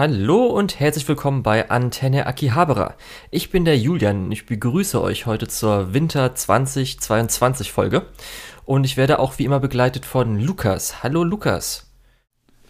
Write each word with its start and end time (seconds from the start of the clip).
Hallo 0.00 0.46
und 0.46 0.80
herzlich 0.80 1.06
willkommen 1.08 1.42
bei 1.42 1.68
Antenne 1.68 2.24
Akihabara. 2.24 2.94
Ich 3.30 3.50
bin 3.50 3.66
der 3.66 3.76
Julian 3.76 4.24
und 4.24 4.32
ich 4.32 4.46
begrüße 4.46 4.98
euch 4.98 5.26
heute 5.26 5.46
zur 5.46 5.92
Winter 5.92 6.34
2022 6.34 7.70
Folge. 7.70 8.06
Und 8.64 8.84
ich 8.84 8.96
werde 8.96 9.18
auch 9.18 9.38
wie 9.38 9.44
immer 9.44 9.60
begleitet 9.60 10.06
von 10.06 10.40
Lukas. 10.40 11.02
Hallo 11.02 11.22
Lukas. 11.22 11.92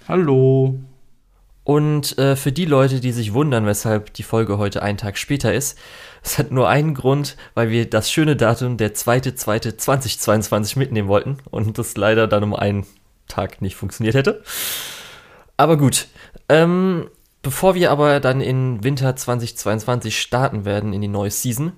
Hallo. 0.08 0.80
Und 1.62 2.19
äh, 2.19 2.35
für 2.35 2.51
die 2.51 2.64
Leute, 2.64 2.98
die 2.98 3.12
sich 3.12 3.33
wundern, 3.33 3.65
weshalb 3.65 4.12
die 4.15 4.24
Folge 4.24 4.58
heute 4.58 4.83
einen 4.83 4.99
Tag 4.99 5.17
später 5.17 5.54
ist, 5.54 5.78
es 6.24 6.37
hat 6.37 6.51
nur 6.51 6.69
einen 6.69 6.94
Grund, 6.94 7.37
weil 7.54 7.71
wir 7.71 7.88
das 7.88 8.10
schöne 8.10 8.35
Datum 8.35 8.76
der 8.76 8.92
2.2.2022 8.92 10.76
mitnehmen 10.81 11.06
wollten 11.06 11.38
und 11.49 11.78
das 11.78 11.97
leider 11.97 12.26
dann 12.26 12.42
um 12.42 12.56
einen 12.56 12.88
Tag 13.28 13.62
nicht 13.62 13.76
funktioniert 13.76 14.17
hätte. 14.17 14.42
Aber 15.56 15.76
gut, 15.76 16.09
ähm, 16.48 17.09
bevor 17.43 17.75
wir 17.75 17.91
aber 17.91 18.20
dann 18.20 18.41
in 18.41 18.83
Winter 18.85 19.17
2022 19.17 20.21
starten 20.21 20.65
werden 20.65 20.93
in 20.93 21.01
die 21.01 21.09
neue 21.09 21.31
Season, 21.31 21.73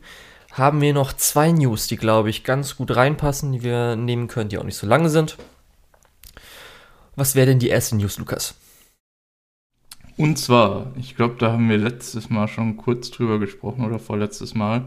haben 0.53 0.80
wir 0.80 0.93
noch 0.93 1.12
zwei 1.15 1.51
News, 1.51 1.87
die 1.87 1.97
glaube 1.97 2.30
ich 2.30 2.45
ganz 2.45 2.77
gut 2.77 2.95
reinpassen, 2.95 3.53
die 3.53 3.62
wir 3.62 3.97
nehmen 3.97 4.29
können, 4.29 4.51
die 4.51 4.59
auch 4.59 4.65
nicht 4.65 4.77
so 4.77 4.87
lange 4.87 5.09
sind. 5.09 5.39
Was 7.17 7.34
wäre 7.34 7.47
denn 7.47 7.59
die 7.59 7.69
erste 7.69 7.97
News, 7.97 8.19
Lukas? 8.19 8.55
Und 10.17 10.39
zwar, 10.39 10.93
ich 10.97 11.17
glaube, 11.17 11.37
da 11.39 11.53
haben 11.53 11.69
wir 11.69 11.79
letztes 11.79 12.31
Mal 12.31 12.48
schon 12.48 12.77
kurz 12.77 13.11
drüber 13.11 13.39
gesprochen 13.39 13.84
oder 13.84 13.98
vorletztes 13.98 14.55
Mal. 14.55 14.84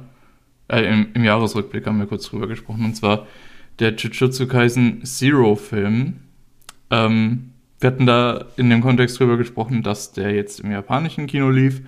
Äh, 0.68 0.84
im, 0.84 1.14
im 1.14 1.24
Jahresrückblick 1.24 1.86
haben 1.86 2.00
wir 2.00 2.06
kurz 2.06 2.30
drüber 2.30 2.48
gesprochen. 2.48 2.86
Und 2.86 2.96
zwar 2.96 3.28
der 3.80 3.96
Jujutsu 3.96 4.48
Kaisen 4.48 5.04
Zero 5.04 5.56
Film. 5.56 6.22
Ähm, 6.92 7.52
wir 7.80 7.88
hatten 7.88 8.06
da 8.06 8.46
in 8.58 8.70
dem 8.70 8.82
Kontext 8.82 9.20
drüber 9.20 9.38
gesprochen, 9.38 9.84
dass 9.84 10.12
der 10.12 10.32
jetzt 10.32 10.60
im 10.60 10.72
japanischen 10.72 11.28
Kino 11.28 11.50
lief 11.50 11.82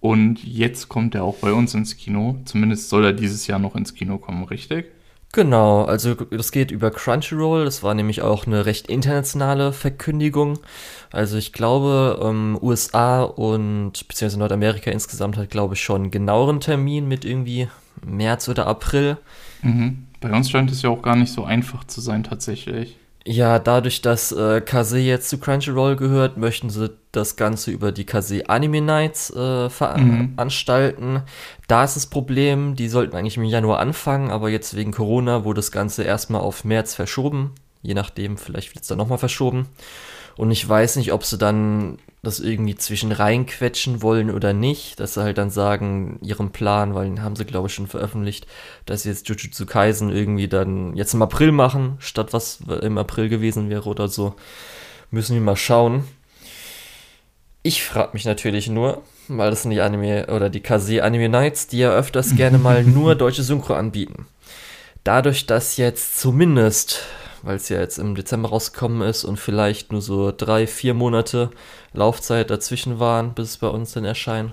und 0.00 0.42
jetzt 0.42 0.88
kommt 0.88 1.14
er 1.14 1.24
auch 1.24 1.36
bei 1.36 1.52
uns 1.52 1.74
ins 1.74 1.96
Kino. 1.96 2.38
Zumindest 2.46 2.88
soll 2.88 3.04
er 3.04 3.12
dieses 3.12 3.46
Jahr 3.46 3.58
noch 3.58 3.76
ins 3.76 3.94
Kino 3.94 4.18
kommen, 4.18 4.44
richtig? 4.44 4.86
Genau, 5.32 5.84
also 5.84 6.14
das 6.14 6.50
geht 6.50 6.72
über 6.72 6.90
Crunchyroll. 6.90 7.64
Das 7.64 7.84
war 7.84 7.94
nämlich 7.94 8.20
auch 8.22 8.46
eine 8.46 8.66
recht 8.66 8.88
internationale 8.88 9.72
Verkündigung. 9.72 10.58
Also 11.12 11.36
ich 11.36 11.52
glaube, 11.52 12.18
ähm, 12.20 12.58
USA 12.60 13.22
und 13.22 13.92
beziehungsweise 14.08 14.40
Nordamerika 14.40 14.90
insgesamt 14.90 15.36
hat, 15.36 15.50
glaube 15.50 15.74
ich, 15.74 15.82
schon 15.82 16.02
einen 16.02 16.10
genaueren 16.10 16.58
Termin 16.58 17.06
mit 17.06 17.24
irgendwie 17.24 17.68
März 18.04 18.48
oder 18.48 18.66
April. 18.66 19.18
Mhm. 19.62 20.06
Bei 20.20 20.32
uns 20.32 20.50
scheint 20.50 20.72
es 20.72 20.82
ja 20.82 20.90
auch 20.90 21.02
gar 21.02 21.16
nicht 21.16 21.32
so 21.32 21.44
einfach 21.44 21.84
zu 21.84 22.00
sein 22.00 22.24
tatsächlich. 22.24 22.96
Ja, 23.26 23.58
dadurch, 23.58 24.00
dass 24.00 24.32
äh, 24.32 24.62
Kase 24.62 24.98
jetzt 24.98 25.28
zu 25.28 25.38
Crunchyroll 25.38 25.96
gehört, 25.96 26.38
möchten 26.38 26.70
sie 26.70 26.90
das 27.12 27.36
Ganze 27.36 27.70
über 27.70 27.92
die 27.92 28.06
Kase 28.06 28.48
Anime 28.48 28.80
Nights 28.80 29.30
äh, 29.30 29.68
veranstalten. 29.68 31.12
Mhm. 31.12 31.22
Da 31.68 31.84
ist 31.84 31.96
das 31.96 32.06
Problem, 32.06 32.76
die 32.76 32.88
sollten 32.88 33.14
eigentlich 33.14 33.36
im 33.36 33.44
Januar 33.44 33.78
anfangen, 33.80 34.30
aber 34.30 34.48
jetzt 34.48 34.74
wegen 34.74 34.92
Corona 34.92 35.44
wurde 35.44 35.58
das 35.58 35.70
Ganze 35.70 36.02
erstmal 36.02 36.40
auf 36.40 36.64
März 36.64 36.94
verschoben. 36.94 37.54
Je 37.82 37.94
nachdem, 37.94 38.38
vielleicht 38.38 38.74
wird 38.74 38.82
es 38.82 38.88
dann 38.88 38.98
nochmal 38.98 39.18
verschoben. 39.18 39.68
Und 40.36 40.50
ich 40.50 40.66
weiß 40.66 40.96
nicht, 40.96 41.12
ob 41.12 41.24
sie 41.24 41.36
dann 41.36 41.98
das 42.22 42.38
irgendwie 42.38 42.74
zwischen 42.74 43.12
reinquetschen 43.12 44.02
wollen 44.02 44.30
oder 44.30 44.52
nicht, 44.52 45.00
dass 45.00 45.14
sie 45.14 45.22
halt 45.22 45.38
dann 45.38 45.50
sagen, 45.50 46.18
ihren 46.22 46.50
Plan, 46.50 46.94
weil 46.94 47.06
den 47.06 47.22
haben 47.22 47.36
sie, 47.36 47.46
glaube 47.46 47.68
ich, 47.68 47.74
schon 47.74 47.86
veröffentlicht, 47.86 48.46
dass 48.84 49.02
sie 49.02 49.08
jetzt 49.08 49.28
Jujutsu 49.28 49.64
Kaisen 49.64 50.10
irgendwie 50.10 50.48
dann 50.48 50.94
jetzt 50.96 51.14
im 51.14 51.22
April 51.22 51.50
machen, 51.52 51.96
statt 51.98 52.32
was 52.32 52.60
im 52.82 52.98
April 52.98 53.28
gewesen 53.30 53.70
wäre 53.70 53.88
oder 53.88 54.08
so. 54.08 54.34
Müssen 55.10 55.34
wir 55.34 55.40
mal 55.40 55.56
schauen. 55.56 56.04
Ich 57.62 57.82
frage 57.82 58.10
mich 58.12 58.26
natürlich 58.26 58.68
nur, 58.68 59.02
weil 59.28 59.50
das 59.50 59.62
sind 59.62 59.70
die 59.70 59.80
Anime 59.80 60.26
oder 60.26 60.50
die 60.50 60.60
Kase 60.60 61.02
Anime 61.02 61.28
Nights, 61.28 61.68
die 61.68 61.78
ja 61.78 61.90
öfters 61.90 62.36
gerne 62.36 62.58
mal 62.58 62.84
nur 62.84 63.14
deutsche 63.14 63.42
Synchro 63.42 63.74
anbieten. 63.74 64.26
Dadurch, 65.04 65.46
dass 65.46 65.78
jetzt 65.78 66.20
zumindest 66.20 67.00
weil 67.42 67.56
es 67.56 67.68
ja 67.68 67.80
jetzt 67.80 67.98
im 67.98 68.14
Dezember 68.14 68.50
rausgekommen 68.50 69.02
ist 69.08 69.24
und 69.24 69.38
vielleicht 69.38 69.92
nur 69.92 70.02
so 70.02 70.32
drei, 70.36 70.66
vier 70.66 70.94
Monate 70.94 71.50
Laufzeit 71.92 72.50
dazwischen 72.50 72.98
waren, 72.98 73.34
bis 73.34 73.50
es 73.50 73.58
bei 73.58 73.68
uns 73.68 73.92
dann 73.92 74.04
erscheint. 74.04 74.52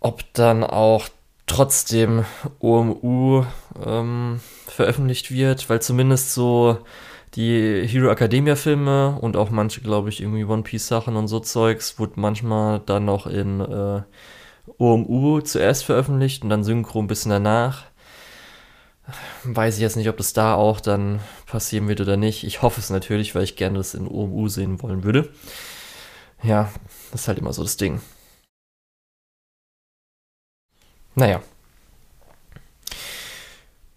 Ob 0.00 0.22
dann 0.34 0.62
auch 0.64 1.08
trotzdem 1.46 2.24
OMU 2.60 3.44
ähm, 3.84 4.40
veröffentlicht 4.66 5.30
wird, 5.30 5.68
weil 5.70 5.80
zumindest 5.80 6.34
so 6.34 6.78
die 7.34 7.86
Hero 7.86 8.10
Academia 8.10 8.56
Filme 8.56 9.18
und 9.20 9.36
auch 9.36 9.50
manche, 9.50 9.80
glaube 9.80 10.08
ich, 10.08 10.20
irgendwie 10.20 10.44
One 10.44 10.62
Piece 10.62 10.88
Sachen 10.88 11.16
und 11.16 11.28
so 11.28 11.40
Zeugs, 11.40 11.98
wurde 11.98 12.14
manchmal 12.16 12.80
dann 12.84 13.04
noch 13.04 13.26
in 13.26 13.60
äh, 13.60 14.02
OMU 14.78 15.40
zuerst 15.42 15.84
veröffentlicht 15.84 16.42
und 16.42 16.50
dann 16.50 16.64
Synchro 16.64 16.98
ein 16.98 17.06
bisschen 17.06 17.30
danach. 17.30 17.84
Weiß 19.44 19.76
ich 19.76 19.80
jetzt 19.80 19.96
nicht, 19.96 20.08
ob 20.08 20.16
das 20.16 20.32
da 20.32 20.54
auch 20.54 20.80
dann 20.80 21.20
passieren 21.46 21.88
wird 21.88 22.00
oder 22.00 22.16
nicht. 22.16 22.44
Ich 22.44 22.62
hoffe 22.62 22.80
es 22.80 22.90
natürlich, 22.90 23.34
weil 23.34 23.44
ich 23.44 23.56
gerne 23.56 23.78
das 23.78 23.94
in 23.94 24.08
OMU 24.08 24.48
sehen 24.48 24.82
wollen 24.82 25.04
würde. 25.04 25.30
Ja, 26.42 26.70
das 27.12 27.22
ist 27.22 27.28
halt 27.28 27.38
immer 27.38 27.52
so 27.52 27.62
das 27.62 27.76
Ding. 27.76 28.00
Naja. 31.14 31.40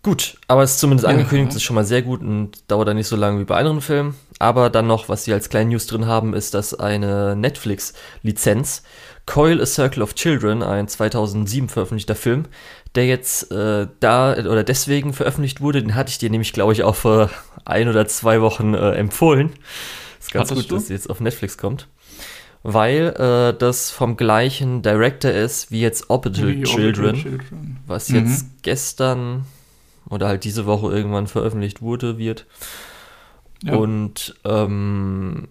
Gut, 0.01 0.37
aber 0.47 0.63
es 0.63 0.71
ist 0.71 0.79
zumindest 0.79 1.05
ja. 1.05 1.13
angekündigt, 1.13 1.55
ist 1.55 1.63
schon 1.63 1.75
mal 1.75 1.83
sehr 1.83 2.01
gut 2.01 2.21
und 2.21 2.71
dauert 2.71 2.87
dann 2.87 2.95
nicht 2.95 3.07
so 3.07 3.17
lange 3.17 3.39
wie 3.41 3.43
bei 3.43 3.57
anderen 3.57 3.81
Filmen. 3.81 4.15
Aber 4.39 4.69
dann 4.69 4.87
noch, 4.87 5.09
was 5.09 5.25
sie 5.25 5.33
als 5.33 5.49
kleine 5.49 5.71
News 5.71 5.87
drin 5.87 6.05
haben, 6.05 6.33
ist, 6.33 6.53
dass 6.53 6.73
eine 6.73 7.35
Netflix-Lizenz, 7.35 8.83
Coil 9.25 9.61
A 9.61 9.65
Circle 9.65 10.01
of 10.01 10.15
Children, 10.15 10.63
ein 10.63 10.87
2007 10.87 11.67
veröffentlichter 11.67 12.15
Film, 12.15 12.45
der 12.95 13.05
jetzt 13.05 13.51
äh, 13.51 13.87
da 13.99 14.33
oder 14.33 14.63
deswegen 14.63 15.13
veröffentlicht 15.13 15.61
wurde, 15.61 15.81
den 15.81 15.95
hatte 15.95 16.09
ich 16.09 16.17
dir 16.17 16.29
nämlich, 16.29 16.53
glaube 16.53 16.73
ich, 16.73 16.83
auch 16.83 16.95
vor 16.95 17.29
ein 17.65 17.87
oder 17.87 18.07
zwei 18.07 18.41
Wochen 18.41 18.73
äh, 18.73 18.91
empfohlen. 18.93 19.51
Ist 20.19 20.31
ganz 20.31 20.49
Hattest 20.49 20.69
gut, 20.69 20.71
du? 20.71 20.75
dass 20.75 20.89
jetzt 20.89 21.09
auf 21.09 21.19
Netflix 21.19 21.57
kommt. 21.57 21.87
Weil 22.61 23.15
äh, 23.17 23.57
das 23.57 23.89
vom 23.89 24.17
gleichen 24.17 24.81
Director 24.81 25.31
ist 25.31 25.71
wie 25.71 25.79
jetzt 25.79 26.09
Orbital, 26.09 26.47
wie 26.49 26.63
Children, 26.63 27.15
Children, 27.15 27.79
was 27.87 28.09
mhm. 28.09 28.15
jetzt 28.15 28.47
gestern 28.63 29.45
oder 30.09 30.27
halt 30.27 30.43
diese 30.43 30.65
Woche 30.65 30.91
irgendwann 30.91 31.27
veröffentlicht 31.27 31.81
wurde, 31.81 32.17
wird. 32.17 32.47
Ja. 33.63 33.75
Und 33.75 34.35
ähm, 34.43 35.47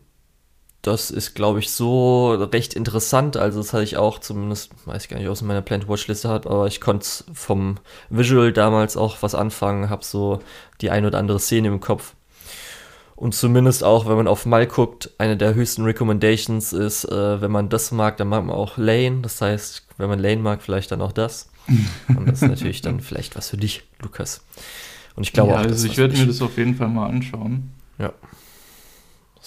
das 0.88 1.10
ist, 1.10 1.34
glaube 1.34 1.58
ich, 1.58 1.70
so 1.70 2.32
recht 2.34 2.74
interessant. 2.74 3.36
Also, 3.36 3.58
das 3.60 3.72
hatte 3.72 3.84
ich 3.84 3.96
auch 3.96 4.18
zumindest, 4.18 4.70
weiß 4.86 5.04
ich 5.04 5.08
gar 5.08 5.18
nicht, 5.18 5.28
aus 5.28 5.42
meiner 5.42 5.62
Plant 5.62 5.88
Watch-Liste 5.88 6.28
hat, 6.28 6.46
aber 6.46 6.66
ich 6.66 6.80
konnte 6.80 7.06
vom 7.32 7.76
Visual 8.10 8.52
damals 8.52 8.96
auch 8.96 9.18
was 9.20 9.34
anfangen, 9.34 9.90
habe 9.90 10.04
so 10.04 10.40
die 10.80 10.90
ein 10.90 11.04
oder 11.04 11.18
andere 11.18 11.38
Szene 11.38 11.68
im 11.68 11.80
Kopf. 11.80 12.14
Und 13.14 13.34
zumindest 13.34 13.82
auch, 13.82 14.08
wenn 14.08 14.16
man 14.16 14.28
auf 14.28 14.46
Mal 14.46 14.66
guckt, 14.66 15.10
eine 15.18 15.36
der 15.36 15.54
höchsten 15.54 15.82
Recommendations 15.82 16.72
ist, 16.72 17.04
äh, 17.04 17.40
wenn 17.40 17.50
man 17.50 17.68
das 17.68 17.90
mag, 17.90 18.16
dann 18.16 18.28
mag 18.28 18.44
man 18.44 18.54
auch 18.54 18.78
Lane. 18.78 19.22
Das 19.22 19.40
heißt, 19.40 19.86
wenn 19.98 20.08
man 20.08 20.20
Lane 20.20 20.40
mag, 20.40 20.62
vielleicht 20.62 20.92
dann 20.92 21.02
auch 21.02 21.10
das. 21.10 21.50
Und 22.08 22.28
das 22.28 22.42
ist 22.42 22.48
natürlich 22.48 22.80
dann 22.80 23.00
vielleicht 23.00 23.36
was 23.36 23.50
für 23.50 23.56
dich, 23.56 23.82
Lukas. 24.00 24.42
Und 25.16 25.24
ich 25.24 25.32
glaube 25.32 25.50
ja, 25.50 25.56
auch. 25.58 25.64
Also 25.64 25.86
ich 25.88 25.98
werde 25.98 26.16
mir 26.16 26.26
das 26.26 26.40
auf 26.40 26.56
jeden 26.56 26.76
Fall 26.76 26.88
mal 26.88 27.08
anschauen. 27.08 27.72
Ja. 27.98 28.12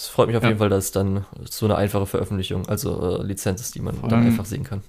Es 0.01 0.07
freut 0.07 0.29
mich 0.29 0.35
auf 0.35 0.41
ja. 0.41 0.49
jeden 0.49 0.57
Fall, 0.57 0.69
dass 0.69 0.85
es 0.85 0.91
dann 0.91 1.25
so 1.47 1.67
eine 1.67 1.75
einfache 1.75 2.07
Veröffentlichung, 2.07 2.67
also 2.67 3.19
äh, 3.19 3.23
Lizenz 3.23 3.61
ist, 3.61 3.75
die 3.75 3.81
man 3.81 3.93
dann 4.09 4.25
einfach 4.25 4.45
sehen 4.45 4.63
kann. 4.63 4.81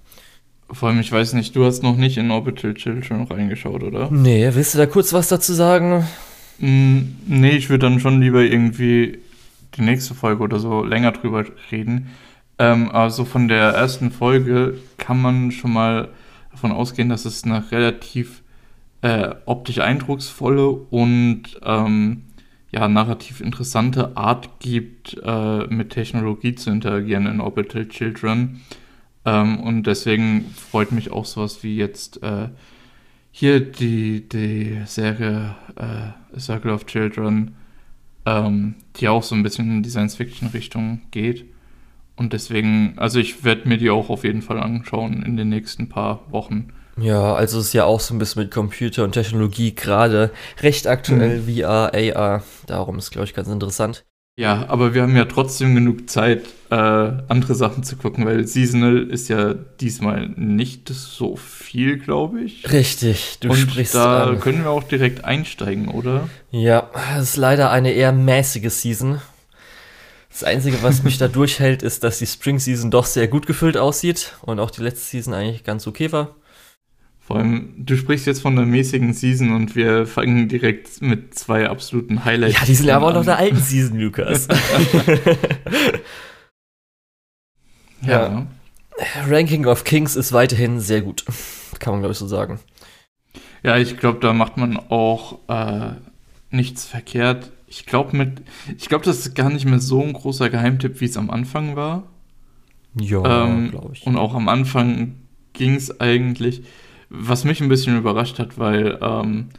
Vor 0.71 0.89
allem, 0.89 1.01
ich 1.01 1.13
weiß 1.13 1.35
nicht, 1.35 1.55
du 1.55 1.67
hast 1.67 1.83
noch 1.83 1.99
nicht 1.99 2.17
in 2.17 2.31
Orbital 2.31 2.73
Children 2.73 3.25
reingeschaut, 3.25 3.83
oder? 3.83 4.11
Nee, 4.11 4.49
willst 4.55 4.73
du 4.73 4.79
da 4.79 4.87
kurz 4.87 5.13
was 5.13 5.29
dazu 5.29 5.53
sagen? 5.53 6.07
Mm, 6.61 7.01
nee, 7.27 7.51
ich 7.51 7.69
würde 7.69 7.91
dann 7.91 8.01
schon 8.01 8.23
lieber 8.23 8.41
irgendwie 8.41 9.19
die 9.77 9.83
nächste 9.83 10.15
Folge 10.15 10.43
oder 10.45 10.59
so 10.59 10.83
länger 10.83 11.13
drüber 11.13 11.45
reden. 11.71 12.09
Ähm, 12.59 12.91
aber 12.91 13.11
so 13.11 13.27
von 13.27 13.49
der 13.49 13.73
ersten 13.73 14.13
Folge 14.13 14.79
kann 14.97 15.21
man 15.21 15.51
schon 15.51 15.75
mal 15.75 16.09
davon 16.53 16.73
ausgehen, 16.73 17.11
dass 17.11 17.27
es 17.27 17.45
eine 17.45 17.71
relativ 17.71 18.41
äh, 19.03 19.29
optisch 19.45 19.81
eindrucksvolle 19.81 20.71
und 20.71 21.61
ähm, 21.63 22.23
ja, 22.73 22.89
narrativ 22.89 23.41
interessante 23.41 24.17
Art 24.17 24.59
gibt, 24.59 25.21
äh, 25.23 25.67
mit 25.67 25.91
Technologie 25.91 26.55
zu 26.55 26.71
interagieren 26.71 27.27
in 27.27 27.41
Orbital 27.41 27.87
Children. 27.87 28.63
Ähm, 29.25 29.61
und 29.61 29.87
deswegen 29.87 30.51
freut 30.57 30.91
mich 30.91 31.13
auch 31.13 31.27
sowas 31.27 31.63
wie 31.63 31.77
jetzt 31.77 32.23
äh, 32.23 32.49
hier 33.31 33.61
die, 33.61 34.27
die 34.27 34.81
Serie 34.87 35.55
äh, 35.77 36.39
Circle 36.39 36.73
of 36.73 36.87
Children, 36.87 37.55
ähm, 38.25 38.75
die 38.97 39.09
auch 39.09 39.23
so 39.23 39.35
ein 39.35 39.43
bisschen 39.43 39.71
in 39.71 39.83
die 39.83 39.91
Science-Fiction-Richtung 39.91 41.03
geht. 41.11 41.45
Und 42.17 42.33
deswegen, 42.33 42.95
also 42.97 43.19
ich 43.19 43.45
werde 43.45 43.69
mir 43.69 43.79
die 43.79 43.91
auch 43.91 44.09
auf 44.09 44.25
jeden 44.25 44.43
Fall 44.43 44.61
anschauen 44.61 45.23
in 45.23 45.37
den 45.37 45.51
nächsten 45.51 45.89
paar 45.89 46.31
Wochen. 46.31 46.69
Ja, 46.97 47.35
also 47.35 47.59
es 47.59 47.69
ist 47.69 47.73
ja 47.73 47.85
auch 47.85 48.01
so 48.01 48.15
ein 48.15 48.19
bisschen 48.19 48.43
mit 48.43 48.51
Computer 48.53 49.05
und 49.05 49.13
Technologie 49.13 49.75
gerade 49.75 50.31
recht 50.61 50.87
aktuell, 50.87 51.41
mhm. 51.41 51.57
VR, 51.57 51.93
AR. 51.95 52.43
Darum 52.67 52.99
ist, 52.99 53.11
glaube 53.11 53.27
ich, 53.27 53.35
ganz 53.35 53.49
interessant. 53.49 54.05
Ja, 54.39 54.67
aber 54.69 54.95
wir 54.95 55.03
haben 55.03 55.15
ja 55.15 55.27
trotzdem 55.27 55.75
genug 55.75 56.09
Zeit, 56.09 56.47
äh, 56.71 56.75
andere 56.75 57.55
Sachen 57.55 57.83
zu 57.83 57.97
gucken, 57.97 58.25
weil 58.25 58.47
Seasonal 58.47 59.03
ist 59.11 59.29
ja 59.29 59.53
diesmal 59.53 60.29
nicht 60.37 60.89
so 60.89 61.37
viel, 61.37 61.99
glaube 61.99 62.41
ich. 62.41 62.71
Richtig, 62.73 63.39
du 63.41 63.51
Und 63.51 63.59
sprichst 63.59 63.95
da 63.95 64.25
an. 64.25 64.41
können 64.41 64.65
wir 64.65 64.71
auch 64.71 64.85
direkt 64.85 65.25
einsteigen, 65.27 65.89
oder? 65.89 66.31
Ja, 66.51 66.91
es 67.19 67.31
ist 67.31 67.37
leider 67.37 67.71
eine 67.71 67.93
eher 67.93 68.13
mäßige 68.13 68.73
Season. 68.73 69.21
Das 70.31 70.45
Einzige, 70.45 70.83
was 70.83 71.03
mich 71.03 71.19
da 71.19 71.29
durchhält, 71.29 71.83
ist, 71.83 72.03
dass 72.03 72.19
die 72.19 72.27
Spring 72.27 72.59
Season 72.59 72.91
doch 72.91 73.05
sehr 73.05 73.29
gut 73.29 73.47
gefüllt 73.47 73.77
aussieht 73.77 74.33
und 74.41 74.61
auch 74.61 74.71
die 74.71 74.83
letzte 74.83 75.05
Season 75.11 75.35
eigentlich 75.35 75.63
ganz 75.63 75.87
okay 75.87 76.11
war. 76.11 76.37
Vor 77.25 77.37
allem, 77.37 77.73
du 77.79 77.97
sprichst 77.97 78.27
jetzt 78.27 78.43
von 78.43 78.57
der 78.57 78.67
mäßigen 78.67 79.13
Season 79.13 79.53
und 79.53 79.77
wir 79.77 80.07
fangen 80.07 80.49
direkt 80.49 81.01
mit 81.03 81.35
zwei 81.35 81.69
absoluten 81.69 82.25
Highlights 82.25 82.57
an. 82.57 82.63
Ja, 82.63 82.67
die 82.67 82.75
sind 82.75 82.91
aber 82.91 83.07
auch 83.07 83.15
noch 83.15 83.25
der 83.25 83.39
alten 83.39 83.59
Season, 83.59 83.97
Lukas. 83.99 84.49
ja. 88.03 88.09
ja. 88.09 88.47
Ranking 89.29 89.67
of 89.67 89.85
Kings 89.85 90.17
ist 90.17 90.33
weiterhin 90.33 90.81
sehr 90.81 91.01
gut. 91.01 91.25
Kann 91.79 91.93
man, 91.93 92.01
glaube 92.01 92.13
ich, 92.13 92.19
so 92.19 92.27
sagen. 92.27 92.59
Ja, 93.63 93.77
ich 93.77 93.99
glaube, 93.99 94.19
da 94.19 94.33
macht 94.33 94.57
man 94.57 94.77
auch 94.77 95.39
äh, 95.49 95.93
nichts 96.51 96.85
verkehrt. 96.85 97.53
Ich 97.69 97.87
glaube, 97.87 98.17
mit, 98.17 98.43
ich 98.77 98.89
glaube, 98.89 99.05
das 99.05 99.19
ist 99.19 99.37
gar 99.37 99.49
nicht 99.49 99.65
mehr 99.65 99.79
so 99.79 100.03
ein 100.03 100.13
großer 100.13 100.51
Geheimtipp, 100.51 101.01
wie 101.01 101.05
es 101.05 101.17
am 101.17 101.31
Anfang 101.31 101.77
war. 101.77 102.03
Ja, 102.95 103.45
ähm, 103.45 103.71
glaube 103.71 103.93
ich. 103.95 104.05
Und 104.07 104.17
auch 104.17 104.35
am 104.35 104.49
Anfang 104.49 105.15
ging 105.53 105.77
es 105.77 106.01
eigentlich 106.01 106.63
was 107.15 107.45
mich 107.45 107.61
ein 107.61 107.69
bisschen 107.69 107.97
überrascht 107.97 108.39
hat, 108.39 108.59
weil 108.59 108.99
ähm, 109.03 109.51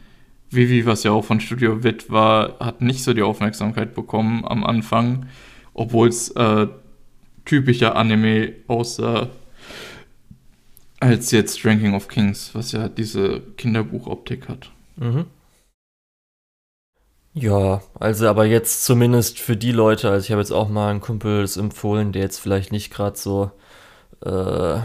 Vivi, 0.50 0.86
was 0.86 1.04
ja 1.04 1.12
auch 1.12 1.24
von 1.24 1.40
Studio 1.40 1.84
Wit 1.84 2.10
war, 2.10 2.58
hat 2.58 2.80
nicht 2.80 3.04
so 3.04 3.14
die 3.14 3.22
Aufmerksamkeit 3.22 3.94
bekommen 3.94 4.44
am 4.44 4.64
Anfang, 4.64 5.26
obwohl 5.72 6.08
es 6.08 6.30
äh, 6.30 6.66
typischer 7.44 7.94
Anime 7.96 8.54
aussah 8.66 9.28
als 11.00 11.30
jetzt 11.30 11.64
Ranking 11.64 11.94
of 11.94 12.08
Kings, 12.08 12.50
was 12.54 12.72
ja 12.72 12.88
diese 12.88 13.40
Kinderbuchoptik 13.56 14.48
hat. 14.48 14.70
Mhm. 14.96 15.26
Ja, 17.34 17.82
also 17.98 18.28
aber 18.28 18.46
jetzt 18.46 18.84
zumindest 18.84 19.38
für 19.38 19.56
die 19.56 19.72
Leute, 19.72 20.08
also 20.10 20.24
ich 20.24 20.30
habe 20.30 20.40
jetzt 20.40 20.52
auch 20.52 20.68
mal 20.68 20.90
einen 20.90 21.00
Kumpel 21.00 21.46
empfohlen, 21.56 22.12
der 22.12 22.22
jetzt 22.22 22.38
vielleicht 22.38 22.72
nicht 22.72 22.92
gerade 22.92 23.16
so 23.16 23.50
äh, 24.24 24.78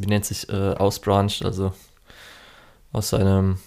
wie 0.00 0.06
nennt 0.06 0.24
sich, 0.24 0.48
äh, 0.48 0.74
ausbranched, 0.74 1.44
also 1.44 1.72
aus 2.92 3.10
seinem, 3.10 3.58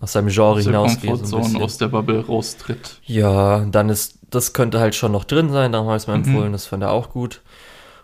aus 0.00 0.12
seinem 0.12 0.28
Genre 0.28 0.60
hinausgeht. 0.60 1.26
So 1.26 1.38
aus 1.38 1.78
der 1.78 1.88
Bubble 1.88 2.24
raustritt. 2.24 3.00
Ja, 3.04 3.64
dann 3.64 3.88
ist, 3.88 4.18
das 4.30 4.52
könnte 4.52 4.80
halt 4.80 4.94
schon 4.94 5.12
noch 5.12 5.24
drin 5.24 5.50
sein, 5.50 5.72
darum 5.72 5.88
habe 5.88 5.96
ich 5.96 6.02
es 6.02 6.06
mir 6.06 6.16
mhm. 6.16 6.24
empfohlen, 6.24 6.52
das 6.52 6.66
fand 6.66 6.82
er 6.82 6.92
auch 6.92 7.10
gut. 7.10 7.42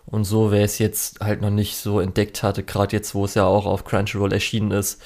Und 0.07 0.25
so, 0.25 0.51
wer 0.51 0.65
es 0.65 0.79
jetzt 0.79 1.21
halt 1.21 1.41
noch 1.41 1.51
nicht 1.51 1.77
so 1.77 2.01
entdeckt 2.01 2.43
hatte, 2.43 2.65
gerade 2.65 2.95
jetzt, 2.97 3.15
wo 3.15 3.25
es 3.25 3.35
ja 3.35 3.45
auch 3.45 3.67
auf 3.67 3.85
Crunchyroll 3.85 4.33
erschienen 4.33 4.73
ist, 4.73 5.01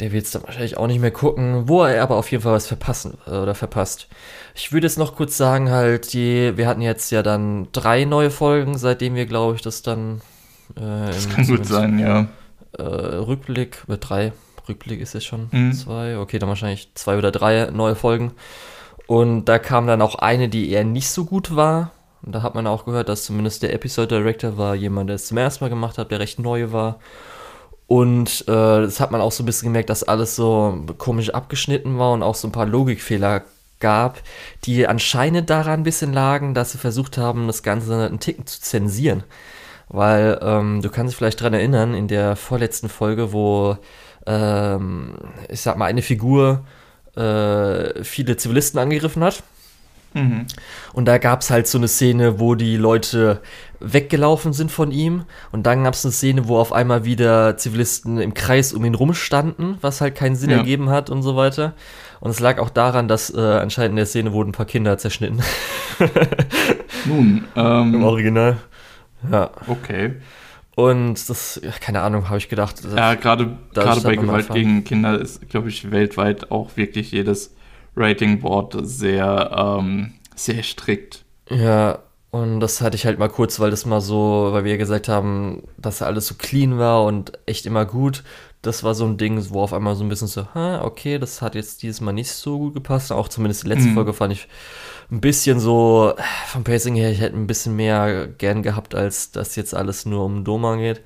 der 0.00 0.10
wird 0.10 0.24
es 0.24 0.32
dann 0.32 0.42
wahrscheinlich 0.42 0.76
auch 0.76 0.88
nicht 0.88 1.00
mehr 1.00 1.12
gucken, 1.12 1.68
wo 1.68 1.84
er 1.84 2.02
aber 2.02 2.16
auf 2.16 2.30
jeden 2.30 2.42
Fall 2.42 2.52
was 2.52 2.66
verpassen 2.66 3.16
äh, 3.26 3.36
oder 3.36 3.54
verpasst. 3.54 4.08
Ich 4.54 4.72
würde 4.72 4.86
jetzt 4.86 4.98
noch 4.98 5.14
kurz 5.14 5.36
sagen, 5.36 5.70
halt, 5.70 6.12
die, 6.12 6.56
wir 6.56 6.66
hatten 6.66 6.80
jetzt 6.80 7.10
ja 7.10 7.22
dann 7.22 7.68
drei 7.72 8.04
neue 8.04 8.30
Folgen, 8.30 8.76
seitdem 8.76 9.14
wir, 9.14 9.26
glaube 9.26 9.54
ich, 9.54 9.62
das 9.62 9.82
dann 9.82 10.20
äh, 10.76 11.06
das 11.06 11.28
kann 11.28 11.46
gut 11.46 11.66
sein, 11.66 11.98
ja. 11.98 12.26
Äh, 12.78 12.82
Rückblick, 12.82 13.84
mit 13.86 14.08
drei. 14.08 14.32
Rückblick 14.68 15.00
ist 15.00 15.14
jetzt 15.14 15.26
schon 15.26 15.48
mhm. 15.50 15.72
zwei. 15.72 16.18
Okay, 16.18 16.38
dann 16.38 16.48
wahrscheinlich 16.48 16.88
zwei 16.94 17.18
oder 17.18 17.30
drei 17.30 17.70
neue 17.70 17.94
Folgen. 17.94 18.32
Und 19.06 19.44
da 19.46 19.58
kam 19.58 19.86
dann 19.86 20.02
auch 20.02 20.14
eine, 20.16 20.48
die 20.48 20.70
eher 20.70 20.84
nicht 20.84 21.08
so 21.08 21.24
gut 21.24 21.54
war. 21.54 21.90
Und 22.22 22.34
da 22.34 22.42
hat 22.42 22.54
man 22.54 22.66
auch 22.66 22.86
gehört, 22.86 23.08
dass 23.08 23.24
zumindest 23.24 23.62
der 23.62 23.74
Episode 23.74 24.18
Director 24.18 24.56
war 24.56 24.74
jemand, 24.74 25.10
der 25.10 25.16
es 25.16 25.26
zum 25.26 25.36
ersten 25.36 25.62
Mal 25.62 25.68
gemacht 25.68 25.98
hat, 25.98 26.10
der 26.10 26.20
recht 26.20 26.38
neu 26.38 26.72
war. 26.72 26.98
Und 27.86 28.42
äh, 28.48 28.52
das 28.52 28.98
hat 28.98 29.10
man 29.10 29.20
auch 29.20 29.32
so 29.32 29.42
ein 29.42 29.46
bisschen 29.46 29.68
gemerkt, 29.68 29.90
dass 29.90 30.04
alles 30.04 30.36
so 30.36 30.84
komisch 30.96 31.30
abgeschnitten 31.30 31.98
war 31.98 32.12
und 32.12 32.22
auch 32.22 32.34
so 32.34 32.48
ein 32.48 32.52
paar 32.52 32.64
Logikfehler 32.64 33.42
gab, 33.78 34.22
die 34.64 34.86
anscheinend 34.86 35.50
daran 35.50 35.80
ein 35.80 35.82
bisschen 35.82 36.14
lagen, 36.14 36.54
dass 36.54 36.72
sie 36.72 36.78
versucht 36.78 37.18
haben, 37.18 37.46
das 37.46 37.62
Ganze 37.62 38.06
einen 38.06 38.20
Ticken 38.20 38.46
zu 38.46 38.62
zensieren. 38.62 39.24
Weil 39.88 40.38
ähm, 40.42 40.82
du 40.82 40.90
kannst 40.90 41.12
dich 41.12 41.16
vielleicht 41.18 41.40
daran 41.40 41.54
erinnern, 41.54 41.94
in 41.94 42.08
der 42.08 42.36
vorletzten 42.36 42.88
Folge, 42.88 43.32
wo 43.32 43.76
ähm, 44.26 45.14
ich 45.48 45.60
sag 45.60 45.76
mal, 45.76 45.86
eine 45.86 46.02
Figur 46.02 46.64
äh, 47.16 48.02
viele 48.02 48.36
Zivilisten 48.36 48.80
angegriffen 48.80 49.22
hat. 49.22 49.42
Mhm. 50.14 50.46
Und 50.92 51.06
da 51.06 51.18
gab 51.18 51.40
es 51.40 51.50
halt 51.50 51.66
so 51.66 51.76
eine 51.76 51.88
Szene, 51.88 52.38
wo 52.38 52.54
die 52.54 52.76
Leute 52.76 53.40
weggelaufen 53.80 54.52
sind 54.52 54.70
von 54.70 54.92
ihm. 54.92 55.24
Und 55.50 55.64
dann 55.66 55.84
gab 55.84 55.94
es 55.94 56.04
eine 56.04 56.12
Szene, 56.12 56.48
wo 56.48 56.56
auf 56.58 56.72
einmal 56.72 57.04
wieder 57.04 57.56
Zivilisten 57.56 58.18
im 58.18 58.32
Kreis 58.32 58.72
um 58.72 58.84
ihn 58.84 58.94
rumstanden, 58.94 59.76
was 59.80 60.00
halt 60.00 60.14
keinen 60.14 60.36
Sinn 60.36 60.50
ja. 60.50 60.58
ergeben 60.58 60.88
hat 60.88 61.10
und 61.10 61.22
so 61.22 61.36
weiter. 61.36 61.74
Und 62.20 62.30
es 62.30 62.40
lag 62.40 62.58
auch 62.58 62.70
daran, 62.70 63.08
dass 63.08 63.34
äh, 63.34 63.40
anscheinend 63.40 63.92
in 63.92 63.96
der 63.96 64.06
Szene 64.06 64.32
wurden 64.32 64.50
ein 64.50 64.52
paar 64.52 64.66
Kinder 64.66 64.96
zerschnitten. 64.98 65.42
Nun, 67.06 67.44
ähm, 67.56 67.94
im 67.94 68.04
Original. 68.04 68.56
Ja. 69.30 69.50
Okay. 69.66 70.14
Und 70.76 71.28
das, 71.28 71.60
keine 71.80 72.02
Ahnung, 72.02 72.28
habe 72.28 72.38
ich 72.38 72.48
gedacht. 72.48 72.82
Ja, 72.96 73.14
gerade 73.14 73.56
bei 73.74 74.16
Gewalt 74.16 74.48
gegen 74.50 74.84
Kinder 74.84 75.20
ist, 75.20 75.48
glaube 75.48 75.68
ich, 75.68 75.90
weltweit 75.90 76.50
auch 76.50 76.76
wirklich 76.76 77.12
jedes 77.12 77.54
Ratingboard 77.96 78.76
sehr, 78.82 79.50
ähm, 79.56 80.14
sehr 80.34 80.62
strikt. 80.62 81.24
Ja, 81.48 82.00
und 82.30 82.58
das 82.58 82.80
hatte 82.80 82.96
ich 82.96 83.06
halt 83.06 83.20
mal 83.20 83.28
kurz, 83.28 83.60
weil 83.60 83.70
das 83.70 83.86
mal 83.86 84.00
so, 84.00 84.48
weil 84.50 84.64
wir 84.64 84.76
gesagt 84.76 85.08
haben, 85.08 85.62
dass 85.76 86.02
alles 86.02 86.26
so 86.26 86.34
clean 86.34 86.78
war 86.78 87.04
und 87.04 87.38
echt 87.46 87.66
immer 87.66 87.84
gut. 87.84 88.24
Das 88.60 88.82
war 88.82 88.94
so 88.94 89.04
ein 89.04 89.18
Ding, 89.18 89.40
wo 89.50 89.60
auf 89.60 89.72
einmal 89.72 89.94
so 89.94 90.02
ein 90.02 90.08
bisschen 90.08 90.26
so, 90.26 90.44
okay, 90.54 91.18
das 91.18 91.42
hat 91.42 91.54
jetzt 91.54 91.84
dieses 91.84 92.00
Mal 92.00 92.12
nicht 92.12 92.32
so 92.32 92.58
gut 92.58 92.74
gepasst. 92.74 93.12
Auch 93.12 93.28
zumindest 93.28 93.62
die 93.62 93.68
letzte 93.68 93.90
mhm. 93.90 93.94
Folge 93.94 94.12
fand 94.14 94.32
ich 94.32 94.48
ein 95.10 95.20
bisschen 95.20 95.60
so, 95.60 96.14
vom 96.46 96.64
Pacing 96.64 96.94
her, 96.94 97.10
ich 97.10 97.20
hätte 97.20 97.36
ein 97.36 97.46
bisschen 97.46 97.76
mehr 97.76 98.26
gern 98.26 98.62
gehabt, 98.62 98.94
als 98.94 99.30
dass 99.30 99.56
jetzt 99.56 99.74
alles 99.74 100.06
nur 100.06 100.24
um 100.24 100.44
Doma 100.44 100.76
geht. 100.76 101.02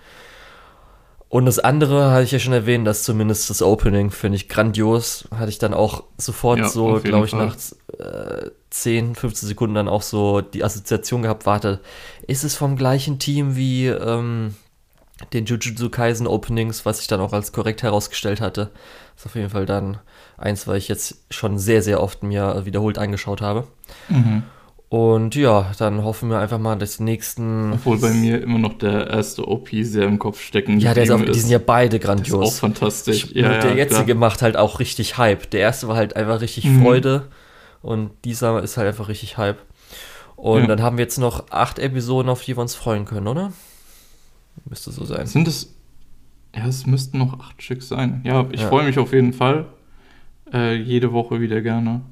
Und 1.31 1.45
das 1.45 1.59
andere 1.59 2.11
hatte 2.11 2.25
ich 2.25 2.33
ja 2.33 2.39
schon 2.39 2.55
erwähnt, 2.55 2.87
dass 2.87 3.03
zumindest 3.03 3.51
das 3.51 3.61
Opening 3.61 4.11
finde 4.11 4.37
ich 4.37 4.49
grandios. 4.49 5.29
Hatte 5.31 5.51
ich 5.51 5.59
dann 5.59 5.75
auch 5.75 6.05
sofort 6.17 6.59
ja, 6.59 6.69
so, 6.69 7.01
glaube 7.03 7.27
ich, 7.27 7.35
nach 7.35 7.55
äh, 7.99 8.51
10, 8.71 9.15
15 9.15 9.49
Sekunden 9.49 9.75
dann 9.75 9.89
auch 9.89 10.03
so 10.03 10.41
die 10.41 10.65
Assoziation 10.65 11.23
gehabt, 11.23 11.45
warte, 11.45 11.81
ist 12.27 12.45
es 12.45 12.55
vom 12.55 12.77
gleichen 12.77 13.19
Team 13.19 13.57
wie 13.57 13.89
ähm, 13.89 14.55
den 15.35 15.45
Jujutsu 15.45 15.91
Kaisen 15.91 16.27
Openings, 16.27 16.87
was 16.87 17.01
ich 17.01 17.09
dann 17.09 17.21
auch 17.21 17.35
als 17.35 17.53
korrekt 17.53 17.83
herausgestellt 17.83 18.41
hatte. 18.41 18.71
Ist 19.17 19.27
auf 19.27 19.35
jeden 19.35 19.51
Fall 19.51 19.67
dann 19.67 19.99
eins, 20.39 20.67
weil 20.67 20.79
ich 20.79 20.89
jetzt 20.89 21.25
schon 21.31 21.59
sehr, 21.59 21.83
sehr 21.83 22.03
oft 22.03 22.23
mir 22.23 22.63
wiederholt 22.65 22.97
angeschaut 22.97 23.43
habe. 23.43 23.67
Mhm. 24.09 24.45
Und 24.89 25.35
ja, 25.35 25.71
dann 25.79 26.03
hoffen 26.03 26.31
wir 26.31 26.39
einfach 26.39 26.59
mal, 26.59 26.77
dass 26.77 26.97
die 26.97 27.03
nächsten. 27.03 27.75
Obwohl 27.75 27.99
bei 27.99 28.11
mir 28.11 28.41
immer 28.43 28.59
noch 28.59 28.79
der 28.79 29.09
erste 29.09 29.47
OP 29.47 29.69
sehr 29.83 30.05
im 30.05 30.19
Kopf 30.19 30.41
stecken. 30.41 30.81
Ja, 30.81 30.95
der 30.95 31.05
ist 31.05 31.11
auch, 31.11 31.21
die 31.23 31.39
sind 31.39 31.51
ja 31.51 31.59
beide 31.59 31.99
grandios. 31.99 32.41
Das 32.41 32.49
ist 32.49 32.57
auch 32.57 32.61
fantastisch. 32.61 33.25
Ich, 33.25 33.33
ja, 33.33 33.59
der 33.59 33.73
ja, 33.73 33.77
jetzige 33.77 34.05
klar. 34.05 34.17
macht 34.17 34.41
halt 34.41 34.57
auch 34.57 34.81
richtig 34.81 35.19
Hype. 35.19 35.51
Der 35.51 35.61
erste 35.61 35.89
war 35.89 35.97
halt 35.97 36.17
einfach 36.17 36.41
richtig 36.41 36.65
mhm. 36.65 36.83
Freude. 36.83 37.29
Und 37.83 38.11
dieser 38.25 38.63
ist 38.63 38.79
halt 38.79 38.89
einfach 38.89 39.09
richtig 39.09 39.37
Hype. 39.37 39.59
Und 40.37 40.63
ja. 40.63 40.67
dann 40.69 40.83
haben 40.83 40.97
wir 40.97 41.05
jetzt 41.05 41.19
noch 41.19 41.51
acht 41.51 41.79
Episoden, 41.79 42.31
auf 42.31 42.43
die 42.43 42.57
wir 42.57 42.63
uns 42.63 42.75
freuen 42.75 43.05
können, 43.05 43.27
oder? 43.29 43.53
Müsste 44.65 44.91
so 44.91 45.05
sein. 45.05 45.27
Sind 45.27 45.49
es. 45.49 45.75
Ja, 46.57 46.67
es 46.67 46.87
müssten 46.87 47.19
noch 47.19 47.39
acht 47.39 47.63
Stück 47.63 47.83
sein. 47.83 48.23
Ja, 48.25 48.47
ich 48.53 48.63
freue 48.63 48.85
mich 48.85 48.99
auf 48.99 49.13
jeden 49.13 49.35
Fall. 49.35 49.67
Äh, 50.53 50.77
jede 50.77 51.13
Woche 51.13 51.41
wieder 51.41 51.61
gerne. 51.61 52.03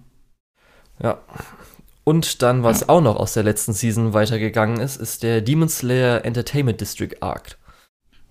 Ja. 1.02 1.18
Und 2.04 2.42
dann, 2.42 2.62
was 2.62 2.80
ja. 2.82 2.88
auch 2.88 3.00
noch 3.00 3.16
aus 3.16 3.34
der 3.34 3.42
letzten 3.42 3.72
Season 3.72 4.14
weitergegangen 4.14 4.80
ist, 4.80 4.96
ist 4.96 5.22
der 5.22 5.40
Demon 5.40 5.68
Slayer 5.68 6.24
Entertainment 6.24 6.80
District 6.80 7.20
Arc. 7.20 7.58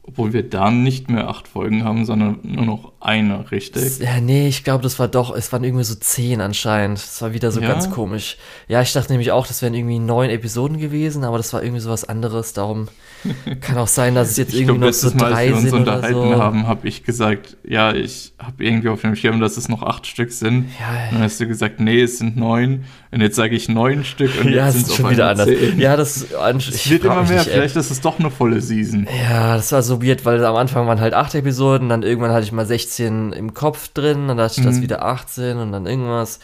Obwohl 0.03 0.33
wir 0.33 0.47
da 0.47 0.71
nicht 0.71 1.09
mehr 1.09 1.27
acht 1.27 1.47
Folgen 1.47 1.83
haben, 1.83 2.05
sondern 2.05 2.39
nur 2.43 2.65
noch 2.65 2.93
eine, 3.05 3.51
richtig? 3.51 3.99
Ja, 3.99 4.19
nee, 4.19 4.47
ich 4.47 4.63
glaube, 4.63 4.83
das 4.83 4.97
war 4.97 5.07
doch, 5.07 5.35
es 5.35 5.53
waren 5.53 5.63
irgendwie 5.63 5.83
so 5.83 5.95
zehn 5.95 6.41
anscheinend. 6.41 6.97
Das 6.97 7.21
war 7.21 7.33
wieder 7.33 7.51
so 7.51 7.61
ja? 7.61 7.67
ganz 7.67 7.91
komisch. 7.91 8.37
Ja, 8.67 8.81
ich 8.81 8.91
dachte 8.93 9.11
nämlich 9.11 9.31
auch, 9.31 9.45
das 9.45 9.61
wären 9.61 9.73
irgendwie 9.73 9.99
neun 9.99 10.29
Episoden 10.29 10.79
gewesen, 10.79 11.23
aber 11.23 11.37
das 11.37 11.53
war 11.53 11.63
irgendwie 11.63 11.81
so 11.81 11.91
was 11.91 12.03
anderes. 12.03 12.53
Darum 12.53 12.87
kann 13.61 13.77
auch 13.77 13.87
sein, 13.87 14.15
dass 14.15 14.31
es 14.31 14.37
jetzt 14.37 14.53
ich 14.53 14.61
irgendwie 14.61 14.79
glaub, 14.79 14.89
noch 14.89 14.93
so 14.93 15.11
drei 15.11 15.17
Mal, 15.19 15.35
als 15.35 15.47
wir 15.47 15.55
uns 15.55 15.73
unterhalten 15.73 16.13
so. 16.13 16.41
haben, 16.41 16.67
habe 16.67 16.87
ich 16.87 17.03
gesagt, 17.03 17.57
ja, 17.63 17.93
ich 17.93 18.33
habe 18.39 18.63
irgendwie 18.63 18.89
auf 18.89 19.01
dem 19.01 19.15
Schirm, 19.15 19.39
dass 19.39 19.57
es 19.57 19.69
noch 19.69 19.83
acht 19.83 20.07
Stück 20.07 20.31
sind. 20.31 20.69
Ja, 20.79 21.11
dann 21.11 21.21
hast 21.21 21.39
du 21.39 21.47
gesagt, 21.47 21.79
nee, 21.79 22.01
es 22.01 22.17
sind 22.17 22.37
neun. 22.37 22.85
Und 23.11 23.21
jetzt 23.21 23.35
sage 23.35 23.55
ich 23.55 23.69
neun 23.69 24.03
Stück 24.03 24.31
und 24.41 24.49
ja, 24.51 24.65
jetzt 24.65 24.73
sind 24.73 24.87
es 24.87 24.95
schon 24.95 25.09
wieder 25.11 25.29
anders. 25.29 25.47
Zehn. 25.47 25.79
Ja, 25.79 25.95
das 25.95 26.17
es 26.17 26.89
wird 26.89 27.05
immer 27.05 27.23
mehr. 27.23 27.37
Nicht, 27.37 27.49
Vielleicht 27.49 27.75
ist 27.75 27.91
es 27.91 28.01
doch 28.01 28.19
eine 28.19 28.31
volle 28.31 28.61
Season. 28.61 29.07
Ja, 29.29 29.55
das 29.55 29.71
war 29.71 29.83
so 29.83 30.03
weird, 30.03 30.25
weil 30.25 30.43
am 30.43 30.55
Anfang 30.55 30.87
waren 30.87 30.99
halt 30.99 31.13
acht 31.13 31.35
Episoden, 31.35 31.87
dann 31.89 32.03
irgendwann 32.03 32.31
hatte 32.31 32.43
ich 32.43 32.51
mal 32.51 32.65
16 32.65 32.94
im 33.03 33.53
Kopf 33.53 33.89
drin, 33.89 34.27
dann 34.27 34.37
dachte 34.37 34.59
ich, 34.59 34.65
mhm. 34.65 34.69
das 34.69 34.81
wieder 34.81 35.03
18 35.03 35.57
und 35.57 35.71
dann 35.71 35.85
irgendwas. 35.85 36.39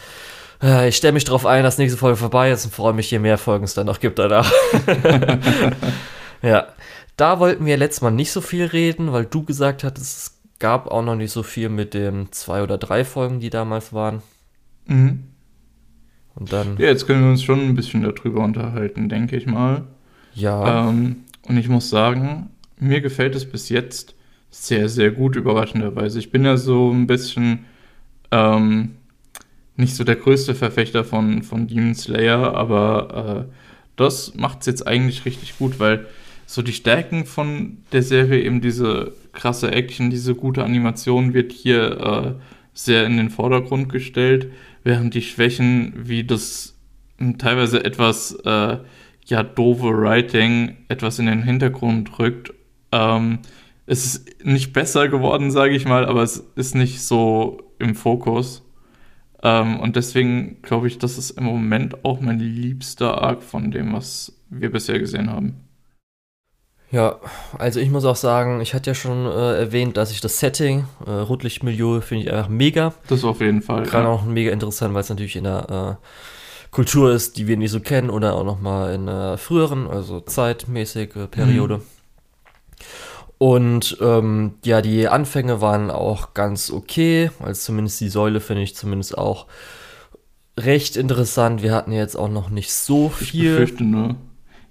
Äh, 0.61 0.89
ich 0.89 0.97
stelle 0.97 1.13
mich 1.13 1.23
darauf 1.23 1.45
ein, 1.45 1.63
dass 1.63 1.77
nächste 1.77 1.97
Folge 1.97 2.17
vorbei 2.17 2.51
ist 2.51 2.65
und 2.65 2.73
freue 2.73 2.93
mich, 2.93 3.09
je 3.11 3.19
mehr 3.19 3.37
Folgen 3.37 3.63
es 3.63 3.73
dann 3.73 3.87
noch 3.87 3.99
gibt 3.99 4.19
danach. 4.19 4.51
ja, 6.41 6.67
da 7.17 7.39
wollten 7.39 7.65
wir 7.65 7.77
letztes 7.77 8.01
Mal 8.01 8.11
nicht 8.11 8.31
so 8.31 8.41
viel 8.41 8.65
reden, 8.65 9.11
weil 9.11 9.25
du 9.25 9.43
gesagt 9.43 9.83
hattest, 9.83 10.17
es 10.17 10.41
gab 10.59 10.87
auch 10.87 11.03
noch 11.03 11.15
nicht 11.15 11.31
so 11.31 11.43
viel 11.43 11.69
mit 11.69 11.93
den 11.93 12.31
zwei 12.31 12.63
oder 12.63 12.77
drei 12.77 13.03
Folgen, 13.03 13.39
die 13.39 13.49
damals 13.49 13.93
waren. 13.93 14.21
Mhm. 14.85 15.23
Und 16.35 16.53
dann. 16.53 16.77
Ja, 16.77 16.85
jetzt 16.85 17.07
können 17.07 17.23
wir 17.23 17.29
uns 17.29 17.43
schon 17.43 17.59
ein 17.59 17.75
bisschen 17.75 18.03
darüber 18.03 18.43
unterhalten, 18.43 19.09
denke 19.09 19.35
ich 19.35 19.45
mal. 19.45 19.83
Ja. 20.33 20.87
Ähm, 20.89 21.23
und 21.47 21.57
ich 21.57 21.67
muss 21.67 21.89
sagen, 21.89 22.51
mir 22.79 23.01
gefällt 23.01 23.35
es 23.35 23.49
bis 23.49 23.69
jetzt 23.69 24.15
sehr, 24.51 24.89
sehr 24.89 25.11
gut, 25.11 25.35
überraschenderweise. 25.35 26.19
Ich 26.19 26.29
bin 26.29 26.45
ja 26.45 26.57
so 26.57 26.91
ein 26.91 27.07
bisschen 27.07 27.65
ähm, 28.31 28.91
nicht 29.77 29.95
so 29.95 30.03
der 30.03 30.17
größte 30.17 30.53
Verfechter 30.53 31.03
von, 31.03 31.41
von 31.41 31.67
Demon 31.67 31.95
Slayer, 31.95 32.53
aber 32.53 33.47
äh, 33.47 33.53
das 33.95 34.35
macht 34.35 34.61
es 34.61 34.67
jetzt 34.67 34.87
eigentlich 34.87 35.25
richtig 35.25 35.57
gut, 35.57 35.79
weil 35.79 36.05
so 36.45 36.61
die 36.61 36.73
Stärken 36.73 37.25
von 37.25 37.77
der 37.93 38.03
Serie, 38.03 38.43
eben 38.43 38.59
diese 38.59 39.13
krasse 39.31 39.71
Action, 39.71 40.09
diese 40.09 40.35
gute 40.35 40.63
Animation 40.63 41.33
wird 41.33 41.53
hier 41.53 41.99
äh, 42.37 42.41
sehr 42.73 43.05
in 43.05 43.17
den 43.17 43.29
Vordergrund 43.29 43.89
gestellt, 43.89 44.51
während 44.83 45.13
die 45.13 45.21
Schwächen 45.21 45.93
wie 45.95 46.25
das 46.25 46.75
teilweise 47.37 47.85
etwas 47.85 48.33
äh, 48.43 48.77
ja 49.27 49.43
doofe 49.43 49.97
Writing 49.97 50.77
etwas 50.89 51.19
in 51.19 51.27
den 51.27 51.43
Hintergrund 51.43 52.19
rückt. 52.19 52.53
Ähm, 52.91 53.39
es 53.85 54.05
ist 54.05 54.45
nicht 54.45 54.73
besser 54.73 55.07
geworden, 55.07 55.51
sage 55.51 55.75
ich 55.75 55.85
mal, 55.85 56.05
aber 56.05 56.23
es 56.23 56.37
ist 56.55 56.75
nicht 56.75 57.01
so 57.01 57.73
im 57.79 57.95
Fokus. 57.95 58.63
Ähm, 59.43 59.79
und 59.79 59.95
deswegen 59.95 60.61
glaube 60.61 60.87
ich, 60.87 60.99
das 60.99 61.17
ist 61.17 61.31
im 61.31 61.45
Moment 61.45 62.05
auch 62.05 62.19
mein 62.21 62.39
liebster 62.39 63.21
Arc 63.21 63.43
von 63.43 63.71
dem, 63.71 63.93
was 63.93 64.33
wir 64.49 64.71
bisher 64.71 64.99
gesehen 64.99 65.31
haben. 65.31 65.67
Ja, 66.91 67.19
also 67.57 67.79
ich 67.79 67.89
muss 67.89 68.03
auch 68.03 68.17
sagen, 68.17 68.59
ich 68.59 68.73
hatte 68.73 68.89
ja 68.89 68.93
schon 68.93 69.25
äh, 69.25 69.59
erwähnt, 69.59 69.95
dass 69.95 70.11
ich 70.11 70.19
das 70.19 70.39
Setting, 70.39 70.85
äh, 71.05 71.09
Rotlichtmilieu, 71.09 72.01
finde 72.01 72.25
ich 72.25 72.33
einfach 72.33 72.49
mega. 72.49 72.93
Das 73.07 73.23
auf 73.23 73.39
jeden 73.39 73.61
Fall. 73.61 73.83
Gerade 73.83 74.07
ja. 74.07 74.11
auch 74.13 74.25
mega 74.25 74.51
interessant, 74.51 74.93
weil 74.93 75.01
es 75.01 75.09
natürlich 75.09 75.37
in 75.37 75.45
der 75.45 75.97
äh, 76.01 76.05
Kultur 76.69 77.13
ist, 77.13 77.37
die 77.37 77.47
wir 77.47 77.55
nicht 77.55 77.71
so 77.71 77.79
kennen 77.79 78.09
oder 78.09 78.35
auch 78.35 78.43
nochmal 78.43 78.93
in 78.93 79.07
einer 79.07 79.37
früheren, 79.37 79.87
also 79.87 80.19
zeitmäßige 80.19 81.29
Periode. 81.31 81.77
Mhm. 81.77 81.83
Und 83.41 83.97
ähm, 84.01 84.51
ja, 84.63 84.83
die 84.83 85.07
Anfänge 85.07 85.61
waren 85.61 85.89
auch 85.89 86.35
ganz 86.35 86.69
okay, 86.69 87.31
also 87.39 87.59
zumindest 87.59 87.99
die 87.99 88.09
Säule 88.09 88.39
finde 88.39 88.61
ich 88.61 88.75
zumindest 88.75 89.17
auch 89.17 89.47
recht 90.59 90.95
interessant. 90.95 91.63
Wir 91.63 91.73
hatten 91.73 91.91
jetzt 91.91 92.15
auch 92.15 92.29
noch 92.29 92.51
nicht 92.51 92.71
so 92.71 93.09
viel. 93.09 93.45
Ich 93.45 93.49
befürchte 93.49 93.83
nur, 93.83 94.15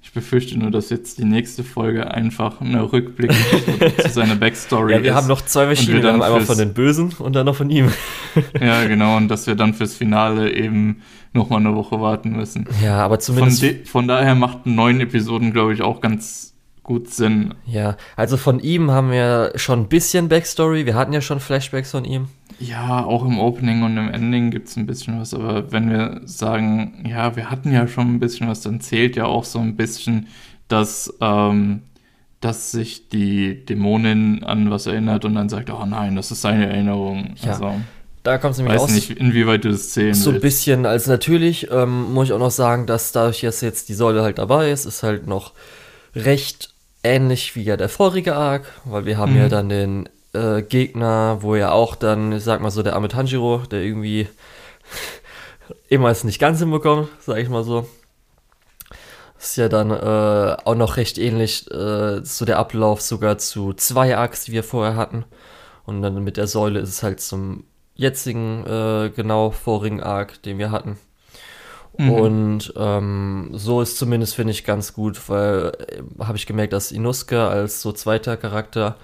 ich 0.00 0.12
befürchte 0.12 0.56
nur, 0.56 0.70
dass 0.70 0.88
jetzt 0.88 1.18
die 1.18 1.24
nächste 1.24 1.64
Folge 1.64 2.12
einfach 2.14 2.60
eine 2.60 2.92
Rückblick 2.92 3.32
zu 4.02 4.08
seiner 4.08 4.36
Backstory 4.36 4.92
ist. 4.92 4.98
Ja, 4.98 5.02
wir 5.02 5.10
ist 5.10 5.16
haben 5.16 5.26
noch 5.26 5.40
zwei 5.40 5.66
verschiedene, 5.66 6.04
wir 6.04 6.12
haben 6.12 6.22
einmal 6.22 6.42
von 6.42 6.56
den 6.56 6.72
Bösen 6.72 7.12
und 7.18 7.34
dann 7.34 7.46
noch 7.46 7.56
von 7.56 7.70
ihm. 7.70 7.90
ja, 8.60 8.86
genau, 8.86 9.16
und 9.16 9.26
dass 9.26 9.48
wir 9.48 9.56
dann 9.56 9.74
fürs 9.74 9.96
Finale 9.96 10.52
eben 10.54 11.02
noch 11.32 11.50
mal 11.50 11.56
eine 11.56 11.74
Woche 11.74 12.00
warten 12.00 12.36
müssen. 12.36 12.68
Ja, 12.80 12.98
aber 12.98 13.18
zumindest... 13.18 13.64
Von, 13.64 13.84
von 13.86 14.06
daher 14.06 14.36
macht 14.36 14.64
neun 14.66 15.00
Episoden, 15.00 15.52
glaube 15.52 15.74
ich, 15.74 15.82
auch 15.82 16.00
ganz 16.00 16.49
gut 16.90 17.08
Sinn. 17.08 17.54
Ja, 17.66 17.96
also 18.16 18.36
von 18.36 18.58
ihm 18.58 18.90
haben 18.90 19.12
wir 19.12 19.52
schon 19.54 19.82
ein 19.82 19.88
bisschen 19.88 20.28
Backstory. 20.28 20.86
Wir 20.86 20.96
hatten 20.96 21.12
ja 21.12 21.20
schon 21.20 21.38
Flashbacks 21.38 21.92
von 21.92 22.04
ihm. 22.04 22.26
Ja, 22.58 23.04
auch 23.04 23.24
im 23.24 23.38
Opening 23.38 23.84
und 23.84 23.96
im 23.96 24.08
Ending 24.12 24.50
gibt 24.50 24.66
es 24.66 24.76
ein 24.76 24.86
bisschen 24.86 25.20
was, 25.20 25.32
aber 25.32 25.70
wenn 25.70 25.88
wir 25.88 26.22
sagen, 26.24 27.04
ja, 27.08 27.36
wir 27.36 27.48
hatten 27.48 27.72
ja 27.72 27.86
schon 27.86 28.14
ein 28.14 28.18
bisschen 28.18 28.48
was, 28.48 28.62
dann 28.62 28.80
zählt 28.80 29.14
ja 29.14 29.26
auch 29.26 29.44
so 29.44 29.60
ein 29.60 29.76
bisschen, 29.76 30.26
dass, 30.66 31.14
ähm, 31.20 31.82
dass 32.40 32.72
sich 32.72 33.08
die 33.08 33.64
Dämonin 33.64 34.42
an 34.42 34.72
was 34.72 34.86
erinnert 34.86 35.24
und 35.24 35.36
dann 35.36 35.48
sagt, 35.48 35.70
oh 35.70 35.86
nein, 35.86 36.16
das 36.16 36.32
ist 36.32 36.42
seine 36.42 36.66
Erinnerung. 36.66 37.34
Ja. 37.36 37.52
Also, 37.52 37.72
da 38.24 38.36
kommt 38.38 38.54
es 38.54 38.58
nämlich 38.58 38.74
Weiß 38.74 38.82
aus. 38.82 38.90
nicht, 38.90 39.12
inwieweit 39.12 39.64
du 39.64 39.70
das 39.70 39.90
zählen 39.90 40.14
So 40.14 40.30
ein 40.30 40.40
bisschen, 40.40 40.86
also 40.86 41.12
natürlich 41.12 41.70
ähm, 41.70 42.12
muss 42.12 42.26
ich 42.26 42.32
auch 42.32 42.40
noch 42.40 42.50
sagen, 42.50 42.86
dass 42.86 43.12
dadurch, 43.12 43.42
dass 43.42 43.60
jetzt 43.60 43.88
die 43.88 43.94
Säule 43.94 44.22
halt 44.22 44.38
dabei 44.38 44.72
ist, 44.72 44.86
ist 44.86 45.04
halt 45.04 45.28
noch 45.28 45.52
recht 46.14 46.74
ähnlich 47.02 47.56
wie 47.56 47.62
ja 47.62 47.76
der 47.76 47.88
vorige 47.88 48.36
Arc, 48.36 48.64
weil 48.84 49.04
wir 49.06 49.18
haben 49.18 49.32
mhm. 49.32 49.38
ja 49.38 49.48
dann 49.48 49.68
den 49.68 50.08
äh, 50.32 50.62
Gegner, 50.62 51.38
wo 51.40 51.56
ja 51.56 51.72
auch 51.72 51.96
dann, 51.96 52.32
ich 52.32 52.44
sag 52.44 52.60
mal 52.60 52.70
so, 52.70 52.82
der 52.82 52.94
arme 52.94 53.08
Tanjiro, 53.08 53.58
der 53.70 53.82
irgendwie 53.82 54.28
immer 55.88 56.10
es 56.10 56.24
nicht 56.24 56.38
ganz 56.38 56.58
hinbekommt, 56.58 57.08
sag 57.20 57.38
ich 57.38 57.48
mal 57.48 57.64
so. 57.64 57.88
Ist 59.38 59.56
ja 59.56 59.68
dann 59.70 59.90
äh, 59.90 60.56
auch 60.64 60.74
noch 60.74 60.98
recht 60.98 61.16
ähnlich 61.16 61.70
äh, 61.70 62.22
so 62.22 62.44
der 62.44 62.58
Ablauf 62.58 63.00
sogar 63.00 63.38
zu 63.38 63.72
zwei 63.72 64.16
Arcs, 64.16 64.44
die 64.44 64.52
wir 64.52 64.62
vorher 64.62 64.96
hatten. 64.96 65.24
Und 65.86 66.02
dann 66.02 66.22
mit 66.22 66.36
der 66.36 66.46
Säule 66.46 66.80
ist 66.80 66.90
es 66.90 67.02
halt 67.02 67.20
zum 67.20 67.64
jetzigen, 67.94 68.66
äh, 68.66 69.10
genau 69.14 69.50
vorigen 69.50 70.02
Arc, 70.02 70.42
den 70.42 70.58
wir 70.58 70.70
hatten. 70.70 70.98
Mhm. 71.98 72.10
Und 72.10 72.72
ähm, 72.76 73.50
so 73.52 73.80
ist 73.80 73.98
zumindest, 73.98 74.34
finde 74.34 74.52
ich, 74.52 74.64
ganz 74.64 74.92
gut, 74.92 75.28
weil 75.28 75.72
äh, 75.88 76.24
habe 76.24 76.38
ich 76.38 76.46
gemerkt, 76.46 76.72
dass 76.72 76.92
Inuska 76.92 77.48
als 77.48 77.82
so 77.82 77.92
zweiter 77.92 78.36
Charakter 78.36 78.96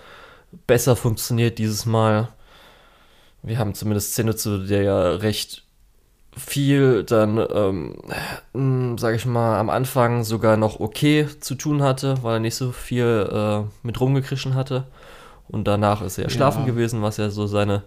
besser 0.67 0.97
funktioniert 0.97 1.59
dieses 1.59 1.87
Mal. 1.87 2.29
Wir 3.43 3.59
haben 3.59 3.75
zumindest 3.75 4.15
Zenitsu, 4.15 4.67
der 4.67 4.83
ja 4.83 5.11
recht 5.17 5.65
viel 6.37 7.03
dann, 7.05 7.39
ähm, 7.53 7.97
hm, 8.53 8.99
sage 8.99 9.17
ich 9.17 9.25
mal, 9.27 9.59
am 9.59 9.71
Anfang 9.71 10.23
sogar 10.23 10.57
noch 10.57 10.81
okay 10.81 11.27
zu 11.41 11.55
tun 11.55 11.83
hatte, 11.83 12.23
weil 12.23 12.35
er 12.35 12.41
nicht 12.41 12.57
so 12.57 12.73
viel 12.73 13.29
äh, 13.33 13.63
mit 13.83 14.01
rumgekrischen 14.01 14.55
hatte. 14.55 14.87
Und 15.49 15.67
danach 15.67 16.03
ist 16.03 16.19
er 16.19 16.25
ja. 16.25 16.31
schlafen 16.31 16.67
gewesen, 16.67 17.03
was 17.03 17.17
ja 17.17 17.31
so 17.31 17.47
seine 17.47 17.85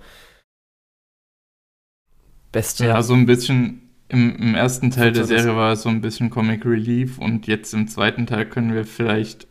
beste. 2.51 2.85
Ja, 2.85 3.01
so 3.01 3.13
ein 3.13 3.25
bisschen 3.25 3.88
im, 4.09 4.35
im 4.35 4.55
ersten 4.55 4.91
Teil 4.91 5.11
der 5.11 5.25
Serie 5.25 5.55
war 5.55 5.73
es 5.73 5.83
so 5.83 5.89
ein 5.89 6.01
bisschen 6.01 6.29
Comic 6.29 6.65
Relief 6.65 7.19
und 7.19 7.47
jetzt 7.47 7.73
im 7.73 7.87
zweiten 7.87 8.25
Teil 8.25 8.45
können 8.45 8.73
wir 8.73 8.85
vielleicht 8.85 9.47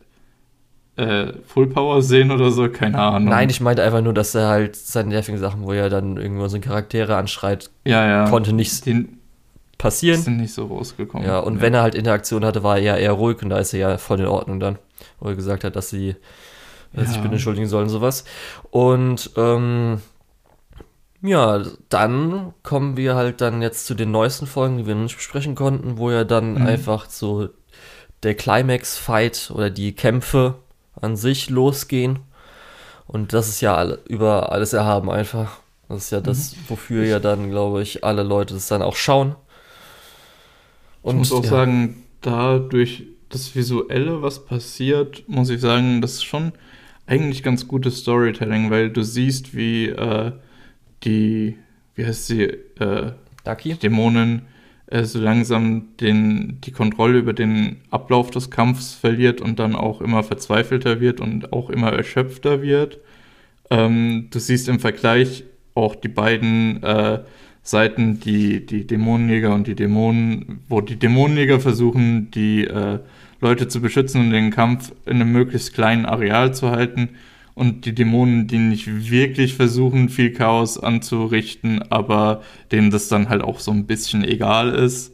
äh, 0.97 1.33
Full 1.45 1.67
Power 1.67 2.01
sehen 2.01 2.29
oder 2.29 2.51
so, 2.51 2.69
keine 2.69 2.99
Ahnung. 2.99 3.29
Nein, 3.29 3.49
ich 3.49 3.61
meinte 3.61 3.83
einfach 3.83 4.01
nur, 4.01 4.13
dass 4.13 4.35
er 4.35 4.49
halt 4.49 4.75
seine 4.75 5.09
nervigen 5.09 5.39
Sachen, 5.39 5.63
wo 5.63 5.71
er 5.71 5.89
dann 5.89 6.17
irgendwo 6.17 6.47
so 6.49 6.59
Charaktere 6.59 7.15
anschreit, 7.15 7.71
ja, 7.85 8.05
ja. 8.05 8.29
konnte 8.29 8.51
nicht 8.51 8.85
Den, 8.85 9.19
passieren. 9.77 10.21
Sind 10.21 10.37
nicht 10.37 10.53
so 10.53 10.65
rausgekommen. 10.65 11.25
Ja, 11.25 11.39
und 11.39 11.55
ja. 11.55 11.61
wenn 11.61 11.73
er 11.73 11.81
halt 11.81 11.95
Interaktion 11.95 12.43
hatte, 12.43 12.61
war 12.61 12.77
er 12.77 12.83
ja 12.83 12.97
eher 12.97 13.13
ruhig 13.13 13.41
und 13.41 13.49
da 13.49 13.59
ist 13.59 13.73
er 13.73 13.79
ja 13.79 13.97
voll 13.97 14.19
in 14.19 14.27
Ordnung 14.27 14.59
dann, 14.59 14.77
wo 15.21 15.29
er 15.29 15.35
gesagt 15.35 15.63
hat, 15.63 15.77
dass 15.77 15.89
sie 15.89 16.17
ja. 16.91 17.05
sich 17.05 17.17
bitte 17.17 17.35
entschuldigen 17.35 17.67
sollen 17.67 17.85
und 17.85 17.89
sowas. 17.89 18.25
Und 18.69 19.31
ähm, 19.37 20.01
ja, 21.21 21.63
dann 21.89 22.53
kommen 22.63 22.97
wir 22.97 23.15
halt 23.15 23.41
dann 23.41 23.61
jetzt 23.61 23.85
zu 23.85 23.93
den 23.93 24.11
neuesten 24.11 24.47
Folgen, 24.47 24.77
die 24.77 24.87
wir 24.87 24.95
noch 24.95 25.03
nicht 25.03 25.17
besprechen 25.17 25.55
konnten, 25.55 25.97
wo 25.97 26.11
ja 26.11 26.23
dann 26.23 26.55
mhm. 26.55 26.65
einfach 26.65 27.09
so 27.09 27.49
der 28.23 28.35
Climax-Fight 28.35 29.51
oder 29.53 29.69
die 29.69 29.93
Kämpfe 29.93 30.55
an 30.99 31.15
sich 31.15 31.49
losgehen. 31.49 32.19
Und 33.07 33.33
das 33.33 33.49
ist 33.49 33.61
ja 33.61 33.75
alle, 33.75 33.99
über 34.07 34.51
alles 34.51 34.73
erhaben 34.73 35.09
einfach. 35.09 35.59
Das 35.87 36.05
ist 36.05 36.11
ja 36.11 36.21
das, 36.21 36.55
mhm. 36.55 36.59
wofür 36.67 37.05
ja 37.05 37.19
dann, 37.19 37.49
glaube 37.49 37.81
ich, 37.81 38.03
alle 38.03 38.23
Leute 38.23 38.53
das 38.53 38.67
dann 38.67 38.81
auch 38.81 38.95
schauen. 38.95 39.35
Und, 41.01 41.15
ich 41.15 41.19
muss 41.19 41.31
auch 41.31 41.43
ja. 41.43 41.49
sagen, 41.49 42.03
da 42.21 42.59
durch 42.59 43.03
das 43.29 43.55
Visuelle, 43.55 44.21
was 44.21 44.45
passiert, 44.45 45.23
muss 45.27 45.49
ich 45.49 45.61
sagen, 45.61 46.01
das 46.01 46.13
ist 46.13 46.25
schon 46.25 46.51
eigentlich 47.07 47.41
ganz 47.41 47.67
gutes 47.67 47.99
Storytelling, 47.99 48.69
weil 48.69 48.89
du 48.91 49.03
siehst, 49.03 49.55
wie 49.55 49.87
äh, 49.87 50.31
die, 51.03 51.57
wie 51.95 52.05
heißt 52.05 52.27
sie, 52.27 52.43
äh, 52.43 53.11
Ducky? 53.43 53.75
Dämonin 53.75 54.43
äh, 54.87 55.03
so 55.03 55.19
langsam 55.19 55.89
den, 55.99 56.59
die 56.61 56.71
Kontrolle 56.71 57.19
über 57.19 57.33
den 57.33 57.77
Ablauf 57.91 58.31
des 58.31 58.49
Kampfs 58.49 58.93
verliert 58.93 59.41
und 59.41 59.59
dann 59.59 59.75
auch 59.75 60.01
immer 60.01 60.23
verzweifelter 60.23 60.99
wird 60.99 61.21
und 61.21 61.53
auch 61.53 61.69
immer 61.69 61.93
erschöpfter 61.93 62.61
wird. 62.61 62.99
Ähm, 63.69 64.27
du 64.31 64.39
siehst 64.39 64.67
im 64.67 64.79
Vergleich 64.79 65.43
auch 65.75 65.95
die 65.95 66.07
beiden 66.07 66.81
äh, 66.83 67.19
Seiten, 67.61 68.19
die, 68.19 68.65
die 68.65 68.87
Dämonenjäger 68.87 69.53
und 69.53 69.67
die 69.67 69.75
Dämonen, 69.75 70.61
wo 70.67 70.81
die 70.81 70.95
Dämonenjäger 70.95 71.59
versuchen, 71.59 72.31
die 72.31 72.65
äh, 72.65 72.99
Leute 73.41 73.67
zu 73.67 73.79
beschützen 73.81 74.21
und 74.21 74.31
den 74.31 74.49
Kampf 74.49 74.91
in 75.05 75.21
einem 75.21 75.31
möglichst 75.31 75.73
kleinen 75.73 76.05
Areal 76.05 76.53
zu 76.53 76.71
halten 76.71 77.09
und 77.59 77.85
die 77.85 77.93
Dämonen, 77.93 78.47
die 78.47 78.57
nicht 78.57 79.11
wirklich 79.11 79.53
versuchen, 79.53 80.07
viel 80.07 80.31
Chaos 80.31 80.81
anzurichten, 80.81 81.83
aber 81.91 82.41
denen 82.71 82.89
das 82.89 83.09
dann 83.09 83.27
halt 83.27 83.41
auch 83.41 83.59
so 83.59 83.71
ein 83.71 83.85
bisschen 83.85 84.23
egal 84.23 84.69
ist. 84.69 85.13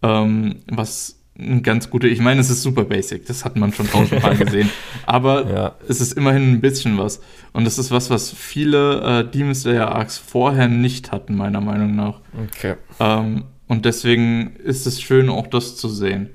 Ähm, 0.00 0.60
was 0.68 1.18
ein 1.36 1.64
ganz 1.64 1.90
gute, 1.90 2.06
ich 2.06 2.20
meine, 2.20 2.40
es 2.40 2.48
ist 2.48 2.62
super 2.62 2.84
basic, 2.84 3.26
das 3.26 3.44
hat 3.44 3.56
man 3.56 3.72
schon 3.72 3.90
tausendmal 3.90 4.36
gesehen, 4.44 4.70
aber 5.04 5.50
ja. 5.52 5.74
es 5.88 6.00
ist 6.00 6.12
immerhin 6.12 6.52
ein 6.52 6.60
bisschen 6.60 6.96
was. 6.96 7.20
Und 7.52 7.64
das 7.64 7.76
ist 7.76 7.90
was, 7.90 8.08
was 8.08 8.30
viele 8.30 9.00
äh, 9.22 9.28
Demon 9.28 9.56
Slayer 9.56 9.88
Arcs 9.88 10.16
vorher 10.16 10.68
nicht 10.68 11.10
hatten, 11.10 11.34
meiner 11.34 11.60
Meinung 11.60 11.96
nach. 11.96 12.20
Okay. 12.40 12.74
Ähm, 13.00 13.46
Und 13.66 13.84
deswegen 13.84 14.54
ist 14.62 14.86
es 14.86 15.02
schön, 15.02 15.28
auch 15.28 15.48
das 15.48 15.76
zu 15.76 15.88
sehen. 15.88 16.30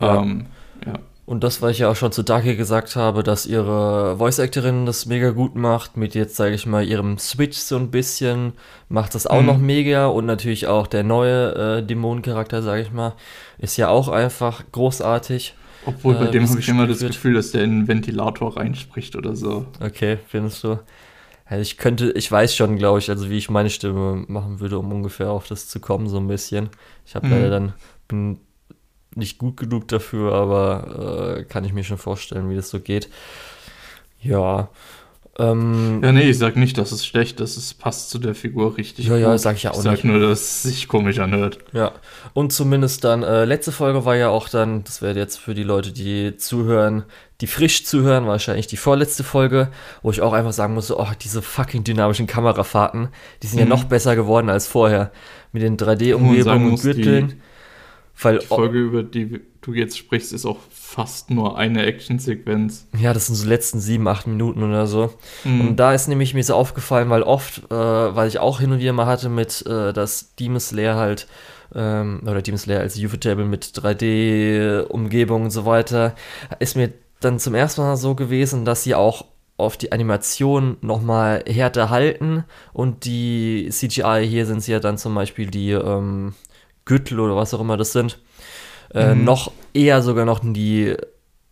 Ja. 0.00 0.22
Ähm, 0.22 0.46
ja. 0.86 1.00
Und 1.32 1.42
das, 1.42 1.62
was 1.62 1.70
ich 1.70 1.78
ja 1.78 1.90
auch 1.90 1.96
schon 1.96 2.12
zu 2.12 2.22
Daki 2.22 2.56
gesagt 2.56 2.94
habe, 2.94 3.22
dass 3.22 3.46
ihre 3.46 4.18
Voice-Actorin 4.18 4.84
das 4.84 5.06
mega 5.06 5.30
gut 5.30 5.54
macht, 5.54 5.96
mit 5.96 6.14
jetzt, 6.14 6.36
sage 6.36 6.54
ich 6.54 6.66
mal, 6.66 6.86
ihrem 6.86 7.16
Switch 7.16 7.56
so 7.56 7.78
ein 7.78 7.90
bisschen, 7.90 8.52
macht 8.90 9.14
das 9.14 9.26
auch 9.26 9.40
mhm. 9.40 9.46
noch 9.46 9.56
mega. 9.56 10.08
Und 10.08 10.26
natürlich 10.26 10.66
auch 10.66 10.86
der 10.86 11.04
neue 11.04 11.78
äh, 11.78 11.82
Dämonencharakter, 11.82 12.60
sage 12.60 12.82
ich 12.82 12.92
mal, 12.92 13.14
ist 13.56 13.78
ja 13.78 13.88
auch 13.88 14.08
einfach 14.08 14.62
großartig. 14.72 15.54
Obwohl, 15.86 16.16
bei 16.16 16.26
äh, 16.26 16.32
dem 16.32 16.46
habe 16.46 16.60
ich 16.60 16.68
immer 16.68 16.86
das 16.86 17.00
wird. 17.00 17.12
Gefühl, 17.12 17.32
dass 17.32 17.52
der 17.52 17.64
in 17.64 17.70
einen 17.70 17.88
Ventilator 17.88 18.58
reinspricht 18.58 19.16
oder 19.16 19.34
so. 19.34 19.64
Okay, 19.80 20.18
findest 20.28 20.62
du? 20.64 20.80
Also 21.46 21.62
ich 21.62 21.78
könnte, 21.78 22.12
ich 22.12 22.30
weiß 22.30 22.54
schon, 22.54 22.76
glaube 22.76 22.98
ich, 22.98 23.08
also 23.08 23.30
wie 23.30 23.38
ich 23.38 23.48
meine 23.48 23.70
Stimme 23.70 24.26
machen 24.28 24.60
würde, 24.60 24.78
um 24.78 24.92
ungefähr 24.92 25.30
auf 25.30 25.48
das 25.48 25.66
zu 25.66 25.80
kommen, 25.80 26.08
so 26.10 26.18
ein 26.18 26.28
bisschen. 26.28 26.68
Ich 27.06 27.14
habe 27.14 27.26
mhm. 27.26 27.32
leider 27.32 27.48
dann, 27.48 27.72
bin 28.06 28.38
nicht 29.16 29.38
gut 29.38 29.56
genug 29.56 29.88
dafür, 29.88 30.32
aber 30.32 31.38
äh, 31.38 31.44
kann 31.44 31.64
ich 31.64 31.72
mir 31.72 31.84
schon 31.84 31.98
vorstellen, 31.98 32.50
wie 32.50 32.56
das 32.56 32.70
so 32.70 32.80
geht. 32.80 33.08
Ja. 34.20 34.68
Ähm, 35.38 36.00
ja, 36.02 36.12
nee, 36.12 36.28
ich 36.28 36.36
sag 36.36 36.56
nicht, 36.56 36.76
dass 36.76 36.92
es 36.92 37.06
schlecht 37.06 37.40
ist. 37.40 37.56
Es 37.56 37.72
passt 37.72 38.10
zu 38.10 38.18
der 38.18 38.34
Figur 38.34 38.76
richtig. 38.76 39.06
Ja, 39.06 39.14
gut. 39.14 39.22
ja, 39.22 39.38
sag 39.38 39.56
ich 39.56 39.62
ja 39.62 39.70
auch 39.70 39.76
ich 39.76 39.82
sag 39.82 39.92
nicht. 39.92 40.04
nur, 40.04 40.20
dass 40.20 40.40
es 40.40 40.62
sich 40.64 40.88
komisch 40.88 41.20
anhört. 41.20 41.58
Ja. 41.72 41.92
Und 42.34 42.52
zumindest 42.52 43.04
dann, 43.04 43.22
äh, 43.22 43.46
letzte 43.46 43.72
Folge 43.72 44.04
war 44.04 44.14
ja 44.14 44.28
auch 44.28 44.50
dann, 44.50 44.84
das 44.84 45.00
wäre 45.00 45.18
jetzt 45.18 45.38
für 45.38 45.54
die 45.54 45.62
Leute, 45.62 45.92
die 45.92 46.36
zuhören, 46.36 47.04
die 47.40 47.46
frisch 47.46 47.86
zuhören, 47.86 48.26
wahrscheinlich 48.26 48.66
die 48.66 48.76
vorletzte 48.76 49.24
Folge, 49.24 49.68
wo 50.02 50.10
ich 50.10 50.20
auch 50.20 50.34
einfach 50.34 50.52
sagen 50.52 50.74
musste, 50.74 50.98
oh, 50.98 51.08
diese 51.22 51.40
fucking 51.40 51.82
dynamischen 51.82 52.26
Kamerafahrten, 52.26 53.08
die 53.42 53.46
sind 53.46 53.58
mhm. 53.58 53.70
ja 53.70 53.74
noch 53.74 53.84
besser 53.84 54.16
geworden 54.16 54.50
als 54.50 54.66
vorher. 54.66 55.12
Mit 55.52 55.62
den 55.62 55.78
3D-Umgebungen 55.78 56.72
und 56.72 56.82
Gürteln. 56.82 57.28
Die 57.28 57.51
weil, 58.24 58.38
die 58.38 58.46
Folge, 58.46 58.78
über 58.78 59.02
die 59.02 59.40
du 59.60 59.72
jetzt 59.72 59.96
sprichst, 59.96 60.32
ist 60.32 60.44
auch 60.44 60.58
fast 60.70 61.30
nur 61.30 61.56
eine 61.56 61.84
Actionsequenz. 61.86 62.88
Ja, 62.98 63.14
das 63.14 63.26
sind 63.26 63.36
so 63.36 63.48
letzten 63.48 63.80
sieben, 63.80 64.06
acht 64.08 64.26
Minuten 64.26 64.62
oder 64.62 64.86
so. 64.86 65.12
Mhm. 65.44 65.60
Und 65.60 65.76
da 65.76 65.94
ist 65.94 66.08
nämlich 66.08 66.34
mir 66.34 66.44
so 66.44 66.54
aufgefallen, 66.54 67.10
weil 67.10 67.22
oft, 67.22 67.62
äh, 67.70 67.74
weil 67.74 68.28
ich 68.28 68.38
auch 68.38 68.60
hin 68.60 68.72
und 68.72 68.80
wieder 68.80 68.92
mal 68.92 69.06
hatte 69.06 69.28
mit, 69.28 69.64
äh, 69.66 69.92
dass 69.92 70.34
Demon 70.34 70.60
Slayer 70.60 70.96
halt, 70.96 71.28
ähm, 71.74 72.20
oder 72.22 72.42
Demon 72.42 72.58
Slayer 72.58 72.80
als 72.80 72.98
Ufotable 72.98 73.44
mit 73.44 73.64
3D-Umgebung 73.64 75.44
und 75.44 75.50
so 75.50 75.64
weiter, 75.64 76.14
ist 76.58 76.76
mir 76.76 76.92
dann 77.20 77.38
zum 77.38 77.54
ersten 77.54 77.82
Mal 77.82 77.96
so 77.96 78.14
gewesen, 78.14 78.64
dass 78.64 78.82
sie 78.82 78.94
auch 78.94 79.24
auf 79.56 79.76
die 79.76 79.92
Animation 79.92 80.76
nochmal 80.80 81.44
härter 81.46 81.88
halten 81.88 82.44
und 82.72 83.04
die 83.04 83.68
CGI, 83.70 84.26
hier 84.26 84.46
sind 84.46 84.58
es 84.58 84.66
ja 84.66 84.80
dann 84.80 84.98
zum 84.98 85.14
Beispiel 85.14 85.46
die, 85.46 85.70
ähm, 85.70 86.34
Gürtel 86.84 87.20
oder 87.20 87.36
was 87.36 87.54
auch 87.54 87.60
immer 87.60 87.76
das 87.76 87.92
sind, 87.92 88.18
äh, 88.94 89.14
mhm. 89.14 89.24
noch 89.24 89.52
eher 89.74 90.02
sogar 90.02 90.24
noch 90.24 90.42
in 90.42 90.54
die 90.54 90.96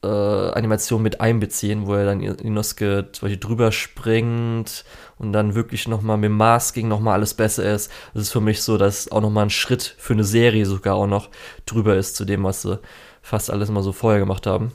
äh, 0.02 0.06
Animation 0.06 1.02
mit 1.02 1.20
einbeziehen, 1.20 1.87
wo 1.87 1.94
er 1.94 2.06
dann 2.06 2.20
Inosuke 2.20 3.08
zum 3.12 3.26
Beispiel 3.26 3.40
drüber 3.40 3.72
springt 3.72 4.84
und 5.18 5.32
dann 5.32 5.54
wirklich 5.54 5.88
nochmal 5.88 6.16
mit 6.16 6.30
Masking 6.30 6.88
nochmal 6.88 7.14
alles 7.14 7.34
besser 7.34 7.64
ist. 7.64 7.90
Das 8.14 8.25
ist 8.25 8.32
für 8.32 8.40
mich 8.40 8.62
so, 8.62 8.78
dass 8.78 9.12
auch 9.12 9.20
nochmal 9.20 9.46
ein 9.46 9.50
Schritt 9.50 9.94
für 9.99 10.14
eine 10.14 10.25
Serie 10.25 10.64
sogar 10.64 10.94
auch 10.94 11.06
noch 11.06 11.28
drüber 11.66 11.96
ist 11.96 12.16
zu 12.16 12.25
dem, 12.25 12.44
was 12.44 12.62
sie 12.62 12.78
fast 13.22 13.50
alles 13.50 13.70
mal 13.70 13.82
so 13.82 13.92
vorher 13.92 14.20
gemacht 14.20 14.46
haben. 14.46 14.72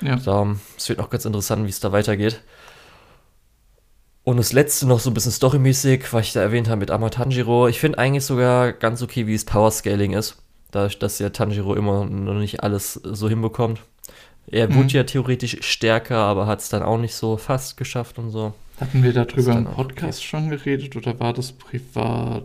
Ja. 0.00 0.16
Es 0.76 0.88
wird 0.88 1.00
auch 1.00 1.10
ganz 1.10 1.24
interessant, 1.24 1.64
wie 1.64 1.70
es 1.70 1.80
da 1.80 1.92
weitergeht. 1.92 2.42
Und 4.26 4.38
das 4.38 4.52
letzte 4.52 4.88
noch 4.88 4.98
so 4.98 5.08
ein 5.08 5.14
bisschen 5.14 5.30
storymäßig, 5.30 6.12
was 6.12 6.26
ich 6.26 6.32
da 6.32 6.40
erwähnt 6.40 6.66
habe 6.66 6.80
mit 6.80 6.90
Amatanjiro. 6.90 7.68
Ich 7.68 7.78
finde 7.78 7.98
eigentlich 7.98 8.24
sogar 8.24 8.72
ganz 8.72 9.00
okay, 9.00 9.28
wie 9.28 9.34
es 9.34 9.44
Power 9.44 9.70
Scaling 9.70 10.14
ist. 10.14 10.42
Dadurch, 10.72 10.98
dass 10.98 11.20
ja 11.20 11.30
Tanjiro 11.30 11.76
immer 11.76 12.04
noch 12.06 12.34
nicht 12.34 12.64
alles 12.64 12.94
so 12.94 13.28
hinbekommt. 13.28 13.82
Er 14.48 14.68
mhm. 14.68 14.74
wurde 14.74 14.94
ja 14.94 15.04
theoretisch 15.04 15.58
stärker, 15.60 16.16
aber 16.16 16.48
hat 16.48 16.58
es 16.58 16.68
dann 16.68 16.82
auch 16.82 16.98
nicht 16.98 17.14
so 17.14 17.36
fast 17.36 17.76
geschafft 17.76 18.18
und 18.18 18.32
so. 18.32 18.52
Hatten 18.80 19.04
wir 19.04 19.12
darüber 19.12 19.52
im 19.52 19.66
Podcast 19.66 20.18
okay. 20.18 20.28
schon 20.28 20.50
geredet 20.50 20.96
oder 20.96 21.20
war 21.20 21.32
das 21.32 21.52
privat? 21.52 22.42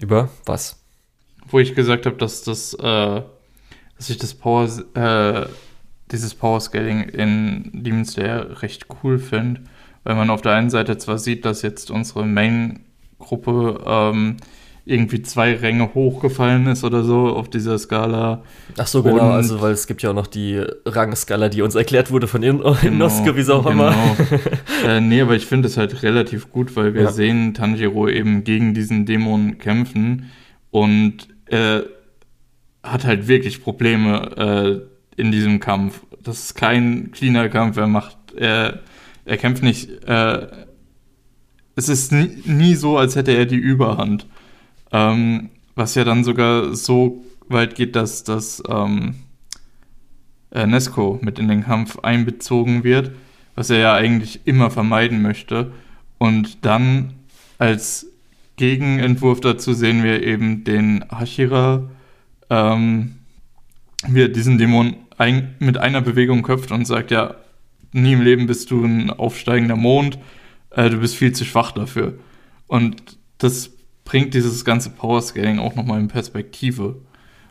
Über 0.00 0.30
was? 0.46 0.82
Wo 1.46 1.58
ich 1.58 1.74
gesagt 1.74 2.06
habe, 2.06 2.16
dass 2.16 2.42
das, 2.42 2.72
äh, 2.72 2.80
dass 3.98 4.08
ich 4.08 4.16
das 4.16 4.32
Power, 4.32 4.66
äh, 4.94 5.46
dieses 6.10 6.34
Power 6.34 6.58
Scaling 6.58 7.02
in 7.02 7.70
Demon 7.74 8.06
Slayer 8.06 8.62
recht 8.62 8.86
cool 9.02 9.18
finde 9.18 9.60
weil 10.04 10.14
man 10.14 10.30
auf 10.30 10.42
der 10.42 10.52
einen 10.52 10.70
Seite 10.70 10.98
zwar 10.98 11.18
sieht, 11.18 11.44
dass 11.44 11.62
jetzt 11.62 11.90
unsere 11.90 12.24
Main-Gruppe 12.24 13.80
ähm, 13.86 14.36
irgendwie 14.84 15.22
zwei 15.22 15.54
Ränge 15.54 15.94
hochgefallen 15.94 16.66
ist 16.66 16.82
oder 16.82 17.04
so 17.04 17.28
auf 17.28 17.48
dieser 17.48 17.78
Skala. 17.78 18.42
Ach 18.76 18.86
so, 18.86 19.02
genau, 19.02 19.30
also 19.30 19.60
weil 19.60 19.72
es 19.72 19.86
gibt 19.86 20.02
ja 20.02 20.10
auch 20.10 20.14
noch 20.14 20.26
die 20.26 20.60
Rangskala, 20.84 21.48
die 21.48 21.62
uns 21.62 21.76
erklärt 21.76 22.10
wurde 22.10 22.26
von 22.26 22.40
genau, 22.40 22.76
Inosuke, 22.82 23.36
wie 23.36 23.50
auch 23.52 23.64
genau. 23.64 23.70
immer. 23.70 23.94
äh, 24.86 25.00
nee, 25.00 25.20
aber 25.20 25.36
ich 25.36 25.46
finde 25.46 25.68
es 25.68 25.76
halt 25.76 26.02
relativ 26.02 26.50
gut, 26.50 26.74
weil 26.74 26.94
wir 26.94 27.02
ja. 27.02 27.12
sehen 27.12 27.54
Tanjiro 27.54 28.08
eben 28.08 28.42
gegen 28.42 28.74
diesen 28.74 29.06
Dämon 29.06 29.58
kämpfen 29.58 30.30
und 30.70 31.28
er 31.46 31.84
hat 32.82 33.04
halt 33.04 33.28
wirklich 33.28 33.62
Probleme 33.62 34.86
äh, 35.16 35.20
in 35.20 35.30
diesem 35.30 35.60
Kampf. 35.60 36.00
Das 36.20 36.44
ist 36.44 36.54
kein 36.54 37.12
cleaner 37.12 37.48
Kampf, 37.48 37.76
er 37.76 37.86
macht, 37.86 38.16
er 38.36 38.80
er 39.24 39.36
kämpft 39.36 39.62
nicht. 39.62 39.88
Äh, 40.04 40.48
es 41.74 41.88
ist 41.88 42.12
nie, 42.12 42.42
nie, 42.44 42.74
so, 42.74 42.98
als 42.98 43.16
hätte 43.16 43.32
er 43.32 43.46
die 43.46 43.56
Überhand. 43.56 44.26
Ähm, 44.92 45.50
was 45.74 45.94
ja 45.94 46.04
dann 46.04 46.24
sogar 46.24 46.74
so 46.74 47.24
weit 47.48 47.74
geht, 47.74 47.96
dass 47.96 48.24
das 48.24 48.62
ähm, 48.68 49.14
äh, 50.50 50.66
Nesco 50.66 51.18
mit 51.22 51.38
in 51.38 51.48
den 51.48 51.64
Kampf 51.64 51.98
einbezogen 52.00 52.84
wird, 52.84 53.12
was 53.54 53.70
er 53.70 53.78
ja 53.78 53.94
eigentlich 53.94 54.40
immer 54.44 54.70
vermeiden 54.70 55.22
möchte. 55.22 55.72
Und 56.18 56.64
dann 56.64 57.14
als 57.58 58.06
Gegenentwurf 58.56 59.40
dazu 59.40 59.72
sehen 59.72 60.02
wir 60.02 60.22
eben 60.22 60.64
den 60.64 61.04
Hashira, 61.10 61.88
ähm, 62.50 63.16
wie 64.06 64.22
er 64.22 64.28
diesen 64.28 64.58
Dämon 64.58 64.96
ein, 65.16 65.54
mit 65.58 65.78
einer 65.78 66.00
Bewegung 66.00 66.42
köpft 66.42 66.70
und 66.70 66.86
sagt, 66.86 67.10
ja, 67.10 67.36
nie 67.92 68.14
im 68.14 68.22
Leben 68.22 68.46
bist 68.46 68.70
du 68.70 68.84
ein 68.84 69.10
aufsteigender 69.10 69.76
Mond, 69.76 70.18
äh, 70.70 70.90
du 70.90 70.98
bist 70.98 71.16
viel 71.16 71.32
zu 71.32 71.44
schwach 71.44 71.72
dafür. 71.72 72.14
Und 72.66 73.18
das 73.38 73.70
bringt 74.04 74.34
dieses 74.34 74.64
ganze 74.64 74.90
Powerscaling 74.90 75.58
auch 75.58 75.74
nochmal 75.74 76.00
in 76.00 76.08
Perspektive. 76.08 76.96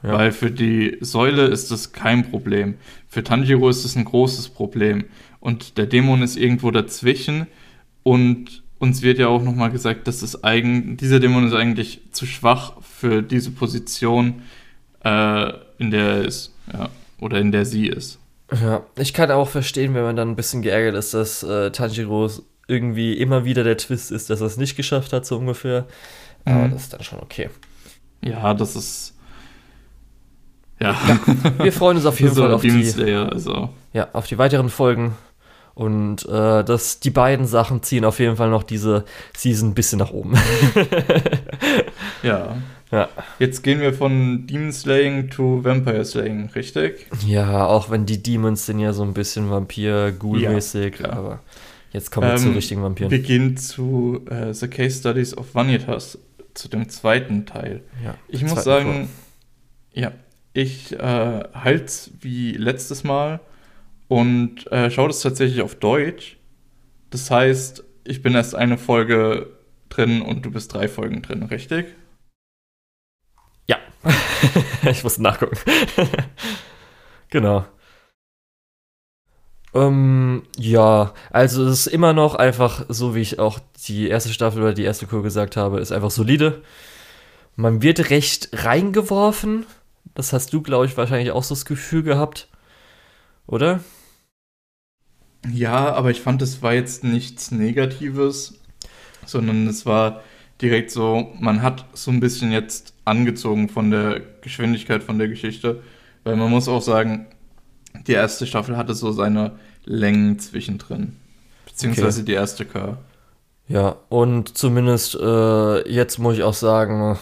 Ja. 0.03 0.13
Weil 0.13 0.31
für 0.31 0.49
die 0.49 0.97
Säule 1.01 1.45
ist 1.45 1.69
das 1.69 1.91
kein 1.91 2.29
Problem. 2.29 2.75
Für 3.07 3.23
Tanjiro 3.23 3.69
ist 3.69 3.85
es 3.85 3.95
ein 3.95 4.05
großes 4.05 4.49
Problem. 4.49 5.05
Und 5.39 5.77
der 5.77 5.85
Dämon 5.85 6.23
ist 6.23 6.37
irgendwo 6.37 6.71
dazwischen. 6.71 7.47
Und 8.03 8.63
uns 8.79 9.03
wird 9.03 9.19
ja 9.19 9.27
auch 9.27 9.43
nochmal 9.43 9.69
gesagt, 9.69 10.07
dass 10.07 10.23
es 10.23 10.43
eigen, 10.43 10.97
dieser 10.97 11.19
Dämon 11.19 11.45
ist 11.45 11.53
eigentlich 11.53 12.01
zu 12.11 12.25
schwach 12.25 12.81
für 12.81 13.21
diese 13.21 13.51
Position, 13.51 14.41
äh, 15.03 15.51
in 15.77 15.91
der 15.91 16.05
er 16.05 16.25
ist. 16.25 16.55
Ja. 16.73 16.89
Oder 17.19 17.39
in 17.39 17.51
der 17.51 17.65
sie 17.65 17.85
ist. 17.85 18.20
Ja, 18.59 18.83
ich 18.97 19.13
kann 19.13 19.31
auch 19.31 19.47
verstehen, 19.47 19.93
wenn 19.93 20.03
man 20.03 20.15
dann 20.15 20.29
ein 20.29 20.35
bisschen 20.35 20.61
geärgert 20.61 20.95
ist, 20.95 21.13
dass 21.13 21.41
äh, 21.43 21.71
Tanjiro 21.71 22.29
irgendwie 22.67 23.13
immer 23.13 23.45
wieder 23.45 23.63
der 23.63 23.77
Twist 23.77 24.11
ist, 24.11 24.29
dass 24.29 24.41
er 24.41 24.47
es 24.47 24.57
nicht 24.57 24.75
geschafft 24.75 25.13
hat, 25.13 25.25
so 25.25 25.37
ungefähr. 25.37 25.85
Aber 26.45 26.67
mhm. 26.67 26.71
das 26.71 26.83
ist 26.83 26.93
dann 26.93 27.03
schon 27.03 27.19
okay. 27.19 27.49
Ja, 28.23 28.53
das 28.53 28.75
ist. 28.75 29.15
Ja. 30.79 30.95
ja 31.07 31.19
wir 31.63 31.73
freuen 31.73 31.97
uns 31.97 32.05
auf 32.05 32.19
jeden 32.19 32.35
Fall 32.35 32.53
auf 32.53 32.61
die, 32.61 33.13
also. 33.13 33.69
ja, 33.93 34.07
auf 34.13 34.27
die 34.27 34.37
weiteren 34.37 34.69
Folgen. 34.69 35.15
Und 35.73 36.25
äh, 36.25 36.63
das, 36.63 36.99
die 36.99 37.09
beiden 37.09 37.45
Sachen 37.45 37.81
ziehen 37.81 38.03
auf 38.03 38.19
jeden 38.19 38.35
Fall 38.35 38.49
noch 38.49 38.63
diese 38.63 39.05
Season 39.35 39.69
ein 39.69 39.73
bisschen 39.73 39.99
nach 39.99 40.11
oben. 40.11 40.37
ja. 42.23 42.57
Ja. 42.91 43.09
Jetzt 43.39 43.63
gehen 43.63 43.79
wir 43.79 43.93
von 43.93 44.45
Demon 44.47 44.73
Slaying 44.73 45.29
to 45.29 45.63
Vampire 45.63 46.03
Slaying, 46.03 46.49
richtig? 46.49 47.07
Ja, 47.25 47.65
auch 47.65 47.89
wenn 47.89 48.05
die 48.05 48.21
Demons 48.21 48.65
sind 48.65 48.79
ja 48.79 48.91
so 48.91 49.03
ein 49.03 49.13
bisschen 49.13 49.49
Vampir-Ghoul-mäßig, 49.49 50.99
ja, 50.99 51.13
aber 51.13 51.39
jetzt 51.93 52.11
kommen 52.11 52.27
wir 52.27 52.33
ähm, 52.33 52.39
zu 52.39 52.51
richtigen 52.51 52.83
Vampiren. 52.83 53.09
Wir 53.09 53.19
gehen 53.19 53.55
zu 53.55 54.21
uh, 54.29 54.51
The 54.51 54.67
Case 54.67 54.99
Studies 54.99 55.37
of 55.37 55.55
Vanitas, 55.55 56.17
zu 56.53 56.67
dem 56.67 56.89
zweiten 56.89 57.45
Teil. 57.45 57.81
Ja, 58.03 58.15
ich 58.27 58.43
muss 58.43 58.63
sagen, 58.65 58.93
Folge. 58.93 59.09
ja, 59.93 60.11
ich 60.53 60.91
äh, 60.91 61.43
halte 61.53 61.93
wie 62.19 62.51
letztes 62.51 63.05
Mal 63.05 63.39
und 64.09 64.69
äh, 64.69 64.91
schaue 64.91 65.07
das 65.07 65.21
tatsächlich 65.21 65.61
auf 65.61 65.75
Deutsch. 65.75 66.35
Das 67.09 67.31
heißt, 67.31 67.85
ich 68.03 68.21
bin 68.21 68.35
erst 68.35 68.53
eine 68.53 68.77
Folge 68.77 69.47
drin 69.87 70.21
und 70.21 70.45
du 70.45 70.51
bist 70.51 70.73
drei 70.73 70.89
Folgen 70.89 71.21
drin, 71.21 71.43
richtig? 71.43 71.85
Ich 74.83 75.03
muss 75.03 75.17
nachgucken. 75.17 75.57
genau. 77.29 77.65
Ähm, 79.73 80.43
ja, 80.57 81.13
also 81.29 81.65
es 81.65 81.87
ist 81.87 81.93
immer 81.93 82.13
noch 82.13 82.35
einfach 82.35 82.85
so, 82.89 83.15
wie 83.15 83.21
ich 83.21 83.39
auch 83.39 83.59
die 83.87 84.09
erste 84.09 84.33
Staffel 84.33 84.61
oder 84.61 84.73
die 84.73 84.83
erste 84.83 85.07
Kur 85.07 85.23
gesagt 85.23 85.55
habe, 85.57 85.79
ist 85.79 85.91
einfach 85.91 86.11
solide. 86.11 86.61
man 87.55 87.81
wird 87.81 88.09
recht 88.09 88.49
reingeworfen. 88.53 89.65
Das 90.15 90.33
hast 90.33 90.53
du, 90.53 90.61
glaube 90.61 90.85
ich, 90.87 90.97
wahrscheinlich 90.97 91.31
auch 91.31 91.43
so 91.43 91.55
das 91.55 91.65
Gefühl 91.65 92.03
gehabt. 92.03 92.49
Oder? 93.47 93.81
Ja, 95.51 95.93
aber 95.93 96.11
ich 96.11 96.21
fand, 96.21 96.41
es 96.41 96.61
war 96.61 96.73
jetzt 96.73 97.03
nichts 97.03 97.51
Negatives, 97.51 98.59
sondern 99.25 99.67
es 99.67 99.85
war 99.85 100.21
direkt 100.61 100.91
so, 100.91 101.33
man 101.39 101.61
hat 101.61 101.85
so 101.93 102.11
ein 102.11 102.19
bisschen 102.19 102.51
jetzt 102.51 102.93
angezogen 103.05 103.69
von 103.69 103.91
der 103.91 104.21
Geschwindigkeit 104.41 105.03
von 105.03 105.17
der 105.17 105.27
Geschichte, 105.27 105.81
weil 106.23 106.35
man 106.35 106.49
muss 106.49 106.67
auch 106.67 106.81
sagen, 106.81 107.27
die 108.07 108.13
erste 108.13 108.45
Staffel 108.45 108.77
hatte 108.77 108.93
so 108.93 109.11
seine 109.11 109.53
Längen 109.85 110.39
zwischendrin, 110.39 111.17
beziehungsweise 111.65 112.21
okay. 112.21 112.25
die 112.27 112.33
erste 112.33 112.65
K. 112.65 112.97
Ja, 113.67 113.97
und 114.09 114.57
zumindest 114.57 115.15
äh, 115.15 115.89
jetzt 115.89 116.19
muss 116.19 116.35
ich 116.35 116.43
auch 116.43 116.53
sagen, 116.53 117.17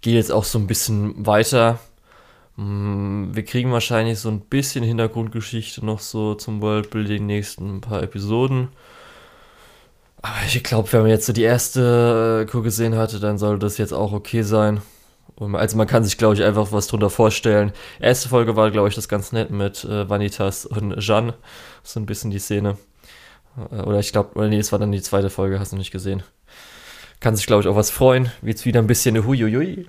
gehe 0.00 0.14
jetzt 0.14 0.32
auch 0.32 0.44
so 0.44 0.58
ein 0.58 0.66
bisschen 0.66 1.26
weiter. 1.26 1.78
Mm, 2.56 3.34
wir 3.34 3.44
kriegen 3.44 3.72
wahrscheinlich 3.72 4.18
so 4.18 4.30
ein 4.30 4.40
bisschen 4.40 4.84
Hintergrundgeschichte 4.84 5.84
noch 5.84 6.00
so 6.00 6.34
zum 6.34 6.62
Worldbuilding 6.62 7.26
nächsten 7.26 7.80
paar 7.80 8.02
Episoden. 8.02 8.68
Aber 10.22 10.36
ich 10.46 10.62
glaube, 10.62 10.92
wenn 10.92 11.02
man 11.02 11.10
jetzt 11.10 11.26
so 11.26 11.32
die 11.32 11.42
erste 11.42 12.46
Kur 12.50 12.62
gesehen 12.62 12.96
hatte, 12.96 13.20
dann 13.20 13.38
sollte 13.38 13.60
das 13.60 13.78
jetzt 13.78 13.92
auch 13.92 14.12
okay 14.12 14.42
sein. 14.42 14.82
Also 15.38 15.78
man 15.78 15.86
kann 15.86 16.04
sich, 16.04 16.18
glaube 16.18 16.34
ich, 16.34 16.42
einfach 16.42 16.70
was 16.72 16.86
drunter 16.86 17.08
vorstellen. 17.08 17.72
Erste 17.98 18.28
Folge 18.28 18.56
war, 18.56 18.70
glaube 18.70 18.88
ich, 18.88 18.94
das 18.94 19.08
ganz 19.08 19.32
nett 19.32 19.50
mit 19.50 19.84
äh, 19.84 20.08
Vanitas 20.08 20.66
und 20.66 20.98
Jeanne. 20.98 21.34
So 21.82 21.98
ein 21.98 22.04
bisschen 22.04 22.30
die 22.30 22.38
Szene. 22.38 22.76
Äh, 23.70 23.80
oder 23.82 24.00
ich 24.00 24.12
glaube, 24.12 24.46
nee, 24.48 24.58
es 24.58 24.72
war 24.72 24.78
dann 24.78 24.92
die 24.92 25.00
zweite 25.00 25.30
Folge, 25.30 25.58
hast 25.58 25.72
du 25.72 25.76
nicht 25.76 25.92
gesehen. 25.92 26.22
Kann 27.20 27.36
sich, 27.36 27.46
glaube 27.46 27.62
ich, 27.62 27.68
auch 27.68 27.76
was 27.76 27.90
freuen. 27.90 28.30
Wird 28.42 28.64
wieder 28.66 28.80
ein 28.80 28.86
bisschen 28.86 29.16
eine 29.16 29.26
Huiuiui. 29.26 29.86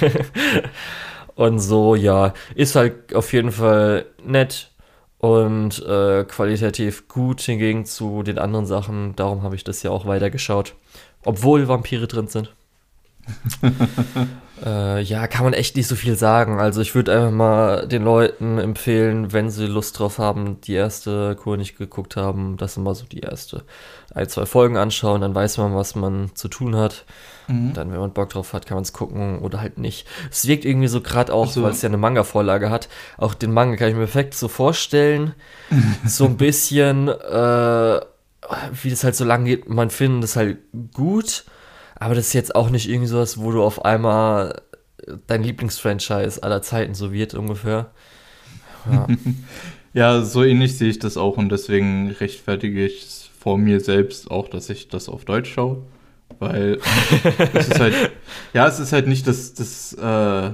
und 1.36 1.60
so, 1.60 1.94
ja, 1.94 2.34
ist 2.56 2.74
halt 2.74 3.14
auf 3.14 3.32
jeden 3.32 3.52
Fall 3.52 4.06
nett 4.24 4.72
und 5.18 5.84
äh, 5.84 6.24
qualitativ 6.24 7.08
gut 7.08 7.40
hingegen 7.40 7.84
zu 7.84 8.22
den 8.22 8.38
anderen 8.38 8.66
Sachen. 8.66 9.16
Darum 9.16 9.42
habe 9.42 9.56
ich 9.56 9.64
das 9.64 9.82
ja 9.82 9.90
auch 9.90 10.06
weitergeschaut. 10.06 10.74
Obwohl 11.24 11.68
Vampire 11.68 12.06
drin 12.06 12.28
sind. 12.28 12.54
äh, 14.64 15.02
ja, 15.02 15.26
kann 15.26 15.44
man 15.44 15.52
echt 15.52 15.76
nicht 15.76 15.88
so 15.88 15.96
viel 15.96 16.14
sagen. 16.14 16.58
Also 16.60 16.80
ich 16.80 16.94
würde 16.94 17.12
einfach 17.14 17.30
mal 17.32 17.88
den 17.88 18.04
Leuten 18.04 18.58
empfehlen, 18.58 19.32
wenn 19.32 19.50
sie 19.50 19.66
Lust 19.66 19.98
drauf 19.98 20.18
haben, 20.18 20.60
die 20.62 20.74
erste 20.74 21.36
Kur 21.36 21.56
nicht 21.56 21.76
geguckt 21.76 22.16
haben, 22.16 22.56
dass 22.56 22.74
sie 22.74 22.80
mal 22.80 22.94
so 22.94 23.04
die 23.04 23.20
erste 23.20 23.64
ein, 24.18 24.28
zwei 24.28 24.46
Folgen 24.46 24.76
anschauen, 24.76 25.20
dann 25.20 25.34
weiß 25.34 25.58
man, 25.58 25.74
was 25.74 25.94
man 25.94 26.30
zu 26.34 26.48
tun 26.48 26.76
hat. 26.76 27.04
Mhm. 27.46 27.72
Dann, 27.72 27.90
wenn 27.92 27.98
man 27.98 28.12
Bock 28.12 28.28
drauf 28.30 28.52
hat, 28.52 28.66
kann 28.66 28.76
man 28.76 28.82
es 28.82 28.92
gucken 28.92 29.38
oder 29.38 29.60
halt 29.60 29.78
nicht. 29.78 30.06
Es 30.30 30.46
wirkt 30.46 30.64
irgendwie 30.64 30.88
so 30.88 31.00
gerade 31.00 31.32
auch, 31.32 31.46
also. 31.46 31.62
weil 31.62 31.70
es 31.70 31.82
ja 31.82 31.88
eine 31.88 31.96
Manga-Vorlage 31.96 32.70
hat, 32.70 32.88
auch 33.16 33.34
den 33.34 33.52
Manga 33.52 33.76
kann 33.76 33.88
ich 33.88 33.94
mir 33.94 34.00
perfekt 34.00 34.34
so 34.34 34.48
vorstellen. 34.48 35.34
so 36.06 36.26
ein 36.26 36.36
bisschen, 36.36 37.08
äh, 37.08 38.00
wie 38.82 38.90
das 38.90 39.04
halt 39.04 39.16
so 39.16 39.24
lang 39.24 39.44
geht, 39.44 39.68
man 39.68 39.90
findet 39.90 40.24
es 40.24 40.36
halt 40.36 40.58
gut 40.92 41.44
aber 41.98 42.14
das 42.14 42.28
ist 42.28 42.32
jetzt 42.32 42.54
auch 42.54 42.70
nicht 42.70 42.88
irgendwie 42.88 43.08
sowas, 43.08 43.38
wo 43.38 43.50
du 43.50 43.62
auf 43.62 43.84
einmal 43.84 44.62
dein 45.26 45.42
Lieblingsfranchise 45.42 46.42
aller 46.42 46.62
Zeiten 46.62 46.94
so 46.94 47.12
wird 47.12 47.34
ungefähr. 47.34 47.90
Ja. 48.90 49.06
ja, 49.94 50.22
so 50.22 50.44
ähnlich 50.44 50.78
sehe 50.78 50.90
ich 50.90 50.98
das 50.98 51.16
auch 51.16 51.36
und 51.36 51.48
deswegen 51.48 52.10
rechtfertige 52.10 52.86
ich 52.86 53.02
es 53.02 53.27
vor 53.38 53.58
mir 53.58 53.80
selbst 53.80 54.30
auch, 54.30 54.48
dass 54.48 54.68
ich 54.70 54.88
das 54.88 55.08
auf 55.08 55.24
Deutsch 55.24 55.52
schaue. 55.52 55.84
Weil 56.38 56.80
es 57.54 57.68
ist 57.68 57.80
halt, 57.80 57.94
ja, 58.52 58.66
es 58.66 58.78
ist 58.78 58.92
halt 58.92 59.06
nicht 59.06 59.26
das, 59.26 59.54
das 59.54 59.94
äh, 59.94 60.52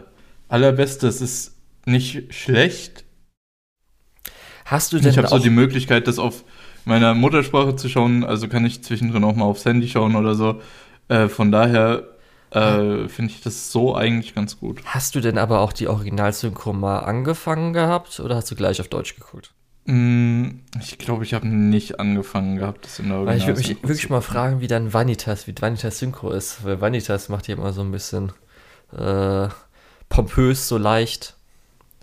Allerbeste, 0.48 1.08
es 1.08 1.20
ist 1.20 1.56
nicht 1.86 2.32
schlecht. 2.32 3.04
Hast 4.64 4.92
du 4.92 4.98
denn 4.98 5.10
Ich 5.10 5.18
habe 5.18 5.28
so 5.28 5.38
die 5.38 5.50
Möglichkeit, 5.50 6.06
das 6.06 6.18
auf 6.18 6.44
meiner 6.84 7.14
Muttersprache 7.14 7.76
zu 7.76 7.88
schauen, 7.88 8.24
also 8.24 8.48
kann 8.48 8.64
ich 8.64 8.82
zwischendrin 8.82 9.24
auch 9.24 9.34
mal 9.34 9.44
aufs 9.44 9.64
Handy 9.64 9.88
schauen 9.88 10.16
oder 10.16 10.34
so. 10.34 10.60
Äh, 11.08 11.28
von 11.28 11.50
daher 11.50 12.04
äh, 12.50 13.08
finde 13.08 13.32
ich 13.32 13.40
das 13.42 13.72
so 13.72 13.94
eigentlich 13.94 14.34
ganz 14.34 14.58
gut. 14.58 14.82
Hast 14.84 15.14
du 15.14 15.20
denn 15.20 15.38
aber 15.38 15.60
auch 15.60 15.72
die 15.72 15.88
Originalsynchro 15.88 16.72
mal 16.72 17.00
angefangen 17.00 17.72
gehabt 17.72 18.20
oder 18.20 18.36
hast 18.36 18.50
du 18.50 18.54
gleich 18.54 18.80
auf 18.80 18.88
Deutsch 18.88 19.16
geguckt? 19.16 19.53
Mm, 19.86 20.60
ich 20.80 20.96
glaube, 20.98 21.24
ich 21.24 21.34
habe 21.34 21.46
nicht 21.46 22.00
angefangen 22.00 22.56
gehabt, 22.56 22.86
das 22.86 22.98
in 22.98 23.08
der 23.08 23.26
Weil 23.26 23.36
ich 23.36 23.46
würde 23.46 23.60
mich 23.60 23.82
wirklich 23.82 24.08
mal 24.08 24.22
fragen, 24.22 24.60
wie 24.60 24.66
dann 24.66 24.92
Vanitas, 24.92 25.46
wie 25.46 25.54
Vanitas 25.58 25.98
Synchro 25.98 26.30
ist. 26.30 26.64
Weil 26.64 26.80
Vanitas 26.80 27.28
macht 27.28 27.48
ja 27.48 27.56
immer 27.56 27.72
so 27.72 27.82
ein 27.82 27.92
bisschen 27.92 28.32
äh, 28.96 29.48
pompös, 30.08 30.68
so 30.68 30.78
leicht. 30.78 31.36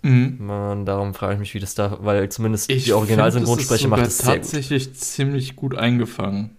Mhm. 0.02 0.36
Man, 0.40 0.86
darum 0.86 1.14
frage 1.14 1.34
ich 1.34 1.40
mich, 1.40 1.54
wie 1.54 1.60
das 1.60 1.74
da, 1.74 1.98
weil 2.00 2.28
zumindest 2.28 2.70
ich 2.70 2.84
die 2.84 2.92
Originalsynchronsprecher 2.92 3.88
macht 3.88 4.06
es 4.06 4.18
sehr 4.18 4.34
gut. 4.34 4.42
tatsächlich 4.42 4.94
ziemlich 4.94 5.56
gut 5.56 5.76
eingefangen. 5.76 6.56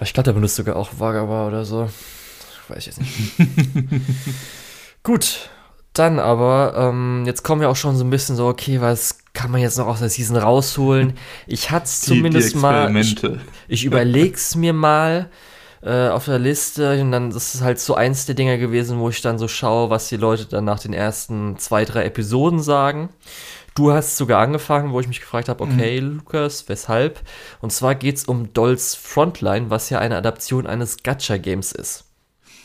Ich 0.00 0.12
glaube, 0.12 0.24
der 0.24 0.32
benutzt 0.32 0.56
sogar 0.56 0.76
auch 0.76 0.90
Wagawa 0.98 1.46
oder 1.46 1.64
so. 1.64 1.88
Weiß 2.68 2.78
ich 2.78 2.86
jetzt 2.86 3.00
nicht. 3.00 3.38
Gut, 5.04 5.50
dann 5.92 6.18
aber, 6.18 6.74
ähm, 6.76 7.24
jetzt 7.26 7.42
kommen 7.42 7.60
wir 7.60 7.68
auch 7.68 7.76
schon 7.76 7.96
so 7.96 8.04
ein 8.04 8.10
bisschen 8.10 8.36
so, 8.36 8.46
okay, 8.46 8.80
was 8.80 9.18
kann 9.34 9.50
man 9.50 9.60
jetzt 9.60 9.78
noch 9.78 9.86
aus 9.86 10.00
der 10.00 10.10
Season 10.10 10.36
rausholen? 10.36 11.14
Ich 11.46 11.70
hatte 11.70 11.86
es 11.86 12.02
zumindest 12.02 12.54
die 12.54 12.58
mal. 12.58 12.94
Ich, 12.96 13.16
ich 13.68 13.84
überlege 13.84 14.34
es 14.34 14.54
mir 14.54 14.72
mal 14.72 15.30
äh, 15.82 16.08
auf 16.08 16.26
der 16.26 16.38
Liste 16.38 17.00
und 17.00 17.12
dann 17.12 17.30
das 17.30 17.54
ist 17.54 17.62
halt 17.62 17.80
so 17.80 17.94
eins 17.94 18.26
der 18.26 18.34
Dinger 18.34 18.58
gewesen, 18.58 18.98
wo 18.98 19.08
ich 19.08 19.20
dann 19.20 19.38
so 19.38 19.48
schaue, 19.48 19.90
was 19.90 20.08
die 20.08 20.16
Leute 20.16 20.46
dann 20.46 20.64
nach 20.64 20.80
den 20.80 20.92
ersten 20.92 21.58
zwei, 21.58 21.84
drei 21.84 22.04
Episoden 22.04 22.60
sagen. 22.60 23.08
Du 23.74 23.90
hast 23.90 24.18
sogar 24.18 24.42
angefangen, 24.42 24.92
wo 24.92 25.00
ich 25.00 25.08
mich 25.08 25.20
gefragt 25.20 25.48
habe, 25.48 25.64
okay, 25.64 26.00
mhm. 26.00 26.18
Lukas, 26.18 26.68
weshalb? 26.68 27.20
Und 27.60 27.72
zwar 27.72 27.94
geht 27.94 28.16
es 28.16 28.24
um 28.24 28.52
Dolls 28.52 28.94
Frontline, 28.94 29.70
was 29.70 29.88
ja 29.88 29.98
eine 29.98 30.16
Adaption 30.16 30.66
eines 30.66 31.02
Gacha-Games 31.02 31.72
ist. 31.72 32.04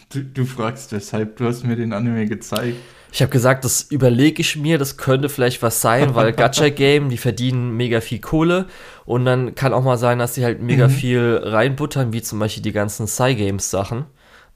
Du, 0.09 0.21
du, 0.21 0.45
fragst 0.45 0.91
weshalb, 0.91 1.37
du 1.37 1.45
hast 1.45 1.63
mir 1.63 1.77
den 1.77 1.93
Anime 1.93 2.25
gezeigt. 2.25 2.77
Ich 3.11 3.21
habe 3.21 3.31
gesagt, 3.31 3.63
das 3.63 3.83
überlege 3.83 4.41
ich 4.41 4.55
mir, 4.55 4.77
das 4.77 4.97
könnte 4.97 5.29
vielleicht 5.29 5.61
was 5.61 5.81
sein, 5.81 6.15
weil 6.15 6.31
Gacha-Game, 6.33 7.09
die 7.09 7.17
verdienen 7.17 7.75
mega 7.75 8.01
viel 8.01 8.19
Kohle 8.19 8.67
und 9.05 9.25
dann 9.25 9.55
kann 9.55 9.73
auch 9.73 9.83
mal 9.83 9.97
sein, 9.97 10.19
dass 10.19 10.35
sie 10.35 10.43
halt 10.43 10.61
mega 10.61 10.87
mhm. 10.87 10.91
viel 10.91 11.41
reinbuttern, 11.43 12.13
wie 12.13 12.21
zum 12.21 12.39
Beispiel 12.39 12.63
die 12.63 12.73
ganzen 12.73 13.05
Psy-Games-Sachen. 13.05 14.05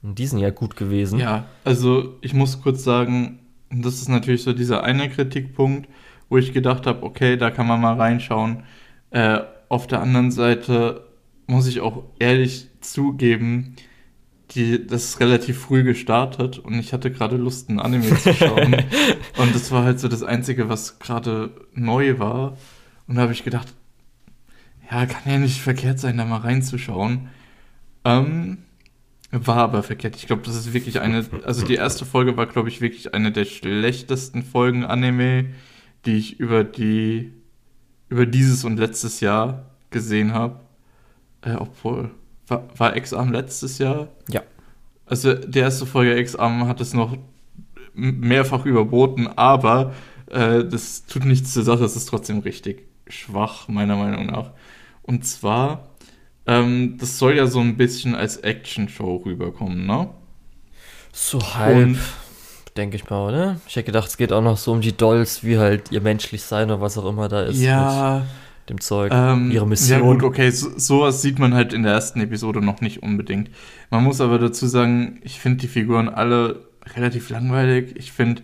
Und 0.02 0.18
die 0.18 0.26
sind 0.26 0.40
ja 0.40 0.50
gut 0.50 0.76
gewesen. 0.76 1.18
Ja, 1.18 1.44
also 1.64 2.16
ich 2.20 2.34
muss 2.34 2.60
kurz 2.60 2.82
sagen, 2.82 3.38
das 3.70 3.94
ist 3.94 4.08
natürlich 4.08 4.42
so 4.42 4.52
dieser 4.52 4.82
eine 4.82 5.08
Kritikpunkt, 5.08 5.88
wo 6.28 6.38
ich 6.38 6.52
gedacht 6.52 6.86
habe, 6.86 7.04
okay, 7.04 7.36
da 7.36 7.50
kann 7.50 7.66
man 7.66 7.80
mal 7.80 7.94
reinschauen. 7.94 8.64
Äh, 9.10 9.40
auf 9.68 9.86
der 9.86 10.00
anderen 10.00 10.30
Seite 10.30 11.06
muss 11.46 11.66
ich 11.66 11.80
auch 11.80 12.04
ehrlich 12.18 12.68
zugeben, 12.80 13.76
die, 14.54 14.86
das 14.86 15.04
ist 15.04 15.20
relativ 15.20 15.58
früh 15.58 15.82
gestartet 15.82 16.58
und 16.58 16.74
ich 16.74 16.92
hatte 16.92 17.10
gerade 17.10 17.36
Lust, 17.36 17.68
ein 17.68 17.80
Anime 17.80 18.16
zu 18.18 18.32
schauen. 18.34 18.74
und 19.38 19.54
das 19.54 19.70
war 19.70 19.84
halt 19.84 20.00
so 20.00 20.08
das 20.08 20.22
Einzige, 20.22 20.68
was 20.68 20.98
gerade 20.98 21.50
neu 21.74 22.18
war. 22.18 22.56
Und 23.06 23.16
da 23.16 23.22
habe 23.22 23.32
ich 23.32 23.44
gedacht, 23.44 23.68
ja, 24.90 25.06
kann 25.06 25.32
ja 25.32 25.38
nicht 25.38 25.60
verkehrt 25.60 25.98
sein, 25.98 26.16
da 26.16 26.24
mal 26.24 26.38
reinzuschauen. 26.38 27.28
Ähm, 28.04 28.58
war 29.30 29.56
aber 29.56 29.82
verkehrt. 29.82 30.16
Ich 30.16 30.26
glaube, 30.26 30.42
das 30.42 30.56
ist 30.56 30.74
wirklich 30.74 31.00
eine, 31.00 31.24
also 31.44 31.64
die 31.64 31.74
erste 31.74 32.04
Folge 32.04 32.36
war, 32.36 32.46
glaube 32.46 32.68
ich, 32.68 32.80
wirklich 32.80 33.14
eine 33.14 33.32
der 33.32 33.46
schlechtesten 33.46 34.42
Folgen 34.42 34.84
Anime, 34.84 35.46
die 36.04 36.16
ich 36.16 36.38
über 36.38 36.64
die 36.64 37.32
über 38.12 38.26
dieses 38.26 38.64
und 38.64 38.76
letztes 38.76 39.20
Jahr 39.20 39.70
gesehen 39.90 40.34
habe. 40.34 40.60
Äh, 41.40 41.54
obwohl, 41.54 42.10
war, 42.46 42.64
war 42.76 42.96
X-Arm 42.96 43.32
letztes 43.32 43.78
Jahr? 43.78 44.08
Ja. 44.28 44.42
Also 45.06 45.34
die 45.34 45.58
erste 45.58 45.86
Folge 45.86 46.18
X-Arm 46.18 46.66
hat 46.66 46.80
es 46.80 46.94
noch 46.94 47.16
mehrfach 47.94 48.64
überboten, 48.64 49.28
aber 49.36 49.92
äh, 50.30 50.64
das 50.64 51.04
tut 51.06 51.24
nichts 51.24 51.52
zur 51.52 51.62
Sache, 51.62 51.84
es 51.84 51.96
ist 51.96 52.06
trotzdem 52.06 52.38
richtig 52.38 52.88
schwach, 53.06 53.68
meiner 53.68 53.96
Meinung 53.96 54.26
nach. 54.26 54.52
Und 55.02 55.26
zwar, 55.26 55.88
ähm, 56.46 56.96
das 56.98 57.18
soll 57.18 57.36
ja 57.36 57.46
so 57.46 57.60
ein 57.60 57.76
bisschen 57.76 58.14
als 58.14 58.38
Action-Show 58.38 59.22
rüberkommen, 59.26 59.86
ne? 59.86 60.08
So 61.12 61.40
halb. 61.54 61.98
Denke 62.76 62.96
ich 62.96 63.10
mal, 63.10 63.28
oder? 63.28 63.60
Ich 63.68 63.76
hätte 63.76 63.86
gedacht, 63.86 64.08
es 64.08 64.16
geht 64.16 64.32
auch 64.32 64.40
noch 64.40 64.56
so 64.56 64.72
um 64.72 64.80
die 64.80 64.96
Dolls, 64.96 65.44
wie 65.44 65.58
halt 65.58 65.92
ihr 65.92 66.00
menschlich 66.00 66.42
sein 66.42 66.70
oder 66.70 66.80
was 66.80 66.96
auch 66.96 67.04
immer 67.04 67.28
da 67.28 67.42
ist. 67.42 67.60
Ja. 67.60 68.24
Dem 68.68 68.80
Zeug, 68.80 69.12
ähm, 69.12 69.50
ihre 69.50 69.66
Mission. 69.66 70.00
Ja, 70.00 70.04
gut, 70.04 70.22
okay, 70.22 70.50
so, 70.50 70.78
sowas 70.78 71.22
sieht 71.22 71.38
man 71.38 71.54
halt 71.54 71.72
in 71.72 71.82
der 71.82 71.92
ersten 71.92 72.20
Episode 72.20 72.60
noch 72.60 72.80
nicht 72.80 73.02
unbedingt. 73.02 73.50
Man 73.90 74.04
muss 74.04 74.20
aber 74.20 74.38
dazu 74.38 74.66
sagen, 74.66 75.20
ich 75.22 75.40
finde 75.40 75.58
die 75.58 75.68
Figuren 75.68 76.08
alle 76.08 76.66
relativ 76.94 77.30
langweilig. 77.30 77.94
Ich 77.96 78.12
finde 78.12 78.42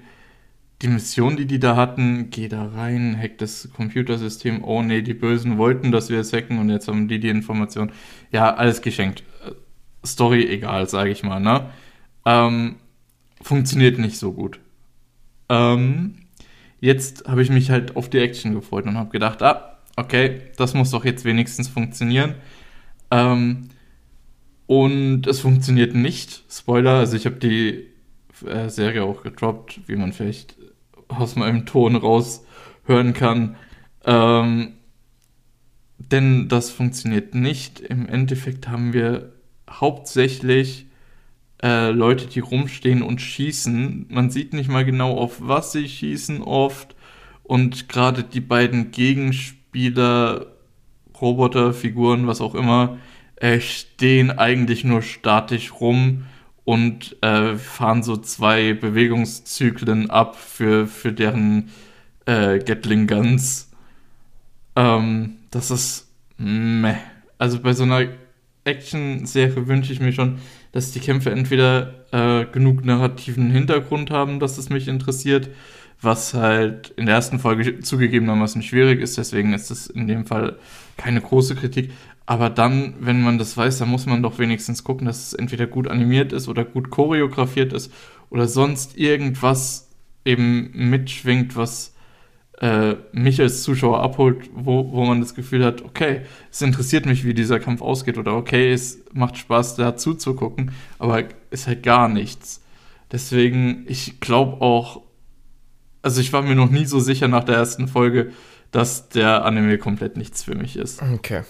die 0.82 0.88
Mission, 0.88 1.36
die 1.36 1.46
die 1.46 1.58
da 1.58 1.76
hatten, 1.76 2.30
geh 2.30 2.48
da 2.48 2.66
rein, 2.66 3.16
hack 3.20 3.38
das 3.38 3.68
Computersystem. 3.74 4.62
Oh 4.64 4.82
nee, 4.82 5.02
die 5.02 5.14
Bösen 5.14 5.58
wollten, 5.58 5.92
dass 5.92 6.08
wir 6.10 6.20
es 6.20 6.32
hacken 6.32 6.58
und 6.58 6.70
jetzt 6.70 6.88
haben 6.88 7.08
die 7.08 7.20
die 7.20 7.28
Information. 7.28 7.90
Ja, 8.30 8.54
alles 8.54 8.82
geschenkt. 8.82 9.24
Story 10.06 10.46
egal, 10.48 10.88
sage 10.88 11.10
ich 11.10 11.22
mal, 11.24 11.40
ne? 11.40 11.70
ähm, 12.28 12.76
funktioniert 13.40 13.98
nicht 13.98 14.18
so 14.18 14.32
gut. 14.32 14.60
Ähm, 15.48 16.16
jetzt 16.80 17.26
habe 17.26 17.42
ich 17.42 17.50
mich 17.50 17.70
halt 17.70 17.96
auf 17.96 18.10
die 18.10 18.18
Action 18.18 18.54
gefreut 18.54 18.84
und 18.84 18.98
habe 18.98 19.10
gedacht, 19.10 19.42
ah, 19.42 19.77
okay, 19.98 20.42
das 20.56 20.74
muss 20.74 20.90
doch 20.90 21.04
jetzt 21.04 21.24
wenigstens 21.24 21.68
funktionieren. 21.68 22.34
Ähm, 23.10 23.68
und 24.66 25.26
es 25.26 25.40
funktioniert 25.40 25.94
nicht. 25.94 26.44
Spoiler, 26.50 26.98
also 26.98 27.16
ich 27.16 27.26
habe 27.26 27.36
die 27.36 27.86
äh, 28.46 28.68
Serie 28.68 29.04
auch 29.04 29.22
gedroppt, 29.22 29.80
wie 29.86 29.96
man 29.96 30.12
vielleicht 30.12 30.56
aus 31.08 31.36
meinem 31.36 31.66
Ton 31.66 31.96
raushören 31.96 33.14
kann. 33.14 33.56
Ähm, 34.04 34.74
denn 35.98 36.48
das 36.48 36.70
funktioniert 36.70 37.34
nicht. 37.34 37.80
Im 37.80 38.06
Endeffekt 38.08 38.68
haben 38.68 38.92
wir 38.92 39.32
hauptsächlich 39.68 40.86
äh, 41.62 41.90
Leute, 41.90 42.26
die 42.26 42.40
rumstehen 42.40 43.02
und 43.02 43.20
schießen. 43.20 44.06
Man 44.10 44.30
sieht 44.30 44.52
nicht 44.52 44.68
mal 44.68 44.84
genau, 44.84 45.16
auf 45.16 45.38
was 45.40 45.72
sie 45.72 45.88
schießen 45.88 46.42
oft. 46.42 46.94
Und 47.42 47.88
gerade 47.88 48.22
die 48.22 48.40
beiden 48.40 48.90
Gegenspieler, 48.90 49.57
Roboterfiguren, 51.20 52.26
was 52.26 52.40
auch 52.40 52.54
immer, 52.54 52.98
äh, 53.36 53.60
stehen 53.60 54.30
eigentlich 54.30 54.84
nur 54.84 55.02
statisch 55.02 55.72
rum 55.80 56.24
und 56.64 57.16
äh, 57.22 57.56
fahren 57.56 58.02
so 58.02 58.16
zwei 58.16 58.74
Bewegungszyklen 58.74 60.10
ab 60.10 60.36
für, 60.36 60.86
für 60.86 61.12
deren 61.12 61.70
äh, 62.26 62.58
Gatling 62.58 63.06
Guns. 63.06 63.70
Ähm, 64.76 65.36
das 65.50 65.70
ist 65.70 66.08
meh. 66.36 66.96
Also 67.38 67.60
bei 67.60 67.72
so 67.72 67.84
einer 67.84 68.08
Action-Serie 68.64 69.66
wünsche 69.66 69.92
ich 69.92 70.00
mir 70.00 70.12
schon, 70.12 70.38
dass 70.72 70.92
die 70.92 71.00
Kämpfe 71.00 71.30
entweder 71.30 71.94
äh, 72.12 72.44
genug 72.44 72.84
narrativen 72.84 73.50
Hintergrund 73.50 74.10
haben, 74.10 74.40
dass 74.40 74.58
es 74.58 74.68
mich 74.68 74.88
interessiert, 74.88 75.48
was 76.00 76.34
halt 76.34 76.90
in 76.90 77.06
der 77.06 77.16
ersten 77.16 77.38
Folge 77.38 77.80
zugegebenermaßen 77.80 78.62
schwierig 78.62 79.00
ist, 79.00 79.18
deswegen 79.18 79.52
ist 79.52 79.70
es 79.70 79.88
in 79.88 80.06
dem 80.06 80.26
Fall 80.26 80.58
keine 80.96 81.20
große 81.20 81.56
Kritik. 81.56 81.90
Aber 82.26 82.50
dann, 82.50 82.94
wenn 83.00 83.22
man 83.22 83.38
das 83.38 83.56
weiß, 83.56 83.78
dann 83.78 83.88
muss 83.88 84.06
man 84.06 84.22
doch 84.22 84.38
wenigstens 84.38 84.84
gucken, 84.84 85.06
dass 85.06 85.28
es 85.28 85.32
entweder 85.32 85.66
gut 85.66 85.88
animiert 85.88 86.32
ist 86.32 86.46
oder 86.46 86.64
gut 86.64 86.90
choreografiert 86.90 87.72
ist 87.72 87.92
oder 88.30 88.46
sonst 88.46 88.98
irgendwas 88.98 89.88
eben 90.24 90.70
mitschwingt, 90.74 91.56
was 91.56 91.94
äh, 92.60 92.96
mich 93.12 93.40
als 93.40 93.62
Zuschauer 93.62 94.02
abholt, 94.02 94.50
wo, 94.52 94.92
wo 94.92 95.04
man 95.04 95.20
das 95.20 95.34
Gefühl 95.34 95.64
hat, 95.64 95.82
okay, 95.82 96.22
es 96.50 96.60
interessiert 96.60 97.06
mich, 97.06 97.24
wie 97.24 97.34
dieser 97.34 97.60
Kampf 97.60 97.80
ausgeht 97.80 98.18
oder 98.18 98.34
okay, 98.34 98.72
es 98.72 99.02
macht 99.12 99.38
Spaß, 99.38 99.76
da 99.76 99.96
zuzugucken, 99.96 100.72
aber 100.98 101.24
ist 101.50 101.66
halt 101.66 101.82
gar 101.82 102.08
nichts. 102.08 102.62
Deswegen, 103.10 103.86
ich 103.88 104.20
glaube 104.20 104.60
auch, 104.60 105.02
also 106.02 106.20
ich 106.20 106.32
war 106.32 106.42
mir 106.42 106.54
noch 106.54 106.70
nie 106.70 106.86
so 106.86 107.00
sicher 107.00 107.28
nach 107.28 107.44
der 107.44 107.56
ersten 107.56 107.88
Folge, 107.88 108.32
dass 108.70 109.08
der 109.08 109.44
Anime 109.44 109.78
komplett 109.78 110.16
nichts 110.16 110.42
für 110.44 110.54
mich 110.54 110.76
ist. 110.76 111.02
Okay. 111.02 111.42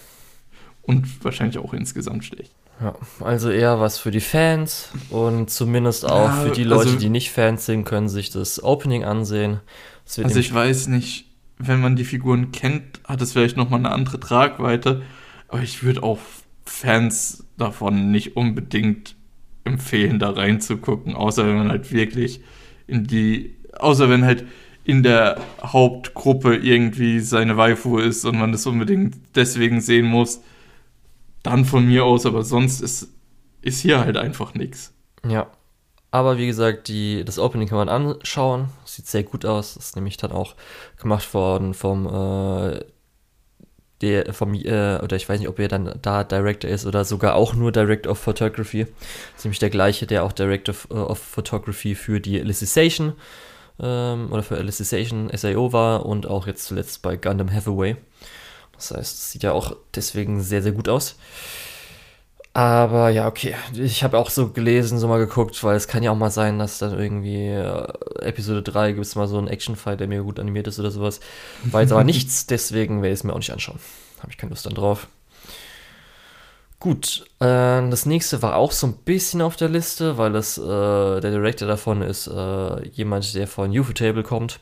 Und 0.81 1.23
wahrscheinlich 1.23 1.57
auch 1.57 1.73
insgesamt 1.73 2.23
schlecht. 2.23 2.53
Ja, 2.81 2.95
also 3.19 3.49
eher 3.49 3.79
was 3.81 3.99
für 3.99 4.09
die 4.09 4.21
Fans 4.21 4.89
und 5.09 5.49
zumindest 5.49 6.05
auch 6.05 6.29
ja, 6.29 6.43
für 6.43 6.51
die 6.51 6.63
Leute, 6.63 6.87
also, 6.87 6.99
die 6.99 7.09
nicht 7.09 7.29
Fans 7.29 7.65
sind, 7.65 7.83
können 7.83 8.07
sich 8.07 8.29
das 8.29 8.63
Opening 8.63 9.03
ansehen. 9.03 9.59
Also 10.17 10.39
ich 10.39 10.53
weiß 10.53 10.87
nicht, 10.87 11.25
wenn 11.57 11.81
man 11.81 11.97
die 11.97 12.05
Figuren 12.05 12.51
kennt, 12.51 13.01
hat 13.03 13.21
es 13.21 13.33
vielleicht 13.33 13.57
nochmal 13.57 13.79
eine 13.79 13.91
andere 13.91 14.19
Tragweite, 14.19 15.01
aber 15.49 15.61
ich 15.61 15.83
würde 15.83 16.03
auch 16.03 16.19
Fans 16.65 17.43
davon 17.57 18.11
nicht 18.11 18.37
unbedingt 18.37 19.15
empfehlen, 19.65 20.17
da 20.17 20.31
reinzugucken, 20.31 21.15
außer 21.15 21.45
wenn 21.45 21.57
man 21.57 21.69
halt 21.69 21.91
wirklich 21.91 22.41
in 22.87 23.05
die, 23.05 23.57
außer 23.79 24.09
wenn 24.09 24.25
halt 24.25 24.45
in 24.83 25.03
der 25.03 25.39
Hauptgruppe 25.61 26.55
irgendwie 26.55 27.19
seine 27.19 27.57
Waifu 27.57 27.99
ist 27.99 28.25
und 28.25 28.37
man 28.37 28.51
das 28.51 28.65
unbedingt 28.65 29.15
deswegen 29.35 29.81
sehen 29.81 30.05
muss, 30.05 30.41
dann 31.43 31.65
von 31.65 31.85
mir 31.85 32.05
aus, 32.05 32.25
aber 32.25 32.43
sonst 32.43 32.81
ist, 32.81 33.09
ist 33.61 33.81
hier 33.81 33.99
halt 33.99 34.17
einfach 34.17 34.53
nichts. 34.53 34.93
Ja. 35.27 35.47
Aber 36.11 36.37
wie 36.39 36.47
gesagt, 36.47 36.87
die, 36.87 37.23
das 37.23 37.37
Opening 37.37 37.67
kann 37.67 37.77
man 37.77 37.89
anschauen. 37.89 38.69
Sieht 38.83 39.05
sehr 39.05 39.21
gut 39.21 39.45
aus. 39.45 39.77
Ist 39.77 39.95
nämlich 39.95 40.17
dann 40.17 40.31
auch 40.31 40.55
gemacht 40.97 41.35
worden 41.35 41.75
vom, 41.75 42.07
äh, 42.07 42.79
der, 44.01 44.33
vom, 44.33 44.55
äh, 44.55 44.99
oder 45.03 45.15
ich 45.15 45.29
weiß 45.29 45.39
nicht, 45.39 45.49
ob 45.49 45.59
er 45.59 45.67
dann 45.67 45.93
da 46.01 46.23
Director 46.23 46.69
ist 46.69 46.87
oder 46.87 47.05
sogar 47.05 47.35
auch 47.35 47.53
nur 47.53 47.71
Director 47.71 48.11
of 48.11 48.17
Photography. 48.17 48.85
Das 48.85 49.37
ist 49.37 49.45
nämlich 49.45 49.59
der 49.59 49.69
gleiche, 49.69 50.07
der 50.07 50.23
auch 50.23 50.31
Director 50.31 50.73
of, 50.73 50.87
uh, 50.89 51.11
of 51.11 51.19
Photography 51.19 51.93
für 51.93 52.19
die 52.19 52.39
Alicization 52.39 53.13
ähm, 53.81 54.31
oder 54.31 54.43
für 54.43 54.57
Alicization 54.57 55.29
SAO 55.33 55.73
war 55.73 56.05
und 56.05 56.27
auch 56.27 56.47
jetzt 56.47 56.65
zuletzt 56.65 57.01
bei 57.01 57.17
Gundam 57.17 57.51
Hathaway. 57.51 57.95
Das 58.73 58.91
heißt, 58.91 59.17
es 59.17 59.31
sieht 59.31 59.43
ja 59.43 59.51
auch 59.51 59.75
deswegen 59.93 60.41
sehr, 60.41 60.61
sehr 60.61 60.71
gut 60.71 60.87
aus. 60.87 61.17
Aber 62.53 63.09
ja, 63.09 63.27
okay. 63.27 63.55
Ich 63.73 64.03
habe 64.03 64.17
auch 64.17 64.29
so 64.29 64.49
gelesen, 64.49 64.97
so 64.97 65.07
mal 65.07 65.19
geguckt, 65.19 65.63
weil 65.63 65.75
es 65.75 65.87
kann 65.87 66.01
ja 66.01 66.11
auch 66.11 66.17
mal 66.17 66.31
sein, 66.31 66.59
dass 66.59 66.79
dann 66.79 66.97
irgendwie 66.97 67.45
äh, 67.45 67.87
Episode 68.21 68.63
3 68.63 68.93
gibt 68.93 69.05
es 69.05 69.15
mal 69.15 69.27
so 69.27 69.37
einen 69.37 69.47
Actionfight, 69.47 69.99
der 69.99 70.07
mir 70.07 70.23
gut 70.23 70.39
animiert 70.39 70.67
ist 70.67 70.79
oder 70.79 70.91
sowas. 70.91 71.19
War 71.63 71.81
jetzt 71.81 71.91
aber 71.91 72.03
nichts, 72.05 72.47
deswegen 72.47 73.01
werde 73.01 73.13
ich 73.13 73.19
es 73.19 73.23
mir 73.23 73.33
auch 73.33 73.37
nicht 73.37 73.51
anschauen. 73.51 73.79
Habe 74.19 74.31
ich 74.31 74.37
keine 74.37 74.49
Lust 74.49 74.65
dann 74.65 74.73
drauf. 74.73 75.07
Gut, 76.79 77.25
äh, 77.39 77.89
das 77.89 78.05
nächste 78.05 78.41
war 78.41 78.55
auch 78.55 78.71
so 78.71 78.87
ein 78.87 78.93
bisschen 79.03 79.41
auf 79.41 79.57
der 79.57 79.67
Liste, 79.67 80.17
weil 80.17 80.33
es 80.35 80.57
äh, 80.57 80.61
der 80.61 81.31
Director 81.31 81.67
davon 81.67 82.01
ist 82.01 82.27
äh, 82.27 82.87
jemand, 82.89 83.35
der 83.35 83.47
von 83.47 83.77
Ufotable 83.77 84.23
kommt. 84.23 84.61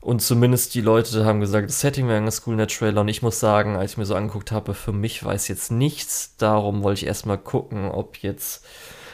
Und 0.00 0.20
zumindest 0.20 0.74
die 0.74 0.80
Leute 0.80 1.24
haben 1.24 1.38
gesagt, 1.38 1.68
das 1.68 1.80
Setting 1.80 2.08
wäre 2.08 2.20
ganz 2.20 2.42
cool 2.44 2.54
in 2.54 2.58
der 2.58 2.66
Trailer. 2.66 3.02
Und 3.02 3.08
ich 3.08 3.22
muss 3.22 3.38
sagen, 3.38 3.76
als 3.76 3.92
ich 3.92 3.98
mir 3.98 4.04
so 4.04 4.16
angeguckt 4.16 4.50
habe, 4.50 4.74
für 4.74 4.92
mich 4.92 5.24
weiß 5.24 5.46
jetzt 5.46 5.70
nichts. 5.70 6.34
Darum 6.38 6.82
wollte 6.82 7.02
ich 7.02 7.06
erstmal 7.06 7.38
gucken, 7.38 7.88
ob 7.88 8.16
jetzt 8.18 8.64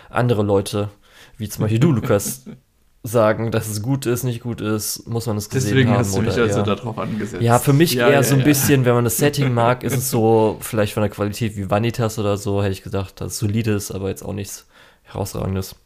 andere 0.08 0.42
Leute, 0.42 0.88
wie 1.36 1.50
zum 1.50 1.62
Beispiel 1.62 1.78
du, 1.78 1.92
Lukas, 1.92 2.46
sagen, 3.02 3.50
dass 3.50 3.68
es 3.68 3.82
gut 3.82 4.06
ist, 4.06 4.24
nicht 4.24 4.42
gut 4.42 4.60
ist, 4.60 5.08
muss 5.08 5.26
man 5.26 5.36
es 5.36 5.48
gesehen 5.48 5.70
Deswegen 5.70 5.90
haben. 5.90 5.98
Deswegen 5.98 6.26
hast 6.26 6.36
du 6.36 6.42
mich 6.42 6.54
also 6.54 6.62
darauf 6.62 6.98
angesetzt. 6.98 7.42
Ja, 7.42 7.58
für 7.58 7.72
mich 7.72 7.94
ja, 7.94 8.08
eher 8.08 8.14
ja, 8.14 8.22
so 8.22 8.34
ein 8.34 8.40
ja. 8.40 8.44
bisschen, 8.44 8.84
wenn 8.84 8.94
man 8.94 9.04
das 9.04 9.16
Setting 9.18 9.54
mag, 9.54 9.84
ist 9.84 9.96
es 9.96 10.10
so 10.10 10.58
vielleicht 10.60 10.94
von 10.94 11.02
der 11.02 11.10
Qualität 11.10 11.56
wie 11.56 11.70
Vanitas 11.70 12.18
oder 12.18 12.36
so, 12.36 12.62
hätte 12.62 12.72
ich 12.72 12.82
gedacht, 12.82 13.20
dass 13.20 13.32
es 13.32 13.38
solide 13.38 13.72
ist, 13.72 13.90
aber 13.90 14.08
jetzt 14.08 14.22
auch 14.22 14.32
nichts 14.32 14.66
herausragendes. 15.04 15.76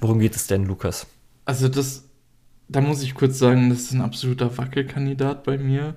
Worum 0.00 0.18
geht 0.18 0.36
es 0.36 0.46
denn, 0.46 0.66
Lukas? 0.66 1.06
Also 1.44 1.68
das 1.68 2.04
da 2.70 2.80
muss 2.80 3.02
ich 3.02 3.14
kurz 3.14 3.38
sagen, 3.38 3.68
das 3.68 3.80
ist 3.80 3.92
ein 3.92 4.00
absoluter 4.00 4.56
Wackelkandidat 4.56 5.42
bei 5.42 5.58
mir. 5.58 5.96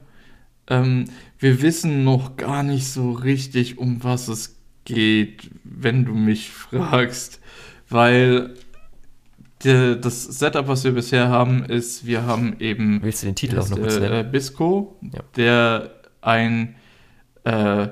Ähm, 0.68 1.06
wir 1.38 1.62
wissen 1.62 2.04
noch 2.04 2.36
gar 2.36 2.64
nicht 2.64 2.88
so 2.88 3.12
richtig, 3.12 3.78
um 3.78 4.04
was 4.04 4.28
es 4.28 4.58
geht, 4.84 5.52
wenn 5.64 6.04
du 6.04 6.14
mich 6.14 6.50
fragst, 6.50 7.40
weil 7.90 8.56
der, 9.64 9.96
das 9.96 10.24
Setup, 10.24 10.68
was 10.68 10.84
wir 10.84 10.92
bisher 10.92 11.30
haben, 11.30 11.66
ist, 11.66 12.06
wir 12.06 12.24
haben 12.24 12.58
eben 12.60 13.02
Willst 13.02 13.24
du 13.24 13.28
den 13.28 13.36
Titel 13.36 13.60
auch 13.60 13.70
noch 13.70 13.80
kurz 13.80 13.98
äh, 13.98 14.26
Bisco, 14.30 14.98
ja. 15.02 15.22
der 15.36 15.92
ein 16.22 16.76
äh, 17.44 17.88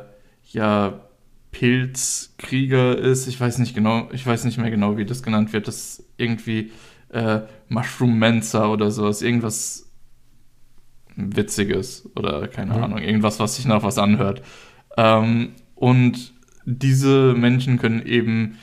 ja 0.51 1.01
Pilzkrieger 1.51 2.97
ist. 2.97 3.27
Ich 3.27 3.39
weiß 3.39 3.57
nicht 3.59 3.75
genau, 3.75 4.09
ich 4.11 4.25
weiß 4.25 4.45
nicht 4.45 4.57
mehr 4.57 4.71
genau, 4.71 4.97
wie 4.97 5.05
das 5.05 5.23
genannt 5.23 5.53
wird. 5.53 5.67
Das 5.67 6.03
irgendwie 6.17 6.71
äh, 7.09 7.41
Mushroom 7.67 8.17
Mensa 8.17 8.67
oder 8.67 8.91
sowas, 8.91 9.21
irgendwas 9.21 9.89
Witziges 11.15 12.09
oder 12.15 12.47
keine 12.47 12.77
mhm. 12.77 12.83
Ahnung, 12.83 12.97
irgendwas, 12.99 13.39
was 13.39 13.55
sich 13.55 13.65
nach 13.65 13.83
was 13.83 13.97
anhört. 13.97 14.41
Ähm, 14.97 15.53
und 15.75 16.33
diese 16.65 17.33
Menschen 17.33 17.79
können 17.79 18.05
eben 18.05 18.57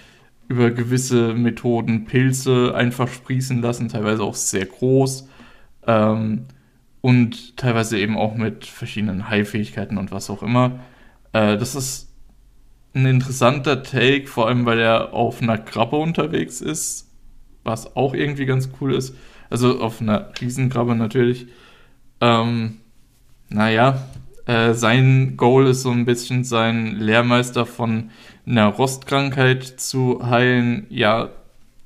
über 0.48 0.70
gewisse 0.70 1.34
Methoden 1.34 2.04
Pilze 2.04 2.74
einfach 2.74 3.08
sprießen 3.08 3.60
lassen, 3.60 3.88
teilweise 3.88 4.22
auch 4.22 4.34
sehr 4.34 4.66
groß 4.66 5.28
ähm, 5.86 6.46
und 7.00 7.56
teilweise 7.56 7.98
eben 7.98 8.16
auch 8.16 8.34
mit 8.34 8.66
verschiedenen 8.66 9.28
Heilfähigkeiten 9.28 9.98
und 9.98 10.10
was 10.10 10.30
auch 10.30 10.42
immer. 10.42 10.80
Äh, 11.32 11.56
das 11.58 11.74
ist 11.74 12.12
ein 12.94 13.06
interessanter 13.06 13.82
Take, 13.82 14.26
vor 14.26 14.48
allem 14.48 14.64
weil 14.64 14.78
er 14.78 15.12
auf 15.12 15.42
einer 15.42 15.58
Krabbe 15.58 15.96
unterwegs 15.96 16.60
ist 16.60 17.08
was 17.68 17.94
auch 17.94 18.14
irgendwie 18.14 18.46
ganz 18.46 18.70
cool 18.80 18.94
ist. 18.94 19.14
Also 19.50 19.80
auf 19.80 20.00
einer 20.00 20.32
Riesenkrabbe 20.40 20.96
natürlich. 20.96 21.46
Ähm, 22.20 22.78
naja, 23.48 24.08
äh, 24.46 24.74
sein 24.74 25.36
Goal 25.36 25.68
ist 25.68 25.82
so 25.82 25.90
ein 25.90 26.04
bisschen 26.04 26.42
sein 26.42 26.96
Lehrmeister 26.96 27.64
von 27.66 28.10
einer 28.48 28.66
Rostkrankheit 28.66 29.64
zu 29.64 30.20
heilen. 30.28 30.86
Ja, 30.88 31.30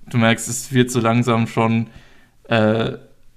du 0.08 0.18
merkst, 0.18 0.48
es 0.48 0.72
wird 0.72 0.90
so 0.90 1.00
langsam 1.00 1.46
schon, 1.46 1.88
äh, 2.44 2.92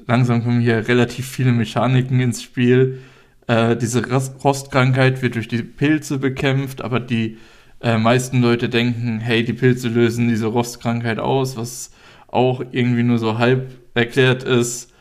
langsam 0.06 0.44
kommen 0.44 0.62
hier 0.62 0.88
relativ 0.88 1.28
viele 1.28 1.52
Mechaniken 1.52 2.20
ins 2.20 2.44
Spiel. 2.44 3.00
Äh, 3.48 3.76
diese 3.78 4.04
Rostkrankheit 4.10 5.22
wird 5.22 5.36
durch 5.36 5.48
die 5.48 5.64
Pilze 5.64 6.20
bekämpft, 6.20 6.82
aber 6.82 7.00
die 7.00 7.38
äh, 7.82 7.98
meisten 7.98 8.42
Leute 8.42 8.70
denken, 8.70 9.20
hey, 9.20 9.44
die 9.44 9.54
Pilze 9.54 9.90
lösen 9.90 10.28
diese 10.28 10.48
Rostkrankheit 10.48 11.20
aus, 11.20 11.58
was 11.58 11.92
auch 12.28 12.64
irgendwie 12.72 13.04
nur 13.04 13.18
so 13.18 13.38
halb 13.38 13.72
erklärt 13.94 14.44
ist. 14.44 14.92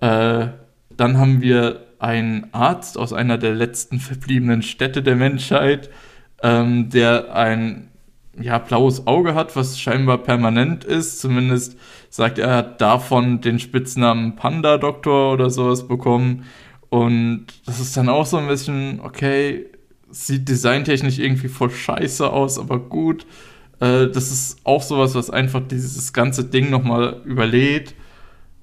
Äh, 0.00 0.48
dann 0.96 1.18
haben 1.18 1.42
wir 1.42 1.86
einen 1.98 2.48
Arzt 2.52 2.98
aus 2.98 3.12
einer 3.12 3.38
der 3.38 3.54
letzten 3.54 3.98
verbliebenen 3.98 4.62
Städte 4.62 5.02
der 5.02 5.16
Menschheit, 5.16 5.90
ähm, 6.42 6.90
der 6.90 7.34
ein 7.34 7.88
ja, 8.40 8.58
blaues 8.58 9.06
Auge 9.06 9.34
hat, 9.34 9.56
was 9.56 9.78
scheinbar 9.78 10.18
permanent 10.18 10.84
ist. 10.84 11.20
Zumindest 11.20 11.78
sagt 12.10 12.38
er, 12.38 12.48
er 12.48 12.56
hat 12.56 12.80
davon 12.80 13.40
den 13.40 13.58
Spitznamen 13.58 14.36
Panda-Doktor 14.36 15.32
oder 15.32 15.50
sowas 15.50 15.88
bekommen. 15.88 16.44
Und 16.88 17.46
das 17.64 17.80
ist 17.80 17.96
dann 17.96 18.08
auch 18.08 18.26
so 18.26 18.36
ein 18.36 18.46
bisschen, 18.46 19.00
okay, 19.00 19.66
sieht 20.10 20.48
designtechnisch 20.48 21.18
irgendwie 21.18 21.48
voll 21.48 21.70
scheiße 21.70 22.30
aus, 22.30 22.58
aber 22.58 22.78
gut. 22.78 23.26
Äh, 23.80 24.08
das 24.08 24.30
ist 24.30 24.58
auch 24.64 24.82
sowas, 24.82 25.14
was 25.14 25.30
einfach 25.30 25.62
dieses 25.66 26.12
ganze 26.12 26.44
Ding 26.44 26.70
nochmal 26.70 27.22
überlädt. 27.24 27.94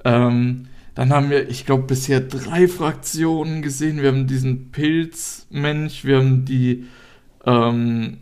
Ähm, 0.06 0.68
dann 0.96 1.12
haben 1.12 1.30
wir, 1.30 1.50
ich 1.50 1.66
glaube, 1.66 1.84
bisher 1.84 2.22
drei 2.22 2.68
Fraktionen 2.68 3.62
gesehen. 3.62 4.02
Wir 4.02 4.10
haben 4.10 4.28
diesen 4.28 4.72
Pilzmensch, 4.72 6.06
wir 6.06 6.18
haben 6.18 6.46
die 6.46 6.86
ähm, 7.46 8.18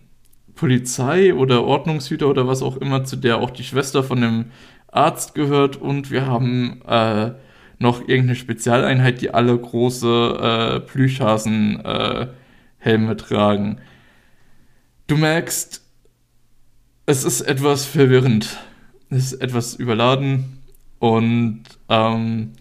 Polizei 0.55 1.33
oder 1.33 1.63
Ordnungshüter 1.63 2.27
oder 2.27 2.47
was 2.47 2.61
auch 2.61 2.77
immer, 2.77 3.03
zu 3.03 3.15
der 3.15 3.37
auch 3.37 3.49
die 3.49 3.63
Schwester 3.63 4.03
von 4.03 4.21
dem 4.21 4.45
Arzt 4.87 5.33
gehört 5.35 5.77
und 5.77 6.11
wir 6.11 6.27
haben 6.27 6.81
äh, 6.87 7.31
noch 7.79 8.01
irgendeine 8.01 8.35
Spezialeinheit, 8.35 9.21
die 9.21 9.33
alle 9.33 9.57
große 9.57 10.37
äh, 10.39 10.79
Plüschhasen-Helme 10.81 13.11
äh, 13.11 13.15
tragen. 13.15 13.79
Du 15.07 15.17
merkst, 15.17 15.81
es 17.05 17.23
ist 17.23 17.41
etwas 17.41 17.85
verwirrend. 17.85 18.57
Es 19.09 19.33
ist 19.33 19.41
etwas 19.41 19.75
überladen 19.75 20.59
und 20.99 21.63
ähm, 21.89 22.53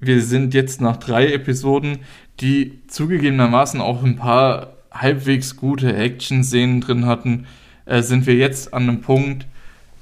wir 0.00 0.20
sind 0.20 0.52
jetzt 0.52 0.80
nach 0.80 0.98
drei 0.98 1.32
Episoden, 1.32 2.00
die 2.40 2.82
zugegebenermaßen 2.88 3.80
auch 3.80 4.02
ein 4.02 4.16
paar 4.16 4.73
halbwegs 4.94 5.56
gute 5.56 5.94
Action-Szenen 5.94 6.80
drin 6.80 7.06
hatten, 7.06 7.46
äh, 7.84 8.02
sind 8.02 8.26
wir 8.26 8.36
jetzt 8.36 8.72
an 8.72 8.84
einem 8.84 9.00
Punkt, 9.00 9.46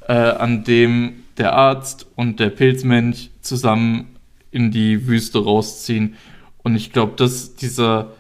äh, 0.07 0.13
an 0.13 0.65
dem 0.65 1.15
der 1.39 1.55
Arzt 1.55 2.07
und 2.15 2.39
der 2.39 2.51
Pilzmensch 2.51 3.31
zusammen 3.41 4.09
in 4.51 4.71
die 4.71 5.07
Wüste 5.07 5.43
rausziehen. 5.43 6.15
Und 6.63 6.77
ich 6.77 6.93
glaube, 6.93 7.15
dass 7.17 7.57
dieser 7.57 8.13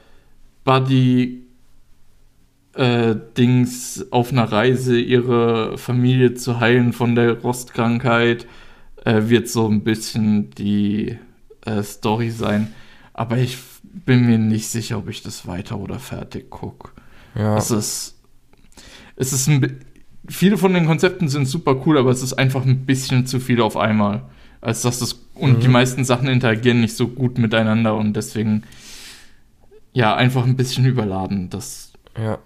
Buddy 0.64 1.42
äh, 2.74 3.14
auf 4.10 4.32
einer 4.32 4.50
Reise, 4.50 4.98
ihre 4.98 5.76
Familie 5.76 6.34
zu 6.34 6.58
heilen 6.58 6.92
von 6.92 7.14
der 7.14 7.38
Rostkrankheit, 7.40 8.46
äh, 9.04 9.22
wird 9.24 9.48
so 9.48 9.68
ein 9.68 9.82
bisschen 9.82 10.50
die 10.50 11.18
äh, 11.66 11.82
Story 11.82 12.30
sein. 12.30 12.72
Aber 13.14 13.38
ich 13.38 13.58
bin 13.82 14.26
mir 14.26 14.38
nicht 14.38 14.68
sicher, 14.68 14.98
ob 14.98 15.08
ich 15.08 15.22
das 15.22 15.46
weiter 15.46 15.78
oder 15.78 15.98
fertig 15.98 16.50
gucke. 16.50 16.90
Ja. 17.34 17.56
Es 17.56 17.70
ist, 17.70 18.16
es 19.16 19.32
ist 19.32 19.48
ein, 19.48 19.80
viele 20.28 20.56
von 20.56 20.74
den 20.74 20.86
Konzepten 20.86 21.28
sind 21.28 21.46
super 21.46 21.82
cool, 21.86 21.98
aber 21.98 22.10
es 22.10 22.22
ist 22.22 22.34
einfach 22.34 22.64
ein 22.64 22.86
bisschen 22.86 23.26
zu 23.26 23.40
viel 23.40 23.60
auf 23.60 23.76
einmal. 23.76 24.22
Als 24.60 24.82
dass 24.82 25.00
das, 25.00 25.18
und 25.34 25.58
mhm. 25.58 25.60
die 25.60 25.68
meisten 25.68 26.04
Sachen 26.04 26.28
interagieren 26.28 26.80
nicht 26.80 26.96
so 26.96 27.08
gut 27.08 27.36
miteinander 27.36 27.96
und 27.96 28.14
deswegen, 28.14 28.62
ja, 29.92 30.14
einfach 30.14 30.44
ein 30.44 30.56
bisschen 30.56 30.86
überladen. 30.86 31.50
Das, 31.50 31.92
ja. 32.16 32.38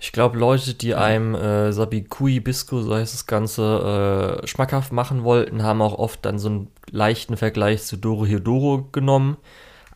Ich 0.00 0.12
glaube, 0.12 0.38
Leute, 0.38 0.74
die 0.74 0.94
einem 0.94 1.34
äh, 1.34 1.72
Sabikui 1.72 2.40
Bisco, 2.40 2.80
so 2.80 2.94
heißt 2.94 3.14
das 3.14 3.26
Ganze, 3.26 4.40
äh, 4.42 4.46
schmackhaft 4.46 4.92
machen 4.92 5.24
wollten, 5.24 5.62
haben 5.62 5.82
auch 5.82 5.98
oft 5.98 6.24
dann 6.24 6.38
so 6.38 6.48
einen 6.48 6.68
leichten 6.90 7.36
Vergleich 7.36 7.82
zu 7.82 7.96
Doro 7.96 8.26
Hidoro 8.26 8.88
genommen. 8.92 9.36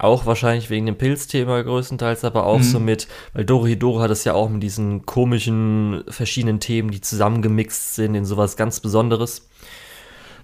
Auch 0.05 0.27
wahrscheinlich 0.27 0.69
wegen 0.69 0.85
dem 0.85 0.97
Pilzthema 0.97 1.63
größtenteils, 1.63 2.25
aber 2.25 2.45
auch 2.45 2.59
mhm. 2.59 2.63
so 2.63 2.79
mit, 2.79 3.09
weil 3.33 3.47
Doro 3.47 3.67
Hidoro 3.67 4.01
hat 4.01 4.11
es 4.11 4.25
ja 4.25 4.35
auch 4.35 4.51
mit 4.51 4.63
diesen 4.63 5.07
komischen 5.07 6.05
verschiedenen 6.09 6.61
Themen, 6.61 6.91
die 6.91 7.01
zusammengemixt 7.01 7.95
sind 7.95 8.15
in 8.15 8.27
sowas 8.27 8.59
ganz 8.59 8.81
Besonderes. 8.81 9.49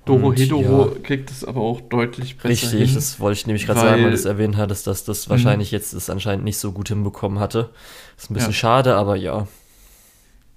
Doro 0.07 0.33
Hidoro 0.33 0.95
ja, 0.95 1.01
kriegt 1.03 1.31
es 1.31 1.45
aber 1.45 1.61
auch 1.61 1.83
deutlich 1.83 2.39
besser 2.39 2.49
Richtig, 2.49 2.89
hin, 2.89 2.95
das 2.95 3.21
wollte 3.21 3.39
ich 3.39 3.47
nämlich 3.47 3.67
gerade 3.67 3.81
sagen, 3.81 4.03
weil 4.03 4.11
du 4.11 4.17
es 4.17 4.25
erwähnt 4.25 4.57
hattest, 4.57 4.87
dass 4.87 5.05
das 5.05 5.27
mhm. 5.27 5.33
wahrscheinlich 5.33 5.71
jetzt 5.73 5.93
es 5.93 6.09
anscheinend 6.09 6.45
nicht 6.45 6.57
so 6.57 6.73
gut 6.73 6.89
hinbekommen 6.89 7.39
hatte. 7.39 7.69
Ist 8.17 8.31
ein 8.31 8.35
bisschen 8.35 8.53
ja. 8.53 8.57
schade, 8.57 8.95
aber 8.95 9.17
ja. 9.17 9.47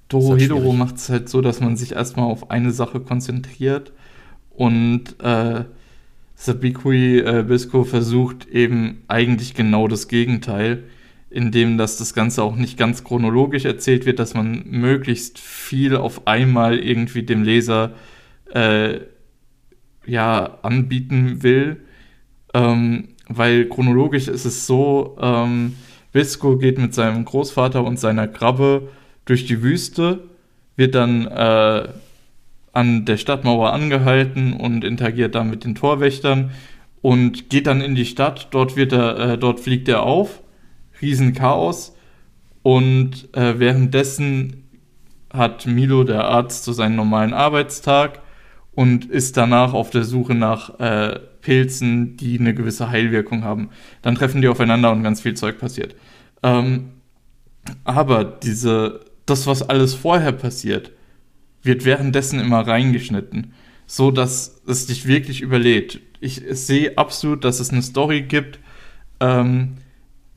Doro 0.07 0.37
halt 0.37 0.77
macht 0.77 0.95
es 0.95 1.09
halt 1.09 1.27
so, 1.27 1.41
dass 1.41 1.59
man 1.59 1.75
sich 1.75 1.91
erstmal 1.91 2.31
auf 2.31 2.51
eine 2.51 2.71
Sache 2.71 3.01
konzentriert 3.01 3.91
und 4.49 5.19
äh, 5.21 5.65
Sabikui 6.43 7.19
äh, 7.19 7.45
Bisco 7.47 7.86
versucht 7.86 8.47
eben 8.49 9.03
eigentlich 9.08 9.53
genau 9.53 9.88
das 9.88 10.10
Gegenteil, 10.10 10.84
indem 11.29 11.77
dass 11.77 11.95
das 11.95 12.13
Ganze 12.13 12.43
auch 12.43 12.58
nicht 12.58 12.77
ganz 12.77 13.06
chronologisch 13.06 13.63
erzählt 13.63 14.06
wird, 14.06 14.19
dass 14.19 14.34
man 14.34 14.65
möglichst 14.65 15.39
viel 15.39 15.95
auf 15.95 16.27
einmal 16.27 16.79
irgendwie 16.79 17.23
dem 17.23 17.43
Leser 17.43 17.93
äh, 18.53 18.99
ja 20.06 20.60
anbieten 20.63 21.43
will, 21.43 21.77
ähm, 22.53 23.08
weil 23.29 23.69
chronologisch 23.69 24.27
ist 24.27 24.43
es 24.43 24.67
so, 24.67 25.17
ähm, 25.21 25.77
Bisco 26.12 26.58
geht 26.58 26.77
mit 26.77 26.93
seinem 26.93 27.23
Großvater 27.23 27.86
und 27.86 28.01
seiner 28.01 28.27
Krabbe 28.27 28.89
durch 29.23 29.45
die 29.45 29.63
Wüste, 29.63 30.25
wird 30.75 30.93
dann 30.93 31.25
äh, 31.25 31.88
an 32.73 33.05
der 33.05 33.17
Stadtmauer 33.17 33.71
angehalten 33.71 34.53
und 34.53 34.83
interagiert 34.83 35.36
da 35.36 35.43
mit 35.43 35.63
den 35.63 35.75
Torwächtern 35.75 36.51
und 37.01 37.49
geht 37.49 37.67
dann 37.67 37.81
in 37.81 37.95
die 37.95 38.05
Stadt. 38.05 38.49
Dort, 38.51 38.75
wird 38.75 38.91
er, 38.91 39.19
äh, 39.19 39.38
dort 39.38 39.59
fliegt 39.59 39.88
er 39.88 40.03
auf. 40.03 40.41
Riesenchaos. 41.01 41.95
Und 42.63 43.29
äh, 43.36 43.59
währenddessen 43.59 44.63
hat 45.31 45.65
Milo, 45.67 46.03
der 46.03 46.25
Arzt, 46.25 46.63
so 46.63 46.73
seinen 46.73 46.95
normalen 46.95 47.33
Arbeitstag 47.33 48.21
und 48.73 49.05
ist 49.05 49.38
danach 49.38 49.73
auf 49.73 49.89
der 49.89 50.03
Suche 50.03 50.33
nach 50.33 50.79
äh, 50.79 51.19
Pilzen, 51.41 52.17
die 52.17 52.39
eine 52.39 52.53
gewisse 52.53 52.89
Heilwirkung 52.89 53.43
haben. 53.43 53.69
Dann 54.01 54.15
treffen 54.15 54.41
die 54.41 54.47
aufeinander 54.47 54.91
und 54.91 55.03
ganz 55.03 55.21
viel 55.21 55.36
Zeug 55.36 55.59
passiert. 55.59 55.95
Ähm, 56.41 56.91
aber 57.83 58.23
diese, 58.23 59.01
das, 59.25 59.45
was 59.45 59.67
alles 59.67 59.93
vorher 59.93 60.31
passiert, 60.31 60.91
wird 61.63 61.86
währenddessen 61.86 62.39
immer 62.39 62.67
reingeschnitten, 62.67 63.54
so 63.88 64.12
dass 64.12 64.62
es 64.67 64.86
dich 64.86 65.08
wirklich 65.08 65.41
überlädt. 65.41 66.02
Ich 66.19 66.41
sehe 66.52 66.97
absolut, 66.97 67.43
dass 67.43 67.60
es 67.60 67.71
eine 67.71 67.82
Story 67.82 68.21
gibt, 68.21 68.60
ähm, 69.19 69.78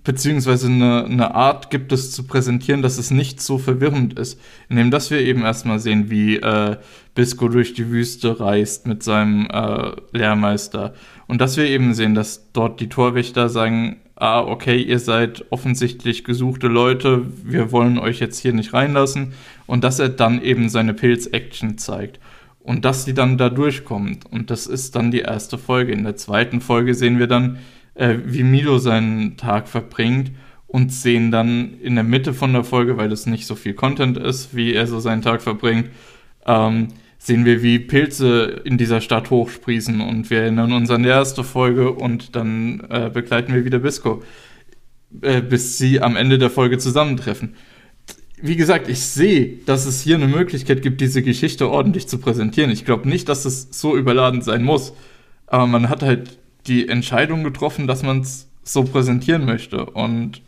beziehungsweise 0.07 0.69
eine, 0.69 1.05
eine 1.05 1.35
Art 1.35 1.69
gibt 1.71 1.93
es 1.93 2.13
zu 2.13 2.25
präsentieren, 2.25 2.81
dass 2.81 2.97
es 2.97 3.11
nicht 3.11 3.41
so 3.41 3.59
verwirrend 3.59 4.17
ist. 4.17 4.41
Indem 4.69 4.93
dass 4.93 5.11
wir 5.11 5.19
eben 5.19 5.43
erstmal 5.43 5.81
sehen, 5.81 6.11
wie 6.11 6.37
äh, 6.37 6.77
Bisco 7.15 7.49
durch 7.49 7.75
die 7.75 7.91
Wüste 7.91 8.39
reist 8.39 8.87
mit 8.87 9.03
seinem 9.03 9.49
äh, 9.51 9.93
Lehrmeister. 10.13 10.95
Und 11.27 11.41
dass 11.41 11.57
wir 11.57 11.65
eben 11.65 11.93
sehen, 11.93 12.15
dass 12.15 12.53
dort 12.53 12.81
die 12.81 12.89
Torwächter 12.89 13.49
sagen, 13.49 13.97
ah, 14.17 14.41
okay, 14.41 14.81
ihr 14.81 14.99
seid 14.99 15.45
offensichtlich 15.51 16.25
gesuchte 16.25 16.69
Leute, 16.69 17.27
wir 17.45 17.71
wollen 17.71 17.99
euch 17.99 18.19
jetzt 18.19 18.39
hier 18.39 18.53
nicht 18.53 18.73
reinlassen. 18.73 19.35
Und 19.67 19.85
dass 19.85 19.99
er 19.99 20.09
dann 20.09 20.43
eben 20.43 20.69
seine 20.69 20.95
Pilz-Action 20.95 21.79
zeigt. 21.79 22.19
Und 22.61 22.85
dass 22.85 23.05
sie 23.05 23.15
dann 23.15 23.39
da 23.39 23.49
durchkommt. 23.49 24.27
Und 24.31 24.51
das 24.51 24.67
ist 24.67 24.97
dann 24.97 25.11
die 25.11 25.21
erste 25.21 25.59
Folge. 25.59 25.93
In 25.93 26.03
der 26.03 26.17
zweiten 26.17 26.61
Folge 26.61 26.95
sehen 26.95 27.19
wir 27.19 27.29
dann, 27.29 27.59
äh, 27.95 28.17
wie 28.25 28.43
Milo 28.43 28.79
seinen 28.79 29.37
Tag 29.37 29.69
verbringt 29.69 30.33
und 30.67 30.93
sehen 30.93 31.31
dann 31.31 31.75
in 31.81 31.95
der 31.95 32.05
Mitte 32.05 32.35
von 32.35 32.53
der 32.53 32.65
Folge, 32.65 32.97
weil 32.97 33.13
es 33.13 33.27
nicht 33.27 33.47
so 33.47 33.55
viel 33.55 33.75
Content 33.75 34.17
ist, 34.17 34.57
wie 34.57 34.75
er 34.75 34.87
so 34.87 34.99
seinen 34.99 35.23
Tag 35.23 35.43
verbringt, 35.43 35.91
ähm, 36.45 36.89
sehen 37.27 37.45
wir, 37.45 37.61
wie 37.61 37.81
Pilze 37.81 38.63
in 38.63 38.79
dieser 38.79 39.01
Stadt 39.01 39.31
hochsprießen 39.31 40.01
und 40.01 40.31
wir 40.31 40.43
erinnern 40.43 40.73
uns 40.73 40.91
an 40.91 41.03
die 41.03 41.09
erste 41.09 41.43
Folge 41.43 41.91
und 41.91 42.37
dann 42.37 42.87
äh, 42.89 43.11
begleiten 43.13 43.53
wir 43.53 43.65
wieder 43.65 43.81
Bisco, 43.81 44.23
äh, 45.23 45.43
bis 45.43 45.77
sie 45.77 46.01
am 46.01 46.15
Ende 46.15 46.39
der 46.39 46.51
Folge 46.51 46.79
zusammentreffen. 46.79 47.57
Wie 48.41 48.55
gesagt, 48.55 48.89
ich 48.89 49.01
sehe, 49.01 49.59
dass 49.67 49.87
es 49.87 50.03
hier 50.03 50.15
eine 50.15 50.29
Möglichkeit 50.29 50.83
gibt, 50.83 51.01
diese 51.01 51.21
Geschichte 51.21 51.69
ordentlich 51.69 52.07
zu 52.07 52.19
präsentieren. 52.19 52.71
Ich 52.71 52.85
glaube 52.85 53.09
nicht, 53.09 53.29
dass 53.29 53.45
es 53.45 53.69
so 53.73 53.97
überladen 53.97 54.41
sein 54.41 54.63
muss, 54.63 54.93
aber 55.49 55.67
man 55.67 55.89
hat 55.89 56.05
halt 56.05 56.39
die 56.69 56.89
Entscheidung 56.89 57.43
getroffen, 57.43 57.89
dass 57.89 58.05
man 58.05 58.21
es 58.21 58.49
so 58.63 58.85
präsentieren 58.85 59.47
möchte 59.47 59.85
und 59.85 60.43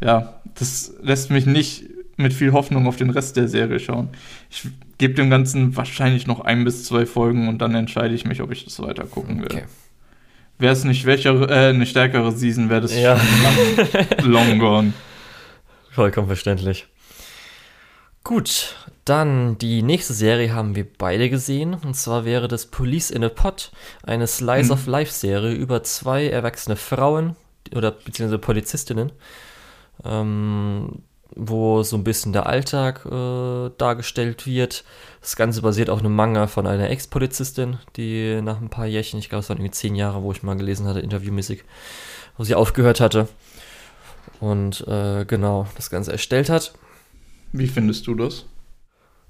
ja, 0.00 0.40
das 0.54 0.94
lässt 1.02 1.30
mich 1.30 1.44
nicht 1.44 1.84
mit 2.16 2.32
viel 2.32 2.52
Hoffnung 2.52 2.86
auf 2.86 2.96
den 2.96 3.10
Rest 3.10 3.36
der 3.36 3.48
Serie 3.48 3.78
schauen. 3.78 4.08
Ich 4.50 4.68
gebe 5.02 5.14
dem 5.14 5.30
Ganzen 5.30 5.76
wahrscheinlich 5.76 6.28
noch 6.28 6.42
ein 6.42 6.62
bis 6.62 6.84
zwei 6.84 7.06
Folgen 7.06 7.48
und 7.48 7.58
dann 7.58 7.74
entscheide 7.74 8.14
ich 8.14 8.24
mich, 8.24 8.40
ob 8.40 8.52
ich 8.52 8.64
das 8.64 8.80
weiter 8.80 9.02
gucken 9.02 9.40
will. 9.40 9.50
Okay. 9.50 9.64
Wäre 10.60 10.74
es 10.74 10.84
eine 10.84 10.94
schwächere, 10.94 11.48
äh, 11.50 11.70
eine 11.70 11.86
stärkere 11.86 12.30
Season, 12.30 12.70
wäre 12.70 12.82
das 12.82 12.96
ja. 12.96 13.20
long, 14.22 14.30
long 14.30 14.58
gone. 14.60 14.92
Vollkommen 15.90 16.28
verständlich. 16.28 16.86
Gut, 18.22 18.76
dann 19.04 19.58
die 19.58 19.82
nächste 19.82 20.14
Serie 20.14 20.54
haben 20.54 20.76
wir 20.76 20.86
beide 20.98 21.28
gesehen. 21.28 21.74
Und 21.74 21.96
zwar 21.96 22.24
wäre 22.24 22.46
das 22.46 22.66
Police 22.66 23.10
in 23.10 23.24
a 23.24 23.28
Pot, 23.28 23.72
eine 24.04 24.28
Slice 24.28 24.66
mhm. 24.66 24.70
of 24.70 24.86
Life 24.86 25.10
Serie 25.10 25.52
über 25.52 25.82
zwei 25.82 26.28
erwachsene 26.28 26.76
Frauen 26.76 27.34
oder 27.74 27.90
beziehungsweise 27.90 28.38
Polizistinnen, 28.38 29.10
ähm, 30.04 31.02
wo 31.34 31.82
so 31.82 31.96
ein 31.96 32.04
bisschen 32.04 32.32
der 32.32 32.46
Alltag 32.46 33.04
äh, 33.06 33.70
dargestellt 33.78 34.46
wird. 34.46 34.84
Das 35.20 35.36
Ganze 35.36 35.62
basiert 35.62 35.90
auf 35.90 36.00
einem 36.00 36.14
Manga 36.14 36.46
von 36.46 36.66
einer 36.66 36.90
Ex-Polizistin, 36.90 37.78
die 37.96 38.40
nach 38.42 38.60
ein 38.60 38.70
paar 38.70 38.86
Jährchen, 38.86 39.18
ich 39.18 39.28
glaube 39.28 39.40
es 39.40 39.48
waren 39.48 39.58
irgendwie 39.58 39.72
zehn 39.72 39.94
Jahre, 39.94 40.22
wo 40.22 40.32
ich 40.32 40.42
mal 40.42 40.56
gelesen 40.56 40.86
hatte, 40.86 41.00
interviewmäßig, 41.00 41.64
wo 42.36 42.44
sie 42.44 42.54
aufgehört 42.54 43.00
hatte 43.00 43.28
und 44.40 44.86
äh, 44.88 45.24
genau 45.24 45.66
das 45.76 45.90
Ganze 45.90 46.12
erstellt 46.12 46.50
hat. 46.50 46.72
Wie 47.52 47.68
findest 47.68 48.06
du 48.06 48.14
das? 48.14 48.46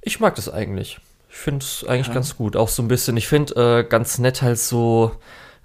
Ich 0.01 0.21
mag 0.21 0.35
das 0.35 0.49
eigentlich. 0.49 0.99
Ich 1.29 1.37
finde 1.37 1.65
es 1.65 1.85
eigentlich 1.87 2.09
ja. 2.09 2.15
ganz 2.15 2.37
gut. 2.37 2.57
Auch 2.57 2.69
so 2.69 2.83
ein 2.83 2.89
bisschen, 2.89 3.17
ich 3.17 3.27
finde 3.27 3.81
äh, 3.81 3.85
ganz 3.85 4.19
nett 4.19 4.43
halt 4.43 4.59
so, 4.59 5.13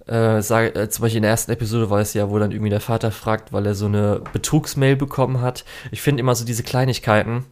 äh, 0.07 0.41
sag, 0.41 0.75
äh, 0.75 0.89
zum 0.89 1.03
Beispiel 1.03 1.17
in 1.17 1.23
der 1.23 1.31
ersten 1.31 1.51
Episode 1.51 1.89
war 1.89 1.99
es 1.99 2.13
ja, 2.13 2.29
wo 2.29 2.39
dann 2.39 2.51
irgendwie 2.51 2.69
der 2.69 2.81
Vater 2.81 3.11
fragt, 3.11 3.53
weil 3.53 3.65
er 3.65 3.75
so 3.75 3.85
eine 3.85 4.21
Betrugsmail 4.33 4.95
bekommen 4.95 5.41
hat. 5.41 5.65
Ich 5.91 6.01
finde 6.01 6.21
immer 6.21 6.35
so 6.35 6.45
diese 6.45 6.63
Kleinigkeiten, 6.63 7.45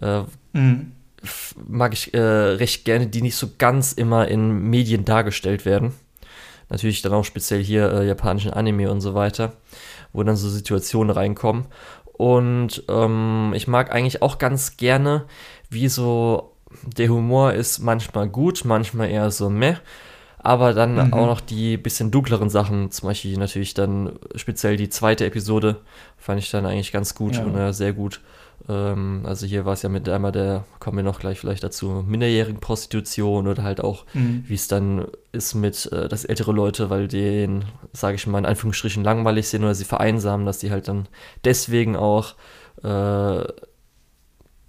äh, 0.00 0.22
mhm. 0.52 0.92
mag 1.68 1.92
ich 1.92 2.12
äh, 2.14 2.20
recht 2.20 2.84
gerne, 2.84 3.06
die 3.06 3.22
nicht 3.22 3.36
so 3.36 3.50
ganz 3.58 3.92
immer 3.92 4.28
in 4.28 4.70
Medien 4.70 5.04
dargestellt 5.04 5.64
werden. 5.64 5.92
Natürlich 6.68 7.02
dann 7.02 7.12
auch 7.12 7.24
speziell 7.24 7.62
hier 7.62 7.92
äh, 7.92 8.06
japanischen 8.06 8.52
Anime 8.52 8.90
und 8.90 9.00
so 9.00 9.14
weiter, 9.14 9.54
wo 10.12 10.22
dann 10.22 10.36
so 10.36 10.48
Situationen 10.48 11.10
reinkommen. 11.10 11.66
Und 12.12 12.84
ähm, 12.88 13.52
ich 13.54 13.66
mag 13.66 13.92
eigentlich 13.92 14.20
auch 14.20 14.38
ganz 14.38 14.76
gerne, 14.76 15.24
wie 15.68 15.88
so 15.88 16.54
der 16.84 17.08
Humor 17.08 17.54
ist 17.54 17.78
manchmal 17.78 18.28
gut, 18.28 18.64
manchmal 18.64 19.10
eher 19.10 19.30
so 19.30 19.50
meh. 19.50 19.76
Aber 20.42 20.72
dann 20.72 20.94
mhm. 20.94 21.12
auch 21.12 21.26
noch 21.26 21.40
die 21.40 21.76
bisschen 21.76 22.10
dunkleren 22.10 22.48
Sachen, 22.48 22.90
zum 22.90 23.08
Beispiel 23.08 23.36
natürlich 23.36 23.74
dann 23.74 24.18
speziell 24.34 24.76
die 24.76 24.88
zweite 24.88 25.26
Episode, 25.26 25.76
fand 26.16 26.40
ich 26.40 26.50
dann 26.50 26.64
eigentlich 26.64 26.92
ganz 26.92 27.14
gut 27.14 27.36
ja. 27.36 27.44
und 27.44 27.54
äh, 27.56 27.72
sehr 27.72 27.92
gut. 27.92 28.20
Ähm, 28.68 29.22
also 29.24 29.46
hier 29.46 29.66
war 29.66 29.74
es 29.74 29.82
ja 29.82 29.90
mit 29.90 30.08
einmal 30.08 30.32
der, 30.32 30.64
kommen 30.78 30.96
wir 30.96 31.04
noch 31.04 31.20
gleich 31.20 31.38
vielleicht 31.38 31.62
dazu, 31.62 32.04
minderjährigen 32.06 32.60
Prostitution 32.60 33.48
oder 33.48 33.62
halt 33.62 33.82
auch, 33.82 34.06
mhm. 34.14 34.44
wie 34.46 34.54
es 34.54 34.66
dann 34.66 35.08
ist 35.32 35.54
mit, 35.54 35.90
äh, 35.92 36.08
dass 36.08 36.24
ältere 36.24 36.52
Leute, 36.52 36.88
weil 36.88 37.06
denen, 37.06 37.66
sage 37.92 38.16
ich 38.16 38.26
mal, 38.26 38.38
in 38.38 38.46
Anführungsstrichen 38.46 39.04
langweilig 39.04 39.48
sind 39.48 39.62
oder 39.62 39.74
sie 39.74 39.84
vereinsamen, 39.84 40.46
dass 40.46 40.58
die 40.58 40.70
halt 40.70 40.88
dann 40.88 41.06
deswegen 41.44 41.96
auch 41.96 42.34
äh, 42.82 43.44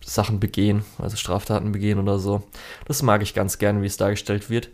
Sachen 0.04 0.40
begehen, 0.42 0.84
also 0.98 1.16
Straftaten 1.16 1.72
begehen 1.72 2.00
oder 2.00 2.20
so. 2.20 2.44
Das 2.86 3.04
mag 3.04 3.22
ich 3.22 3.34
ganz 3.34 3.58
gerne, 3.58 3.82
wie 3.82 3.88
es 3.88 3.98
dargestellt 3.98 4.50
wird. 4.50 4.70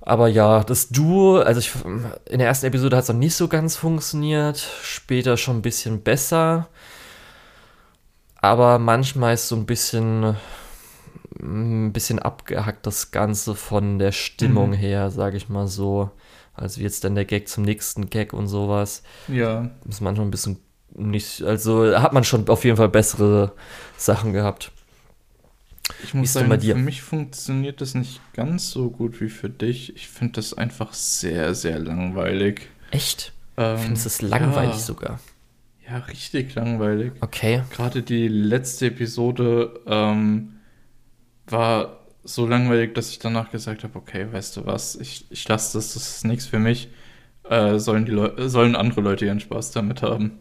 Aber 0.00 0.28
ja, 0.28 0.64
das 0.64 0.88
Duo, 0.88 1.38
also 1.38 1.60
ich, 1.60 1.72
in 2.30 2.38
der 2.38 2.48
ersten 2.48 2.66
Episode 2.66 2.96
hat 2.96 3.02
es 3.02 3.08
noch 3.08 3.16
nicht 3.16 3.34
so 3.34 3.48
ganz 3.48 3.76
funktioniert, 3.76 4.58
später 4.82 5.36
schon 5.36 5.58
ein 5.58 5.62
bisschen 5.62 6.02
besser 6.02 6.68
aber 8.40 8.78
manchmal 8.78 9.34
ist 9.34 9.48
so 9.48 9.56
ein 9.56 9.66
bisschen 9.66 10.36
ein 11.40 11.92
bisschen 11.92 12.18
abgehackt 12.18 12.86
das 12.86 13.10
Ganze 13.10 13.54
von 13.54 13.98
der 13.98 14.12
Stimmung 14.12 14.70
mhm. 14.70 14.74
her, 14.74 15.10
sage 15.10 15.36
ich 15.36 15.48
mal 15.48 15.68
so. 15.68 16.10
Also 16.54 16.80
jetzt 16.80 17.04
dann 17.04 17.14
der 17.14 17.24
Gag 17.24 17.48
zum 17.48 17.62
nächsten 17.64 18.10
Gag 18.10 18.32
und 18.32 18.48
sowas. 18.48 19.02
Ja. 19.28 19.70
Ist 19.88 20.00
manchmal 20.00 20.26
ein 20.26 20.32
bisschen 20.32 20.58
nicht, 20.94 21.42
also 21.42 21.96
hat 22.00 22.12
man 22.12 22.24
schon 22.24 22.48
auf 22.48 22.64
jeden 22.64 22.76
Fall 22.76 22.88
bessere 22.88 23.52
Sachen 23.96 24.32
gehabt. 24.32 24.72
Ich 26.04 26.14
muss 26.14 26.32
sagen, 26.32 26.60
für 26.60 26.74
mich 26.74 27.02
funktioniert 27.02 27.80
das 27.80 27.94
nicht 27.94 28.20
ganz 28.32 28.70
so 28.70 28.90
gut 28.90 29.20
wie 29.20 29.28
für 29.28 29.48
dich. 29.48 29.94
Ich 29.96 30.08
finde 30.08 30.34
das 30.34 30.54
einfach 30.54 30.92
sehr, 30.92 31.54
sehr 31.54 31.78
langweilig. 31.78 32.68
Echt? 32.90 33.32
Ähm, 33.56 33.78
Findest 33.78 34.04
du 34.04 34.08
es 34.08 34.22
langweilig 34.22 34.74
ja. 34.74 34.78
sogar? 34.78 35.20
Ja, 35.88 35.98
richtig 35.98 36.54
langweilig. 36.54 37.12
Okay. 37.20 37.62
Gerade 37.70 38.02
die 38.02 38.28
letzte 38.28 38.86
Episode 38.86 39.80
ähm, 39.86 40.56
war 41.46 42.00
so 42.24 42.46
langweilig, 42.46 42.94
dass 42.94 43.10
ich 43.10 43.18
danach 43.18 43.50
gesagt 43.50 43.84
habe, 43.84 43.96
okay, 43.96 44.26
weißt 44.30 44.58
du 44.58 44.66
was, 44.66 44.96
ich, 44.96 45.26
ich 45.30 45.48
lasse 45.48 45.78
das, 45.78 45.94
das 45.94 46.16
ist 46.16 46.24
nichts 46.24 46.46
für 46.46 46.58
mich. 46.58 46.88
Äh, 47.48 47.78
sollen, 47.78 48.04
die 48.04 48.12
Leu 48.12 48.48
sollen 48.48 48.76
andere 48.76 49.00
Leute 49.00 49.24
ihren 49.24 49.40
Spaß 49.40 49.70
damit 49.70 50.02
haben. 50.02 50.38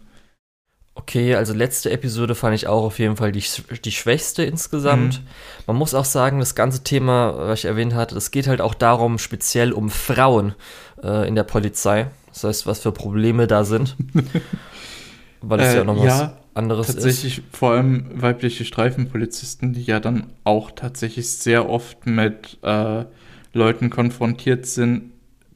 Okay, 0.99 1.35
also 1.35 1.53
letzte 1.53 1.91
Episode 1.91 2.33
fand 2.33 2.55
ich 2.55 2.65
auch 2.65 2.83
auf 2.83 2.97
jeden 2.97 3.17
Fall 3.17 3.31
die, 3.31 3.43
die 3.85 3.91
schwächste 3.91 4.43
insgesamt. 4.43 5.21
Mhm. 5.21 5.27
Man 5.67 5.75
muss 5.75 5.93
auch 5.93 6.05
sagen, 6.05 6.39
das 6.39 6.55
ganze 6.55 6.83
Thema, 6.83 7.35
was 7.37 7.59
ich 7.59 7.65
erwähnt 7.65 7.93
hatte, 7.93 8.17
es 8.17 8.31
geht 8.31 8.47
halt 8.47 8.61
auch 8.61 8.73
darum, 8.73 9.19
speziell 9.19 9.73
um 9.73 9.91
Frauen 9.91 10.55
äh, 11.03 11.27
in 11.27 11.35
der 11.35 11.43
Polizei. 11.43 12.07
Das 12.33 12.43
heißt, 12.43 12.65
was 12.65 12.79
für 12.79 12.91
Probleme 12.91 13.45
da 13.45 13.63
sind. 13.63 13.95
Weil 15.41 15.59
es 15.59 15.73
äh, 15.75 15.77
ja 15.77 15.83
noch 15.83 15.97
was 15.97 16.19
ja, 16.19 16.37
anderes 16.55 16.87
tatsächlich 16.87 17.07
ist. 17.07 17.21
Tatsächlich 17.21 17.45
vor 17.51 17.71
allem 17.73 18.05
weibliche 18.15 18.65
Streifenpolizisten, 18.65 19.73
die 19.73 19.83
ja 19.83 19.99
dann 19.99 20.31
auch 20.45 20.71
tatsächlich 20.71 21.29
sehr 21.29 21.69
oft 21.69 22.07
mit 22.07 22.57
äh, 22.63 23.05
Leuten 23.53 23.91
konfrontiert 23.91 24.65
sind, 24.65 25.11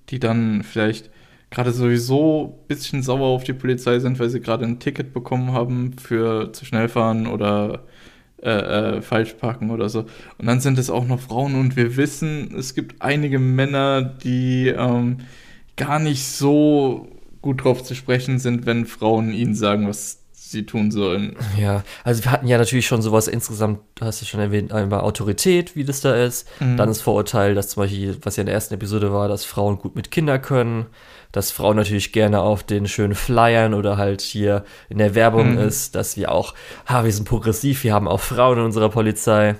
die 0.10 0.20
dann 0.20 0.62
vielleicht 0.62 1.10
gerade 1.52 1.72
sowieso 1.74 2.62
ein 2.64 2.68
bisschen 2.68 3.04
sauer 3.04 3.28
auf 3.28 3.44
die 3.44 3.54
Polizei 3.54 4.00
sind, 4.00 4.18
weil 4.20 4.30
sie 4.30 4.40
gerade 4.40 4.66
ein 4.66 4.80
Ticket 4.80 5.14
bekommen 5.14 5.52
haben 5.52 5.94
für 5.98 6.52
zu 6.54 6.66
schnell 6.66 6.88
fahren 6.88 7.28
oder 7.28 7.84
äh, 8.42 8.50
äh, 8.50 9.02
falsch 9.02 9.34
parken 9.34 9.70
oder 9.70 9.90
so. 9.90 10.06
Und 10.40 10.48
dann 10.48 10.62
sind 10.62 10.80
es 10.80 10.90
auch 10.90 11.06
noch 11.06 11.20
Frauen 11.20 11.54
und 11.56 11.76
wir 11.76 11.98
wissen, 11.98 12.56
es 12.58 12.74
gibt 12.74 13.02
einige 13.02 13.38
Männer, 13.38 14.02
die 14.02 14.70
ähm, 14.70 15.18
gar 15.76 16.00
nicht 16.00 16.26
so 16.26 17.08
gut 17.42 17.64
drauf 17.64 17.84
zu 17.84 17.96
sprechen 17.96 18.40
sind, 18.40 18.66
wenn 18.66 18.86
Frauen 18.86 19.34
ihnen 19.34 19.54
sagen, 19.54 19.88
was 19.88 20.22
sie 20.52 20.66
tun 20.66 20.92
sollen. 20.92 21.36
Ja, 21.60 21.84
also 22.04 22.24
wir 22.24 22.32
hatten 22.32 22.48
ja 22.48 22.58
natürlich 22.58 22.86
schon 22.86 23.02
sowas 23.02 23.28
insgesamt, 23.28 23.80
hast 24.00 24.22
du 24.22 24.26
schon 24.26 24.40
erwähnt, 24.40 24.72
einmal 24.72 25.02
Autorität, 25.02 25.76
wie 25.76 25.84
das 25.84 26.02
da 26.02 26.16
ist. 26.16 26.48
Mhm. 26.60 26.78
Dann 26.78 26.90
das 26.90 27.02
Vorurteil, 27.02 27.56
dass 27.56 27.70
zum 27.70 27.84
Beispiel, 27.84 28.18
was 28.22 28.36
ja 28.36 28.42
in 28.42 28.48
der 28.48 28.56
ersten 28.56 28.74
Episode 28.74 29.14
war, 29.14 29.28
dass 29.28 29.46
Frauen 29.46 29.78
gut 29.78 29.96
mit 29.96 30.12
Kindern 30.12 30.42
können, 30.42 30.88
dass 31.32 31.52
Frauen 31.52 31.78
natürlich 31.78 32.12
gerne 32.12 32.42
auf 32.42 32.64
den 32.64 32.88
schönen 32.88 33.16
Flyern 33.16 33.74
oder 33.74 33.98
halt 33.98 34.22
hier 34.22 34.64
in 34.90 34.98
der 34.98 35.16
Werbung 35.16 35.54
mhm. 35.54 35.60
ist, 35.60 35.96
dass 35.96 36.18
wir 36.18 36.32
auch, 36.32 36.54
ha, 36.88 37.04
wir 37.04 37.12
sind 37.12 37.28
progressiv, 37.28 37.84
wir 37.84 37.94
haben 37.94 38.08
auch 38.08 38.20
Frauen 38.20 38.60
in 38.60 38.66
unserer 38.66 38.90
Polizei. 38.90 39.56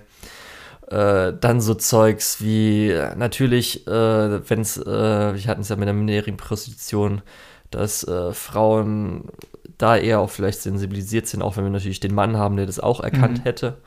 Äh, 0.90 1.34
dann 1.40 1.62
so 1.62 1.74
Zeugs 1.74 2.42
wie 2.42 2.94
natürlich, 3.16 3.88
äh, 3.88 4.50
wenn 4.50 4.60
es, 4.60 4.78
äh, 4.78 4.86
wir 4.86 5.44
hatten 5.48 5.62
es 5.62 5.70
ja 5.70 5.78
mit 5.78 5.88
der 5.88 5.94
minderjährigen 5.94 6.38
Prostitution, 6.38 7.22
dass 7.70 8.04
äh, 8.04 8.34
Frauen 8.34 9.30
da 9.78 9.96
eher 9.96 10.20
auch 10.20 10.30
vielleicht 10.30 10.62
sensibilisiert 10.62 11.28
sind, 11.28 11.42
auch 11.42 11.56
wenn 11.56 11.64
wir 11.64 11.72
natürlich 11.72 12.02
den 12.02 12.14
Mann 12.14 12.38
haben, 12.38 12.58
der 12.58 12.66
das 12.66 12.80
auch 12.80 13.00
erkannt 13.00 13.40
mhm. 13.40 13.44
hätte. 13.44 13.78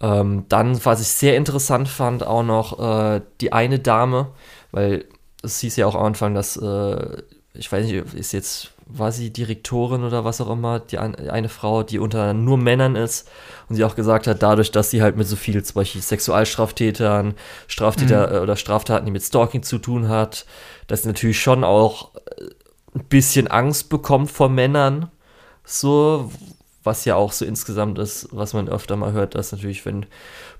Ähm, 0.00 0.44
dann, 0.48 0.84
was 0.84 1.00
ich 1.00 1.08
sehr 1.08 1.36
interessant 1.36 1.88
fand, 1.88 2.24
auch 2.24 2.44
noch 2.44 2.78
äh, 2.78 3.20
die 3.40 3.52
eine 3.52 3.78
Dame, 3.78 4.28
weil 4.70 5.06
es 5.42 5.60
hieß 5.60 5.76
ja 5.76 5.86
auch 5.86 5.94
am 5.94 6.04
Anfang, 6.04 6.34
dass, 6.34 6.56
äh, 6.56 7.22
ich 7.54 7.70
weiß 7.70 7.86
nicht, 7.86 8.14
ist 8.14 8.32
jetzt, 8.32 8.72
war 8.86 9.12
sie 9.12 9.30
Direktorin 9.30 10.04
oder 10.04 10.24
was 10.24 10.40
auch 10.40 10.50
immer, 10.50 10.80
die 10.80 10.98
ein, 10.98 11.14
eine 11.14 11.48
Frau, 11.48 11.82
die 11.82 11.98
unter 11.98 12.32
nur 12.34 12.56
Männern 12.58 12.96
ist 12.96 13.28
und 13.68 13.76
sie 13.76 13.84
auch 13.84 13.94
gesagt 13.94 14.26
hat, 14.26 14.42
dadurch, 14.42 14.70
dass 14.70 14.90
sie 14.90 15.02
halt 15.02 15.16
mit 15.16 15.26
so 15.26 15.36
viel, 15.36 15.62
zum 15.62 15.74
Beispiel 15.74 16.00
Sexualstraftätern, 16.00 17.34
Straftäter 17.66 18.30
mhm. 18.30 18.42
Oder 18.42 18.56
Straftaten, 18.56 19.06
die 19.06 19.12
mit 19.12 19.22
Stalking 19.22 19.62
zu 19.62 19.78
tun 19.78 20.08
hat, 20.08 20.46
dass 20.86 21.04
natürlich 21.04 21.40
schon 21.40 21.64
auch 21.64 22.10
ein 22.94 23.04
bisschen 23.04 23.48
Angst 23.48 23.88
bekommt 23.90 24.30
vor 24.30 24.48
Männern, 24.48 25.10
so, 25.64 26.30
was 26.88 27.04
ja 27.04 27.16
auch 27.16 27.32
so 27.32 27.44
insgesamt 27.44 27.98
ist, 27.98 28.28
was 28.32 28.54
man 28.54 28.66
öfter 28.66 28.96
mal 28.96 29.12
hört, 29.12 29.34
dass 29.34 29.52
natürlich, 29.52 29.84
wenn 29.84 30.06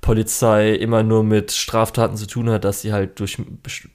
Polizei 0.02 0.74
immer 0.74 1.02
nur 1.02 1.24
mit 1.24 1.52
Straftaten 1.52 2.16
zu 2.16 2.26
tun 2.26 2.50
hat, 2.50 2.64
dass 2.64 2.82
sie 2.82 2.92
halt 2.92 3.18
durch 3.18 3.38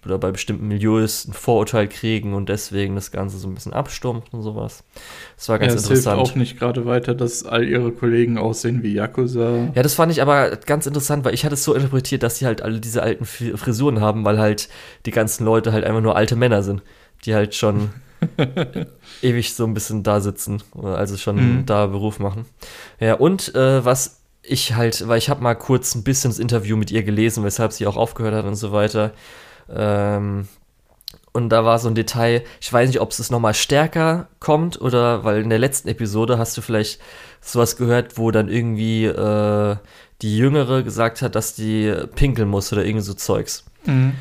oder 0.04 0.18
bei 0.18 0.32
bestimmten 0.32 0.68
Milieus 0.68 1.26
ein 1.26 1.34
Vorurteil 1.34 1.88
kriegen 1.88 2.34
und 2.34 2.50
deswegen 2.50 2.96
das 2.96 3.12
Ganze 3.12 3.38
so 3.38 3.48
ein 3.48 3.54
bisschen 3.54 3.72
abstumpft 3.72 4.34
und 4.34 4.42
sowas. 4.42 4.84
Das 5.38 5.48
war 5.48 5.60
ganz 5.60 5.74
ja, 5.74 5.78
es 5.78 5.84
interessant. 5.84 6.18
Hilft 6.18 6.32
auch 6.32 6.36
nicht 6.36 6.60
gerade 6.60 6.86
weiter, 6.88 7.14
dass 7.14 7.46
all 7.46 7.68
ihre 7.70 7.92
Kollegen 7.92 8.40
aussehen 8.40 8.82
wie 8.82 8.94
Yakuza. 8.94 9.72
Ja, 9.76 9.84
das 9.84 9.94
fand 9.94 10.12
ich 10.12 10.22
aber 10.22 10.58
ganz 10.58 10.88
interessant, 10.88 11.24
weil 11.24 11.36
ich 11.36 11.46
hatte 11.46 11.54
es 11.54 11.64
so 11.64 11.76
interpretiert, 11.76 12.24
dass 12.24 12.40
sie 12.40 12.48
halt 12.48 12.64
alle 12.64 12.80
diese 12.80 13.04
alten 13.04 13.26
Frisuren 13.26 14.02
haben, 14.02 14.26
weil 14.26 14.40
halt 14.40 14.70
die 15.06 15.12
ganzen 15.12 15.46
Leute 15.46 15.72
halt 15.72 15.86
einfach 15.86 16.02
nur 16.02 16.16
alte 16.16 16.36
Männer 16.36 16.64
sind, 16.64 16.82
die 17.26 17.36
halt 17.36 17.54
schon 17.54 17.92
ewig 19.22 19.54
so 19.54 19.66
ein 19.66 19.74
bisschen 19.74 20.04
da 20.04 20.20
sitzen, 20.20 20.62
also 20.82 21.18
schon 21.18 21.36
mhm. 21.36 21.66
da 21.66 21.88
Beruf 21.88 22.20
machen. 22.20 22.46
Ja, 23.00 23.16
und 23.16 23.54
äh, 23.56 23.84
was 23.84 24.22
ich 24.42 24.76
halt, 24.76 25.08
weil 25.08 25.18
ich 25.18 25.30
habe 25.30 25.42
mal 25.42 25.56
kurz 25.56 25.96
ein 25.96 26.04
bisschen 26.04 26.32
das 26.32 26.40
Interview 26.40 26.76
mit 26.76 26.92
ihr 26.92 27.04
gelesen, 27.04 27.44
weshalb 27.44 27.72
sie 27.72 27.88
auch 27.88 27.96
aufgehört 27.96 28.36
hat 28.36 28.46
und 28.46 28.56
so 28.56 28.72
weiter. 28.72 29.12
Ähm, 29.70 30.48
und 31.32 31.50
da 31.50 31.66
war 31.66 31.80
so 31.80 31.88
ein 31.88 31.96
Detail, 31.96 32.44
ich 32.62 32.72
weiß 32.72 32.88
nicht, 32.88 33.02
ob 33.02 33.12
es 33.12 33.32
nochmal 33.32 33.56
stärker 33.56 34.28
kommt 34.40 34.80
oder, 34.80 35.24
weil 35.24 35.42
in 35.42 35.50
der 35.50 35.60
letzten 35.60 35.88
Episode 35.88 36.38
hast 36.38 36.56
du 36.58 36.62
vielleicht 36.62 37.00
sowas 37.42 37.76
gehört, 37.76 38.18
wo 38.18 38.30
dann 38.30 38.50
irgendwie 38.50 39.06
äh, 39.06 39.76
die 40.22 40.38
Jüngere 40.38 40.84
gesagt 40.84 41.22
hat, 41.22 41.36
dass 41.36 41.56
die 41.56 41.94
pinkeln 42.16 42.50
muss 42.50 42.72
oder 42.72 42.86
irgend 42.86 43.04
so 43.04 43.14
Zeugs. 43.14 43.66
Mhm. 43.86 44.14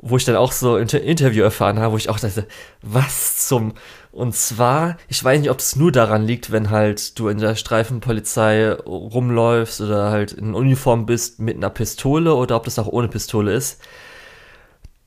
Wo 0.00 0.16
ich 0.16 0.24
dann 0.24 0.36
auch 0.36 0.52
so 0.52 0.76
ein 0.76 0.88
Interview 0.88 1.42
erfahren 1.42 1.78
habe, 1.80 1.92
wo 1.92 1.96
ich 1.96 2.08
auch 2.08 2.20
dachte, 2.20 2.46
was 2.82 3.48
zum. 3.48 3.74
Und 4.12 4.34
zwar, 4.34 4.96
ich 5.08 5.22
weiß 5.22 5.40
nicht, 5.40 5.50
ob 5.50 5.58
es 5.58 5.76
nur 5.76 5.92
daran 5.92 6.24
liegt, 6.24 6.50
wenn 6.50 6.70
halt 6.70 7.18
du 7.18 7.28
in 7.28 7.38
der 7.38 7.56
Streifenpolizei 7.56 8.72
rumläufst 8.72 9.80
oder 9.80 10.10
halt 10.10 10.32
in 10.32 10.54
Uniform 10.54 11.06
bist 11.06 11.40
mit 11.40 11.56
einer 11.56 11.70
Pistole 11.70 12.34
oder 12.34 12.56
ob 12.56 12.64
das 12.64 12.78
auch 12.78 12.88
ohne 12.88 13.08
Pistole 13.08 13.52
ist 13.52 13.80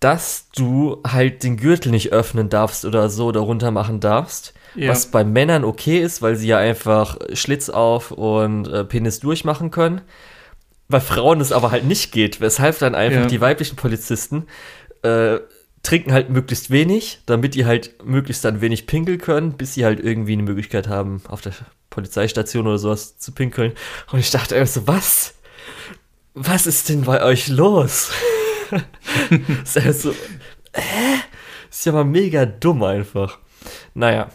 dass 0.01 0.49
du 0.55 0.99
halt 1.07 1.43
den 1.43 1.57
Gürtel 1.57 1.91
nicht 1.91 2.11
öffnen 2.11 2.49
darfst 2.49 2.85
oder 2.85 3.07
so 3.09 3.27
oder 3.27 3.39
runter 3.39 3.71
machen 3.71 4.01
darfst. 4.01 4.53
Ja. 4.73 4.89
Was 4.89 5.05
bei 5.05 5.23
Männern 5.23 5.63
okay 5.63 5.99
ist, 5.99 6.21
weil 6.21 6.35
sie 6.35 6.47
ja 6.47 6.57
einfach 6.57 7.17
Schlitz 7.33 7.69
auf 7.69 8.11
und 8.11 8.67
äh, 8.67 8.83
Penis 8.83 9.19
durchmachen 9.19 9.69
können. 9.69 10.01
Bei 10.89 10.99
Frauen 10.99 11.39
es 11.39 11.51
aber 11.51 11.71
halt 11.71 11.85
nicht 11.85 12.11
geht, 12.11 12.41
weshalb 12.41 12.79
dann 12.79 12.95
einfach 12.95 13.21
ja. 13.21 13.27
die 13.27 13.41
weiblichen 13.41 13.75
Polizisten 13.75 14.47
äh, 15.03 15.39
trinken 15.83 16.13
halt 16.13 16.29
möglichst 16.29 16.69
wenig, 16.69 17.21
damit 17.25 17.55
die 17.55 17.65
halt 17.65 18.03
möglichst 18.03 18.45
dann 18.45 18.61
wenig 18.61 18.87
pinkeln 18.87 19.17
können, 19.17 19.53
bis 19.53 19.73
sie 19.73 19.85
halt 19.85 19.99
irgendwie 19.99 20.33
eine 20.33 20.43
Möglichkeit 20.43 20.87
haben, 20.87 21.21
auf 21.27 21.41
der 21.41 21.53
Polizeistation 21.89 22.67
oder 22.67 22.77
sowas 22.77 23.17
zu 23.17 23.31
pinkeln. 23.31 23.73
Und 24.11 24.19
ich 24.19 24.31
dachte 24.31 24.55
einfach 24.55 24.73
so, 24.73 24.87
was? 24.87 25.35
Was 26.33 26.67
ist 26.67 26.89
denn 26.89 27.03
bei 27.03 27.23
euch 27.23 27.47
los? 27.47 28.11
ist 29.63 29.75
ja 29.75 29.91
so, 29.91 30.11
äh? 30.71 31.17
Ist 31.69 31.85
ja 31.85 31.93
mal 31.93 32.05
mega 32.05 32.45
dumm 32.45 32.83
einfach. 32.83 33.39
Naja. 33.93 34.29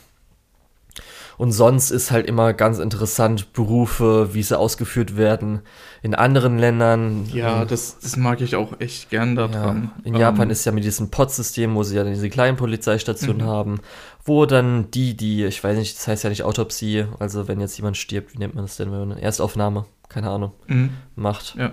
Und 1.38 1.52
sonst 1.52 1.90
ist 1.90 2.10
halt 2.10 2.26
immer 2.26 2.52
ganz 2.52 2.78
interessant 2.78 3.52
Berufe, 3.52 4.32
wie 4.32 4.42
sie 4.42 4.58
ausgeführt 4.58 5.16
werden 5.16 5.60
in 6.02 6.14
anderen 6.14 6.58
Ländern. 6.58 7.26
Ja, 7.32 7.64
das, 7.64 7.98
das 7.98 8.16
mag 8.16 8.40
ich 8.40 8.56
auch 8.56 8.80
echt 8.80 9.10
gern 9.10 9.36
daran. 9.36 9.90
Ja, 9.98 10.02
in 10.04 10.14
um, 10.14 10.20
Japan 10.20 10.48
ähm. 10.48 10.50
ist 10.50 10.64
ja 10.64 10.72
mit 10.72 10.84
diesem 10.84 11.10
Pod-System, 11.10 11.74
wo 11.74 11.82
sie 11.82 11.96
ja 11.96 12.04
diese 12.04 12.30
kleinen 12.30 12.56
Polizeistationen 12.56 13.46
mhm. 13.46 13.50
haben, 13.50 13.80
wo 14.24 14.46
dann 14.46 14.90
die, 14.90 15.16
die, 15.16 15.44
ich 15.44 15.62
weiß 15.62 15.76
nicht, 15.76 15.96
das 15.96 16.08
heißt 16.08 16.24
ja 16.24 16.30
nicht 16.30 16.42
Autopsie, 16.42 17.06
also 17.18 17.48
wenn 17.48 17.60
jetzt 17.60 17.76
jemand 17.76 17.96
stirbt, 17.96 18.34
wie 18.34 18.38
nennt 18.38 18.54
man 18.54 18.64
das 18.64 18.76
denn, 18.76 18.90
wenn 18.90 19.00
man 19.00 19.12
eine 19.12 19.22
Erstaufnahme, 19.22 19.84
keine 20.08 20.30
Ahnung, 20.30 20.52
mhm. 20.68 20.90
macht. 21.16 21.54
Ja 21.56 21.72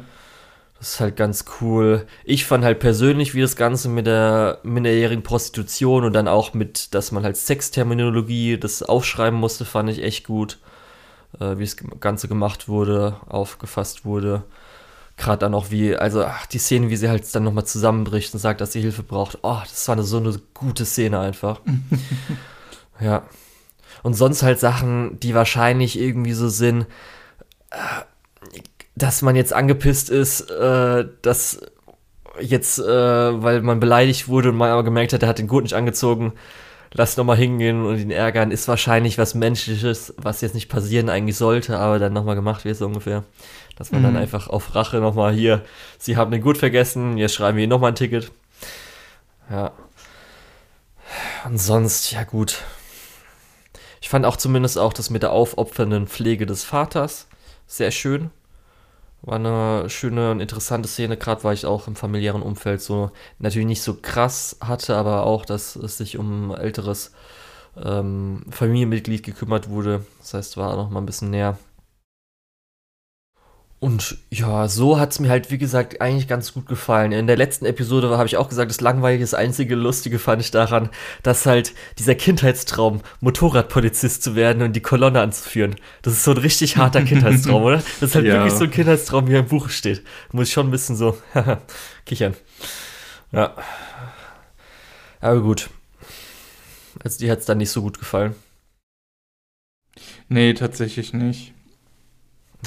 das 0.83 0.95
ist 0.95 0.99
halt 0.99 1.15
ganz 1.15 1.45
cool. 1.61 2.05
Ich 2.25 2.45
fand 2.45 2.65
halt 2.65 2.79
persönlich, 2.79 3.33
wie 3.33 3.39
das 3.39 3.55
Ganze 3.55 3.87
mit 3.87 4.05
der 4.05 4.59
minderjährigen 4.63 5.23
Prostitution 5.23 6.03
und 6.03 6.11
dann 6.11 6.27
auch 6.27 6.53
mit, 6.53 6.93
dass 6.93 7.13
man 7.13 7.23
halt 7.23 7.37
Sexterminologie 7.37 8.57
das 8.57 8.83
aufschreiben 8.83 9.39
musste, 9.39 9.63
fand 9.63 9.89
ich 9.89 10.03
echt 10.03 10.25
gut. 10.27 10.59
Äh, 11.39 11.57
wie 11.57 11.63
das 11.63 11.77
Ganze 12.01 12.27
gemacht 12.27 12.67
wurde, 12.67 13.15
aufgefasst 13.29 14.03
wurde. 14.03 14.43
Gerade 15.15 15.37
dann 15.37 15.53
auch 15.53 15.71
wie, 15.71 15.95
also 15.95 16.25
ach, 16.25 16.47
die 16.47 16.59
Szene, 16.59 16.89
wie 16.89 16.97
sie 16.97 17.07
halt 17.07 17.33
dann 17.33 17.45
nochmal 17.45 17.65
zusammenbricht 17.65 18.33
und 18.33 18.41
sagt, 18.41 18.59
dass 18.59 18.73
sie 18.73 18.81
Hilfe 18.81 19.03
braucht. 19.03 19.39
Oh, 19.41 19.59
das 19.61 19.87
war 19.87 19.93
eine, 19.93 20.03
so 20.03 20.17
eine 20.17 20.37
gute 20.53 20.83
Szene 20.83 21.17
einfach. 21.17 21.61
ja. 22.99 23.23
Und 24.01 24.15
sonst 24.15 24.43
halt 24.43 24.59
Sachen, 24.59 25.17
die 25.21 25.33
wahrscheinlich 25.33 25.97
irgendwie 25.97 26.33
so 26.33 26.49
sind. 26.49 26.87
Äh, 27.69 28.03
dass 28.95 29.21
man 29.21 29.35
jetzt 29.35 29.53
angepisst 29.53 30.09
ist, 30.09 30.49
äh, 30.51 31.05
dass 31.21 31.61
jetzt, 32.39 32.79
äh, 32.79 32.83
weil 33.43 33.61
man 33.61 33.79
beleidigt 33.79 34.27
wurde 34.27 34.49
und 34.49 34.55
man 34.55 34.71
aber 34.71 34.83
gemerkt 34.83 35.13
hat, 35.13 35.23
er 35.23 35.29
hat 35.29 35.39
den 35.39 35.47
Gurt 35.47 35.63
nicht 35.63 35.75
angezogen, 35.75 36.33
lass 36.91 37.17
nochmal 37.17 37.37
hingehen 37.37 37.85
und 37.85 37.97
ihn 37.99 38.11
ärgern, 38.11 38.51
ist 38.51 38.67
wahrscheinlich 38.67 39.17
was 39.17 39.35
Menschliches, 39.35 40.13
was 40.17 40.41
jetzt 40.41 40.55
nicht 40.55 40.69
passieren 40.69 41.09
eigentlich 41.09 41.37
sollte, 41.37 41.77
aber 41.77 41.99
dann 41.99 42.13
nochmal 42.13 42.35
gemacht 42.35 42.65
wird, 42.65 42.77
so 42.77 42.85
ungefähr. 42.85 43.23
Dass 43.75 43.91
man 43.91 44.01
mhm. 44.01 44.05
dann 44.05 44.17
einfach 44.17 44.47
auf 44.47 44.75
Rache 44.75 44.97
nochmal 44.97 45.33
hier, 45.33 45.63
sie 45.97 46.17
haben 46.17 46.31
den 46.31 46.41
Gurt 46.41 46.57
vergessen, 46.57 47.17
jetzt 47.17 47.33
schreiben 47.33 47.57
wir 47.57 47.63
ihnen 47.63 47.71
nochmal 47.71 47.91
ein 47.91 47.95
Ticket. 47.95 48.31
Ja. 49.49 49.71
Und 51.45 51.57
sonst, 51.57 52.11
ja 52.11 52.23
gut. 52.23 52.63
Ich 54.01 54.09
fand 54.09 54.25
auch 54.25 54.37
zumindest 54.37 54.77
auch 54.77 54.93
das 54.93 55.09
mit 55.09 55.23
der 55.23 55.31
aufopfernden 55.31 56.07
Pflege 56.07 56.45
des 56.45 56.63
Vaters 56.63 57.27
sehr 57.67 57.91
schön. 57.91 58.29
War 59.23 59.35
eine 59.35 59.89
schöne 59.89 60.31
und 60.31 60.41
interessante 60.41 60.89
Szene, 60.89 61.15
gerade 61.15 61.45
weil 61.45 61.53
ich 61.53 61.65
auch 61.65 61.87
im 61.87 61.95
familiären 61.95 62.41
Umfeld 62.41 62.81
so 62.81 63.09
natürlich 63.39 63.67
nicht 63.67 63.81
so 63.81 63.95
krass 63.95 64.57
hatte, 64.59 64.97
aber 64.97 65.23
auch, 65.25 65.45
dass 65.45 65.77
es 65.77 65.97
sich 65.97 66.17
um 66.17 66.53
älteres 66.53 67.13
ähm, 67.81 68.43
Familienmitglied 68.49 69.23
gekümmert 69.23 69.69
wurde. 69.69 70.05
Das 70.19 70.33
heißt, 70.33 70.57
war 70.57 70.75
noch 70.75 70.89
mal 70.89 70.99
ein 70.99 71.05
bisschen 71.05 71.29
näher. 71.29 71.57
Und 73.83 74.17
ja, 74.29 74.69
so 74.69 74.97
hat 74.97 75.11
es 75.11 75.19
mir 75.19 75.27
halt, 75.27 75.51
wie 75.51 75.57
gesagt, 75.57 75.99
eigentlich 75.99 76.29
ganz 76.29 76.53
gut 76.53 76.67
gefallen. 76.67 77.11
In 77.11 77.27
der 77.27 77.35
letzten 77.35 77.65
Episode 77.65 78.17
habe 78.17 78.27
ich 78.27 78.37
auch 78.37 78.47
gesagt, 78.47 78.71
das 78.71 78.79
Langweilige, 78.79 79.25
das 79.25 79.33
einzige 79.33 79.75
Lustige 79.75 80.19
fand 80.19 80.41
ich 80.41 80.51
daran, 80.51 80.87
dass 81.21 81.45
halt 81.45 81.73
dieser 81.99 82.15
Kindheitstraum, 82.15 83.01
Motorradpolizist 83.19 84.23
zu 84.23 84.37
werden 84.37 84.63
und 84.63 84.71
die 84.71 84.81
Kolonne 84.81 85.19
anzuführen. 85.19 85.75
Das 86.01 86.13
ist 86.13 86.23
so 86.23 86.31
ein 86.31 86.37
richtig 86.37 86.77
harter 86.77 87.01
Kindheitstraum, 87.03 87.61
oder? 87.61 87.83
Das 87.99 88.11
ist 88.11 88.15
halt 88.15 88.25
ja. 88.25 88.35
wirklich 88.35 88.53
so 88.53 88.63
ein 88.63 88.71
Kindheitstraum, 88.71 89.27
wie 89.27 89.33
er 89.33 89.41
im 89.41 89.47
Buch 89.47 89.67
steht. 89.67 90.01
Muss 90.31 90.47
ich 90.47 90.53
schon 90.53 90.69
ein 90.69 90.71
bisschen 90.71 90.95
so 90.95 91.17
kichern. 92.05 92.35
Ja. 93.33 93.53
Aber 95.19 95.41
gut. 95.41 95.69
Also 97.03 97.19
dir 97.19 97.33
hat 97.33 97.39
es 97.39 97.45
dann 97.45 97.57
nicht 97.57 97.71
so 97.71 97.81
gut 97.81 97.99
gefallen. 97.99 98.33
Nee, 100.29 100.53
tatsächlich 100.53 101.11
nicht. 101.11 101.51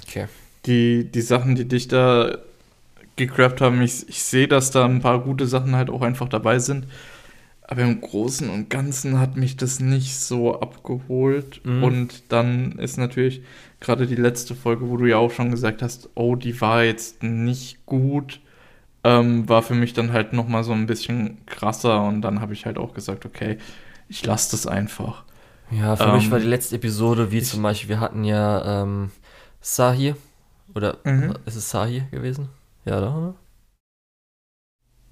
Okay 0.07 0.27
die, 0.67 1.11
die 1.11 1.21
Sachen, 1.21 1.55
die 1.55 1.67
dich 1.67 1.89
da 1.89 2.39
gecraftet 3.17 3.63
haben, 3.63 3.83
ich, 3.83 4.09
ich 4.09 4.23
sehe, 4.23 4.49
dass 4.49 4.71
da 4.71 4.85
ein 4.85 5.01
paar 5.01 5.21
gute 5.21 5.47
Sachen 5.47 5.75
halt 5.75 5.91
auch 5.91 6.03
einfach 6.03 6.29
dabei 6.29 6.59
sind. 6.59 6.87
Aber 7.69 7.83
im 7.83 8.01
Großen 8.01 8.49
und 8.49 8.71
Ganzen 8.71 9.19
hat 9.19 9.37
mich 9.37 9.57
das 9.57 9.81
nicht 9.81 10.17
so 10.17 10.61
abgeholt. 10.61 11.61
Mhm. 11.65 11.83
Und 11.83 12.33
dann 12.33 12.79
ist 12.79 12.97
natürlich 12.97 13.43
gerade 13.81 14.07
die 14.07 14.15
letzte 14.15 14.55
Folge, 14.55 14.89
wo 14.89 14.97
du 14.97 15.07
ja 15.07 15.17
auch 15.17 15.33
schon 15.33 15.51
gesagt 15.51 15.83
hast, 15.83 16.11
oh, 16.15 16.37
die 16.37 16.61
war 16.61 16.85
jetzt 16.85 17.25
nicht 17.25 17.85
gut, 17.85 18.41
ähm, 19.03 19.49
war 19.49 19.63
für 19.63 19.75
mich 19.75 19.95
dann 19.95 20.13
halt 20.13 20.33
nochmal 20.33 20.63
so 20.63 20.73
ein 20.73 20.87
bisschen 20.87 21.39
krasser. 21.47 22.05
Und 22.05 22.23
dann 22.23 22.41
habe 22.41 22.53
ich 22.53 22.67
halt 22.67 22.79
auch 22.79 22.95
gesagt, 22.95 23.27
okay, 23.27 23.59
ich 24.09 24.25
lasse 24.25 24.53
das 24.53 24.69
einfach. 24.69 25.25
Ja, 25.73 25.97
für 25.97 26.05
ähm, 26.05 26.17
mich 26.17 26.31
war 26.31 26.39
die 26.39 26.47
letzte 26.47 26.77
Episode, 26.77 27.33
wie 27.33 27.39
ich, 27.39 27.49
zum 27.49 27.63
Beispiel, 27.63 27.89
wir 27.89 28.01
hatten 28.01 28.23
ja 28.23 28.83
ähm, 28.83 29.11
Sahir, 29.61 30.17
oder 30.77 30.99
mhm. 31.05 31.35
ist 31.47 31.57
es 31.57 31.71
Sahi 31.71 32.05
gewesen? 32.11 32.51
Ja, 32.85 32.99
oder? 32.99 33.35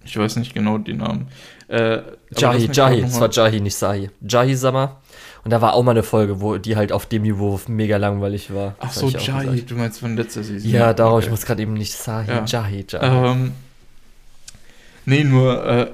Ich 0.05 0.17
weiß 0.19 0.37
nicht 0.37 0.53
genau 0.53 0.77
die 0.77 0.93
Namen. 0.93 1.29
Äh, 1.69 2.03
Jahi, 2.37 2.69
Jahi, 2.71 3.01
es 3.01 3.19
war 3.19 3.31
Jahi, 3.31 3.61
nicht 3.61 3.75
Sahi. 3.75 4.11
Jahi 4.21 4.55
Sama. 4.55 5.01
Und 5.45 5.51
da 5.51 5.62
war 5.62 5.73
auch 5.73 5.83
mal 5.83 5.93
eine 5.93 6.03
Folge, 6.03 6.43
wo 6.43 6.59
die 6.59 6.77
halt 6.77 6.93
auf 6.93 7.07
dem 7.07 7.23
Niveau 7.23 7.59
mega 7.67 7.97
langweilig 7.97 8.53
war. 8.53 8.77
Ach 8.79 8.93
so, 8.93 9.09
Jahi, 9.09 9.62
du 9.62 9.75
meinst 9.75 10.01
von 10.01 10.15
letzter 10.17 10.45
Saison. 10.45 10.71
Ja, 10.71 10.93
darum, 10.93 11.15
okay. 11.15 11.25
ich 11.25 11.31
muss 11.31 11.47
gerade 11.47 11.62
eben 11.62 11.73
nicht 11.73 11.95
Sahi, 11.95 12.29
ja. 12.29 12.45
Jahi, 12.45 12.85
Jahi. 12.87 13.31
Ähm, 13.33 13.53
nee, 15.07 15.25
nur, 15.25 15.67
äh, 15.67 15.91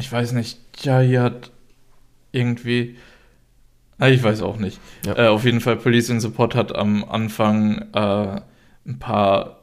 ich 0.00 0.10
weiß 0.10 0.32
nicht, 0.32 0.58
Jahi 0.82 1.14
hat 1.14 1.50
irgendwie, 2.32 2.96
ich 4.00 4.22
weiß 4.22 4.40
auch 4.40 4.56
nicht. 4.56 4.80
Ja. 5.04 5.18
Äh, 5.18 5.28
auf 5.28 5.44
jeden 5.44 5.60
Fall, 5.60 5.76
Police 5.76 6.08
in 6.08 6.20
Support 6.20 6.54
hat 6.54 6.74
am 6.74 7.04
Anfang 7.04 7.86
äh, 7.92 8.40
ein 8.88 8.98
paar 8.98 9.58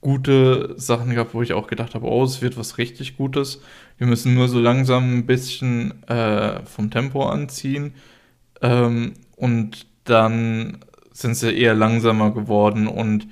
gute 0.00 0.74
Sachen 0.78 1.10
gehabt, 1.10 1.34
wo 1.34 1.42
ich 1.42 1.52
auch 1.52 1.66
gedacht 1.66 1.94
habe, 1.94 2.06
oh, 2.06 2.24
es 2.24 2.40
wird 2.40 2.56
was 2.56 2.78
richtig 2.78 3.16
Gutes. 3.16 3.60
Wir 3.98 4.06
müssen 4.06 4.34
nur 4.34 4.48
so 4.48 4.58
langsam 4.58 5.18
ein 5.18 5.26
bisschen 5.26 6.02
äh, 6.08 6.64
vom 6.64 6.90
Tempo 6.90 7.26
anziehen. 7.26 7.94
Ähm, 8.62 9.12
und 9.36 9.86
dann 10.04 10.78
sind 11.12 11.34
sie 11.34 11.52
eher 11.52 11.74
langsamer 11.74 12.32
geworden 12.32 12.86
und 12.86 13.26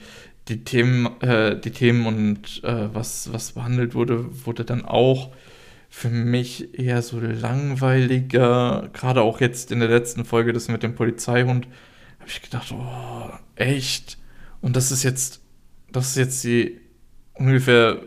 die 0.49 0.65
Themen, 0.65 1.21
äh, 1.21 1.59
die 1.59 1.71
Themen 1.71 2.07
und 2.07 2.63
äh, 2.65 2.95
was, 2.95 3.33
was 3.33 3.53
behandelt 3.53 3.95
wurde, 3.95 4.47
wurde 4.47 4.65
dann 4.65 4.85
auch 4.85 5.31
für 5.89 6.11
mich 6.11 6.79
eher 6.79 7.01
so 7.03 7.19
langweiliger. 7.19 8.91
Gerade 8.93 9.23
auch 9.23 9.41
jetzt 9.41 9.73
in 9.73 9.81
der 9.81 9.89
letzten 9.89 10.25
Folge, 10.25 10.53
das 10.53 10.69
mit 10.69 10.83
dem 10.83 10.95
Polizeihund, 10.95 11.67
habe 12.19 12.29
ich 12.29 12.43
gedacht, 12.43 12.73
oh, 12.73 13.31
echt? 13.57 14.18
Und 14.61 14.77
das 14.77 14.91
ist 14.91 15.03
jetzt, 15.03 15.41
das 15.91 16.11
ist 16.11 16.17
jetzt 16.17 16.45
die 16.45 16.81
ungefähr, 17.35 18.03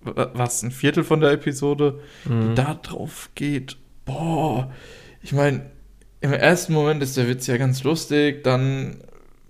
was, 0.00 0.62
ein 0.62 0.70
Viertel 0.70 1.04
von 1.04 1.20
der 1.20 1.32
Episode, 1.32 2.00
mhm. 2.24 2.50
die 2.50 2.54
da 2.54 2.74
drauf 2.74 3.30
geht. 3.34 3.78
Boah, 4.04 4.70
ich 5.22 5.32
meine, 5.32 5.70
im 6.20 6.32
ersten 6.32 6.72
Moment 6.72 7.02
ist 7.02 7.16
der 7.16 7.28
Witz 7.28 7.46
ja 7.46 7.56
ganz 7.56 7.82
lustig, 7.84 8.44
dann 8.44 9.02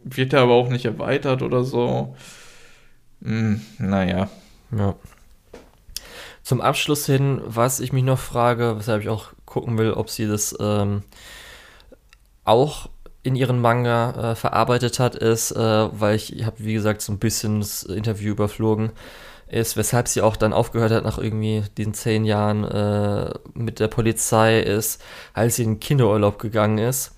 wird 0.04 0.32
er 0.32 0.42
aber 0.42 0.54
auch 0.54 0.68
nicht 0.68 0.84
erweitert 0.84 1.42
oder 1.42 1.64
so. 1.64 2.16
Hm, 3.22 3.60
naja. 3.78 4.28
Ja. 4.76 4.94
Zum 6.42 6.60
Abschluss 6.60 7.06
hin, 7.06 7.40
was 7.44 7.80
ich 7.80 7.92
mich 7.92 8.04
noch 8.04 8.18
frage, 8.18 8.76
weshalb 8.76 9.02
ich 9.02 9.08
auch 9.08 9.32
gucken 9.46 9.78
will, 9.78 9.92
ob 9.92 10.10
sie 10.10 10.26
das 10.26 10.54
ähm, 10.60 11.02
auch 12.44 12.90
in 13.24 13.34
ihren 13.34 13.60
Manga 13.60 14.32
äh, 14.32 14.34
verarbeitet 14.36 15.00
hat, 15.00 15.16
ist, 15.16 15.50
äh, 15.50 15.58
weil 15.58 16.14
ich, 16.16 16.44
habe, 16.44 16.56
wie 16.58 16.74
gesagt, 16.74 17.00
so 17.00 17.10
ein 17.12 17.18
bisschen 17.18 17.60
das 17.60 17.82
Interview 17.82 18.32
überflogen, 18.32 18.92
ist, 19.48 19.76
weshalb 19.76 20.08
sie 20.08 20.20
auch 20.20 20.36
dann 20.36 20.52
aufgehört 20.52 20.92
hat 20.92 21.04
nach 21.04 21.18
irgendwie 21.18 21.64
diesen 21.76 21.94
zehn 21.94 22.24
Jahren 22.24 22.64
äh, 22.64 23.32
mit 23.54 23.80
der 23.80 23.88
Polizei, 23.88 24.60
ist, 24.60 25.02
als 25.32 25.56
sie 25.56 25.64
in 25.64 25.74
den 25.74 25.80
Kinderurlaub 25.80 26.38
gegangen 26.38 26.78
ist, 26.78 27.16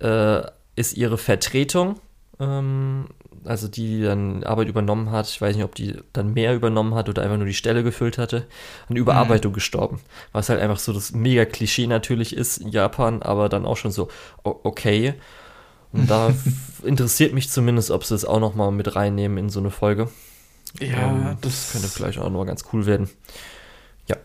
äh, 0.00 0.42
ist 0.76 0.96
ihre 0.96 1.18
Vertretung, 1.18 1.98
ähm, 2.38 3.06
also 3.44 3.68
die, 3.68 3.86
die 3.86 4.02
dann 4.02 4.44
Arbeit 4.44 4.68
übernommen 4.68 5.10
hat, 5.10 5.28
ich 5.28 5.40
weiß 5.40 5.56
nicht, 5.56 5.64
ob 5.64 5.74
die 5.74 5.96
dann 6.12 6.32
mehr 6.32 6.54
übernommen 6.54 6.94
hat 6.94 7.08
oder 7.08 7.22
einfach 7.22 7.36
nur 7.36 7.46
die 7.46 7.54
Stelle 7.54 7.82
gefüllt 7.82 8.18
hatte, 8.18 8.46
an 8.88 8.96
Überarbeitung 8.96 9.52
mhm. 9.52 9.54
gestorben. 9.54 10.00
Was 10.32 10.48
halt 10.48 10.60
einfach 10.60 10.78
so 10.78 10.92
das 10.92 11.12
mega 11.12 11.44
Klischee 11.44 11.86
natürlich 11.86 12.36
ist 12.36 12.58
in 12.58 12.68
Japan, 12.68 13.22
aber 13.22 13.48
dann 13.48 13.66
auch 13.66 13.76
schon 13.76 13.92
so, 13.92 14.08
okay. 14.42 15.14
Und 15.92 16.08
da 16.08 16.32
interessiert 16.82 17.32
mich 17.34 17.50
zumindest, 17.50 17.90
ob 17.90 18.04
sie 18.04 18.14
es 18.14 18.24
auch 18.24 18.40
noch 18.40 18.54
mal 18.54 18.70
mit 18.70 18.94
reinnehmen 18.94 19.38
in 19.38 19.48
so 19.48 19.60
eine 19.60 19.70
Folge. 19.70 20.08
Ja, 20.78 21.10
ähm, 21.10 21.36
das, 21.40 21.72
könnte 21.72 21.88
vielleicht 21.88 22.18
auch 22.18 22.30
noch 22.30 22.44
ganz 22.44 22.64
cool 22.72 22.86
werden. 22.86 23.08
Ja. 24.06 24.16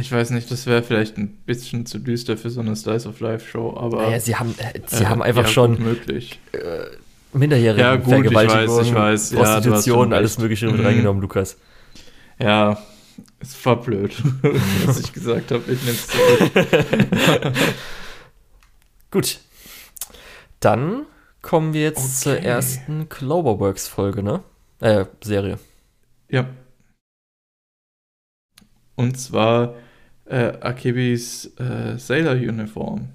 Ich 0.00 0.10
weiß 0.10 0.30
nicht, 0.30 0.50
das 0.50 0.66
wäre 0.66 0.82
vielleicht 0.82 1.16
ein 1.16 1.28
bisschen 1.28 1.86
zu 1.86 1.98
düster 1.98 2.36
für 2.36 2.50
so 2.50 2.60
eine 2.60 2.76
Slice 2.76 3.08
of 3.08 3.20
Life 3.20 3.48
Show, 3.48 3.74
aber. 3.76 4.02
Naja, 4.02 4.20
sie 4.20 4.36
haben, 4.36 4.54
äh, 4.58 4.80
sie 4.86 5.04
äh, 5.04 5.06
haben 5.06 5.22
einfach 5.22 5.44
ja, 5.44 5.48
schon 5.48 5.82
möglich. 5.82 6.40
Äh, 6.52 6.86
Minderjährige 7.36 7.82
ja, 7.82 7.96
gut, 7.96 8.08
Vergewaltigung, 8.08 8.80
ich 8.80 8.94
weiß, 8.94 9.32
ich 9.32 9.38
weiß. 9.38 9.62
Prostitution, 9.62 10.10
ja, 10.10 10.16
alles 10.16 10.38
Mögliche 10.38 10.66
mit 10.66 10.78
mhm. 10.78 10.86
reingenommen, 10.86 11.22
Lukas. 11.22 11.58
Ja, 12.38 12.78
es 13.38 13.64
war 13.64 13.80
blöd, 13.80 14.14
was 14.86 15.00
ich 15.00 15.12
gesagt 15.12 15.50
habe. 15.50 15.62
Ich 15.70 15.82
nehme 15.82 15.96
es 15.96 16.06
zurück. 16.06 17.52
gut. 19.10 19.40
Dann 20.60 21.06
kommen 21.42 21.72
wir 21.72 21.82
jetzt 21.82 21.98
okay. 21.98 22.08
zur 22.08 22.38
ersten 22.38 23.08
Cloverworks-Folge, 23.08 24.22
ne? 24.22 24.42
Äh, 24.80 25.04
Serie. 25.22 25.58
Ja. 26.28 26.48
Und 28.96 29.20
zwar 29.20 29.74
äh, 30.24 30.58
Akebis 30.60 31.56
äh, 31.58 31.98
Sailor-Uniform. 31.98 33.08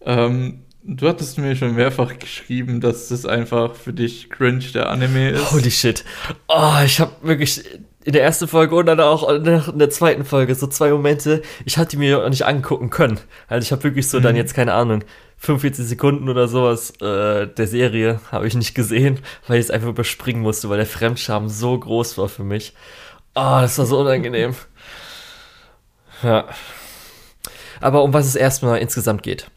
Ähm, 0.00 0.64
du 0.86 1.08
hattest 1.08 1.38
mir 1.38 1.56
schon 1.56 1.74
mehrfach 1.74 2.18
geschrieben, 2.18 2.80
dass 2.80 3.08
das 3.08 3.26
einfach 3.26 3.74
für 3.74 3.92
dich 3.92 4.30
cringe 4.30 4.64
der 4.74 4.90
Anime 4.90 5.30
ist. 5.30 5.52
Holy 5.52 5.70
shit. 5.70 6.04
Oh, 6.48 6.74
ich 6.84 7.00
hab 7.00 7.22
wirklich 7.24 7.64
in 8.04 8.12
der 8.12 8.22
ersten 8.22 8.46
Folge 8.46 8.76
und 8.76 8.86
dann 8.86 9.00
auch 9.00 9.28
in 9.30 9.44
der 9.78 9.90
zweiten 9.90 10.24
Folge 10.24 10.54
so 10.54 10.66
zwei 10.66 10.90
Momente, 10.90 11.42
ich 11.64 11.78
hatte 11.78 11.92
die 11.92 11.96
mir 11.96 12.28
nicht 12.28 12.44
angucken 12.44 12.90
können. 12.90 13.18
Also 13.48 13.64
ich 13.64 13.72
habe 13.72 13.82
wirklich 13.84 14.08
so 14.08 14.18
mhm. 14.18 14.22
dann 14.22 14.36
jetzt 14.36 14.54
keine 14.54 14.74
Ahnung 14.74 15.04
45 15.38 15.86
Sekunden 15.86 16.28
oder 16.28 16.48
sowas 16.48 16.90
äh, 17.00 17.46
der 17.46 17.66
Serie 17.66 18.20
habe 18.30 18.46
ich 18.46 18.54
nicht 18.54 18.74
gesehen, 18.74 19.20
weil 19.46 19.58
ich 19.58 19.66
es 19.66 19.70
einfach 19.70 19.88
überspringen 19.88 20.42
musste, 20.42 20.68
weil 20.68 20.78
der 20.78 20.86
Fremdscham 20.86 21.48
so 21.48 21.78
groß 21.78 22.18
war 22.18 22.28
für 22.28 22.44
mich. 22.44 22.74
Oh, 23.34 23.58
das 23.60 23.78
war 23.78 23.86
so 23.86 23.98
unangenehm. 23.98 24.54
Ja. 26.22 26.46
Aber 27.80 28.02
um 28.02 28.12
was 28.12 28.26
es 28.26 28.36
erstmal 28.36 28.78
insgesamt 28.78 29.22
geht. 29.22 29.50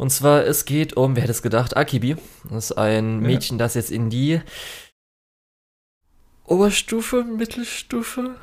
Und 0.00 0.10
zwar, 0.10 0.44
es 0.44 0.64
geht 0.64 0.96
um, 0.96 1.14
wer 1.14 1.22
hätte 1.22 1.32
es 1.32 1.42
gedacht, 1.42 1.76
Akibi. 1.76 2.16
Das 2.48 2.70
ist 2.70 2.72
ein 2.72 3.20
Mädchen, 3.20 3.58
ja. 3.58 3.64
das 3.64 3.74
jetzt 3.74 3.90
in 3.90 4.08
die 4.08 4.40
Oberstufe, 6.44 7.22
Mittelstufe? 7.22 8.36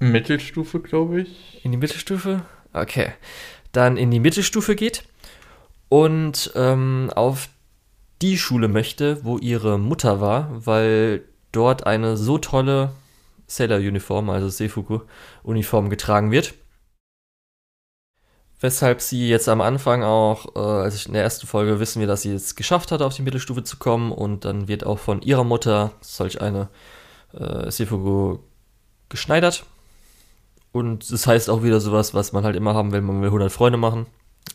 Mittelstufe, 0.00 0.80
glaube 0.80 1.22
ich. 1.22 1.64
In 1.64 1.70
die 1.70 1.78
Mittelstufe? 1.78 2.44
Okay 2.72 3.12
dann 3.72 3.96
in 3.96 4.10
die 4.10 4.20
Mittelstufe 4.20 4.74
geht 4.74 5.04
und 5.88 6.52
ähm, 6.54 7.10
auf 7.14 7.48
die 8.22 8.36
Schule 8.36 8.68
möchte, 8.68 9.24
wo 9.24 9.38
ihre 9.38 9.78
Mutter 9.78 10.20
war, 10.20 10.66
weil 10.66 11.24
dort 11.52 11.86
eine 11.86 12.16
so 12.16 12.38
tolle 12.38 12.92
Sailor-Uniform, 13.46 14.30
also 14.30 14.48
Seifuku-Uniform 14.48 15.90
getragen 15.90 16.30
wird. 16.30 16.54
Weshalb 18.60 19.00
sie 19.00 19.28
jetzt 19.28 19.48
am 19.48 19.62
Anfang 19.62 20.02
auch, 20.02 20.54
äh, 20.54 20.58
also 20.58 21.08
in 21.08 21.14
der 21.14 21.22
ersten 21.22 21.46
Folge 21.46 21.80
wissen 21.80 22.00
wir, 22.00 22.06
dass 22.06 22.22
sie 22.22 22.32
es 22.32 22.56
geschafft 22.56 22.92
hat, 22.92 23.00
auf 23.00 23.14
die 23.14 23.22
Mittelstufe 23.22 23.64
zu 23.64 23.78
kommen 23.78 24.12
und 24.12 24.44
dann 24.44 24.68
wird 24.68 24.84
auch 24.84 24.98
von 24.98 25.22
ihrer 25.22 25.44
Mutter 25.44 25.92
solch 26.02 26.42
eine 26.42 26.68
äh, 27.32 27.70
Seifuku 27.70 28.38
geschneidert 29.08 29.64
und 30.72 31.10
das 31.10 31.26
heißt 31.26 31.50
auch 31.50 31.62
wieder 31.62 31.80
sowas, 31.80 32.14
was 32.14 32.32
man 32.32 32.44
halt 32.44 32.56
immer 32.56 32.74
haben 32.74 32.92
will, 32.92 33.00
man 33.00 33.20
will 33.20 33.28
100 33.28 33.50
Freunde 33.50 33.78
machen. 33.78 34.06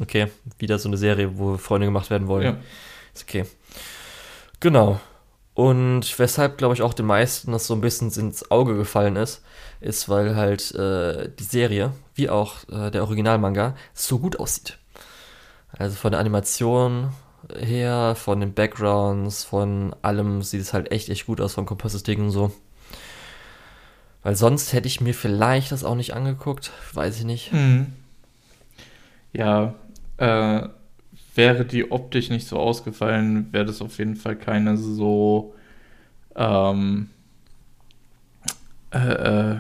Okay, 0.02 0.28
wieder 0.58 0.80
so 0.80 0.90
eine 0.90 0.98
Serie, 0.98 1.38
wo 1.38 1.58
Freunde 1.58 1.88
gemacht 1.88 2.10
werden 2.10 2.28
wollen. 2.28 2.44
Ja. 2.44 2.58
Ist 3.14 3.24
okay. 3.24 3.46
Genau. 4.60 5.00
Und 5.54 6.18
weshalb, 6.20 6.58
glaube 6.58 6.74
ich, 6.74 6.82
auch 6.82 6.94
den 6.94 7.06
meisten 7.06 7.52
das 7.52 7.68
so 7.68 7.74
ein 7.74 7.82
bisschen 7.82 8.12
ins 8.12 8.52
Auge 8.52 8.76
gefallen 8.76 9.16
ist, 9.16 9.42
ist, 9.80 10.10
weil 10.10 10.36
halt 10.36 10.74
äh, 10.76 11.30
die 11.38 11.44
Serie, 11.44 11.92
wie 12.14 12.30
auch 12.30 12.68
äh, 12.70 12.92
der 12.92 13.04
Originalmanga, 13.04 13.76
so 13.94 14.20
gut 14.20 14.40
aussieht. 14.40 14.78
Also 15.78 15.96
von 15.96 16.12
der 16.12 16.22
Animation 16.22 17.10
her, 17.58 18.16
von 18.16 18.40
den 18.40 18.54
Backgrounds, 18.54 19.44
von 19.44 19.96
allem 20.02 20.42
sieht 20.42 20.62
es 20.62 20.74
halt 20.74 20.92
echt, 20.92 21.10
echt 21.10 21.28
gut 21.28 21.42
aus, 21.42 21.54
vom 21.54 21.66
Compositing 21.66 22.22
und 22.22 22.32
so. 22.32 22.52
Weil 24.24 24.36
sonst 24.36 24.74
hätte 24.74 24.88
ich 24.88 25.02
mir 25.02 25.14
vielleicht 25.14 25.72
das 25.72 25.84
auch 25.84 25.96
nicht 25.96 26.16
angeguckt. 26.16 26.72
Weiß 26.94 27.20
ich 27.20 27.26
nicht. 27.26 27.54
Mhm. 27.54 27.94
Ja, 29.34 29.76
äh, 30.18 30.68
wäre 31.36 31.66
die 31.66 31.92
optisch 31.92 32.30
nicht 32.30 32.48
so 32.48 32.58
ausgefallen, 32.58 33.52
wäre 33.52 33.66
das 33.66 33.82
auf 33.82 33.98
jeden 34.00 34.16
Fall 34.16 34.36
keine 34.36 34.78
so 34.78 35.54
ähm, 36.36 37.10
äh, 38.96 38.98
äh, 38.98 39.60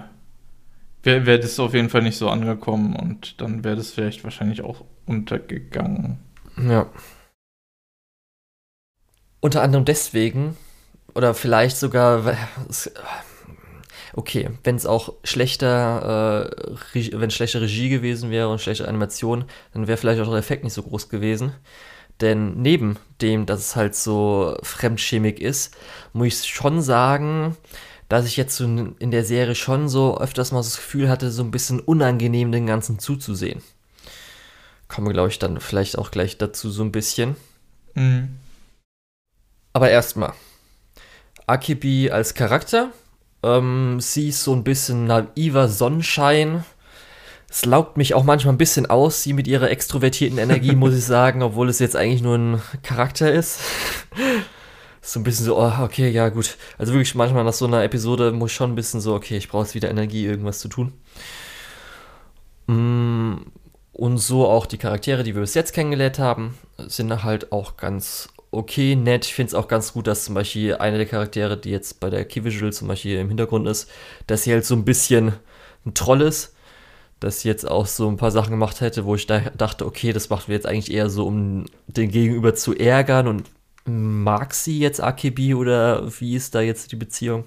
wäre 1.03 1.25
wär 1.25 1.37
das 1.37 1.59
auf 1.59 1.73
jeden 1.73 1.89
Fall 1.89 2.01
nicht 2.01 2.17
so 2.17 2.29
angekommen 2.29 2.95
und 2.95 3.41
dann 3.41 3.63
wäre 3.63 3.75
das 3.75 3.91
vielleicht 3.91 4.23
wahrscheinlich 4.23 4.61
auch 4.61 4.85
untergegangen. 5.05 6.19
Ja. 6.57 6.89
Unter 9.41 9.61
anderem 9.61 9.85
deswegen, 9.85 10.55
oder 11.13 11.33
vielleicht 11.33 11.77
sogar, 11.77 12.35
okay, 14.13 14.49
wenn 14.63 14.75
es 14.75 14.85
auch 14.85 15.13
schlechter, 15.23 16.49
äh, 16.93 17.11
wenn 17.11 17.29
schlechte 17.29 17.61
Regie 17.61 17.89
gewesen 17.89 18.31
wäre 18.31 18.49
und 18.49 18.61
schlechte 18.61 18.87
Animation, 18.87 19.45
dann 19.73 19.87
wäre 19.87 19.97
vielleicht 19.97 20.21
auch 20.21 20.29
der 20.29 20.39
Effekt 20.39 20.63
nicht 20.63 20.73
so 20.73 20.81
groß 20.81 21.09
gewesen. 21.09 21.53
Denn 22.21 22.61
neben 22.61 22.97
dem, 23.21 23.45
dass 23.45 23.59
es 23.59 23.75
halt 23.75 23.93
so 23.93 24.57
fremdschämig 24.63 25.41
ist, 25.41 25.75
muss 26.13 26.27
ich 26.27 26.45
schon 26.45 26.81
sagen, 26.81 27.57
dass 28.09 28.25
ich 28.25 28.37
jetzt 28.37 28.55
so 28.55 28.65
in 28.65 29.11
der 29.11 29.25
Serie 29.25 29.55
schon 29.55 29.89
so 29.89 30.17
öfters 30.17 30.51
mal 30.51 30.59
das 30.59 30.75
Gefühl 30.75 31.09
hatte, 31.09 31.31
so 31.31 31.43
ein 31.43 31.51
bisschen 31.51 31.79
unangenehm 31.79 32.51
den 32.51 32.67
Ganzen 32.67 32.99
zuzusehen. 32.99 33.61
Kommen 34.87 35.07
wir, 35.07 35.13
glaube 35.13 35.29
ich, 35.29 35.39
dann 35.39 35.59
vielleicht 35.59 35.97
auch 35.97 36.11
gleich 36.11 36.37
dazu 36.37 36.69
so 36.69 36.83
ein 36.83 36.91
bisschen. 36.91 37.35
Mhm. 37.95 38.29
Aber 39.73 39.89
erstmal. 39.89 40.33
Akibi 41.47 42.11
als 42.11 42.33
Charakter 42.33 42.91
ähm, 43.45 43.99
sie 43.99 44.29
ist 44.29 44.43
so 44.43 44.53
ein 44.53 44.63
bisschen 44.63 45.05
naiver 45.05 45.67
Sonnenschein. 45.67 46.65
Es 47.47 47.63
laugt 47.63 47.95
mich 47.95 48.15
auch 48.15 48.23
manchmal 48.23 48.55
ein 48.55 48.57
bisschen 48.57 48.87
aus, 48.87 49.21
sie 49.21 49.33
mit 49.33 49.47
ihrer 49.47 49.69
extrovertierten 49.69 50.39
Energie, 50.39 50.75
muss 50.75 50.95
ich 50.95 51.05
sagen, 51.05 51.43
obwohl 51.43 51.69
es 51.69 51.79
jetzt 51.79 51.95
eigentlich 51.95 52.23
nur 52.23 52.37
ein 52.37 52.61
Charakter 52.81 53.31
ist. 53.31 53.59
So 55.05 55.19
ein 55.19 55.23
bisschen 55.23 55.45
so, 55.45 55.57
oh, 55.57 55.71
okay, 55.81 56.09
ja, 56.09 56.29
gut. 56.29 56.57
Also 56.77 56.93
wirklich 56.93 57.13
manchmal 57.15 57.43
nach 57.43 57.53
so 57.53 57.65
einer 57.65 57.83
Episode 57.83 58.31
muss 58.31 58.51
ich 58.51 58.55
schon 58.55 58.71
ein 58.71 58.75
bisschen 58.75 59.01
so, 59.01 59.13
okay, 59.13 59.37
ich 59.37 59.49
brauche 59.49 59.63
jetzt 59.63 59.75
wieder 59.75 59.89
Energie, 59.89 60.25
irgendwas 60.25 60.59
zu 60.59 60.67
tun. 60.67 60.93
Mm, 62.67 63.35
und 63.93 64.17
so 64.17 64.47
auch 64.47 64.65
die 64.65 64.79
Charaktere, 64.79 65.23
die 65.23 65.35
wir 65.35 65.41
bis 65.41 65.53
jetzt 65.53 65.73
kennengelernt 65.73 66.17
haben, 66.17 66.57
sind 66.77 67.23
halt 67.23 67.51
auch 67.51 67.77
ganz 67.77 68.29
okay, 68.51 68.95
nett. 68.95 69.25
Ich 69.25 69.35
finde 69.35 69.49
es 69.49 69.53
auch 69.53 69.67
ganz 69.67 69.93
gut, 69.93 70.07
dass 70.07 70.25
zum 70.25 70.35
Beispiel 70.35 70.75
eine 70.75 70.97
der 70.97 71.05
Charaktere, 71.05 71.55
die 71.57 71.69
jetzt 71.69 71.99
bei 71.99 72.09
der 72.09 72.25
Key 72.25 72.43
Visual 72.43 72.73
zum 72.73 72.87
Beispiel 72.87 73.19
im 73.19 73.27
Hintergrund 73.27 73.67
ist, 73.67 73.89
dass 74.27 74.43
sie 74.43 74.53
halt 74.53 74.65
so 74.65 74.75
ein 74.75 74.85
bisschen 74.85 75.33
ein 75.85 75.93
Troll 75.93 76.21
ist. 76.21 76.53
Dass 77.19 77.41
sie 77.41 77.47
jetzt 77.47 77.69
auch 77.69 77.85
so 77.85 78.09
ein 78.09 78.17
paar 78.17 78.31
Sachen 78.31 78.51
gemacht 78.51 78.81
hätte, 78.81 79.05
wo 79.05 79.15
ich 79.15 79.25
da 79.25 79.39
dachte, 79.39 79.85
okay, 79.85 80.13
das 80.13 80.29
machen 80.29 80.47
wir 80.47 80.55
jetzt 80.55 80.67
eigentlich 80.67 80.91
eher 80.93 81.09
so, 81.09 81.25
um 81.25 81.65
den 81.87 82.11
Gegenüber 82.11 82.55
zu 82.55 82.75
ärgern 82.75 83.27
und 83.27 83.43
mag 83.85 84.53
sie 84.53 84.79
jetzt 84.79 85.01
Akebi 85.01 85.55
oder 85.55 86.11
wie 86.19 86.35
ist 86.35 86.55
da 86.55 86.61
jetzt 86.61 86.91
die 86.91 86.95
Beziehung? 86.95 87.45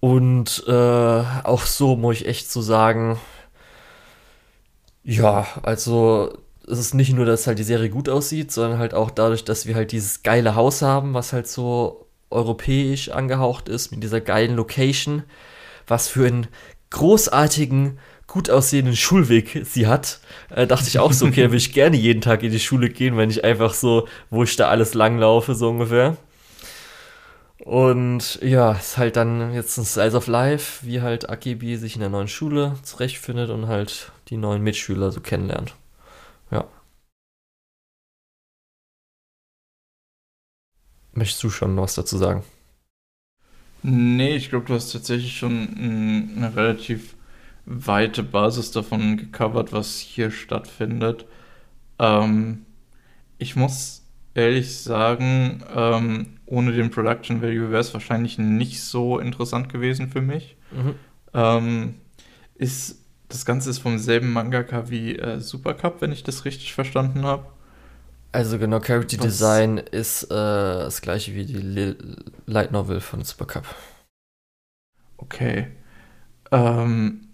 Und 0.00 0.64
äh, 0.68 0.72
auch 0.72 1.62
so 1.62 1.96
muss 1.96 2.20
ich 2.20 2.26
echt 2.26 2.50
so 2.50 2.62
sagen, 2.62 3.18
ja, 5.02 5.46
also 5.62 6.38
es 6.66 6.78
ist 6.78 6.94
nicht 6.94 7.12
nur, 7.12 7.24
dass 7.24 7.46
halt 7.46 7.58
die 7.58 7.64
Serie 7.64 7.90
gut 7.90 8.08
aussieht, 8.08 8.52
sondern 8.52 8.78
halt 8.78 8.94
auch 8.94 9.10
dadurch, 9.10 9.44
dass 9.44 9.66
wir 9.66 9.74
halt 9.74 9.92
dieses 9.92 10.22
geile 10.22 10.54
Haus 10.54 10.82
haben, 10.82 11.14
was 11.14 11.32
halt 11.32 11.48
so 11.48 12.06
europäisch 12.30 13.08
angehaucht 13.10 13.68
ist, 13.68 13.90
mit 13.90 14.02
dieser 14.02 14.20
geilen 14.20 14.54
Location, 14.54 15.24
was 15.86 16.08
für 16.08 16.26
einen 16.26 16.46
großartigen 16.90 17.98
gut 18.28 18.50
aussehenden 18.50 18.94
Schulweg 18.94 19.62
sie 19.64 19.88
hat, 19.88 20.20
äh, 20.50 20.66
dachte 20.66 20.86
ich 20.86 21.00
auch 21.00 21.12
so, 21.12 21.26
okay, 21.26 21.42
da 21.42 21.48
würde 21.48 21.56
ich 21.56 21.72
gerne 21.72 21.96
jeden 21.96 22.20
Tag 22.20 22.44
in 22.44 22.52
die 22.52 22.60
Schule 22.60 22.90
gehen, 22.90 23.16
wenn 23.16 23.30
ich 23.30 23.42
einfach 23.42 23.74
so, 23.74 24.06
wo 24.30 24.44
ich 24.44 24.54
da 24.54 24.68
alles 24.68 24.94
langlaufe, 24.94 25.56
so 25.56 25.70
ungefähr. 25.70 26.16
Und 27.58 28.40
ja, 28.40 28.72
ist 28.72 28.96
halt 28.96 29.16
dann 29.16 29.52
jetzt 29.52 29.76
ein 29.78 29.84
Slice 29.84 30.16
of 30.16 30.26
Life, 30.26 30.86
wie 30.86 31.02
halt 31.02 31.28
Akibi 31.28 31.76
sich 31.76 31.96
in 31.96 32.00
der 32.00 32.08
neuen 32.08 32.28
Schule 32.28 32.76
zurechtfindet 32.82 33.50
und 33.50 33.66
halt 33.66 34.12
die 34.28 34.36
neuen 34.36 34.62
Mitschüler 34.62 35.10
so 35.10 35.20
kennenlernt. 35.20 35.74
Ja. 36.50 36.66
Möchtest 41.12 41.42
du 41.42 41.50
schon 41.50 41.76
was 41.76 41.94
dazu 41.94 42.16
sagen? 42.16 42.44
Nee, 43.82 44.36
ich 44.36 44.50
glaube, 44.50 44.66
du 44.66 44.74
hast 44.74 44.92
tatsächlich 44.92 45.36
schon 45.36 46.34
eine 46.36 46.54
relativ 46.54 47.17
weite 47.70 48.22
Basis 48.22 48.70
davon 48.70 49.18
gecovert, 49.18 49.72
was 49.72 49.98
hier 49.98 50.30
stattfindet. 50.30 51.26
Ähm, 51.98 52.64
ich 53.36 53.56
muss 53.56 54.02
ehrlich 54.34 54.78
sagen, 54.78 55.62
ähm, 55.74 56.38
ohne 56.46 56.72
den 56.72 56.90
Production 56.90 57.42
Value 57.42 57.70
wäre 57.70 57.80
es 57.80 57.92
wahrscheinlich 57.92 58.38
nicht 58.38 58.82
so 58.82 59.18
interessant 59.18 59.70
gewesen 59.70 60.08
für 60.08 60.22
mich. 60.22 60.56
Mhm. 60.70 60.94
Ähm, 61.34 61.94
ist, 62.54 63.04
das 63.28 63.44
Ganze 63.44 63.68
ist 63.68 63.80
vom 63.80 63.98
selben 63.98 64.32
Mangaka 64.32 64.88
wie 64.88 65.16
äh, 65.16 65.38
Super 65.40 65.74
Cup, 65.74 66.00
wenn 66.00 66.12
ich 66.12 66.22
das 66.22 66.46
richtig 66.46 66.72
verstanden 66.72 67.24
habe. 67.24 67.46
Also 68.32 68.58
genau, 68.58 68.80
Character 68.80 69.18
Design 69.18 69.76
ist 69.78 70.24
äh, 70.24 70.28
das 70.28 71.02
gleiche 71.02 71.34
wie 71.34 71.44
die 71.44 71.94
Light 72.46 72.72
Novel 72.72 73.00
von 73.00 73.24
Super 73.24 73.46
Cup. 73.46 73.66
Okay. 75.18 75.68
Ähm, 76.50 77.27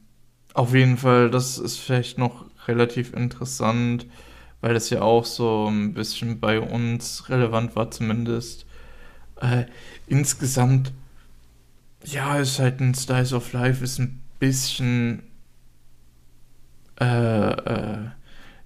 auf 0.55 0.75
jeden 0.75 0.97
Fall, 0.97 1.31
das 1.31 1.59
ist 1.59 1.79
vielleicht 1.79 2.17
noch 2.19 2.47
relativ 2.69 3.13
interessant, 3.13 4.07
weil 4.61 4.73
das 4.75 4.89
ja 4.91 5.03
auch 5.03 5.25
so 5.27 5.69
ein 5.69 5.93
bisschen 5.95 6.41
bei 6.41 6.61
uns 6.61 7.29
relevant 7.29 7.77
war, 7.77 7.91
zumindest. 7.91 8.65
Äh, 9.41 9.65
insgesamt, 10.07 10.93
ja, 12.05 12.39
ist 12.39 12.59
halt 12.59 12.81
ein 12.81 12.95
Styles 12.95 13.33
of 13.33 13.53
Life, 13.53 13.83
ist 13.85 13.99
ein 13.99 14.23
bisschen, 14.39 15.25
äh, 17.01 17.05
äh, 17.51 17.99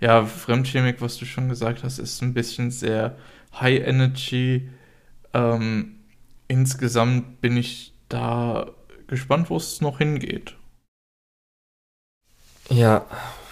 ja, 0.01 0.25
Fremdchemik, 0.25 1.01
was 1.01 1.17
du 1.17 1.25
schon 1.25 1.49
gesagt 1.49 1.83
hast, 1.83 1.99
ist 1.99 2.23
ein 2.23 2.35
bisschen 2.35 2.71
sehr 2.71 3.17
High 3.59 3.81
Energy. 3.87 4.69
Ähm, 5.35 5.97
insgesamt 6.49 7.41
bin 7.41 7.57
ich 7.57 7.93
da 8.09 8.67
gespannt, 9.07 9.51
wo 9.51 9.57
es 9.57 9.81
noch 9.81 9.99
hingeht. 9.99 10.55
Ja, 12.69 13.07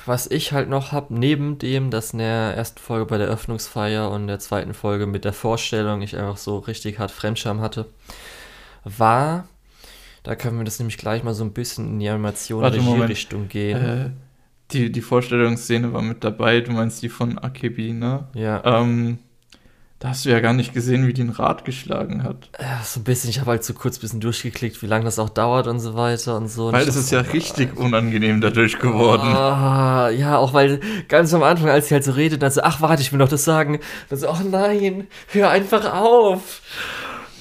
was 0.05 0.31
ich 0.31 0.53
halt 0.53 0.69
noch 0.69 0.93
habe, 0.93 1.15
neben 1.15 1.59
dem, 1.59 1.91
dass 1.91 2.13
in 2.13 2.21
der 2.21 2.55
ersten 2.57 2.79
Folge 2.79 3.07
bei 3.07 3.19
der 3.19 3.29
Öffnungsfeier 3.29 4.11
und 4.11 4.27
der 4.29 4.39
zweiten 4.39 4.75
Folge 4.75 5.07
mit 5.07 5.25
der 5.25 5.33
Vorstellung 5.33 6.03
ich 6.03 6.17
einfach 6.17 6.37
so 6.37 6.59
richtig 6.59 6.99
hart 6.99 7.11
Fremdscham 7.11 7.61
hatte, 7.61 7.87
war, 8.85 9.49
da 10.23 10.37
können 10.37 10.59
wir 10.59 10.65
das 10.65 10.79
nämlich 10.79 10.99
gleich 10.99 11.25
mal 11.25 11.35
so 11.35 11.45
ein 11.45 11.53
bisschen 11.53 11.89
in 11.89 11.99
die 12.01 12.09
Animation-Regie-Richtung 12.09 13.49
gehen. 13.49 13.85
Äh, 13.85 14.11
die, 14.73 14.93
die 14.93 15.01
Vorstellungsszene 15.01 15.93
war 15.93 16.03
mit 16.03 16.25
dabei, 16.25 16.61
du 16.61 16.73
meinst 16.73 17.03
die 17.03 17.09
von 17.09 17.39
Akebi, 17.39 17.93
ne? 17.93 18.29
Ja. 18.35 18.63
Ähm, 18.65 19.19
da 19.99 20.09
hast 20.11 20.27
du 20.27 20.31
ja 20.31 20.41
gar 20.41 20.53
nicht 20.53 20.75
gesehen, 20.75 21.07
wie 21.07 21.15
die 21.15 21.23
ein 21.23 21.31
Rad 21.31 21.65
geschlagen 21.65 22.23
hat. 22.23 22.51
Ja, 22.61 22.83
so 22.85 23.01
ein 23.01 23.05
bisschen. 23.05 23.31
Ich 23.31 23.41
habe 23.41 23.53
halt 23.53 23.65
so 23.65 23.73
kurz 23.73 23.97
ein 23.97 24.01
bisschen 24.03 24.21
durchgeklickt, 24.21 24.83
wie 24.83 24.87
lange 24.87 25.07
das 25.07 25.19
auch 25.19 25.31
dauert 25.31 25.67
und 25.69 25.81
so 25.81 25.95
weiter 25.95 26.37
und 26.37 26.49
so. 26.49 26.71
Weil 26.71 26.87
es 26.87 26.97
ist 26.97 27.11
ja 27.11 27.21
richtig 27.21 27.71
oh, 27.77 27.85
unangenehm 27.85 28.43
dadurch 28.43 28.79
geworden. 28.79 29.27
Oh, 29.27 30.09
ja, 30.15 30.37
auch 30.37 30.53
weil 30.53 30.81
ganz 31.09 31.33
am 31.33 31.43
Anfang, 31.43 31.71
als 31.71 31.89
sie 31.89 31.95
halt 31.95 32.05
so 32.05 32.13
redet, 32.13 32.43
dann 32.43 32.51
so, 32.51 32.61
ach 32.63 32.83
warte, 32.83 33.01
ich 33.01 33.11
will 33.11 33.19
noch 33.19 33.31
das 33.31 33.45
sagen. 33.45 33.81
Dann 34.11 34.19
so, 34.19 34.29
oh 34.29 34.41
nein, 34.45 35.07
hör 35.29 35.49
einfach 35.49 35.91
auf. 35.91 36.61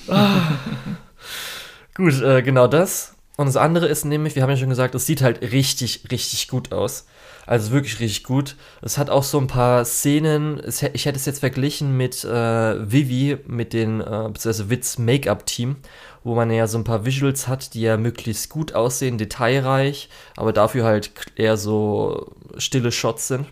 Oh. 0.07 0.13
Gut, 1.95 2.21
äh, 2.21 2.41
genau 2.41 2.67
das. 2.67 3.15
Und 3.37 3.47
das 3.47 3.57
andere 3.57 3.87
ist 3.87 4.05
nämlich, 4.05 4.35
wir 4.35 4.43
haben 4.43 4.49
ja 4.49 4.57
schon 4.57 4.69
gesagt, 4.69 4.95
es 4.95 5.05
sieht 5.05 5.21
halt 5.21 5.41
richtig, 5.41 6.03
richtig 6.09 6.47
gut 6.47 6.71
aus. 6.71 7.05
Also 7.45 7.71
wirklich 7.71 7.99
richtig 7.99 8.23
gut. 8.23 8.55
Es 8.81 8.97
hat 8.97 9.09
auch 9.09 9.23
so 9.23 9.39
ein 9.39 9.47
paar 9.47 9.85
Szenen, 9.85 10.59
es, 10.59 10.81
ich 10.81 11.05
hätte 11.05 11.17
es 11.17 11.25
jetzt 11.25 11.39
verglichen 11.39 11.95
mit 11.95 12.23
äh, 12.23 12.91
Vivi, 12.91 13.37
mit 13.47 13.73
den, 13.73 14.01
äh, 14.01 14.03
beziehungsweise 14.03 14.69
Witz 14.69 14.97
Make-up-Team, 14.97 15.77
wo 16.23 16.35
man 16.35 16.49
ja 16.51 16.67
so 16.67 16.77
ein 16.77 16.83
paar 16.83 17.05
Visuals 17.05 17.47
hat, 17.47 17.73
die 17.73 17.81
ja 17.81 17.97
möglichst 17.97 18.49
gut 18.49 18.73
aussehen, 18.73 19.17
detailreich, 19.17 20.09
aber 20.35 20.53
dafür 20.53 20.85
halt 20.85 21.11
eher 21.35 21.57
so 21.57 22.35
stille 22.57 22.91
Shots 22.91 23.27
sind. 23.27 23.45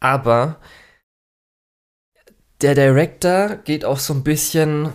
Aber 0.00 0.56
der 2.60 2.74
Director 2.74 3.56
geht 3.64 3.84
auch 3.84 3.98
so 3.98 4.14
ein 4.14 4.22
bisschen 4.22 4.90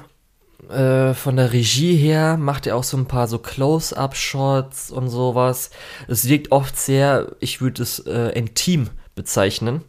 äh, 0.69 1.13
von 1.13 1.35
der 1.35 1.51
Regie 1.51 1.95
her 1.95 2.37
macht 2.37 2.67
er 2.67 2.75
auch 2.75 2.83
so 2.83 2.97
ein 2.97 3.07
paar 3.07 3.27
so 3.27 3.39
Close-up-Shots 3.39 4.91
und 4.91 5.09
sowas. 5.09 5.71
Es 6.07 6.27
wirkt 6.27 6.51
oft 6.51 6.77
sehr, 6.77 7.35
ich 7.39 7.61
würde 7.61 7.83
es 7.83 7.99
äh, 7.99 8.29
intim 8.37 8.89
bezeichnen. 9.15 9.83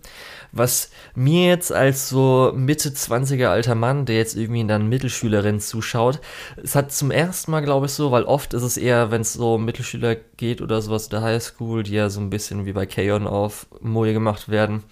Was 0.53 0.91
mir 1.15 1.47
jetzt 1.47 1.73
als 1.73 2.09
so 2.09 2.53
Mitte 2.57 2.91
20er 2.91 3.47
alter 3.47 3.77
Mann, 3.77 4.05
der 4.05 4.17
jetzt 4.17 4.37
irgendwie 4.37 4.67
dann 4.67 4.89
Mittelschülerin 4.89 5.61
zuschaut, 5.61 6.21
es 6.61 6.75
hat 6.75 6.93
zum 6.93 7.13
ersten 7.13 7.53
Mal, 7.53 7.61
glaube 7.61 7.87
ich, 7.87 7.93
so, 7.93 8.11
weil 8.11 8.25
oft 8.25 8.53
ist 8.53 8.65
es 8.65 8.77
eher, 8.77 9.13
wenn 9.13 9.21
es 9.21 9.35
so 9.35 9.55
um 9.55 9.65
Mittelschüler 9.65 10.17
geht 10.37 10.61
oder 10.61 10.83
sowas 10.83 11.09
der 11.09 11.23
Highschool, 11.23 11.85
die 11.85 11.93
ja 11.93 12.11
so 12.11 12.21
ein 12.21 12.31
bisschen 12.31 12.67
wie 12.67 12.73
bei 12.73 12.87
Kayon 12.87 13.29
auf 13.29 13.69
Moje 13.81 14.13
gemacht 14.13 14.49
werden, 14.49 14.83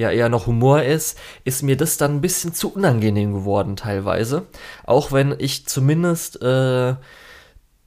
ja 0.00 0.10
eher 0.10 0.28
noch 0.28 0.46
Humor 0.46 0.82
ist, 0.82 1.18
ist 1.44 1.62
mir 1.62 1.76
das 1.76 1.96
dann 1.96 2.16
ein 2.16 2.20
bisschen 2.20 2.54
zu 2.54 2.72
unangenehm 2.72 3.32
geworden 3.32 3.76
teilweise. 3.76 4.46
Auch 4.84 5.12
wenn 5.12 5.34
ich 5.38 5.66
zumindest 5.66 6.42
äh, 6.42 6.94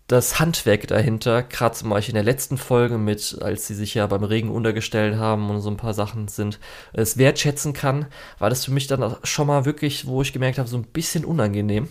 das 0.08 0.40
Handwerk 0.40 0.88
dahinter, 0.88 1.44
gerade 1.44 1.76
zum 1.76 1.90
Beispiel 1.90 2.12
in 2.12 2.24
der 2.24 2.32
letzten 2.32 2.58
Folge 2.58 2.98
mit, 2.98 3.38
als 3.42 3.68
sie 3.68 3.76
sich 3.76 3.94
ja 3.94 4.06
beim 4.08 4.24
Regen 4.24 4.52
untergestellt 4.52 5.18
haben 5.18 5.50
und 5.50 5.62
so 5.62 5.70
ein 5.70 5.78
paar 5.78 5.94
Sachen 5.94 6.28
sind, 6.28 6.60
es 6.92 7.18
wertschätzen 7.18 7.74
kann, 7.74 8.06
war 8.38 8.50
das 8.50 8.66
für 8.66 8.72
mich 8.72 8.88
dann 8.88 9.16
schon 9.24 9.48
mal 9.48 9.66
wirklich, 9.66 10.06
wo 10.06 10.22
ich 10.22 10.34
gemerkt 10.34 10.60
habe, 10.60 10.70
so 10.70 10.78
ein 10.78 10.84
bisschen 10.84 11.26
unangenehm. 11.26 11.88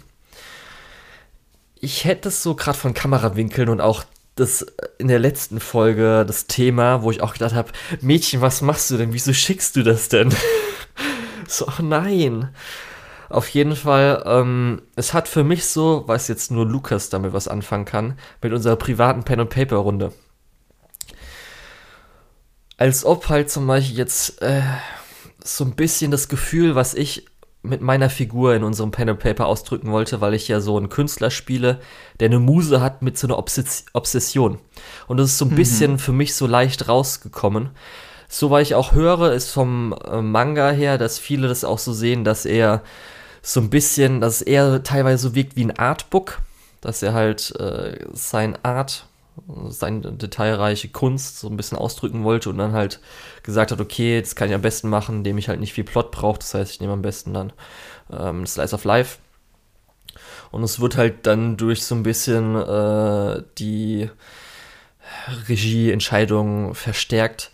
Ich 1.80 2.04
hätte 2.04 2.28
es 2.28 2.42
so 2.42 2.54
gerade 2.54 2.78
von 2.78 2.94
Kamerawinkeln 2.94 3.68
und 3.68 3.80
auch 3.80 4.04
das 4.34 4.66
in 4.98 5.08
der 5.08 5.18
letzten 5.18 5.60
Folge 5.60 6.24
das 6.26 6.46
Thema, 6.46 7.02
wo 7.02 7.10
ich 7.10 7.20
auch 7.20 7.34
gedacht 7.34 7.54
habe, 7.54 7.72
Mädchen, 8.00 8.40
was 8.40 8.62
machst 8.62 8.90
du 8.90 8.96
denn? 8.96 9.12
Wieso 9.12 9.32
schickst 9.32 9.76
du 9.76 9.82
das 9.82 10.08
denn? 10.08 10.34
so, 11.48 11.66
oh 11.66 11.82
nein. 11.82 12.54
Auf 13.28 13.48
jeden 13.48 13.76
Fall, 13.76 14.22
ähm, 14.26 14.82
es 14.94 15.14
hat 15.14 15.26
für 15.26 15.44
mich 15.44 15.64
so, 15.64 16.06
weiß 16.06 16.28
jetzt 16.28 16.50
nur 16.50 16.66
Lukas 16.66 17.08
damit 17.08 17.32
was 17.32 17.48
anfangen 17.48 17.86
kann, 17.86 18.18
mit 18.42 18.52
unserer 18.52 18.76
privaten 18.76 19.22
Pen 19.22 19.40
and 19.40 19.50
Paper 19.50 19.76
Runde. 19.76 20.12
Als 22.76 23.04
ob 23.04 23.28
halt 23.28 23.50
zum 23.50 23.66
Beispiel 23.66 23.96
jetzt 23.96 24.42
äh, 24.42 24.62
so 25.42 25.64
ein 25.64 25.74
bisschen 25.74 26.10
das 26.10 26.28
Gefühl, 26.28 26.74
was 26.74 26.94
ich 26.94 27.26
mit 27.62 27.80
meiner 27.80 28.10
Figur 28.10 28.54
in 28.54 28.64
unserem 28.64 28.90
Pen 28.90 29.08
and 29.08 29.20
Paper 29.20 29.46
ausdrücken 29.46 29.92
wollte, 29.92 30.20
weil 30.20 30.34
ich 30.34 30.48
ja 30.48 30.60
so 30.60 30.76
einen 30.76 30.88
Künstler 30.88 31.30
spiele, 31.30 31.80
der 32.18 32.26
eine 32.26 32.40
Muse 32.40 32.80
hat 32.80 33.02
mit 33.02 33.16
so 33.16 33.26
einer 33.26 33.38
Obsess 33.38 33.86
Obsession. 33.92 34.58
Und 35.06 35.18
das 35.18 35.30
ist 35.30 35.38
so 35.38 35.44
ein 35.44 35.52
mhm. 35.52 35.56
bisschen 35.56 35.98
für 35.98 36.12
mich 36.12 36.34
so 36.34 36.46
leicht 36.46 36.88
rausgekommen. 36.88 37.70
So, 38.28 38.50
weil 38.50 38.62
ich 38.62 38.74
auch 38.74 38.92
höre, 38.92 39.32
ist 39.32 39.50
vom 39.50 39.94
äh, 40.10 40.22
Manga 40.22 40.70
her, 40.70 40.98
dass 40.98 41.18
viele 41.18 41.48
das 41.48 41.64
auch 41.64 41.78
so 41.78 41.92
sehen, 41.92 42.24
dass 42.24 42.46
er 42.46 42.82
so 43.42 43.60
ein 43.60 43.70
bisschen, 43.70 44.20
dass 44.20 44.40
eher 44.42 44.82
teilweise 44.82 45.28
so 45.28 45.34
wirkt 45.34 45.54
wie 45.54 45.64
ein 45.64 45.76
Artbook, 45.76 46.40
dass 46.80 47.02
er 47.02 47.12
halt 47.12 47.54
äh, 47.60 47.98
sein 48.12 48.56
Art, 48.62 49.06
seine 49.68 50.12
detailreiche 50.12 50.88
Kunst 50.88 51.40
so 51.40 51.48
ein 51.48 51.56
bisschen 51.56 51.78
ausdrücken 51.78 52.24
wollte 52.24 52.50
und 52.50 52.58
dann 52.58 52.72
halt 52.72 53.00
gesagt 53.42 53.72
hat, 53.72 53.80
okay, 53.80 54.20
das 54.20 54.36
kann 54.36 54.48
ich 54.48 54.54
am 54.54 54.62
besten 54.62 54.88
machen, 54.88 55.18
indem 55.18 55.38
ich 55.38 55.48
halt 55.48 55.60
nicht 55.60 55.72
viel 55.72 55.84
Plot 55.84 56.10
brauche. 56.10 56.38
Das 56.38 56.54
heißt, 56.54 56.72
ich 56.72 56.80
nehme 56.80 56.92
am 56.92 57.02
besten 57.02 57.34
dann 57.34 57.52
ähm, 58.10 58.46
Slice 58.46 58.74
of 58.74 58.84
Life. 58.84 59.18
Und 60.50 60.62
es 60.62 60.80
wird 60.80 60.96
halt 60.96 61.26
dann 61.26 61.56
durch 61.56 61.82
so 61.84 61.94
ein 61.94 62.02
bisschen 62.02 62.56
äh, 62.56 63.42
die 63.58 64.10
Regieentscheidung 65.48 66.74
verstärkt. 66.74 67.50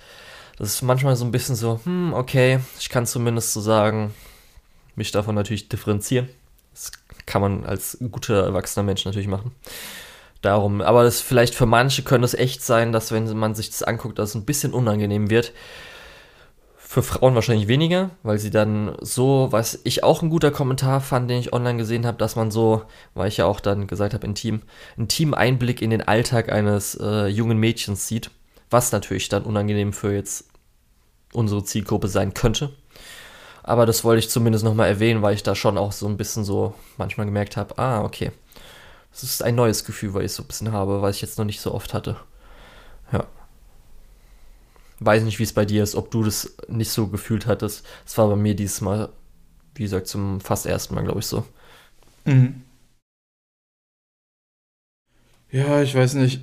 Das 0.56 0.70
ist 0.70 0.82
manchmal 0.82 1.14
so 1.14 1.24
ein 1.24 1.30
bisschen 1.30 1.54
so, 1.54 1.80
hm, 1.84 2.12
okay, 2.12 2.58
ich 2.80 2.88
kann 2.88 3.06
zumindest 3.06 3.52
so 3.52 3.60
sagen, 3.60 4.12
mich 4.96 5.12
davon 5.12 5.36
natürlich 5.36 5.68
differenzieren. 5.68 6.28
Das 6.72 6.90
kann 7.26 7.40
man 7.40 7.64
als 7.64 7.98
guter 8.10 8.44
erwachsener 8.44 8.84
Mensch 8.84 9.04
natürlich 9.04 9.28
machen. 9.28 9.52
Darum, 10.40 10.80
aber 10.80 11.02
das 11.02 11.20
vielleicht 11.20 11.54
für 11.54 11.66
manche 11.66 12.02
könnte 12.02 12.24
es 12.24 12.34
echt 12.34 12.62
sein, 12.62 12.92
dass 12.92 13.10
wenn 13.10 13.36
man 13.36 13.54
sich 13.54 13.70
das 13.70 13.82
anguckt, 13.82 14.18
dass 14.18 14.30
es 14.30 14.34
ein 14.36 14.44
bisschen 14.44 14.72
unangenehm 14.72 15.30
wird. 15.30 15.52
Für 16.76 17.02
Frauen 17.02 17.34
wahrscheinlich 17.34 17.68
weniger, 17.68 18.10
weil 18.22 18.38
sie 18.38 18.50
dann 18.50 18.96
so, 19.00 19.48
was 19.50 19.80
ich 19.84 20.04
auch 20.04 20.22
ein 20.22 20.30
guter 20.30 20.50
Kommentar 20.50 21.00
fand, 21.02 21.28
den 21.28 21.38
ich 21.38 21.52
online 21.52 21.76
gesehen 21.76 22.06
habe, 22.06 22.16
dass 22.16 22.34
man 22.34 22.50
so, 22.50 22.82
weil 23.14 23.28
ich 23.28 23.36
ja 23.36 23.44
auch 23.44 23.60
dann 23.60 23.86
gesagt 23.86 24.14
habe, 24.14 24.26
intim, 24.26 24.62
Team 25.08 25.34
Einblick 25.34 25.82
in 25.82 25.90
den 25.90 26.06
Alltag 26.06 26.50
eines 26.50 26.94
äh, 26.94 27.26
jungen 27.26 27.58
Mädchens 27.58 28.08
sieht 28.08 28.30
was 28.70 28.92
natürlich 28.92 29.28
dann 29.28 29.44
unangenehm 29.44 29.92
für 29.92 30.12
jetzt 30.12 30.44
unsere 31.32 31.64
Zielgruppe 31.64 32.08
sein 32.08 32.34
könnte. 32.34 32.70
Aber 33.62 33.84
das 33.84 34.02
wollte 34.04 34.20
ich 34.20 34.30
zumindest 34.30 34.64
nochmal 34.64 34.88
erwähnen, 34.88 35.20
weil 35.20 35.34
ich 35.34 35.42
da 35.42 35.54
schon 35.54 35.76
auch 35.76 35.92
so 35.92 36.06
ein 36.06 36.16
bisschen 36.16 36.44
so 36.44 36.74
manchmal 36.96 37.26
gemerkt 37.26 37.56
habe, 37.56 37.76
ah, 37.78 38.02
okay. 38.02 38.32
Das 39.20 39.24
ist 39.24 39.42
ein 39.42 39.56
neues 39.56 39.84
Gefühl, 39.84 40.14
weil 40.14 40.24
ich 40.24 40.32
so 40.32 40.44
ein 40.44 40.46
bisschen 40.46 40.70
habe, 40.70 41.02
was 41.02 41.16
ich 41.16 41.22
jetzt 41.22 41.38
noch 41.38 41.44
nicht 41.44 41.60
so 41.60 41.74
oft 41.74 41.92
hatte. 41.92 42.16
Ja. 43.12 43.26
Weiß 45.00 45.24
nicht, 45.24 45.40
wie 45.40 45.44
es 45.44 45.52
bei 45.52 45.64
dir 45.64 45.82
ist, 45.82 45.96
ob 45.96 46.10
du 46.12 46.22
das 46.22 46.54
nicht 46.68 46.90
so 46.90 47.08
gefühlt 47.08 47.46
hattest. 47.46 47.84
Es 48.06 48.16
war 48.16 48.28
bei 48.28 48.36
mir 48.36 48.54
dieses 48.54 48.80
Mal, 48.80 49.08
wie 49.74 49.82
gesagt, 49.82 50.06
zum 50.06 50.40
fast 50.40 50.66
ersten 50.66 50.94
Mal, 50.94 51.02
glaube 51.02 51.18
ich, 51.18 51.26
so. 51.26 51.44
Mhm. 52.24 52.62
Ja, 55.50 55.82
ich 55.82 55.94
weiß 55.94 56.14
nicht. 56.14 56.40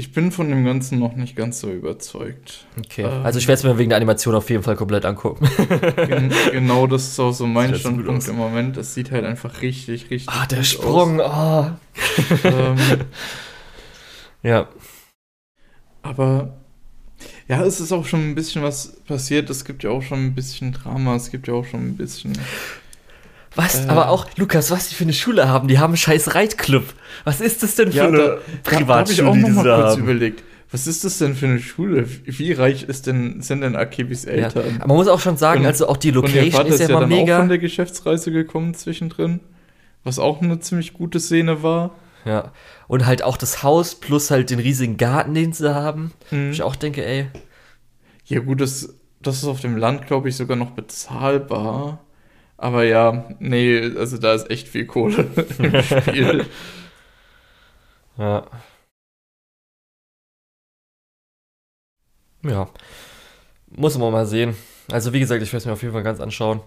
Ich 0.00 0.12
bin 0.12 0.30
von 0.30 0.48
dem 0.48 0.64
Ganzen 0.64 1.00
noch 1.00 1.16
nicht 1.16 1.34
ganz 1.34 1.58
so 1.58 1.72
überzeugt. 1.72 2.66
Okay. 2.78 3.02
Ähm, 3.02 3.24
also 3.24 3.40
ich 3.40 3.48
werde 3.48 3.58
es 3.58 3.64
mir 3.64 3.78
wegen 3.78 3.88
der 3.88 3.96
Animation 3.96 4.32
auf 4.36 4.48
jeden 4.48 4.62
Fall 4.62 4.76
komplett 4.76 5.04
angucken. 5.04 5.48
Gen 5.96 6.32
genau, 6.52 6.86
das 6.86 7.08
ist 7.08 7.18
auch 7.18 7.32
so 7.32 7.48
mein 7.48 7.74
Standpunkt 7.74 8.28
im 8.28 8.36
Moment. 8.36 8.76
Es 8.76 8.94
sieht 8.94 9.10
halt 9.10 9.24
einfach 9.24 9.60
richtig, 9.60 10.08
richtig. 10.08 10.28
Ah, 10.28 10.46
der 10.46 10.62
Sprung. 10.62 11.20
Aus. 11.20 11.72
Oh. 12.44 12.46
ähm, 12.46 12.76
ja. 14.44 14.68
Aber 16.02 16.56
ja, 17.48 17.64
es 17.64 17.80
ist 17.80 17.90
auch 17.90 18.06
schon 18.06 18.20
ein 18.20 18.34
bisschen 18.36 18.62
was 18.62 19.00
passiert. 19.04 19.50
Es 19.50 19.64
gibt 19.64 19.82
ja 19.82 19.90
auch 19.90 20.02
schon 20.02 20.26
ein 20.26 20.34
bisschen 20.36 20.70
Drama. 20.70 21.16
Es 21.16 21.32
gibt 21.32 21.48
ja 21.48 21.54
auch 21.54 21.64
schon 21.64 21.80
ein 21.80 21.96
bisschen. 21.96 22.38
Was? 23.54 23.86
Äh, 23.86 23.88
aber 23.88 24.10
auch, 24.10 24.26
Lukas, 24.36 24.70
was 24.70 24.88
die 24.88 24.94
für 24.94 25.04
eine 25.04 25.12
Schule 25.12 25.48
haben? 25.48 25.68
Die 25.68 25.78
haben 25.78 25.90
einen 25.90 25.96
scheiß 25.96 26.34
Reitclub. 26.34 26.84
Was 27.24 27.40
ist 27.40 27.62
das 27.62 27.74
denn 27.74 27.92
für 27.92 27.98
ja, 27.98 28.06
eine 28.08 28.38
Privatschule, 28.62 28.86
da 28.86 28.94
habe 28.96 29.12
ich 29.12 29.22
auch 29.22 29.34
noch 29.36 29.48
mal 29.48 29.64
kurz 29.64 29.92
haben? 29.92 30.02
überlegt. 30.02 30.42
Was 30.70 30.86
ist 30.86 31.04
das 31.04 31.18
denn 31.18 31.34
für 31.34 31.46
eine 31.46 31.60
Schule? 31.60 32.06
Wie 32.24 32.52
reich 32.52 32.82
ist 32.84 33.06
denn, 33.06 33.40
sind 33.40 33.62
denn 33.62 33.74
Akibis 33.74 34.26
Eltern? 34.26 34.64
Ja, 34.66 34.76
aber 34.80 34.88
man 34.88 34.96
muss 34.98 35.08
auch 35.08 35.20
schon 35.20 35.38
sagen, 35.38 35.60
und, 35.60 35.66
also 35.66 35.88
auch 35.88 35.96
die 35.96 36.10
Location 36.10 36.66
ist 36.66 36.80
ja, 36.80 36.88
ja 36.88 36.94
mal 36.94 37.00
dann 37.00 37.08
mega. 37.08 37.36
auch 37.36 37.40
von 37.40 37.48
der 37.48 37.58
Geschäftsreise 37.58 38.30
gekommen 38.32 38.74
zwischendrin, 38.74 39.40
was 40.04 40.18
auch 40.18 40.42
eine 40.42 40.60
ziemlich 40.60 40.92
gute 40.92 41.20
Szene 41.20 41.62
war. 41.62 41.92
Ja, 42.26 42.52
und 42.86 43.06
halt 43.06 43.22
auch 43.22 43.38
das 43.38 43.62
Haus 43.62 43.94
plus 43.94 44.30
halt 44.30 44.50
den 44.50 44.58
riesigen 44.58 44.98
Garten, 44.98 45.32
den 45.32 45.54
sie 45.54 45.74
haben. 45.74 46.12
Mhm. 46.30 46.50
Ich 46.50 46.62
auch 46.62 46.76
denke, 46.76 47.04
ey. 47.04 47.28
Ja 48.26 48.40
gut, 48.40 48.60
das, 48.60 48.94
das 49.22 49.38
ist 49.38 49.44
auf 49.44 49.60
dem 49.60 49.78
Land, 49.78 50.06
glaube 50.06 50.28
ich, 50.28 50.36
sogar 50.36 50.56
noch 50.56 50.72
bezahlbar. 50.72 52.04
Aber 52.58 52.82
ja, 52.84 53.24
nee, 53.38 53.80
also 53.96 54.18
da 54.18 54.34
ist 54.34 54.50
echt 54.50 54.68
viel 54.68 54.84
Kohle 54.86 55.24
im 55.58 55.82
Spiel. 55.82 56.46
Ja. 58.18 58.50
Ja. 62.42 62.68
Muss 63.70 63.96
man 63.96 64.10
mal 64.10 64.26
sehen. 64.26 64.56
Also 64.90 65.12
wie 65.12 65.20
gesagt, 65.20 65.40
ich 65.40 65.52
werde 65.52 65.58
es 65.58 65.66
mir 65.66 65.72
auf 65.72 65.82
jeden 65.82 65.94
Fall 65.94 66.02
ganz 66.02 66.18
anschauen. 66.18 66.60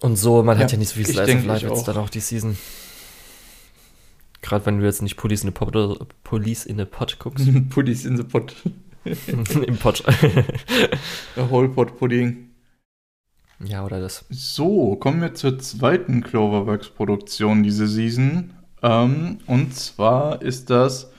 Und 0.00 0.16
so, 0.16 0.42
man 0.42 0.58
ja, 0.58 0.64
hat 0.64 0.72
ja 0.72 0.78
nicht 0.78 0.88
so 0.88 0.96
viel 0.96 1.06
Slice 1.06 1.38
of 1.38 1.44
Life 1.44 1.68
jetzt 1.68 1.86
dann 1.86 1.98
auch 1.98 2.10
die 2.10 2.18
Season. 2.18 2.58
Gerade 4.40 4.66
wenn 4.66 4.80
du 4.80 4.84
jetzt 4.84 5.02
nicht 5.02 5.14
Police 5.14 5.44
in 5.44 5.50
the 5.50 5.54
Pot, 5.54 5.72
Police 6.24 6.66
in 6.66 6.78
the 6.78 6.84
Pot 6.84 7.20
guckst. 7.20 7.46
Police 7.70 8.04
in 8.04 8.16
the 8.16 8.24
Pot. 8.24 8.56
Im 9.04 9.76
Pot. 9.78 10.02
Der 11.36 11.48
Whole 11.48 11.68
Pot 11.68 11.96
Pudding. 11.96 12.51
Ja, 13.64 13.84
oder 13.84 14.00
das. 14.00 14.24
So, 14.28 14.96
kommen 14.96 15.20
wir 15.20 15.34
zur 15.34 15.58
zweiten 15.58 16.22
Cloverworks-Produktion 16.22 17.62
diese 17.62 17.86
Season. 17.86 18.54
Ähm, 18.82 19.38
und 19.46 19.76
zwar 19.76 20.42
ist 20.42 20.68
das. 20.68 21.10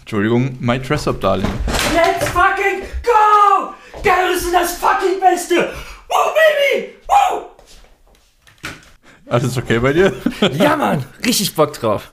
Entschuldigung, 0.00 0.56
My 0.60 0.80
Dress 0.80 1.06
Up 1.06 1.20
Darling. 1.20 1.46
Let's 1.94 2.28
fucking 2.30 2.82
go! 3.04 3.74
Geil, 4.02 4.32
ist 4.34 4.52
das 4.52 4.76
fucking 4.78 5.20
Beste! 5.20 5.54
Woo, 6.08 6.32
Baby! 6.34 6.94
Woo! 7.06 7.44
Alles 9.26 9.56
okay 9.56 9.78
bei 9.78 9.92
dir? 9.92 10.12
ja, 10.52 10.76
Mann, 10.76 11.04
richtig 11.24 11.54
Bock 11.54 11.74
drauf. 11.74 12.12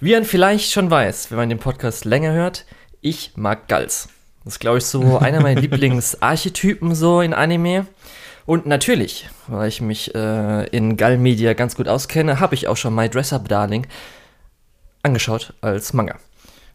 Wie 0.00 0.12
man 0.12 0.24
vielleicht 0.24 0.72
schon 0.72 0.90
weiß, 0.90 1.30
wenn 1.30 1.38
man 1.38 1.48
den 1.48 1.58
Podcast 1.58 2.04
länger 2.04 2.32
hört, 2.32 2.64
ich 3.00 3.32
mag 3.36 3.68
Gals. 3.68 4.08
Das 4.44 4.54
ist, 4.54 4.60
glaube 4.60 4.78
ich, 4.78 4.86
so 4.86 5.18
einer 5.18 5.40
meiner 5.40 5.60
Lieblingsarchetypen 5.60 6.94
so 6.94 7.20
in 7.20 7.34
Anime. 7.34 7.86
Und 8.48 8.64
natürlich, 8.64 9.28
weil 9.46 9.68
ich 9.68 9.82
mich 9.82 10.14
äh, 10.14 10.66
in 10.68 10.96
Gall 10.96 11.18
Media 11.18 11.52
ganz 11.52 11.76
gut 11.76 11.86
auskenne, 11.86 12.40
habe 12.40 12.54
ich 12.54 12.66
auch 12.66 12.78
schon 12.78 12.94
My 12.94 13.06
Dress 13.06 13.34
Up 13.34 13.46
Darling 13.46 13.86
angeschaut 15.02 15.52
als 15.60 15.92
Manga. 15.92 16.18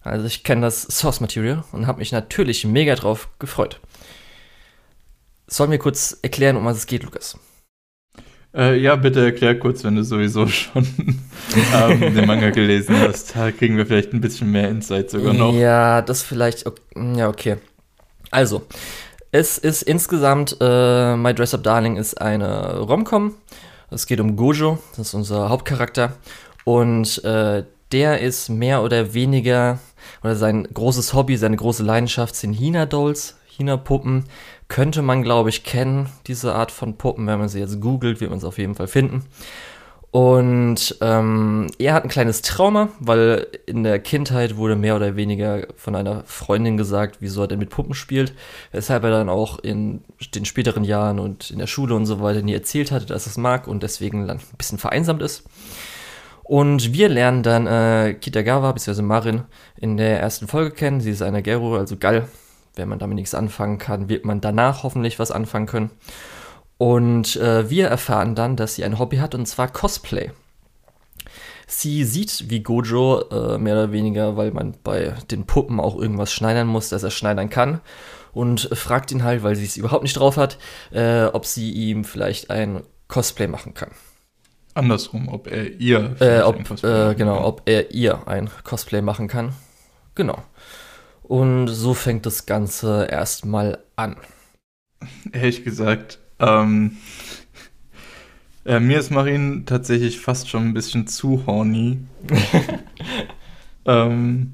Also 0.03 0.27
ich 0.27 0.43
kenne 0.43 0.61
das 0.61 0.83
Source 0.83 1.19
Material 1.19 1.63
und 1.71 1.87
habe 1.87 1.97
mich 1.97 2.11
natürlich 2.11 2.63
mega 2.63 2.93
drauf 2.93 3.27
gefreut. 3.39 3.79
Sollen 5.47 5.71
wir 5.71 5.79
kurz 5.79 6.15
erklären, 6.21 6.57
um 6.57 6.65
was 6.65 6.77
es 6.77 6.85
geht, 6.85 7.01
Lukas? 7.01 7.39
Äh, 8.55 8.77
ja, 8.79 8.95
bitte 8.95 9.25
erklär 9.25 9.57
kurz, 9.57 9.83
wenn 9.83 9.95
du 9.95 10.03
sowieso 10.03 10.45
schon 10.45 10.85
ähm, 11.73 12.13
den 12.13 12.27
Manga 12.27 12.51
gelesen 12.51 12.99
hast. 12.99 13.35
Da 13.35 13.51
kriegen 13.51 13.77
wir 13.77 13.87
vielleicht 13.87 14.13
ein 14.13 14.21
bisschen 14.21 14.51
mehr 14.51 14.69
Insight 14.69 15.09
sogar 15.09 15.33
noch. 15.33 15.55
Ja, 15.55 16.03
das 16.03 16.21
vielleicht. 16.21 16.67
Okay, 16.67 16.81
ja, 17.15 17.29
okay. 17.29 17.57
Also, 18.29 18.67
es 19.33 19.57
ist 19.57 19.81
insgesamt, 19.81 20.57
äh, 20.61 21.15
My 21.15 21.33
Dress 21.33 21.55
Up 21.55 21.63
Darling 21.63 21.97
ist 21.97 22.21
eine 22.21 22.77
Romcom. 22.77 23.33
Es 23.89 24.05
geht 24.05 24.19
um 24.19 24.35
Gojo, 24.35 24.77
das 24.91 25.07
ist 25.07 25.13
unser 25.15 25.49
Hauptcharakter. 25.49 26.13
Und 26.65 27.23
äh, 27.23 27.63
der 27.91 28.21
ist 28.21 28.49
mehr 28.49 28.83
oder 28.83 29.15
weniger, 29.15 29.79
oder 30.21 30.35
sein 30.35 30.67
großes 30.71 31.15
Hobby, 31.15 31.35
seine 31.35 31.55
große 31.55 31.81
Leidenschaft 31.81 32.35
sind 32.35 32.53
Hina-Dolls, 32.53 33.35
Hina-Puppen. 33.47 34.25
Könnte 34.67 35.01
man, 35.01 35.23
glaube 35.23 35.49
ich, 35.49 35.63
kennen, 35.63 36.09
diese 36.27 36.53
Art 36.53 36.69
von 36.69 36.97
Puppen. 36.97 37.25
Wenn 37.25 37.39
man 37.39 37.49
sie 37.49 37.59
jetzt 37.59 37.81
googelt, 37.81 38.21
wird 38.21 38.29
man 38.29 38.37
es 38.37 38.45
auf 38.45 38.59
jeden 38.59 38.75
Fall 38.75 38.87
finden. 38.87 39.25
Und 40.13 40.95
ähm, 41.01 41.71
er 41.79 41.95
hat 41.95 42.03
ein 42.03 42.09
kleines 42.09 42.43
Trauma, 42.43 42.89
weil 42.99 43.47
in 43.65 43.83
der 43.83 43.97
Kindheit 43.97 44.57
wurde 44.57 44.75
mehr 44.75 44.95
oder 44.95 45.15
weniger 45.15 45.65
von 45.75 45.95
einer 45.95 46.21
Freundin 46.27 46.77
gesagt, 46.77 47.17
wieso 47.19 47.41
er 47.41 47.47
denn 47.47 47.57
mit 47.57 47.71
Puppen 47.71 47.95
spielt, 47.95 48.35
weshalb 48.71 49.05
er 49.05 49.09
dann 49.09 49.27
auch 49.27 49.57
in 49.57 50.03
den 50.35 50.45
späteren 50.45 50.83
Jahren 50.83 51.17
und 51.17 51.49
in 51.49 51.57
der 51.57 51.65
Schule 51.65 51.95
und 51.95 52.05
so 52.05 52.21
weiter 52.21 52.43
nie 52.43 52.53
erzählt 52.53 52.91
hatte, 52.91 53.07
dass 53.07 53.25
es 53.25 53.37
mag 53.37 53.67
und 53.67 53.81
deswegen 53.81 54.27
dann 54.27 54.37
ein 54.37 54.55
bisschen 54.55 54.77
vereinsamt 54.77 55.23
ist. 55.23 55.45
Und 56.43 56.93
wir 56.93 57.09
lernen 57.09 57.41
dann 57.41 57.65
äh, 57.65 58.13
Kitagawa 58.13 58.71
bzw. 58.71 59.01
Marin 59.01 59.41
in 59.77 59.97
der 59.97 60.19
ersten 60.19 60.47
Folge 60.47 60.75
kennen. 60.75 61.01
Sie 61.01 61.09
ist 61.09 61.23
eine 61.23 61.41
Gero, 61.41 61.75
also 61.75 61.97
Gall. 61.97 62.27
Wenn 62.75 62.87
man 62.87 62.99
damit 62.99 63.15
nichts 63.15 63.33
anfangen 63.33 63.79
kann, 63.79 64.09
wird 64.09 64.25
man 64.25 64.41
danach 64.41 64.83
hoffentlich 64.83 65.17
was 65.17 65.31
anfangen 65.31 65.65
können. 65.65 65.89
Und 66.77 67.35
äh, 67.37 67.69
wir 67.69 67.87
erfahren 67.87 68.35
dann, 68.35 68.55
dass 68.55 68.75
sie 68.75 68.83
ein 68.83 68.99
Hobby 68.99 69.17
hat, 69.17 69.35
und 69.35 69.45
zwar 69.45 69.67
Cosplay. 69.67 70.31
Sie 71.67 72.03
sieht 72.03 72.49
wie 72.49 72.61
Gojo 72.61 73.21
äh, 73.29 73.57
mehr 73.57 73.73
oder 73.73 73.91
weniger, 73.91 74.37
weil 74.37 74.51
man 74.51 74.75
bei 74.83 75.15
den 75.31 75.45
Puppen 75.45 75.79
auch 75.79 75.95
irgendwas 75.95 76.31
schneidern 76.31 76.67
muss, 76.67 76.89
dass 76.89 77.03
er 77.03 77.11
schneidern 77.11 77.49
kann. 77.49 77.81
Und 78.33 78.69
fragt 78.73 79.11
ihn 79.11 79.23
halt, 79.23 79.43
weil 79.43 79.55
sie 79.55 79.65
es 79.65 79.77
überhaupt 79.77 80.03
nicht 80.03 80.17
drauf 80.17 80.37
hat, 80.37 80.57
äh, 80.91 81.25
ob 81.25 81.45
sie 81.45 81.71
ihm 81.71 82.03
vielleicht 82.03 82.49
ein 82.49 82.81
Cosplay 83.07 83.47
machen 83.47 83.73
kann. 83.73 83.91
Andersrum, 84.73 85.27
ob 85.27 85.47
er 85.47 85.79
ihr 85.79 86.15
äh, 86.19 86.41
ob, 86.41 86.55
äh, 86.83 87.13
genau, 87.13 87.35
kann. 87.35 87.45
ob 87.45 87.61
er 87.65 87.91
ihr 87.91 88.27
ein 88.27 88.49
Cosplay 88.63 89.01
machen 89.01 89.27
kann. 89.27 89.53
Genau. 90.15 90.39
Und 91.21 91.67
so 91.67 91.93
fängt 91.93 92.25
das 92.25 92.45
Ganze 92.45 93.07
erstmal 93.09 93.83
an. 93.95 94.17
Ehrlich 95.31 95.63
gesagt, 95.63 96.19
ähm, 96.39 96.97
äh, 98.65 98.79
mir 98.79 98.99
ist 98.99 99.11
Marin 99.11 99.65
tatsächlich 99.65 100.19
fast 100.19 100.49
schon 100.49 100.67
ein 100.67 100.73
bisschen 100.73 101.07
zu 101.07 101.45
horny. 101.45 101.99
ähm, 103.85 104.53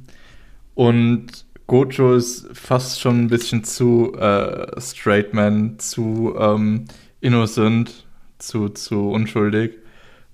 und 0.76 1.46
Gojo 1.68 2.16
ist 2.16 2.48
fast 2.54 3.00
schon 3.00 3.22
ein 3.22 3.28
bisschen 3.28 3.64
zu 3.64 4.14
äh, 4.16 4.82
straight 4.82 5.34
man, 5.34 5.78
zu 5.78 6.36
ähm, 6.40 6.86
innocent, 7.22 8.08
zu, 8.40 8.70
zu 8.70 9.12
unschuldig. 9.12 9.74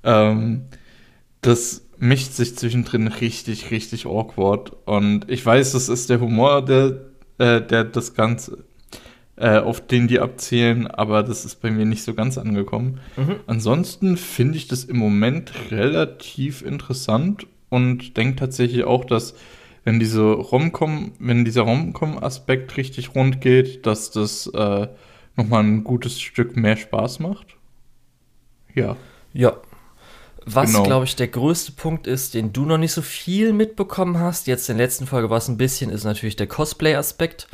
Ähm, 0.04 0.66
das 1.42 1.86
mischt 1.98 2.32
sich 2.34 2.56
zwischendrin 2.56 3.08
richtig, 3.08 3.72
richtig 3.72 4.06
awkward. 4.06 4.72
Und 4.86 5.30
ich 5.30 5.46
weiß, 5.46 5.74
das 5.74 5.90
ist 5.90 6.10
der 6.10 6.22
Humor, 6.22 6.64
der, 6.64 7.02
äh, 7.38 7.62
der 7.62 7.84
das 7.84 8.14
Ganze 8.14 8.64
äh, 9.38 9.58
auf 9.58 9.86
den 9.86 10.08
die 10.08 10.20
abzählen, 10.20 10.88
aber 10.88 11.24
das 11.24 11.46
ist 11.46 11.62
bei 11.62 11.70
mir 11.72 11.86
nicht 11.86 12.04
so 12.04 12.14
ganz 12.14 12.38
angekommen. 12.38 13.00
Mhm. 13.18 13.36
Ansonsten 13.48 14.18
finde 14.18 14.58
ich 14.58 14.68
das 14.68 14.86
im 14.86 14.98
Moment 14.98 15.72
relativ 15.72 16.62
interessant 16.62 17.46
und 17.70 18.16
denke 18.16 18.38
tatsächlich 18.38 18.86
auch, 18.86 19.04
dass 19.04 19.36
wenn 19.84 20.00
diese 20.00 20.24
Romcom, 20.24 21.14
wenn 21.20 21.46
dieser 21.46 21.62
Romcom-Aspekt 21.62 22.76
richtig 22.78 23.14
rund 23.14 23.42
geht, 23.42 23.86
dass 23.86 24.10
das 24.12 24.48
äh, 24.48 24.88
nochmal 25.36 25.64
ein 25.64 25.84
gutes 25.84 26.20
Stück 26.20 26.56
mehr 26.56 26.78
Spaß 26.78 27.20
macht. 27.20 27.58
Ja. 28.74 28.98
Ja. 29.34 29.58
Was, 30.46 30.72
genau. 30.72 30.84
glaube 30.84 31.06
ich, 31.06 31.16
der 31.16 31.28
größte 31.28 31.72
Punkt 31.72 32.08
ist, 32.08 32.36
den 32.36 32.54
du 32.54 32.66
noch 32.66 32.78
nicht 32.78 32.94
so 32.94 33.02
viel 33.02 33.52
mitbekommen 33.52 34.20
hast, 34.20 34.48
jetzt 34.48 34.70
in 34.70 34.78
der 34.78 34.86
letzten 34.86 35.08
Folge 35.08 35.30
war 35.30 35.38
es 35.38 35.48
ein 35.48 35.58
bisschen, 35.58 35.90
ist 35.90 36.04
natürlich 36.04 36.36
der 36.36 36.48
Cosplay-Aspekt. 36.48 37.48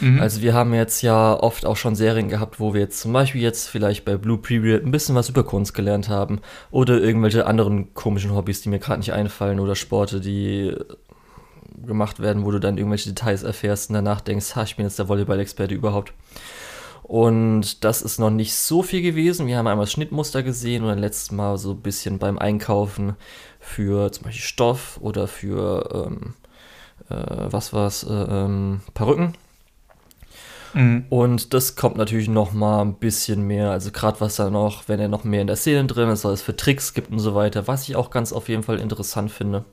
Mhm. 0.00 0.20
Also 0.20 0.42
wir 0.42 0.54
haben 0.54 0.72
jetzt 0.74 1.02
ja 1.02 1.34
oft 1.34 1.66
auch 1.66 1.76
schon 1.76 1.94
Serien 1.94 2.28
gehabt, 2.28 2.60
wo 2.60 2.74
wir 2.74 2.80
jetzt 2.80 3.00
zum 3.00 3.12
Beispiel 3.12 3.42
jetzt 3.42 3.68
vielleicht 3.68 4.04
bei 4.04 4.16
Blue 4.16 4.38
Preview 4.38 4.76
ein 4.76 4.90
bisschen 4.90 5.14
was 5.14 5.28
über 5.28 5.44
Kunst 5.44 5.74
gelernt 5.74 6.08
haben 6.08 6.40
oder 6.70 7.00
irgendwelche 7.00 7.46
anderen 7.46 7.94
komischen 7.94 8.34
Hobbys, 8.34 8.62
die 8.62 8.68
mir 8.68 8.78
gerade 8.78 9.00
nicht 9.00 9.12
einfallen 9.12 9.60
oder 9.60 9.74
Sporte, 9.74 10.20
die 10.20 10.74
gemacht 11.86 12.20
werden, 12.20 12.44
wo 12.44 12.50
du 12.50 12.58
dann 12.58 12.78
irgendwelche 12.78 13.10
Details 13.10 13.42
erfährst 13.42 13.90
und 13.90 13.94
danach 13.94 14.20
denkst, 14.20 14.54
ha, 14.54 14.62
ich 14.62 14.76
bin 14.76 14.86
jetzt 14.86 14.98
der 14.98 15.08
Volleyball-Experte 15.08 15.74
überhaupt. 15.74 16.12
Und 17.02 17.82
das 17.82 18.02
ist 18.02 18.20
noch 18.20 18.30
nicht 18.30 18.54
so 18.54 18.82
viel 18.84 19.02
gewesen. 19.02 19.48
Wir 19.48 19.58
haben 19.58 19.66
einmal 19.66 19.86
das 19.86 19.92
Schnittmuster 19.92 20.44
gesehen 20.44 20.84
und 20.84 20.90
dann 20.90 20.98
letztes 20.98 21.32
Mal 21.32 21.58
so 21.58 21.72
ein 21.72 21.80
bisschen 21.80 22.18
beim 22.18 22.38
Einkaufen 22.38 23.16
für 23.58 24.12
zum 24.12 24.24
Beispiel 24.24 24.42
Stoff 24.42 24.98
oder 25.00 25.26
für, 25.26 26.06
ähm, 26.06 26.34
äh, 27.08 27.46
was 27.50 27.72
war's, 27.72 28.04
äh, 28.04 28.12
ähm, 28.12 28.82
Perücken. 28.94 29.34
Mhm. 30.74 31.04
Und 31.08 31.54
das 31.54 31.76
kommt 31.76 31.96
natürlich 31.96 32.28
noch 32.28 32.52
mal 32.52 32.82
ein 32.82 32.94
bisschen 32.94 33.46
mehr, 33.46 33.70
also 33.70 33.90
gerade 33.90 34.20
was 34.20 34.36
da 34.36 34.50
noch, 34.50 34.88
wenn 34.88 35.00
er 35.00 35.08
noch 35.08 35.24
mehr 35.24 35.40
in 35.40 35.46
der 35.46 35.56
Szene 35.56 35.86
drin 35.86 36.08
ist, 36.08 36.24
was 36.24 36.34
es 36.34 36.42
für 36.42 36.56
Tricks 36.56 36.94
gibt 36.94 37.10
und 37.10 37.18
so 37.18 37.34
weiter, 37.34 37.66
was 37.66 37.88
ich 37.88 37.96
auch 37.96 38.10
ganz 38.10 38.32
auf 38.32 38.48
jeden 38.48 38.62
Fall 38.62 38.78
interessant 38.78 39.30
finde. 39.30 39.64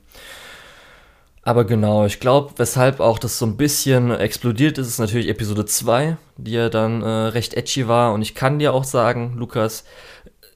Aber 1.48 1.64
genau, 1.64 2.04
ich 2.04 2.20
glaube, 2.20 2.52
weshalb 2.58 3.00
auch 3.00 3.18
das 3.18 3.38
so 3.38 3.46
ein 3.46 3.56
bisschen 3.56 4.10
explodiert 4.10 4.76
ist, 4.76 4.86
ist 4.86 4.98
natürlich 4.98 5.28
Episode 5.28 5.64
2, 5.64 6.18
die 6.36 6.50
ja 6.50 6.68
dann 6.68 7.00
äh, 7.00 7.08
recht 7.08 7.54
edgy 7.54 7.88
war. 7.88 8.12
Und 8.12 8.20
ich 8.20 8.34
kann 8.34 8.58
dir 8.58 8.74
auch 8.74 8.84
sagen, 8.84 9.34
Lukas, 9.34 9.84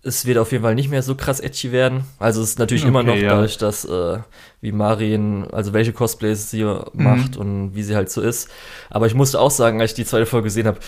es 0.04 0.26
wird 0.26 0.38
auf 0.38 0.50
jeden 0.50 0.64
Fall 0.64 0.74
nicht 0.74 0.90
mehr 0.90 1.02
so 1.02 1.14
krass 1.14 1.38
edgy 1.38 1.70
werden. 1.70 2.04
Also 2.18 2.42
es 2.42 2.50
ist 2.50 2.58
natürlich 2.58 2.82
okay, 2.82 2.88
immer 2.88 3.02
noch 3.02 3.14
ja. 3.14 3.30
dadurch, 3.30 3.56
dass 3.56 3.84
äh, 3.84 4.18
wie 4.60 4.72
Marin, 4.72 5.46
also 5.52 5.72
welche 5.72 5.92
Cosplays 5.92 6.50
sie 6.50 6.64
mhm. 6.64 6.82
macht 6.92 7.36
und 7.36 7.74
wie 7.74 7.82
sie 7.82 7.94
halt 7.94 8.10
so 8.10 8.20
ist. 8.20 8.50
Aber 8.90 9.06
ich 9.06 9.14
musste 9.14 9.38
auch 9.40 9.50
sagen, 9.50 9.80
als 9.80 9.92
ich 9.92 9.96
die 9.96 10.04
zweite 10.04 10.26
Folge 10.26 10.44
gesehen 10.44 10.66
habe, 10.66 10.80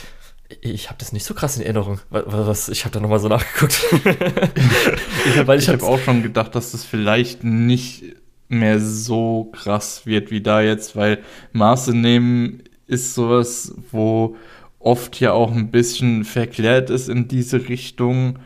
ich 0.61 0.89
habe 0.89 0.99
das 0.99 1.13
nicht 1.13 1.25
so 1.25 1.35
krass 1.35 1.57
in 1.57 1.63
Erinnerung. 1.63 2.01
Was, 2.11 2.69
ich 2.69 2.85
habe 2.85 2.93
da 2.93 3.01
nochmal 3.01 3.21
so 3.21 3.29
nachgeguckt. 3.29 3.85
ich 5.27 5.39
habe 5.39 5.59
hab 5.59 5.83
auch 5.83 5.99
schon 5.99 6.23
gedacht, 6.23 6.55
dass 6.55 6.73
das 6.73 6.85
vielleicht 6.85 7.45
nicht 7.45 8.17
mehr 8.49 8.81
so 8.81 9.51
krass 9.53 10.07
wird 10.07 10.31
wie 10.31 10.41
da 10.41 10.61
jetzt, 10.61 10.97
weil 10.97 11.23
Maße 11.53 11.97
nehmen 11.97 12.63
ist 12.87 13.15
sowas, 13.15 13.75
wo 13.91 14.37
oft 14.79 15.19
ja 15.21 15.33
auch 15.33 15.53
ein 15.53 15.71
bisschen 15.71 16.25
verklärt 16.25 16.91
ist 16.91 17.09
in 17.09 17.29
diese 17.29 17.69
Richtung. 17.69 18.39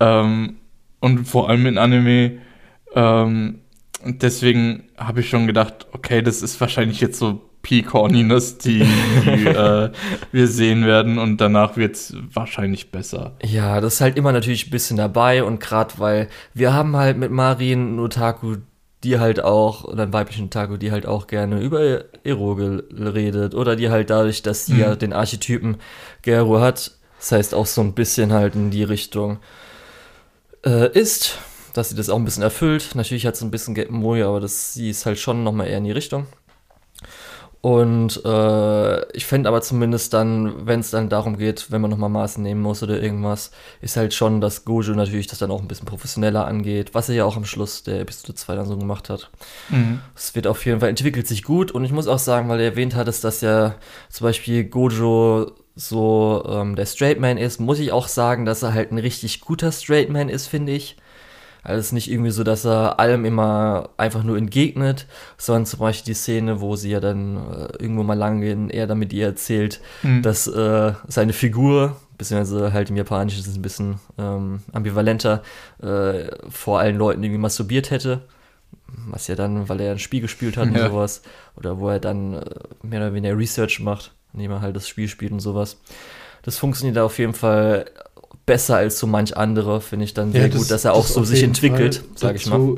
Ähm, 0.00 0.56
und 1.00 1.26
vor 1.26 1.48
allem 1.48 1.66
in 1.66 1.78
Anime. 1.78 2.38
Ähm, 2.94 3.60
deswegen 4.04 4.84
habe 4.96 5.20
ich 5.20 5.28
schon 5.28 5.46
gedacht, 5.46 5.86
okay, 5.92 6.22
das 6.22 6.42
ist 6.42 6.60
wahrscheinlich 6.60 7.00
jetzt 7.00 7.18
so 7.18 7.42
Peak-Horniness, 7.62 8.58
die, 8.58 8.86
die 9.24 9.46
äh, 9.46 9.90
wir 10.32 10.48
sehen 10.48 10.86
werden 10.86 11.18
und 11.18 11.40
danach 11.40 11.76
wird 11.76 11.96
es 11.96 12.16
wahrscheinlich 12.32 12.92
besser. 12.92 13.32
Ja, 13.42 13.80
das 13.80 13.94
ist 13.94 14.00
halt 14.00 14.16
immer 14.16 14.32
natürlich 14.32 14.68
ein 14.68 14.70
bisschen 14.70 14.96
dabei 14.96 15.42
und 15.42 15.58
gerade 15.58 15.94
weil 15.98 16.28
wir 16.54 16.72
haben 16.72 16.96
halt 16.96 17.18
mit 17.18 17.30
Marin 17.30 17.98
Otaku 17.98 18.56
die 19.04 19.18
halt 19.20 19.42
auch, 19.42 19.84
oder 19.84 20.04
einen 20.04 20.12
weiblichen 20.12 20.46
Otaku, 20.46 20.78
die 20.78 20.90
halt 20.90 21.06
auch 21.06 21.26
gerne 21.28 21.60
über 21.60 22.04
Ero 22.24 22.52
redet 22.54 23.54
oder 23.54 23.76
die 23.76 23.90
halt 23.90 24.10
dadurch, 24.10 24.42
dass 24.42 24.66
sie 24.66 24.74
mhm. 24.74 24.80
ja 24.80 24.96
den 24.96 25.12
Archetypen 25.12 25.76
Gero 26.22 26.60
hat, 26.60 26.92
das 27.18 27.32
heißt 27.32 27.54
auch 27.54 27.66
so 27.66 27.82
ein 27.82 27.94
bisschen 27.94 28.32
halt 28.32 28.54
in 28.54 28.70
die 28.70 28.82
Richtung 28.82 29.38
äh, 30.66 30.90
ist, 30.98 31.38
dass 31.72 31.90
sie 31.90 31.94
das 31.94 32.10
auch 32.10 32.16
ein 32.16 32.24
bisschen 32.24 32.42
erfüllt. 32.42 32.94
Natürlich 32.94 33.26
hat 33.26 33.36
sie 33.36 33.46
ein 33.46 33.50
bisschen 33.50 33.74
Get 33.74 33.90
Moe, 33.90 34.24
aber 34.26 34.40
das, 34.40 34.74
sie 34.74 34.90
ist 34.90 35.06
halt 35.06 35.18
schon 35.18 35.44
nochmal 35.44 35.68
eher 35.68 35.78
in 35.78 35.84
die 35.84 35.92
Richtung. 35.92 36.26
Und 37.62 38.24
äh, 38.24 39.12
ich 39.12 39.26
fände 39.26 39.48
aber 39.48 39.60
zumindest 39.60 40.14
dann, 40.14 40.66
wenn 40.66 40.80
es 40.80 40.90
dann 40.90 41.08
darum 41.08 41.36
geht, 41.36 41.72
wenn 41.72 41.80
man 41.80 41.90
nochmal 41.90 42.10
Maßen 42.10 42.40
nehmen 42.40 42.60
muss 42.60 42.82
oder 42.82 43.02
irgendwas, 43.02 43.50
ist 43.80 43.96
halt 43.96 44.14
schon, 44.14 44.40
dass 44.40 44.64
Gojo 44.64 44.94
natürlich 44.94 45.26
das 45.26 45.40
dann 45.40 45.50
auch 45.50 45.60
ein 45.60 45.66
bisschen 45.66 45.86
professioneller 45.86 46.46
angeht, 46.46 46.94
was 46.94 47.08
er 47.08 47.16
ja 47.16 47.24
auch 47.24 47.36
am 47.36 47.44
Schluss 47.44 47.82
der 47.82 48.00
Episode 48.00 48.34
2 48.34 48.54
dann 48.54 48.66
so 48.66 48.76
gemacht 48.76 49.10
hat. 49.10 49.30
Mhm. 49.68 50.00
Es 50.14 50.36
wird 50.36 50.46
auf 50.46 50.64
jeden 50.64 50.78
Fall, 50.78 50.90
entwickelt 50.90 51.26
sich 51.26 51.42
gut 51.42 51.72
und 51.72 51.84
ich 51.84 51.90
muss 51.90 52.06
auch 52.06 52.20
sagen, 52.20 52.48
weil 52.48 52.60
er 52.60 52.66
erwähnt 52.66 52.94
hat, 52.94 53.08
dass 53.08 53.40
ja 53.40 53.74
zum 54.10 54.26
Beispiel 54.26 54.62
Gojo 54.64 55.50
so 55.76 56.44
ähm, 56.48 56.74
der 56.74 56.86
Straight 56.86 57.20
Man 57.20 57.36
ist, 57.36 57.60
muss 57.60 57.78
ich 57.78 57.92
auch 57.92 58.08
sagen, 58.08 58.46
dass 58.46 58.62
er 58.62 58.74
halt 58.74 58.90
ein 58.90 58.98
richtig 58.98 59.42
guter 59.42 59.70
Straight 59.70 60.08
Man 60.08 60.28
ist, 60.28 60.46
finde 60.46 60.72
ich. 60.72 60.96
Also 61.62 61.80
es 61.80 61.86
ist 61.86 61.92
nicht 61.92 62.10
irgendwie 62.10 62.30
so, 62.30 62.44
dass 62.44 62.64
er 62.64 62.98
allem 62.98 63.24
immer 63.24 63.90
einfach 63.96 64.22
nur 64.22 64.38
entgegnet, 64.38 65.06
sondern 65.36 65.66
zum 65.66 65.80
Beispiel 65.80 66.14
die 66.14 66.18
Szene, 66.18 66.60
wo 66.60 66.76
sie 66.76 66.90
ja 66.90 67.00
dann 67.00 67.36
äh, 67.36 67.82
irgendwo 67.82 68.04
mal 68.04 68.14
lang 68.14 68.40
gehen, 68.40 68.70
er 68.70 68.86
damit 68.86 69.12
ihr 69.12 69.26
erzählt, 69.26 69.80
mhm. 70.02 70.22
dass 70.22 70.46
äh, 70.46 70.92
seine 71.08 71.32
Figur, 71.32 71.96
beziehungsweise 72.16 72.72
halt 72.72 72.90
im 72.90 72.96
Japanischen 72.96 73.40
ist 73.40 73.48
es 73.48 73.56
ein 73.56 73.62
bisschen 73.62 73.98
ähm, 74.16 74.60
ambivalenter, 74.72 75.42
äh, 75.82 76.30
vor 76.48 76.78
allen 76.78 76.96
Leuten 76.96 77.22
irgendwie 77.22 77.40
masturbiert 77.40 77.90
hätte 77.90 78.22
was 79.08 79.26
ja 79.26 79.34
dann, 79.34 79.68
weil 79.68 79.80
er 79.80 79.92
ein 79.92 79.98
Spiel 79.98 80.20
gespielt 80.20 80.56
hat 80.56 80.72
ja. 80.72 80.84
und 80.84 80.90
sowas, 80.92 81.22
oder 81.56 81.78
wo 81.78 81.88
er 81.88 82.00
dann 82.00 82.34
äh, 82.34 82.44
mehr 82.82 83.00
oder 83.00 83.14
weniger 83.14 83.36
Research 83.36 83.80
macht 83.80 84.15
indem 84.36 84.52
er 84.52 84.60
halt 84.60 84.76
das 84.76 84.88
Spiel 84.88 85.08
spielt 85.08 85.32
und 85.32 85.40
sowas. 85.40 85.80
Das 86.42 86.58
funktioniert 86.58 86.98
auf 86.98 87.18
jeden 87.18 87.34
Fall 87.34 87.86
besser 88.44 88.76
als 88.76 88.98
so 88.98 89.06
manch 89.06 89.36
andere, 89.36 89.80
finde 89.80 90.04
ich 90.04 90.14
dann 90.14 90.32
ja, 90.32 90.42
sehr 90.42 90.48
das, 90.50 90.58
gut, 90.58 90.70
dass 90.70 90.84
er 90.84 90.94
auch 90.94 91.06
so 91.06 91.24
sich 91.24 91.42
entwickelt, 91.42 92.04
sage 92.14 92.36
ich 92.36 92.46
mal. 92.46 92.76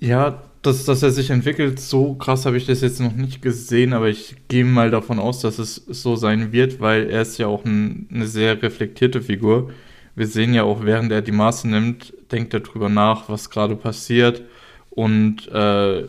Ja, 0.00 0.42
dass, 0.60 0.84
dass 0.84 1.02
er 1.02 1.10
sich 1.10 1.30
entwickelt, 1.30 1.80
so 1.80 2.14
krass 2.14 2.46
habe 2.46 2.56
ich 2.56 2.66
das 2.66 2.80
jetzt 2.80 3.00
noch 3.00 3.14
nicht 3.14 3.42
gesehen, 3.42 3.92
aber 3.92 4.08
ich 4.08 4.36
gehe 4.48 4.64
mal 4.64 4.90
davon 4.90 5.18
aus, 5.18 5.40
dass 5.40 5.58
es 5.58 5.76
so 5.86 6.16
sein 6.16 6.52
wird, 6.52 6.80
weil 6.80 7.08
er 7.10 7.22
ist 7.22 7.38
ja 7.38 7.46
auch 7.46 7.64
ein, 7.64 8.08
eine 8.12 8.26
sehr 8.26 8.62
reflektierte 8.62 9.22
Figur. 9.22 9.70
Wir 10.14 10.26
sehen 10.26 10.54
ja 10.54 10.62
auch, 10.62 10.84
während 10.84 11.12
er 11.12 11.22
die 11.22 11.32
Maße 11.32 11.68
nimmt, 11.68 12.14
denkt 12.32 12.54
er 12.54 12.60
drüber 12.60 12.88
nach, 12.88 13.28
was 13.28 13.50
gerade 13.50 13.76
passiert 13.76 14.42
und 14.90 15.48
äh, 15.48 16.04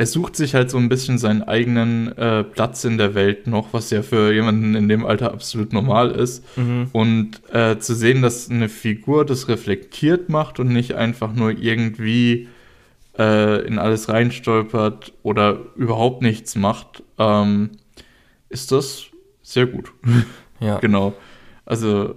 er 0.00 0.06
sucht 0.06 0.34
sich 0.34 0.54
halt 0.54 0.70
so 0.70 0.78
ein 0.78 0.88
bisschen 0.88 1.18
seinen 1.18 1.42
eigenen 1.42 2.16
äh, 2.16 2.42
Platz 2.42 2.84
in 2.84 2.96
der 2.96 3.14
Welt 3.14 3.46
noch, 3.46 3.74
was 3.74 3.90
ja 3.90 4.00
für 4.00 4.32
jemanden 4.32 4.74
in 4.74 4.88
dem 4.88 5.04
Alter 5.04 5.30
absolut 5.30 5.74
normal 5.74 6.12
ist. 6.12 6.42
Mhm. 6.56 6.88
Und 6.92 7.42
äh, 7.52 7.78
zu 7.78 7.94
sehen, 7.94 8.22
dass 8.22 8.48
eine 8.48 8.70
Figur 8.70 9.26
das 9.26 9.48
reflektiert 9.48 10.30
macht 10.30 10.58
und 10.58 10.68
nicht 10.68 10.94
einfach 10.94 11.34
nur 11.34 11.50
irgendwie 11.50 12.48
äh, 13.18 13.66
in 13.66 13.78
alles 13.78 14.08
reinstolpert 14.08 15.12
oder 15.22 15.58
überhaupt 15.76 16.22
nichts 16.22 16.56
macht, 16.56 17.02
ähm, 17.18 17.72
ist 18.48 18.72
das 18.72 19.04
sehr 19.42 19.66
gut. 19.66 19.92
Ja. 20.60 20.78
genau. 20.80 21.12
Also 21.66 22.14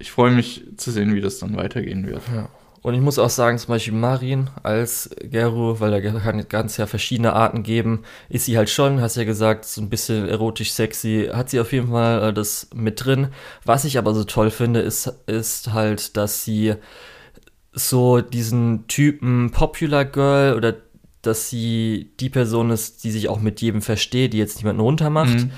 ich 0.00 0.10
freue 0.10 0.32
mich 0.32 0.64
zu 0.78 0.90
sehen, 0.90 1.14
wie 1.14 1.20
das 1.20 1.38
dann 1.38 1.56
weitergehen 1.56 2.08
wird. 2.08 2.22
Ja. 2.34 2.48
Und 2.82 2.94
ich 2.94 3.00
muss 3.00 3.18
auch 3.18 3.28
sagen, 3.28 3.58
zum 3.58 3.68
Beispiel 3.68 3.92
Marin 3.92 4.48
als 4.62 5.10
Geru, 5.22 5.80
weil 5.80 5.90
da 5.90 6.00
kann 6.00 6.48
ganz 6.48 6.78
ja 6.78 6.86
verschiedene 6.86 7.34
Arten 7.34 7.62
geben, 7.62 8.04
ist 8.30 8.46
sie 8.46 8.56
halt 8.56 8.70
schon, 8.70 9.02
hast 9.02 9.16
ja 9.16 9.24
gesagt, 9.24 9.66
so 9.66 9.82
ein 9.82 9.90
bisschen 9.90 10.26
erotisch 10.26 10.72
sexy, 10.72 11.28
hat 11.32 11.50
sie 11.50 11.60
auf 11.60 11.72
jeden 11.72 11.90
Fall 11.90 12.30
äh, 12.30 12.32
das 12.32 12.68
mit 12.74 13.04
drin. 13.04 13.28
Was 13.64 13.84
ich 13.84 13.98
aber 13.98 14.14
so 14.14 14.24
toll 14.24 14.50
finde, 14.50 14.80
ist, 14.80 15.12
ist 15.26 15.72
halt, 15.72 16.16
dass 16.16 16.44
sie 16.44 16.74
so 17.72 18.20
diesen 18.20 18.86
Typen 18.88 19.50
Popular 19.50 20.04
Girl 20.06 20.56
oder 20.56 20.74
dass 21.22 21.50
sie 21.50 22.12
die 22.20 22.30
Person 22.30 22.70
ist, 22.70 23.04
die 23.04 23.10
sich 23.10 23.28
auch 23.28 23.40
mit 23.40 23.60
jedem 23.60 23.82
versteht, 23.82 24.32
die 24.32 24.38
jetzt 24.38 24.58
niemanden 24.58 24.80
runtermacht. 24.80 25.34
Mhm 25.34 25.50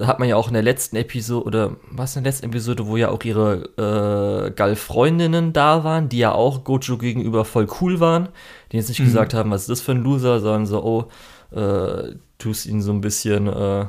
hat 0.00 0.18
man 0.18 0.28
ja 0.28 0.36
auch 0.36 0.48
in 0.48 0.54
der 0.54 0.62
letzten 0.62 0.96
Episode, 0.96 1.44
oder 1.44 1.76
was 1.90 2.16
in 2.16 2.22
der 2.22 2.32
letzten 2.32 2.46
Episode, 2.46 2.86
wo 2.86 2.96
ja 2.96 3.10
auch 3.10 3.22
ihre 3.24 3.68
äh, 3.76 4.50
Gall-Freundinnen 4.50 5.52
da 5.52 5.84
waren, 5.84 6.08
die 6.08 6.18
ja 6.18 6.32
auch 6.32 6.64
Gojo 6.64 6.98
gegenüber 6.98 7.44
voll 7.44 7.66
cool 7.80 8.00
waren, 8.00 8.28
die 8.70 8.76
jetzt 8.76 8.88
nicht 8.88 9.00
mhm. 9.00 9.06
gesagt 9.06 9.34
haben, 9.34 9.50
was 9.50 9.62
ist 9.62 9.70
das 9.70 9.80
für 9.80 9.92
ein 9.92 10.02
Loser, 10.02 10.40
sondern 10.40 10.66
so, 10.66 10.82
oh, 10.84 11.56
äh, 11.56 12.14
tust 12.38 12.66
ihn 12.66 12.82
so 12.82 12.92
ein 12.92 13.00
bisschen, 13.00 13.48
äh, 13.48 13.86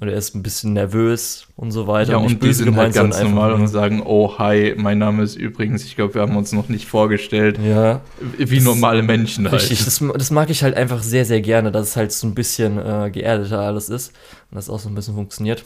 oder 0.00 0.12
er 0.12 0.18
ist 0.18 0.34
ein 0.34 0.42
bisschen 0.42 0.72
nervös 0.72 1.46
und 1.54 1.70
so 1.70 1.86
weiter. 1.86 2.12
Ja, 2.12 2.16
und, 2.18 2.26
und 2.26 2.42
die 2.42 2.52
sind 2.52 2.74
halt 2.76 2.94
ganz 2.94 3.20
normal 3.22 3.52
und 3.52 3.68
sagen, 3.68 4.02
oh, 4.04 4.38
hi, 4.38 4.74
mein 4.76 4.98
Name 4.98 5.22
ist 5.22 5.36
übrigens, 5.36 5.84
ich 5.84 5.96
glaube, 5.96 6.14
wir 6.14 6.22
haben 6.22 6.36
uns 6.36 6.52
noch 6.52 6.68
nicht 6.68 6.86
vorgestellt. 6.86 7.58
Ja. 7.62 8.00
Wie 8.36 8.56
das, 8.56 8.64
normale 8.64 9.02
Menschen 9.02 9.50
halt. 9.50 9.60
Richtig, 9.62 9.84
das, 9.84 10.02
das, 10.14 10.30
mag 10.30 10.50
ich 10.50 10.62
halt 10.62 10.76
einfach 10.76 11.02
sehr, 11.02 11.24
sehr 11.24 11.40
gerne, 11.40 11.70
dass 11.70 11.90
es 11.90 11.96
halt 11.96 12.12
so 12.12 12.26
ein 12.26 12.34
bisschen 12.34 12.78
äh, 12.78 13.10
geerdeter 13.12 13.60
alles 13.60 13.88
ist 13.90 14.12
und 14.50 14.56
das 14.56 14.70
auch 14.70 14.80
so 14.80 14.88
ein 14.88 14.94
bisschen 14.94 15.14
funktioniert. 15.14 15.64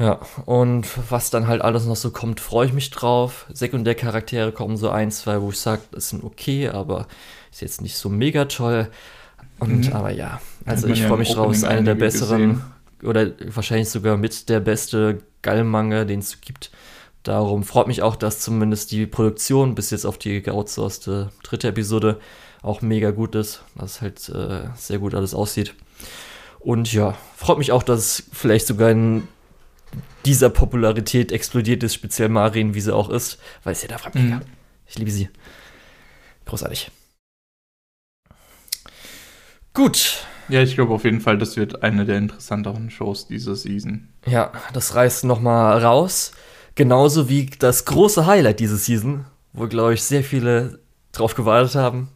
Ja, 0.00 0.20
und 0.46 0.86
was 1.10 1.30
dann 1.30 1.48
halt 1.48 1.60
alles 1.60 1.84
noch 1.84 1.96
so 1.96 2.10
kommt, 2.10 2.40
freue 2.40 2.66
ich 2.66 2.72
mich 2.72 2.90
drauf. 2.90 3.46
Sekundärcharaktere 3.52 4.52
kommen 4.52 4.76
so 4.76 4.90
ein, 4.90 5.10
zwei, 5.10 5.42
wo 5.42 5.50
ich 5.50 5.58
sage, 5.58 5.82
das 5.90 6.08
sind 6.08 6.24
okay, 6.24 6.68
aber 6.68 7.08
ist 7.50 7.60
jetzt 7.60 7.82
nicht 7.82 7.96
so 7.96 8.08
mega 8.08 8.46
toll. 8.46 8.88
Und 9.58 9.88
mhm. 9.88 9.92
aber 9.92 10.10
ja, 10.10 10.40
also 10.64 10.86
ich 10.86 11.04
freue 11.04 11.18
mich 11.18 11.32
drauf, 11.32 11.52
ist 11.52 11.64
eine 11.64 11.82
der 11.82 11.94
besseren. 11.96 12.50
Gesehen 12.50 12.77
oder 13.02 13.32
wahrscheinlich 13.44 13.88
sogar 13.88 14.16
mit 14.16 14.48
der 14.48 14.60
beste 14.60 15.22
Gallmanga, 15.42 16.04
den 16.04 16.20
es 16.20 16.40
gibt. 16.40 16.70
Darum 17.22 17.64
freut 17.64 17.86
mich 17.88 18.02
auch, 18.02 18.16
dass 18.16 18.40
zumindest 18.40 18.90
die 18.92 19.06
Produktion 19.06 19.74
bis 19.74 19.90
jetzt 19.90 20.06
auf 20.06 20.18
die 20.18 20.42
geoutsourcete 20.42 21.30
dritte 21.42 21.68
Episode 21.68 22.20
auch 22.62 22.80
mega 22.80 23.10
gut 23.10 23.34
ist, 23.34 23.62
dass 23.76 24.00
halt 24.00 24.28
äh, 24.28 24.68
sehr 24.76 24.98
gut 24.98 25.14
alles 25.14 25.34
aussieht. 25.34 25.74
Und 26.60 26.92
ja, 26.92 27.16
freut 27.36 27.58
mich 27.58 27.72
auch, 27.72 27.82
dass 27.82 28.24
vielleicht 28.32 28.66
sogar 28.66 28.90
in 28.90 29.28
dieser 30.24 30.50
Popularität 30.50 31.32
explodiert 31.32 31.82
ist, 31.82 31.94
speziell 31.94 32.28
Marin, 32.28 32.74
wie 32.74 32.80
sie 32.80 32.94
auch 32.94 33.10
ist, 33.10 33.38
weil 33.64 33.72
es 33.72 33.82
ja 33.82 33.88
da 33.88 33.98
mega. 34.12 34.36
Mhm. 34.36 34.42
Ich 34.86 34.98
liebe 34.98 35.10
sie. 35.10 35.28
Großartig. 36.46 36.90
Gut. 39.74 40.26
Ja, 40.48 40.62
ich 40.62 40.74
glaube 40.74 40.94
auf 40.94 41.04
jeden 41.04 41.20
Fall, 41.20 41.36
das 41.36 41.56
wird 41.56 41.82
eine 41.82 42.06
der 42.06 42.16
interessanteren 42.16 42.90
Shows 42.90 43.26
dieser 43.26 43.54
Season. 43.54 44.08
Ja, 44.26 44.52
das 44.72 44.94
reißt 44.94 45.24
nochmal 45.24 45.82
raus. 45.82 46.32
Genauso 46.74 47.28
wie 47.28 47.46
das 47.46 47.84
große 47.84 48.26
Highlight 48.26 48.60
dieser 48.60 48.76
Season, 48.76 49.26
wo, 49.52 49.66
glaube 49.66 49.94
ich, 49.94 50.02
sehr 50.02 50.24
viele 50.24 50.78
drauf 51.12 51.34
gewartet 51.34 51.74
haben. 51.74 52.08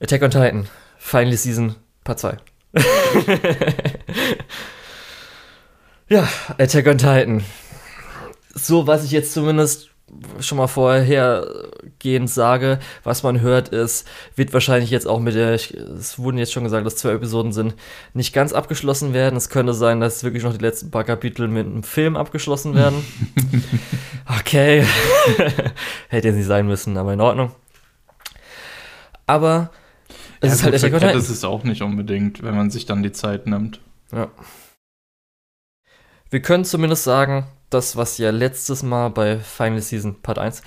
Attack 0.00 0.22
on 0.22 0.30
Titan, 0.30 0.66
Finally 0.98 1.36
Season 1.36 1.74
Part 2.04 2.20
2. 2.20 2.36
ja, 6.08 6.28
Attack 6.58 6.86
on 6.86 6.98
Titan. 6.98 7.42
So, 8.54 8.86
was 8.86 9.04
ich 9.04 9.10
jetzt 9.10 9.32
zumindest 9.32 9.90
schon 10.40 10.58
mal 10.58 10.66
vorhergehend 10.66 12.30
sage, 12.30 12.78
was 13.04 13.22
man 13.22 13.40
hört, 13.40 13.68
ist, 13.68 14.06
wird 14.36 14.52
wahrscheinlich 14.52 14.90
jetzt 14.90 15.06
auch 15.06 15.20
mit 15.20 15.34
der, 15.34 15.54
es 15.54 16.18
wurden 16.18 16.38
jetzt 16.38 16.52
schon 16.52 16.64
gesagt, 16.64 16.86
dass 16.86 16.96
zwei 16.96 17.12
Episoden 17.12 17.52
sind, 17.52 17.74
nicht 18.14 18.32
ganz 18.32 18.52
abgeschlossen 18.52 19.12
werden. 19.12 19.36
Es 19.36 19.48
könnte 19.48 19.74
sein, 19.74 20.00
dass 20.00 20.24
wirklich 20.24 20.42
noch 20.42 20.56
die 20.56 20.64
letzten 20.64 20.90
paar 20.90 21.04
Kapitel 21.04 21.48
mit 21.48 21.66
einem 21.66 21.82
Film 21.82 22.16
abgeschlossen 22.16 22.74
werden. 22.74 23.04
okay. 24.40 24.84
Hätte 26.08 26.28
jetzt 26.28 26.36
nicht 26.36 26.46
sein 26.46 26.66
müssen, 26.66 26.96
aber 26.96 27.12
in 27.12 27.20
Ordnung. 27.20 27.52
Aber 29.26 29.70
es 30.40 30.48
ja, 30.48 30.54
ist 30.54 30.82
halt 30.82 30.92
Titan. 30.92 31.14
Das 31.14 31.30
ist 31.30 31.44
auch 31.44 31.64
nicht 31.64 31.82
unbedingt, 31.82 32.42
wenn 32.42 32.56
man 32.56 32.70
sich 32.70 32.86
dann 32.86 33.02
die 33.02 33.12
Zeit 33.12 33.46
nimmt. 33.46 33.80
Ja. 34.12 34.28
Wir 36.30 36.40
können 36.40 36.64
zumindest 36.64 37.04
sagen, 37.04 37.46
das, 37.70 37.96
was 37.96 38.18
ja 38.18 38.30
letztes 38.30 38.82
Mal 38.82 39.08
bei 39.10 39.38
Final 39.38 39.80
Season 39.80 40.20
Part 40.22 40.38
1 40.38 40.62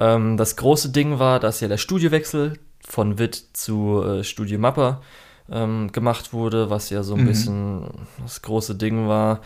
ähm, 0.00 0.36
das 0.36 0.56
große 0.56 0.90
Ding 0.90 1.18
war, 1.18 1.40
dass 1.40 1.60
ja 1.60 1.68
der 1.68 1.78
Studiowechsel 1.78 2.58
von 2.86 3.18
Witt 3.18 3.42
zu 3.52 4.02
äh, 4.02 4.24
Studio 4.24 4.58
Mappa 4.58 5.02
ähm, 5.50 5.92
gemacht 5.92 6.32
wurde, 6.32 6.70
was 6.70 6.90
ja 6.90 7.02
so 7.02 7.14
ein 7.14 7.22
mhm. 7.22 7.26
bisschen 7.26 7.84
das 8.22 8.42
große 8.42 8.74
Ding 8.74 9.08
war 9.08 9.40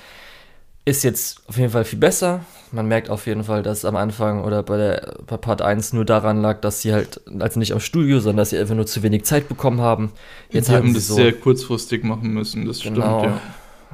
ist 0.89 1.05
jetzt 1.05 1.43
auf 1.47 1.59
jeden 1.59 1.71
Fall 1.71 1.85
viel 1.85 1.99
besser. 1.99 2.41
Man 2.73 2.87
merkt 2.87 3.11
auf 3.11 3.27
jeden 3.27 3.45
Fall, 3.45 3.63
dass 3.63 3.85
am 3.85 3.97
Anfang 3.97 4.43
oder 4.45 4.63
bei, 4.63 4.77
der, 4.77 5.17
bei 5.27 5.37
Part 5.37 5.61
1 5.61 5.93
nur 5.93 6.05
daran 6.05 6.41
lag, 6.41 6.61
dass 6.61 6.81
sie 6.81 6.93
halt, 6.93 7.21
also 7.39 7.59
nicht 7.59 7.73
am 7.73 7.81
Studio, 7.81 8.21
sondern 8.21 8.39
dass 8.39 8.51
sie 8.51 8.59
einfach 8.59 8.75
nur 8.75 8.87
zu 8.87 9.03
wenig 9.03 9.25
Zeit 9.25 9.49
bekommen 9.49 9.81
haben. 9.81 10.13
Jetzt 10.51 10.71
die 10.71 10.75
haben 10.75 10.95
das 10.95 11.07
so, 11.07 11.15
sehr 11.15 11.33
kurzfristig 11.33 12.05
machen 12.05 12.33
müssen, 12.33 12.67
das 12.67 12.81
genau, 12.81 13.21
stimmt, 13.21 13.35
ja. 13.37 13.41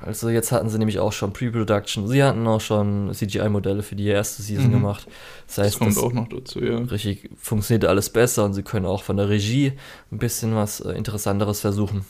Also 0.04 0.28
jetzt 0.28 0.52
hatten 0.52 0.68
sie 0.68 0.78
nämlich 0.78 0.98
auch 0.98 1.12
schon 1.12 1.32
Pre-Production. 1.32 2.06
Sie 2.08 2.22
hatten 2.22 2.46
auch 2.46 2.60
schon 2.60 3.10
CGI-Modelle 3.12 3.82
für 3.82 3.96
die 3.96 4.06
erste 4.06 4.42
Season 4.42 4.68
mhm. 4.68 4.72
gemacht. 4.72 5.06
Das 5.46 5.58
heißt, 5.58 5.74
das 5.74 5.78
kommt 5.78 5.90
das 5.96 5.98
auch 5.98 6.12
noch 6.12 6.28
dazu, 6.28 6.62
ja. 6.62 6.78
Richtig 6.78 7.30
funktioniert 7.38 7.86
alles 7.86 8.10
besser 8.10 8.44
und 8.44 8.52
sie 8.52 8.62
können 8.62 8.84
auch 8.84 9.02
von 9.02 9.16
der 9.16 9.30
Regie 9.30 9.72
ein 10.12 10.18
bisschen 10.18 10.54
was 10.54 10.80
äh, 10.80 10.92
Interessanteres 10.92 11.60
versuchen. 11.60 12.04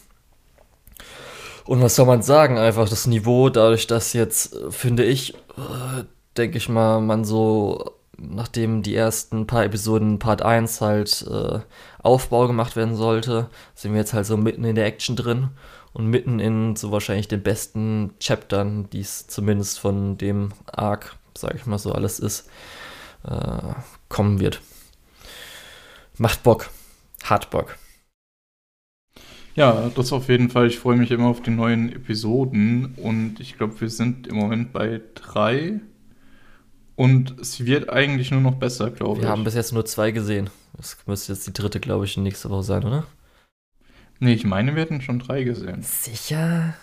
Und 1.66 1.82
was 1.82 1.94
soll 1.94 2.06
man 2.06 2.22
sagen? 2.22 2.58
Einfach 2.58 2.88
das 2.88 3.06
Niveau, 3.06 3.48
dadurch, 3.48 3.86
dass 3.86 4.12
jetzt, 4.12 4.54
äh, 4.54 4.70
finde 4.72 5.04
ich, 5.04 5.34
äh, 5.56 6.04
denke 6.36 6.58
ich 6.58 6.68
mal, 6.68 7.00
man 7.00 7.24
so, 7.24 7.92
nachdem 8.18 8.82
die 8.82 8.96
ersten 8.96 9.46
paar 9.46 9.64
Episoden 9.64 10.18
Part 10.18 10.42
1 10.42 10.80
halt 10.80 11.24
äh, 11.30 11.60
Aufbau 12.02 12.48
gemacht 12.48 12.74
werden 12.74 12.96
sollte, 12.96 13.48
sind 13.76 13.92
wir 13.92 14.00
jetzt 14.00 14.14
halt 14.14 14.26
so 14.26 14.36
mitten 14.36 14.64
in 14.64 14.74
der 14.74 14.86
Action 14.86 15.14
drin 15.14 15.50
und 15.94 16.08
mitten 16.08 16.40
in 16.40 16.76
so 16.76 16.90
wahrscheinlich 16.90 17.28
den 17.28 17.42
besten 17.42 18.14
Chaptern, 18.20 18.90
die 18.90 19.00
es 19.00 19.26
zumindest 19.26 19.78
von 19.78 20.18
dem 20.18 20.52
Arc, 20.66 21.16
sag 21.36 21.54
ich 21.54 21.66
mal 21.66 21.78
so, 21.78 21.92
alles 21.92 22.18
ist, 22.18 22.50
äh, 23.26 23.74
kommen 24.08 24.40
wird. 24.40 24.60
Macht 26.18 26.42
Bock. 26.42 26.70
Hat 27.22 27.50
Bock. 27.50 27.78
Ja, 29.54 29.88
das 29.94 30.12
auf 30.12 30.28
jeden 30.28 30.50
Fall. 30.50 30.66
Ich 30.66 30.78
freue 30.80 30.96
mich 30.96 31.12
immer 31.12 31.28
auf 31.28 31.40
die 31.40 31.50
neuen 31.50 31.92
Episoden 31.92 32.94
und 32.96 33.38
ich 33.38 33.56
glaube, 33.56 33.80
wir 33.80 33.88
sind 33.88 34.26
im 34.26 34.36
Moment 34.36 34.72
bei 34.72 35.00
drei 35.14 35.80
und 36.96 37.38
es 37.40 37.64
wird 37.64 37.88
eigentlich 37.88 38.32
nur 38.32 38.40
noch 38.40 38.56
besser, 38.56 38.90
glaube 38.90 39.18
ich. 39.18 39.22
Wir 39.22 39.30
haben 39.30 39.44
bis 39.44 39.54
jetzt 39.54 39.72
nur 39.72 39.84
zwei 39.84 40.10
gesehen. 40.10 40.50
Das 40.76 40.96
müsste 41.06 41.32
jetzt 41.32 41.46
die 41.46 41.52
dritte, 41.52 41.78
glaube 41.78 42.04
ich, 42.04 42.16
nächste 42.16 42.50
Woche 42.50 42.64
sein, 42.64 42.84
oder? 42.84 43.06
Nee, 44.20 44.34
ich 44.34 44.44
meine, 44.44 44.74
wir 44.74 44.82
hätten 44.82 45.00
schon 45.00 45.18
drei 45.18 45.42
gesehen. 45.44 45.82
Sicher? 45.82 46.74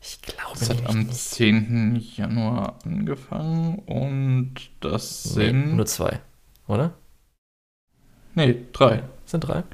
Ich 0.00 0.20
glaube 0.22 0.58
Es 0.60 0.70
hat 0.70 0.86
am 0.86 1.00
nicht. 1.00 1.14
10. 1.14 1.96
Januar 2.16 2.78
angefangen 2.84 3.78
und 3.80 4.54
das 4.80 5.24
nee, 5.26 5.46
sind. 5.46 5.76
Nur 5.76 5.86
zwei, 5.86 6.20
oder? 6.68 6.94
Nee, 8.34 8.66
drei. 8.72 9.02
Sind 9.24 9.40
drei? 9.40 9.64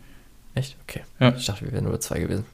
Echt? 0.54 0.76
Okay. 0.82 1.02
Ja. 1.18 1.34
Ich 1.34 1.46
dachte, 1.46 1.64
wir 1.64 1.72
wären 1.72 1.84
nur 1.84 2.00
zwei 2.00 2.20
gewesen. 2.20 2.46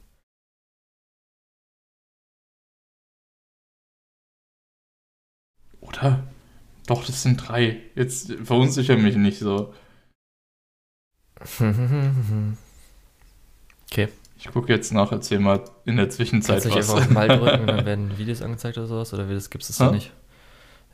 Oder? 5.81 6.27
Doch, 6.87 7.05
das 7.05 7.23
sind 7.23 7.37
drei. 7.37 7.83
Jetzt 7.95 8.33
verunsicher 8.45 8.97
mich 8.97 9.17
nicht 9.17 9.39
so. 9.39 9.75
okay. 13.91 14.09
Ich 14.39 14.47
gucke 14.53 14.73
jetzt 14.73 14.93
nach, 14.93 15.11
erzähl 15.11 15.41
mal 15.41 15.63
in 15.85 15.97
der 15.97 16.11
Zwischenzeit 16.11 16.63
Kannst 16.63 16.67
was. 16.67 16.75
Kannst 16.75 16.91
du 16.91 16.95
einfach 16.97 17.11
mal 17.11 17.29
drücken 17.29 17.61
und 17.61 17.67
dann 17.67 17.87
werden 17.87 18.19
Videos 18.19 18.41
angezeigt 18.41 18.79
oder 18.79 18.87
sowas? 18.87 19.13
Oder 19.13 19.25
gibt 19.27 19.63
es 19.63 19.69
das 19.69 19.81
ha? 19.81 19.91
nicht? 19.91 20.13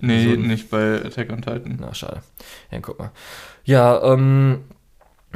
Nee, 0.00 0.34
so 0.34 0.40
nicht 0.40 0.70
bei 0.70 1.04
Attack 1.04 1.30
on 1.30 1.42
Titan. 1.42 1.76
Na, 1.80 1.94
schade. 1.94 2.22
Ja, 2.70 2.80
guck 2.80 2.98
mal. 2.98 3.10
Ja, 3.64 4.02
ähm, 4.12 4.64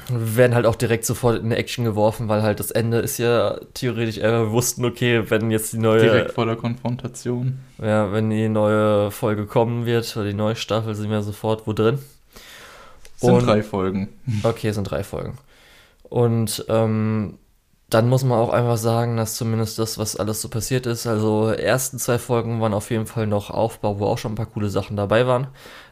werden 0.09 0.55
halt 0.55 0.67
auch 0.67 0.75
direkt 0.75 1.05
sofort 1.05 1.43
in 1.43 1.53
Action 1.53 1.85
geworfen, 1.85 2.29
weil 2.29 2.43
halt 2.43 2.61
das 2.61 2.71
Ende 2.71 2.99
ist 2.99 3.19
ja 3.19 3.59
theoretisch, 3.75 4.19
äh, 4.19 4.31
wir 4.31 4.51
wussten, 4.53 4.85
okay, 4.85 5.31
wenn 5.31 5.51
jetzt 5.51 5.73
die 5.73 5.79
neue. 5.79 6.01
Direkt 6.01 6.33
vor 6.33 6.47
der 6.47 6.57
Konfrontation. 6.57 7.59
Ja, 7.79 8.13
wenn 8.13 8.31
die 8.31 8.49
neue 8.49 9.11
Folge 9.11 9.47
kommen 9.47 9.87
wird, 9.87 10.17
oder 10.17 10.27
die 10.27 10.35
neue 10.35 10.57
Staffel, 10.57 10.95
sind 10.95 11.11
wir 11.11 11.23
sofort 11.23 11.67
wo 11.67 11.73
drin. 11.73 11.99
Sind 13.17 13.33
Und, 13.33 13.47
drei 13.47 13.63
Folgen. 13.63 14.09
Okay, 14.43 14.71
sind 14.71 14.85
drei 14.85 15.03
Folgen. 15.03 15.37
Und 16.05 16.65
ähm, 16.69 17.39
dann 17.91 18.09
muss 18.09 18.23
man 18.23 18.39
auch 18.39 18.51
einfach 18.51 18.77
sagen, 18.77 19.17
dass 19.17 19.37
zumindest 19.37 19.79
das, 19.79 19.97
was 19.97 20.15
alles 20.15 20.43
so 20.43 20.51
passiert 20.51 20.85
ist, 20.85 21.07
also 21.07 21.51
ersten 21.51 21.99
zwei 21.99 22.19
Folgen 22.19 22.61
waren 22.61 22.75
auf 22.75 22.91
jeden 22.91 23.07
Fall 23.07 23.27
noch 23.27 23.49
Aufbau, 23.49 23.99
wo 23.99 24.07
auch 24.07 24.19
schon 24.19 24.33
ein 24.33 24.37
paar 24.37 24.47
coole 24.47 24.69
Sachen 24.69 24.95
dabei 24.95 25.27
waren. 25.27 25.47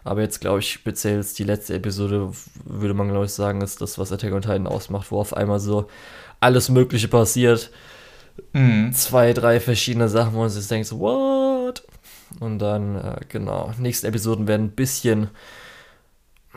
Aber 0.04 0.20
jetzt 0.20 0.42
glaube 0.42 0.58
ich, 0.58 0.70
speziell 0.70 1.24
die 1.24 1.44
letzte 1.44 1.74
Episode, 1.74 2.32
würde 2.64 2.92
man 2.92 3.08
glaube 3.08 3.24
ich 3.24 3.32
sagen, 3.32 3.62
ist 3.62 3.80
das, 3.80 3.98
was 3.98 4.12
Attack 4.12 4.34
on 4.34 4.42
Titan 4.42 4.66
ausmacht, 4.66 5.10
wo 5.10 5.18
auf 5.18 5.34
einmal 5.34 5.58
so 5.58 5.88
alles 6.38 6.68
Mögliche 6.68 7.08
passiert. 7.08 7.70
Mhm. 8.52 8.92
Zwei, 8.92 9.32
drei 9.32 9.58
verschiedene 9.58 10.10
Sachen, 10.10 10.34
wo 10.34 10.40
man 10.40 10.50
sich 10.50 10.68
denkt, 10.68 10.92
what? 10.92 11.82
Und 12.40 12.58
dann, 12.58 12.96
äh, 12.96 13.20
genau, 13.30 13.72
nächste 13.78 14.08
Episoden 14.08 14.46
werden 14.46 14.66
ein 14.66 14.72
bisschen 14.72 15.30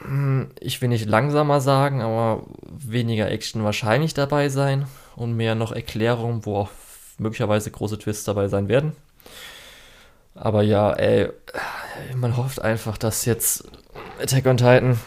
hm, 0.02 0.50
ich 0.60 0.82
will 0.82 0.90
nicht 0.90 1.08
langsamer 1.08 1.62
sagen, 1.62 2.02
aber 2.02 2.44
weniger 2.68 3.30
Action 3.32 3.64
wahrscheinlich 3.64 4.14
dabei 4.14 4.50
sein 4.50 4.86
und 5.20 5.36
mehr 5.36 5.56
noch 5.56 5.72
Erklärungen, 5.72 6.46
wo 6.46 6.58
auch 6.58 6.70
möglicherweise 7.18 7.70
große 7.72 8.00
Twists 8.00 8.24
dabei 8.24 8.48
sein 8.48 8.70
werden. 8.70 8.94
Aber 10.34 10.64
ja, 10.64 10.94
ey, 10.94 11.30
man 12.16 12.38
hofft 12.38 12.62
einfach, 12.62 12.98
dass 12.98 13.26
jetzt 13.26 13.66
Attack 14.22 14.46
on 14.46 14.58
Titan, 14.58 15.00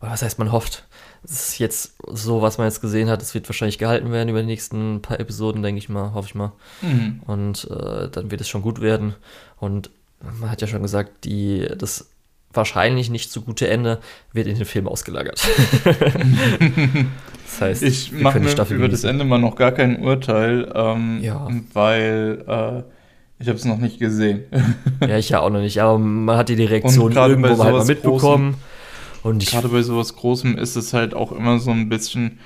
was 0.00 0.22
heißt 0.22 0.38
man 0.38 0.52
hofft? 0.52 0.84
Es 1.24 1.32
ist 1.32 1.58
jetzt 1.58 1.94
so, 2.06 2.42
was 2.42 2.58
man 2.58 2.66
jetzt 2.66 2.80
gesehen 2.80 3.08
hat, 3.08 3.22
es 3.22 3.34
wird 3.34 3.48
wahrscheinlich 3.48 3.78
gehalten 3.78 4.12
werden 4.12 4.28
über 4.28 4.40
die 4.40 4.46
nächsten 4.46 5.02
paar 5.02 5.18
Episoden, 5.18 5.62
denke 5.62 5.78
ich 5.78 5.88
mal, 5.88 6.12
hoffe 6.12 6.28
ich 6.28 6.34
mal. 6.34 6.52
Mhm. 6.82 7.22
Und 7.26 7.68
äh, 7.70 8.08
dann 8.08 8.30
wird 8.30 8.40
es 8.40 8.48
schon 8.48 8.62
gut 8.62 8.80
werden. 8.80 9.14
Und 9.56 9.90
man 10.20 10.50
hat 10.50 10.60
ja 10.60 10.68
schon 10.68 10.82
gesagt, 10.82 11.24
die, 11.24 11.66
das 11.76 12.10
wahrscheinlich 12.52 13.10
nicht 13.10 13.30
so 13.30 13.42
gute 13.42 13.68
Ende 13.68 14.00
wird 14.32 14.46
in 14.46 14.56
den 14.56 14.64
Film 14.64 14.88
ausgelagert. 14.88 15.40
das 17.44 17.60
heißt, 17.60 17.82
ich 17.82 18.12
mache 18.12 18.40
mir 18.40 18.50
über 18.50 18.64
genießen. 18.64 18.90
das 18.90 19.04
Ende 19.04 19.24
mal 19.24 19.38
noch 19.38 19.56
gar 19.56 19.72
kein 19.72 20.02
Urteil, 20.02 20.70
ähm, 20.74 21.20
ja. 21.20 21.48
weil 21.72 22.44
äh, 22.46 22.82
ich 23.40 23.48
habe 23.48 23.58
es 23.58 23.64
noch 23.64 23.78
nicht 23.78 23.98
gesehen. 23.98 24.44
ja, 25.00 25.18
ich 25.18 25.28
ja 25.28 25.40
auch 25.40 25.50
noch 25.50 25.60
nicht, 25.60 25.80
aber 25.80 25.98
man 25.98 26.36
hat 26.36 26.48
die 26.48 26.54
Reaktion 26.54 27.12
irgendwo 27.12 27.62
halt 27.62 27.74
mal 27.74 27.84
mitbekommen. 27.84 28.52
Großem, 28.52 28.62
und 29.22 29.46
gerade 29.46 29.68
bei 29.68 29.82
sowas 29.82 30.16
Großem 30.16 30.56
ist 30.56 30.76
es 30.76 30.94
halt 30.94 31.14
auch 31.14 31.32
immer 31.32 31.58
so 31.58 31.70
ein 31.70 31.88
bisschen, 31.88 32.38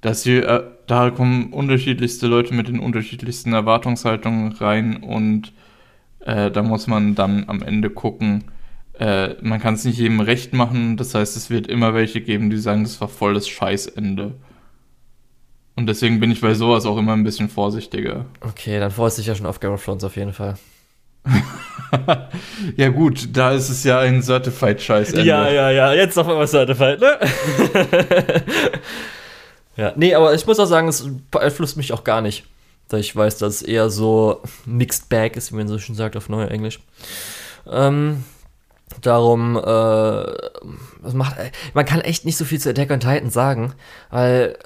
dass 0.00 0.22
hier, 0.22 0.46
äh, 0.48 0.62
da 0.86 1.10
kommen 1.10 1.52
unterschiedlichste 1.52 2.26
Leute 2.26 2.54
mit 2.54 2.68
den 2.68 2.78
unterschiedlichsten 2.78 3.52
Erwartungshaltungen 3.52 4.52
rein 4.52 4.98
und 4.98 5.52
äh, 6.20 6.50
da 6.50 6.62
muss 6.62 6.86
man 6.86 7.14
dann 7.14 7.44
am 7.46 7.62
Ende 7.62 7.90
gucken, 7.90 8.44
äh, 8.98 9.34
man 9.40 9.60
kann 9.60 9.74
es 9.74 9.84
nicht 9.84 9.98
jedem 9.98 10.20
recht 10.20 10.52
machen. 10.52 10.96
Das 10.96 11.14
heißt, 11.14 11.36
es 11.36 11.50
wird 11.50 11.66
immer 11.66 11.94
welche 11.94 12.20
geben, 12.20 12.50
die 12.50 12.58
sagen, 12.58 12.82
das 12.82 13.00
war 13.00 13.08
voll 13.08 13.34
das 13.34 13.48
Scheißende. 13.48 14.34
Und 15.76 15.86
deswegen 15.86 16.20
bin 16.20 16.30
ich 16.30 16.40
bei 16.40 16.54
sowas 16.54 16.86
auch 16.86 16.96
immer 16.96 17.12
ein 17.12 17.24
bisschen 17.24 17.50
vorsichtiger. 17.50 18.24
Okay, 18.40 18.80
dann 18.80 18.90
freust 18.90 19.18
du 19.18 19.20
dich 19.20 19.28
ja 19.28 19.34
schon 19.34 19.46
auf 19.46 19.60
Game 19.60 19.72
of 19.72 19.84
Thrones 19.84 20.04
auf 20.04 20.16
jeden 20.16 20.32
Fall. 20.32 20.54
ja 22.76 22.88
gut, 22.88 23.28
da 23.36 23.52
ist 23.52 23.68
es 23.68 23.84
ja 23.84 23.98
ein 23.98 24.22
Certified 24.22 24.80
Scheißende. 24.80 25.22
Ja, 25.22 25.50
ja, 25.50 25.70
ja, 25.70 25.92
jetzt 25.92 26.18
auf 26.18 26.28
einmal 26.28 26.46
Certified, 26.46 27.00
ne? 27.00 27.18
ja, 29.76 29.92
nee, 29.96 30.14
aber 30.14 30.32
ich 30.34 30.46
muss 30.46 30.58
auch 30.58 30.66
sagen, 30.66 30.88
es 30.88 31.06
beeinflusst 31.30 31.76
mich 31.76 31.92
auch 31.92 32.04
gar 32.04 32.22
nicht. 32.22 32.44
Da 32.88 32.96
ich 32.98 33.14
weiß, 33.14 33.38
dass 33.38 33.56
es 33.56 33.62
eher 33.62 33.90
so 33.90 34.42
Mixed 34.64 35.08
Bag 35.08 35.36
ist, 35.36 35.52
wie 35.52 35.56
man 35.56 35.68
so 35.68 35.78
schön 35.78 35.96
sagt 35.96 36.16
auf 36.16 36.28
neuer 36.28 36.50
Englisch. 36.50 36.80
Ähm, 37.68 38.22
darum, 39.00 39.56
äh, 39.56 41.12
macht, 41.12 41.36
man 41.74 41.84
kann 41.84 42.00
echt 42.00 42.24
nicht 42.24 42.36
so 42.36 42.44
viel 42.44 42.60
zu 42.60 42.70
Attack 42.70 42.90
on 42.90 43.00
Titan 43.00 43.30
sagen, 43.30 43.74
weil 44.10 44.58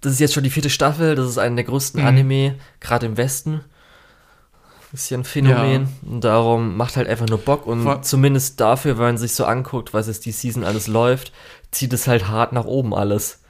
das 0.00 0.14
ist 0.14 0.20
jetzt 0.20 0.34
schon 0.34 0.44
die 0.44 0.50
vierte 0.50 0.70
Staffel, 0.70 1.14
das 1.14 1.28
ist 1.28 1.38
einer 1.38 1.56
der 1.56 1.64
größten 1.64 2.00
mhm. 2.00 2.06
Anime, 2.06 2.54
gerade 2.80 3.06
im 3.06 3.16
Westen. 3.16 3.62
Ist 4.92 5.10
ja 5.10 5.18
ein 5.18 5.24
Phänomen. 5.24 5.82
Ja. 5.82 6.10
Und 6.10 6.24
darum 6.24 6.76
macht 6.76 6.96
halt 6.96 7.06
einfach 7.06 7.28
nur 7.28 7.38
Bock. 7.38 7.66
Und 7.66 7.82
Vor 7.82 8.02
zumindest 8.02 8.60
dafür, 8.60 8.98
wenn 8.98 9.04
man 9.04 9.18
sich 9.18 9.34
so 9.34 9.44
anguckt, 9.44 9.94
was 9.94 10.08
jetzt 10.08 10.26
die 10.26 10.32
Season 10.32 10.64
alles 10.64 10.88
läuft, 10.88 11.32
zieht 11.70 11.92
es 11.92 12.08
halt 12.08 12.26
hart 12.26 12.52
nach 12.52 12.64
oben 12.64 12.92
alles. 12.92 13.40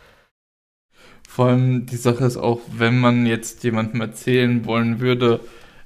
Vor 1.26 1.46
allem 1.46 1.86
die 1.86 1.96
Sache 1.96 2.24
ist 2.24 2.36
auch, 2.36 2.60
wenn 2.70 2.98
man 2.98 3.24
jetzt 3.24 3.64
jemandem 3.64 4.02
erzählen 4.02 4.66
wollen 4.66 5.00
würde, 5.00 5.40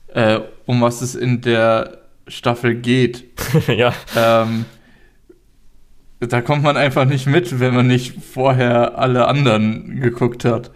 äh, 0.09 0.41
um 0.67 0.81
was 0.81 1.03
es 1.03 1.15
in 1.15 1.41
der 1.41 2.04
Staffel 2.29 2.75
geht. 2.75 3.25
ja. 3.69 3.93
Ähm, 4.17 4.65
da 6.21 6.41
kommt 6.41 6.63
man 6.63 6.77
einfach 6.77 7.05
nicht 7.05 7.27
mit, 7.27 7.61
wenn 7.61 7.75
man 7.75 7.87
nicht 7.87 8.15
vorher 8.23 8.99
alle 8.99 9.27
anderen 9.27 10.01
geguckt 10.01 10.45
hat. 10.45 10.71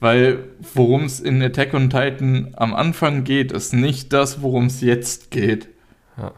Weil 0.00 0.44
worum 0.74 1.04
es 1.04 1.20
in 1.20 1.42
Attack 1.42 1.74
on 1.74 1.90
Titan 1.90 2.54
am 2.56 2.74
Anfang 2.74 3.24
geht, 3.24 3.52
ist 3.52 3.74
nicht 3.74 4.12
das, 4.12 4.40
worum 4.40 4.66
es 4.66 4.80
jetzt 4.80 5.30
geht. 5.30 5.68
Ja. 6.16 6.32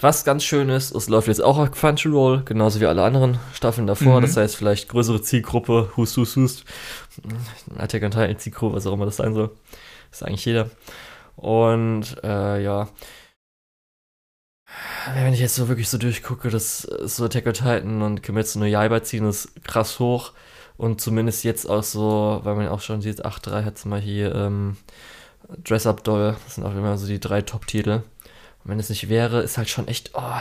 Was 0.00 0.24
ganz 0.24 0.44
schön 0.44 0.68
ist, 0.68 0.94
es 0.94 1.08
läuft 1.08 1.28
jetzt 1.28 1.42
auch 1.42 1.58
auf 1.58 1.70
Crunchyroll, 1.70 2.42
genauso 2.44 2.80
wie 2.80 2.86
alle 2.86 3.02
anderen 3.02 3.38
Staffeln 3.54 3.86
davor. 3.86 4.18
Mhm. 4.18 4.22
Das 4.22 4.36
heißt, 4.36 4.56
vielleicht 4.56 4.88
größere 4.88 5.22
Zielgruppe, 5.22 5.92
hust, 5.96 6.16
hust, 6.18 6.36
hust. 6.36 6.64
Attack 7.78 8.02
on 8.02 8.10
Titan 8.10 8.38
Zielgruppe, 8.38 8.76
was 8.76 8.86
auch 8.86 8.92
immer 8.92 9.06
das 9.06 9.16
sein 9.16 9.32
soll. 9.32 9.50
Das 10.10 10.20
ist 10.20 10.26
eigentlich 10.26 10.44
jeder. 10.44 10.70
Und 11.36 12.16
äh, 12.22 12.62
ja. 12.62 12.88
Wenn 15.14 15.32
ich 15.32 15.40
jetzt 15.40 15.54
so 15.54 15.68
wirklich 15.68 15.88
so 15.88 15.98
durchgucke, 15.98 16.50
das 16.50 16.80
so 16.80 17.24
Attack 17.24 17.46
on 17.46 17.52
Titan 17.52 18.02
und 18.02 18.22
Kimetsu 18.22 18.58
no 18.58 18.64
Yaiba 18.64 19.02
ziehen 19.02 19.24
das 19.24 19.48
krass 19.64 19.98
hoch. 19.98 20.32
Und 20.76 21.00
zumindest 21.00 21.44
jetzt 21.44 21.68
auch 21.68 21.82
so, 21.82 22.40
weil 22.42 22.54
man 22.54 22.68
auch 22.68 22.80
schon 22.80 23.00
sieht, 23.00 23.24
8.3 23.24 23.64
hat 23.64 23.78
zum 23.78 23.92
Beispiel 23.92 24.12
hier 24.12 24.34
ähm, 24.34 24.76
Dress 25.64 25.86
Up 25.86 26.04
Doll, 26.04 26.36
das 26.44 26.56
sind 26.56 26.64
auch 26.64 26.72
immer 26.72 26.98
so 26.98 27.06
die 27.06 27.20
drei 27.20 27.40
Top-Titel. 27.40 28.02
Und 28.64 28.70
wenn 28.70 28.78
es 28.78 28.90
nicht 28.90 29.08
wäre, 29.08 29.42
ist 29.42 29.58
halt 29.58 29.68
schon 29.68 29.88
echt, 29.88 30.10
oh, 30.14 30.40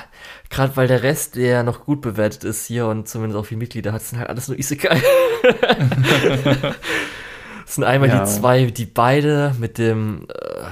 gerade 0.49 0.76
weil 0.76 0.88
der 0.88 1.03
Rest, 1.03 1.36
der 1.36 1.64
noch 1.64 1.86
gut 1.86 2.02
bewertet 2.02 2.44
ist 2.44 2.66
hier 2.66 2.88
und 2.88 3.07
zumindest 3.07 3.40
auch 3.40 3.45
viele 3.45 3.60
Mitglieder 3.60 3.94
hat, 3.94 4.02
sind 4.02 4.18
halt 4.20 4.30
alles 4.30 4.48
nur 4.48 4.57
Isekai. 4.57 4.99
das 6.44 7.76
sind 7.76 7.84
einmal 7.84 8.10
ja. 8.10 8.26
die 8.26 8.32
zwei, 8.32 8.66
die 8.66 8.86
beide 8.86 9.56
mit 9.60 9.78
dem 9.78 10.28
äh, 10.30 10.64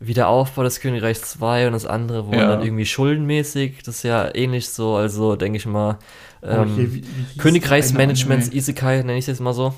Wiederaufbau 0.00 0.62
des 0.62 0.80
Königreichs 0.80 1.20
2 1.32 1.66
und 1.66 1.74
das 1.74 1.84
andere, 1.84 2.26
wo 2.26 2.32
ja. 2.32 2.38
man 2.38 2.48
dann 2.48 2.62
irgendwie 2.62 2.86
schuldenmäßig, 2.86 3.82
das 3.82 3.96
ist 3.96 4.02
ja 4.02 4.34
ähnlich 4.34 4.70
so, 4.70 4.96
also 4.96 5.36
denke 5.36 5.58
ich 5.58 5.66
mal, 5.66 5.98
ähm, 6.42 6.72
okay, 6.72 6.88
wie, 6.90 7.02
wie 7.02 7.38
Königreichsmanagements 7.38 8.50
Isekai, 8.50 8.98
nenne 8.98 9.18
ich 9.18 9.24
es 9.24 9.26
jetzt 9.26 9.40
mal 9.40 9.52
so. 9.52 9.74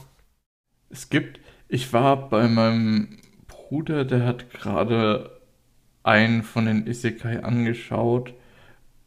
Es 0.91 1.09
gibt, 1.09 1.41
ich 1.69 1.93
war 1.93 2.29
bei 2.29 2.47
meinem 2.47 3.19
Bruder, 3.49 4.05
der 4.05 4.25
hat 4.25 4.51
gerade 4.51 5.41
einen 6.05 6.45
von 6.45 6.67
den 6.67 6.87
Isekai 6.87 7.43
angeschaut 7.43 8.33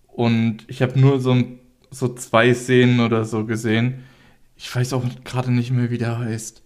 und 0.08 0.66
ich 0.68 0.82
habe 0.82 1.00
nur 1.00 1.22
so, 1.22 1.38
so 1.92 2.14
zwei 2.14 2.54
Szenen 2.54 3.00
oder 3.00 3.24
so 3.24 3.46
gesehen. 3.46 4.04
Ich 4.58 4.74
weiß 4.74 4.92
auch 4.92 5.04
gerade 5.24 5.52
nicht 5.52 5.72
mehr, 5.72 5.92
wie 5.92 5.98
der 5.98 6.20
heißt. 6.20 6.62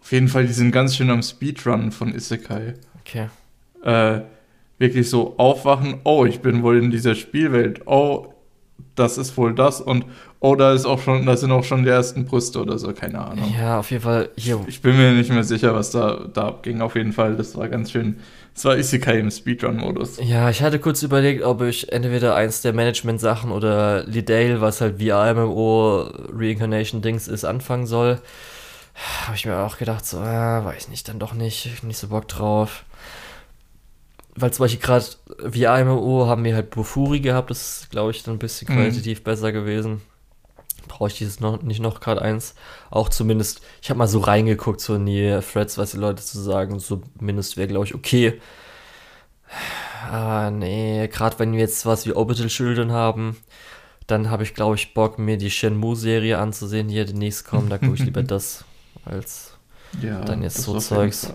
Auf 0.00 0.12
jeden 0.12 0.28
Fall, 0.28 0.46
die 0.46 0.54
sind 0.54 0.72
ganz 0.72 0.96
schön 0.96 1.10
am 1.10 1.22
Speedrun 1.22 1.92
von 1.92 2.14
Isekai. 2.14 2.74
Okay. 3.00 3.28
Äh, 3.82 4.20
wirklich 4.80 5.10
so 5.10 5.34
aufwachen, 5.36 6.00
oh, 6.04 6.24
ich 6.24 6.40
bin 6.40 6.62
wohl 6.62 6.78
in 6.78 6.90
dieser 6.90 7.14
Spielwelt, 7.14 7.82
oh, 7.86 8.32
das 8.94 9.18
ist 9.18 9.36
wohl 9.36 9.54
das 9.54 9.80
und 9.80 10.06
oh, 10.40 10.54
da 10.54 10.72
ist 10.72 10.86
auch 10.86 10.98
schon, 10.98 11.26
da 11.26 11.36
sind 11.36 11.52
auch 11.52 11.64
schon 11.64 11.84
die 11.84 11.90
ersten 11.90 12.24
Brüste 12.24 12.60
oder 12.60 12.78
so, 12.78 12.92
keine 12.92 13.20
Ahnung. 13.20 13.52
Ja, 13.58 13.78
auf 13.78 13.90
jeden 13.90 14.02
Fall. 14.02 14.30
Hier. 14.36 14.58
Ich, 14.62 14.76
ich 14.76 14.82
bin 14.82 14.96
mir 14.96 15.12
nicht 15.12 15.30
mehr 15.30 15.44
sicher, 15.44 15.74
was 15.74 15.90
da, 15.90 16.26
da 16.32 16.58
ging. 16.62 16.80
Auf 16.80 16.96
jeden 16.96 17.12
Fall, 17.12 17.36
das 17.36 17.56
war 17.56 17.68
ganz 17.68 17.90
schön. 17.92 18.18
Das 18.54 18.64
war 18.64 18.76
Isekai 18.76 19.18
im 19.18 19.30
Speedrun-Modus. 19.30 20.18
Ja, 20.22 20.50
ich 20.50 20.62
hatte 20.62 20.78
kurz 20.78 21.02
überlegt, 21.02 21.44
ob 21.44 21.62
ich 21.62 21.92
entweder 21.92 22.34
eins 22.34 22.62
der 22.62 22.72
Management-Sachen 22.72 23.52
oder 23.52 24.04
Lidale, 24.04 24.60
was 24.60 24.80
halt 24.80 25.00
VR-MMO 25.00 26.10
Reincarnation-Dings 26.32 27.28
ist, 27.28 27.44
anfangen 27.44 27.86
soll. 27.86 28.18
Habe 29.26 29.36
ich 29.36 29.46
mir 29.46 29.58
auch 29.58 29.78
gedacht, 29.78 30.04
so, 30.04 30.18
äh, 30.18 30.64
weiß 30.64 30.88
nicht, 30.88 31.08
dann 31.08 31.18
doch 31.18 31.34
nicht, 31.34 31.84
nicht 31.84 31.98
so 31.98 32.08
Bock 32.08 32.28
drauf 32.28 32.84
weil 34.34 34.52
zum 34.52 34.64
Beispiel 34.64 34.80
gerade 34.80 35.04
VR-MMO 35.50 36.26
haben 36.26 36.44
wir 36.44 36.54
halt 36.54 36.70
Bufuri 36.70 37.20
gehabt, 37.20 37.50
das 37.50 37.82
ist, 37.82 37.90
glaube 37.90 38.10
ich, 38.10 38.22
dann 38.22 38.34
ein 38.34 38.38
bisschen 38.38 38.70
mhm. 38.70 38.76
qualitativ 38.76 39.20
mhm. 39.20 39.24
besser 39.24 39.52
gewesen. 39.52 40.02
Brauche 40.88 41.08
ich 41.08 41.18
dieses 41.18 41.40
noch 41.40 41.62
nicht 41.62 41.80
noch 41.80 42.00
gerade 42.00 42.22
eins. 42.22 42.54
Auch 42.90 43.08
zumindest, 43.08 43.60
ich 43.82 43.90
habe 43.90 43.98
mal 43.98 44.08
so 44.08 44.20
reingeguckt, 44.20 44.80
so 44.80 44.94
in 44.94 45.06
die 45.06 45.38
Threads, 45.40 45.78
was 45.78 45.92
die 45.92 45.98
Leute 45.98 46.22
zu 46.22 46.40
sagen, 46.40 46.80
zumindest 46.80 47.56
wäre, 47.56 47.68
glaube 47.68 47.86
ich, 47.86 47.94
okay. 47.94 48.40
Ah, 50.10 50.50
nee, 50.50 51.08
gerade 51.08 51.38
wenn 51.38 51.52
wir 51.52 51.60
jetzt 51.60 51.86
was 51.86 52.06
wie 52.06 52.12
Orbital 52.12 52.48
Children 52.48 52.92
haben, 52.92 53.36
dann 54.06 54.30
habe 54.30 54.42
ich, 54.42 54.54
glaube 54.54 54.74
ich, 54.74 54.94
Bock, 54.94 55.18
mir 55.18 55.36
die 55.36 55.50
Shenmue-Serie 55.50 56.38
anzusehen, 56.38 56.88
die 56.88 56.96
ja 56.96 57.04
demnächst 57.04 57.44
kommt. 57.46 57.70
Da 57.70 57.78
gucke 57.78 57.94
ich 57.94 58.04
lieber 58.04 58.22
das 58.24 58.64
als 59.04 59.56
ja, 60.00 60.20
dann 60.20 60.42
jetzt 60.42 60.58
so 60.58 60.78
Zeugs. 60.78 61.32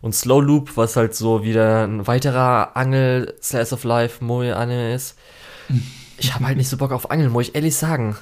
Und 0.00 0.14
Slow 0.14 0.40
Loop, 0.40 0.76
was 0.76 0.96
halt 0.96 1.14
so 1.14 1.44
wieder 1.44 1.84
ein 1.86 2.06
weiterer 2.06 2.76
Angel 2.76 3.34
Slice 3.40 3.74
of 3.74 3.84
Life 3.84 4.24
Moe 4.24 4.54
Anime 4.54 4.94
ist. 4.94 5.16
Ich 6.18 6.34
habe 6.34 6.46
halt 6.46 6.56
nicht 6.56 6.68
so 6.68 6.76
Bock 6.76 6.92
auf 6.92 7.10
Angeln, 7.10 7.30
muss 7.30 7.48
ich 7.48 7.54
ehrlich 7.54 7.76
sagen. 7.76 8.16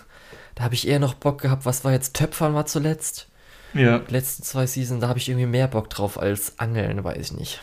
Da 0.54 0.64
habe 0.64 0.74
ich 0.74 0.86
eher 0.86 0.98
noch 0.98 1.14
Bock 1.14 1.40
gehabt, 1.40 1.64
was 1.64 1.84
war 1.84 1.92
jetzt 1.92 2.14
Töpfern 2.14 2.54
war 2.54 2.66
zuletzt. 2.66 3.28
Ja. 3.72 3.98
Die 4.00 4.12
letzten 4.12 4.42
zwei 4.42 4.66
Seasons, 4.66 5.00
da 5.00 5.08
habe 5.08 5.18
ich 5.18 5.28
irgendwie 5.28 5.46
mehr 5.46 5.68
Bock 5.68 5.88
drauf 5.90 6.18
als 6.18 6.58
Angeln, 6.58 7.02
weiß 7.02 7.30
ich 7.30 7.32
nicht. 7.38 7.60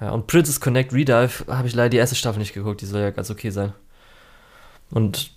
Ja, 0.00 0.10
und 0.10 0.26
Princess 0.26 0.60
Connect 0.60 0.92
Redive 0.92 1.44
habe 1.46 1.68
ich 1.68 1.74
leider 1.74 1.90
die 1.90 1.98
erste 1.98 2.16
Staffel 2.16 2.40
nicht 2.40 2.54
geguckt, 2.54 2.80
die 2.80 2.86
soll 2.86 3.02
ja 3.02 3.10
ganz 3.10 3.30
okay 3.30 3.50
sein. 3.50 3.72
Und 4.90 5.32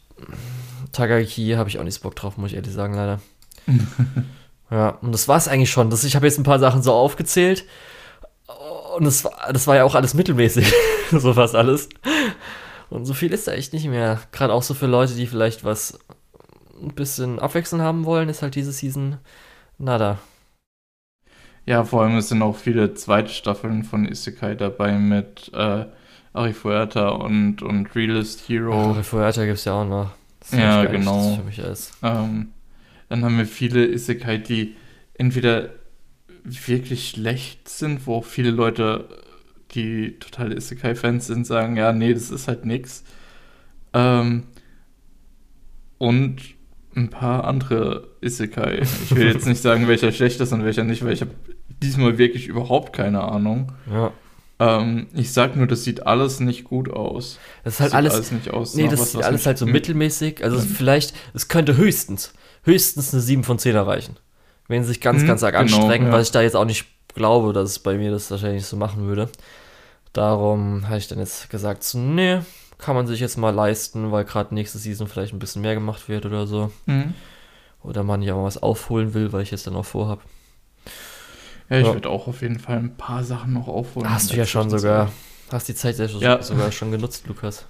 Tagaki 0.92 1.52
habe 1.52 1.70
ich 1.70 1.78
auch 1.78 1.84
nicht 1.84 1.96
so 1.96 2.02
Bock 2.02 2.16
drauf, 2.16 2.38
muss 2.38 2.52
ich 2.52 2.56
ehrlich 2.56 2.74
sagen, 2.74 2.94
leider. 2.94 3.22
Ja, 4.72 4.90
und 5.02 5.12
das 5.12 5.28
war 5.28 5.38
es 5.38 5.48
eigentlich 5.48 5.72
schon. 5.72 5.90
Das, 5.90 6.04
ich 6.04 6.16
habe 6.16 6.26
jetzt 6.26 6.40
ein 6.40 6.44
paar 6.44 6.60
Sachen 6.60 6.82
so 6.82 6.94
aufgezählt. 6.94 7.66
Und 8.98 9.06
das, 9.06 9.28
das 9.52 9.68
war 9.68 9.76
ja 9.76 9.84
auch 9.84 9.96
alles 9.96 10.14
mittelmäßig. 10.14 10.72
so 11.12 11.34
fast 11.34 11.56
alles. 11.56 11.90
Und 12.90 13.06
so 13.06 13.14
viel 13.14 13.34
ist 13.34 13.48
da 13.48 13.52
echt 13.52 13.74
nicht 13.74 13.88
mehr. 13.88 14.20
Gerade 14.32 14.54
auch 14.54 14.64
so 14.64 14.74
für 14.74 14.88
Leute, 14.88 15.16
die 15.16 15.28
vielleicht 15.28 15.64
was 15.64 16.00
ein 16.82 16.94
bisschen 16.94 17.40
abwechseln 17.40 17.82
haben 17.82 18.06
wollen, 18.06 18.30
ist 18.30 18.42
halt 18.42 18.56
diese 18.56 18.72
Season 18.72 19.18
nada. 19.78 20.18
Ja, 21.66 21.84
vor 21.84 22.04
allem 22.04 22.18
es 22.18 22.30
sind 22.30 22.42
auch 22.42 22.56
viele 22.56 22.94
zweite 22.94 23.30
Staffeln 23.30 23.84
von 23.84 24.06
Isekai 24.06 24.56
dabei 24.56 24.94
mit 24.94 25.52
äh, 25.54 25.86
Arifuerta 26.34 27.10
und, 27.10 27.62
und 27.64 27.96
Realist 27.96 28.48
Hero. 28.48 28.92
Arifuerta 28.92 29.46
gibt 29.46 29.58
es 29.58 29.66
ja 29.66 29.74
auch 29.74 29.86
noch. 29.86 30.12
ja, 30.52 30.86
genau. 30.86 31.36
Für 31.36 31.44
mich 31.44 31.60
ist. 31.60 31.94
Ähm, 32.04 32.52
dann 33.16 33.24
haben 33.24 33.38
wir 33.38 33.46
viele 33.46 33.88
Isekai, 33.88 34.38
die 34.38 34.76
entweder 35.14 35.70
wirklich 36.44 37.10
schlecht 37.10 37.70
sind, 37.70 38.08
wo 38.08 38.22
viele 38.22 38.52
Leute, 38.52 39.08
die 39.72 40.20
totale 40.20 40.56
Isekai-Fans 40.56 41.28
sind, 41.28 41.48
sagen, 41.48 41.78
ja, 41.78 41.94
nee, 41.94 42.14
das 42.14 42.30
ist 42.30 42.50
halt 42.50 42.66
nix. 42.66 43.06
Ähm, 43.94 44.44
und 45.98 46.42
ein 46.96 47.10
paar 47.10 47.46
andere 47.46 48.10
Isekai. 48.22 48.82
Ich 48.82 49.16
will 49.16 49.28
jetzt 49.28 49.48
nicht 49.48 49.62
sagen, 49.62 49.88
welcher 49.88 50.12
schlecht 50.12 50.42
ist 50.42 50.52
und 50.52 50.66
welcher 50.66 50.84
nicht, 50.84 51.04
weil 51.06 51.14
ich 51.14 51.22
habe 51.22 51.32
diesmal 51.82 52.18
wirklich 52.18 52.48
überhaupt 52.48 52.92
keine 52.92 53.24
Ahnung. 53.24 53.72
Ja. 53.90 54.12
Ähm, 54.60 55.08
ich 55.14 55.32
sag 55.32 55.56
nur, 55.56 55.68
das 55.68 55.86
sieht 55.86 56.06
alles 56.06 56.42
nicht 56.42 56.66
gut 56.66 56.90
aus. 56.90 57.40
Das 57.64 57.76
ist 57.76 57.80
halt 57.80 57.92
das 57.92 57.98
alles, 57.98 58.14
alles, 58.14 58.32
nicht 58.34 58.52
aus. 58.52 58.76
Nee, 58.76 58.90
das 58.90 59.14
sieht 59.14 59.24
alles 59.24 59.46
halt 59.46 59.58
so 59.58 59.66
mittelmäßig. 59.66 60.44
Also 60.44 60.58
mhm. 60.58 60.64
vielleicht, 60.64 61.14
es 61.34 61.48
könnte 61.48 61.78
höchstens 61.78 62.34
höchstens 62.66 63.14
eine 63.14 63.22
7 63.22 63.44
von 63.44 63.58
10 63.58 63.76
erreichen. 63.76 64.18
Wenn 64.68 64.84
sie 64.84 64.90
sich 64.90 65.02
ganz, 65.02 65.22
hm, 65.22 65.28
ganz 65.28 65.44
arg 65.44 65.54
genau, 65.54 65.78
anstrengen, 65.78 66.08
ja. 66.08 66.14
was 66.14 66.28
ich 66.28 66.32
da 66.32 66.42
jetzt 66.42 66.56
auch 66.56 66.66
nicht 66.66 66.86
glaube, 67.14 67.54
dass 67.54 67.70
es 67.70 67.80
bei 67.80 67.98
mir 67.98 68.12
das 68.12 68.30
wahrscheinlich 68.30 68.66
so 68.66 68.76
machen 68.76 69.08
würde. 69.08 69.30
Darum 70.14 70.88
habe 70.88 70.98
ich 70.98 71.08
dann 71.08 71.20
jetzt 71.20 71.50
gesagt, 71.50 71.84
so, 71.84 71.98
nee, 71.98 72.40
kann 72.78 72.96
man 72.96 73.08
sich 73.08 73.20
jetzt 73.20 73.38
mal 73.38 73.54
leisten, 73.54 74.12
weil 74.12 74.26
gerade 74.26 74.54
nächste 74.54 74.78
Season 74.78 75.08
vielleicht 75.08 75.34
ein 75.34 75.40
bisschen 75.40 75.62
mehr 75.62 75.76
gemacht 75.76 76.10
wird 76.10 76.26
oder 76.26 76.48
so. 76.48 76.72
Mhm. 76.86 77.14
Oder 77.84 78.04
man 78.04 78.22
ja 78.22 78.36
mal 78.36 78.44
was 78.44 78.62
aufholen 78.62 79.14
will, 79.14 79.32
weil 79.32 79.44
ich 79.44 79.54
es 79.54 79.64
dann 79.64 79.76
auch 79.76 79.86
vorhab. 79.86 80.22
Ja, 81.70 81.80
ich 81.80 81.88
ja. 81.88 81.94
würde 81.94 82.10
auch 82.10 82.28
auf 82.28 82.42
jeden 82.42 82.60
Fall 82.60 82.78
ein 82.78 82.96
paar 82.96 83.24
Sachen 83.24 83.54
noch 83.54 83.68
aufholen. 83.68 84.10
Hast 84.10 84.32
du 84.32 84.36
ja 84.36 84.46
schon 84.46 84.70
sogar. 84.70 85.12
Hast 85.52 85.68
die 85.68 85.76
Zeit 85.76 85.98
ja. 85.98 86.42
sogar 86.42 86.72
schon 86.72 86.92
genutzt, 86.92 87.28
Lukas. 87.28 87.66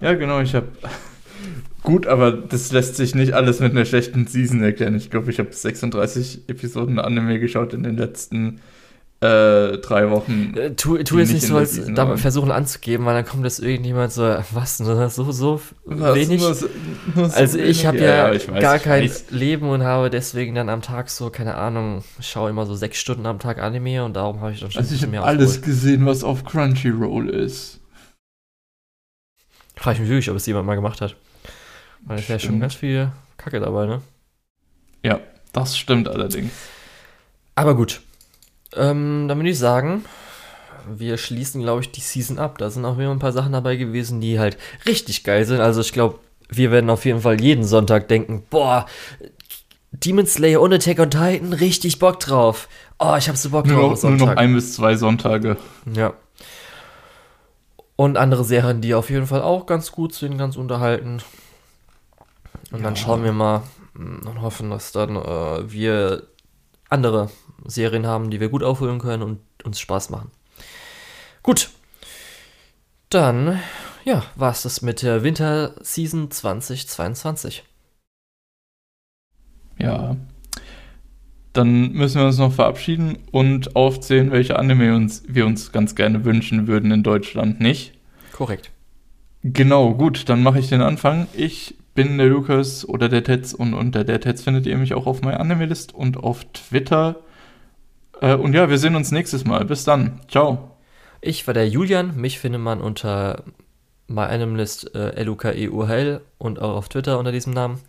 Ja, 0.00 0.14
genau, 0.14 0.40
ich 0.40 0.54
habe. 0.54 0.68
Gut, 1.86 2.08
aber 2.08 2.32
das 2.32 2.72
lässt 2.72 2.96
sich 2.96 3.14
nicht 3.14 3.32
alles 3.32 3.60
mit 3.60 3.70
einer 3.70 3.84
schlechten 3.84 4.26
Season 4.26 4.60
erklären. 4.60 4.96
Ich 4.96 5.08
glaube, 5.08 5.30
ich 5.30 5.38
habe 5.38 5.52
36 5.52 6.48
Episoden 6.48 6.98
Anime 6.98 7.38
geschaut 7.38 7.74
in 7.74 7.84
den 7.84 7.96
letzten 7.96 8.60
äh, 9.20 9.78
drei 9.78 10.10
Wochen. 10.10 10.52
Äh, 10.56 10.74
tu 10.74 10.98
tu 11.04 11.20
jetzt 11.20 11.32
nicht 11.32 11.46
so, 11.46 11.56
als 11.56 11.80
damit 11.94 12.18
versuchen 12.18 12.50
anzugeben, 12.50 13.06
weil 13.06 13.14
dann 13.14 13.24
kommt 13.24 13.44
jetzt 13.44 13.60
irgendjemand 13.60 14.10
so, 14.10 14.22
was, 14.50 14.80
nur 14.80 15.08
so, 15.10 15.30
so 15.30 15.60
was, 15.84 16.16
wenig? 16.16 16.40
Nur 16.40 16.54
so, 16.54 16.66
nur 17.14 17.30
so 17.30 17.36
also 17.36 17.56
ich 17.56 17.86
habe 17.86 17.98
ja, 17.98 18.04
ja, 18.04 18.32
ja 18.32 18.34
weiß, 18.34 18.60
gar 18.60 18.80
kein 18.80 19.04
weiß. 19.04 19.26
Leben 19.30 19.68
und 19.68 19.84
habe 19.84 20.10
deswegen 20.10 20.56
dann 20.56 20.68
am 20.68 20.82
Tag 20.82 21.08
so, 21.08 21.30
keine 21.30 21.54
Ahnung, 21.54 22.02
schaue 22.18 22.50
immer 22.50 22.66
so 22.66 22.74
sechs 22.74 22.98
Stunden 22.98 23.26
am 23.26 23.38
Tag 23.38 23.62
Anime 23.62 24.04
und 24.04 24.16
darum 24.16 24.40
habe 24.40 24.50
ich 24.50 24.58
dann 24.58 24.72
schon 24.72 24.82
also 24.82 24.92
ich 24.92 25.04
habe 25.04 25.22
alles 25.22 25.50
aufgeholt. 25.50 25.64
gesehen, 25.66 26.04
was 26.04 26.24
auf 26.24 26.44
Crunchyroll 26.44 27.30
ist. 27.30 27.78
Frage 29.76 29.94
ich 29.94 30.00
mich 30.00 30.08
wirklich, 30.08 30.30
ob 30.30 30.36
es 30.36 30.46
jemand 30.46 30.66
mal 30.66 30.74
gemacht 30.74 31.00
hat. 31.00 31.14
Weil 32.02 32.18
es 32.18 32.28
ja 32.28 32.38
schon 32.38 32.60
ganz 32.60 32.74
viel 32.74 33.10
Kacke 33.36 33.60
dabei, 33.60 33.86
ne? 33.86 34.02
Ja, 35.02 35.20
das 35.52 35.76
stimmt 35.78 36.08
allerdings. 36.08 36.52
Aber 37.54 37.74
gut, 37.74 38.00
ähm, 38.74 39.26
dann 39.28 39.38
würde 39.38 39.50
ich 39.50 39.58
sagen, 39.58 40.04
wir 40.86 41.16
schließen, 41.16 41.62
glaube 41.62 41.80
ich, 41.80 41.90
die 41.90 42.00
Season 42.00 42.38
ab. 42.38 42.58
Da 42.58 42.70
sind 42.70 42.84
auch 42.84 42.98
wieder 42.98 43.10
ein 43.10 43.18
paar 43.18 43.32
Sachen 43.32 43.52
dabei 43.52 43.76
gewesen, 43.76 44.20
die 44.20 44.38
halt 44.38 44.56
richtig 44.86 45.24
geil 45.24 45.44
sind. 45.44 45.60
Also 45.60 45.80
ich 45.80 45.92
glaube, 45.92 46.18
wir 46.48 46.70
werden 46.70 46.90
auf 46.90 47.04
jeden 47.04 47.20
Fall 47.20 47.40
jeden 47.40 47.64
Sonntag 47.64 48.08
denken, 48.08 48.44
boah, 48.50 48.86
Demon 49.92 50.26
Slayer 50.26 50.60
und 50.60 50.72
Attack 50.72 50.98
on 50.98 51.10
Titan, 51.10 51.52
richtig 51.52 51.98
Bock 51.98 52.20
drauf. 52.20 52.68
Oh, 52.98 53.14
ich 53.18 53.28
habe 53.28 53.38
so 53.38 53.50
Bock 53.50 53.66
nur 53.66 53.80
drauf. 53.80 54.02
Noch, 54.02 54.10
nur 54.10 54.18
noch 54.18 54.36
ein 54.36 54.54
bis 54.54 54.74
zwei 54.74 54.96
Sonntage. 54.96 55.56
Ja. 55.92 56.14
Und 57.96 58.18
andere 58.18 58.44
Serien, 58.44 58.82
die 58.82 58.94
auf 58.94 59.08
jeden 59.10 59.26
Fall 59.26 59.42
auch 59.42 59.66
ganz 59.66 59.90
gut 59.90 60.12
sind, 60.12 60.36
ganz 60.36 60.56
unterhalten. 60.56 61.22
Und 62.70 62.78
ja. 62.78 62.84
dann 62.84 62.96
schauen 62.96 63.24
wir 63.24 63.32
mal 63.32 63.62
und 63.94 64.40
hoffen, 64.42 64.70
dass 64.70 64.92
dann 64.92 65.16
äh, 65.16 65.70
wir 65.70 66.26
andere 66.88 67.30
Serien 67.64 68.06
haben, 68.06 68.30
die 68.30 68.40
wir 68.40 68.48
gut 68.48 68.62
aufholen 68.62 68.98
können 68.98 69.22
und 69.22 69.40
uns 69.64 69.80
Spaß 69.80 70.10
machen. 70.10 70.30
Gut. 71.42 71.70
Dann, 73.08 73.60
ja, 74.04 74.24
war 74.34 74.50
es 74.50 74.62
das 74.62 74.82
mit 74.82 75.02
der 75.02 75.22
Winterseason 75.22 76.30
2022. 76.30 77.64
Ja. 79.78 80.16
Dann 81.52 81.92
müssen 81.92 82.20
wir 82.20 82.26
uns 82.26 82.38
noch 82.38 82.52
verabschieden 82.52 83.18
und 83.30 83.76
aufzählen, 83.76 84.30
welche 84.30 84.58
Anime 84.58 84.94
uns, 84.94 85.22
wir 85.26 85.46
uns 85.46 85.72
ganz 85.72 85.94
gerne 85.94 86.24
wünschen 86.24 86.66
würden 86.66 86.90
in 86.90 87.02
Deutschland, 87.02 87.60
nicht? 87.60 87.94
Korrekt. 88.32 88.70
Genau, 89.42 89.94
gut, 89.94 90.28
dann 90.28 90.42
mache 90.42 90.58
ich 90.58 90.68
den 90.68 90.82
Anfang. 90.82 91.28
Ich 91.32 91.76
bin 91.96 92.16
der 92.18 92.28
Lukas 92.28 92.88
oder 92.88 93.08
der 93.08 93.24
Tetz 93.24 93.52
und 93.52 93.74
unter 93.74 94.04
der 94.04 94.20
Tetz 94.20 94.42
findet 94.42 94.66
ihr 94.66 94.76
mich 94.76 94.94
auch 94.94 95.06
auf 95.06 95.22
meiner 95.22 95.40
Anime-List 95.40 95.92
und 95.92 96.16
auf 96.18 96.44
Twitter 96.52 97.16
äh, 98.20 98.34
und 98.34 98.54
ja, 98.54 98.68
wir 98.68 98.78
sehen 98.78 98.96
uns 98.96 99.10
nächstes 99.12 99.44
Mal. 99.44 99.64
Bis 99.64 99.84
dann. 99.84 100.20
Ciao. 100.28 100.76
Ich 101.20 101.46
war 101.46 101.54
der 101.54 101.68
Julian. 101.68 102.16
Mich 102.16 102.38
findet 102.38 102.60
man 102.60 102.80
unter 102.80 103.42
meinem 104.06 104.56
List 104.56 104.94
äh, 104.94 105.22
LUKEUHL 105.22 106.20
und 106.38 106.60
auch 106.60 106.76
auf 106.76 106.88
Twitter 106.88 107.18
unter 107.18 107.32
diesem 107.32 107.52
Namen. 107.52 107.80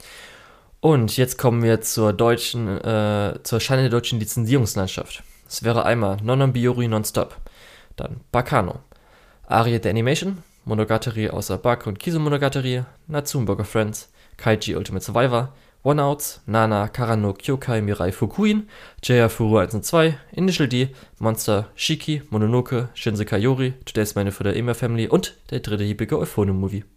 Und 0.80 1.18
jetzt 1.18 1.38
kommen 1.38 1.64
wir 1.64 1.82
zur 1.82 2.14
deutschen, 2.14 2.68
äh, 2.68 3.40
zur 3.44 3.60
Scheine 3.60 3.84
der 3.84 3.92
deutschen 3.92 4.20
Lizenzierungslandschaft. 4.20 5.24
Es 5.48 5.64
wäre 5.64 5.86
einmal 5.86 6.18
Nonon 6.24 6.54
Biori 6.54 6.88
Nonstop, 6.88 7.38
dann 7.96 8.22
Bakano, 8.32 8.80
Arie 9.48 9.80
der 9.80 9.92
Animation, 9.92 10.44
Monogatari 10.68 11.30
außer 11.30 11.58
Bug 11.58 11.88
und 11.88 11.98
Kizu 11.98 12.20
Monogatari, 12.20 12.84
Natsumburger 13.08 13.64
Friends, 13.64 14.12
Kaiji 14.36 14.76
Ultimate 14.76 15.04
Survivor, 15.04 15.54
One-Outs, 15.84 16.42
Nana, 16.46 16.90
Karano, 16.90 17.32
Kyokai, 17.32 17.82
Mirai, 17.82 18.12
Fukuin, 18.12 18.68
Jaya 19.02 19.30
Furu 19.30 19.60
1 19.60 19.74
und 19.76 19.86
2, 19.86 20.18
Initial 20.34 20.68
D, 20.68 20.90
Monster, 21.20 21.70
Shiki, 21.76 22.22
Mononoke, 22.30 22.90
Shinsekai 22.96 23.40
Yori, 23.40 23.76
Today's 23.86 24.16
Mine 24.16 24.34
for 24.34 24.46
the 24.46 24.58
Ema 24.60 24.74
Family 24.74 25.08
und 25.08 25.36
der 25.52 25.62
dritte 25.62 25.86
hiebige 25.86 26.20
Euphonium-Movie. 26.20 26.97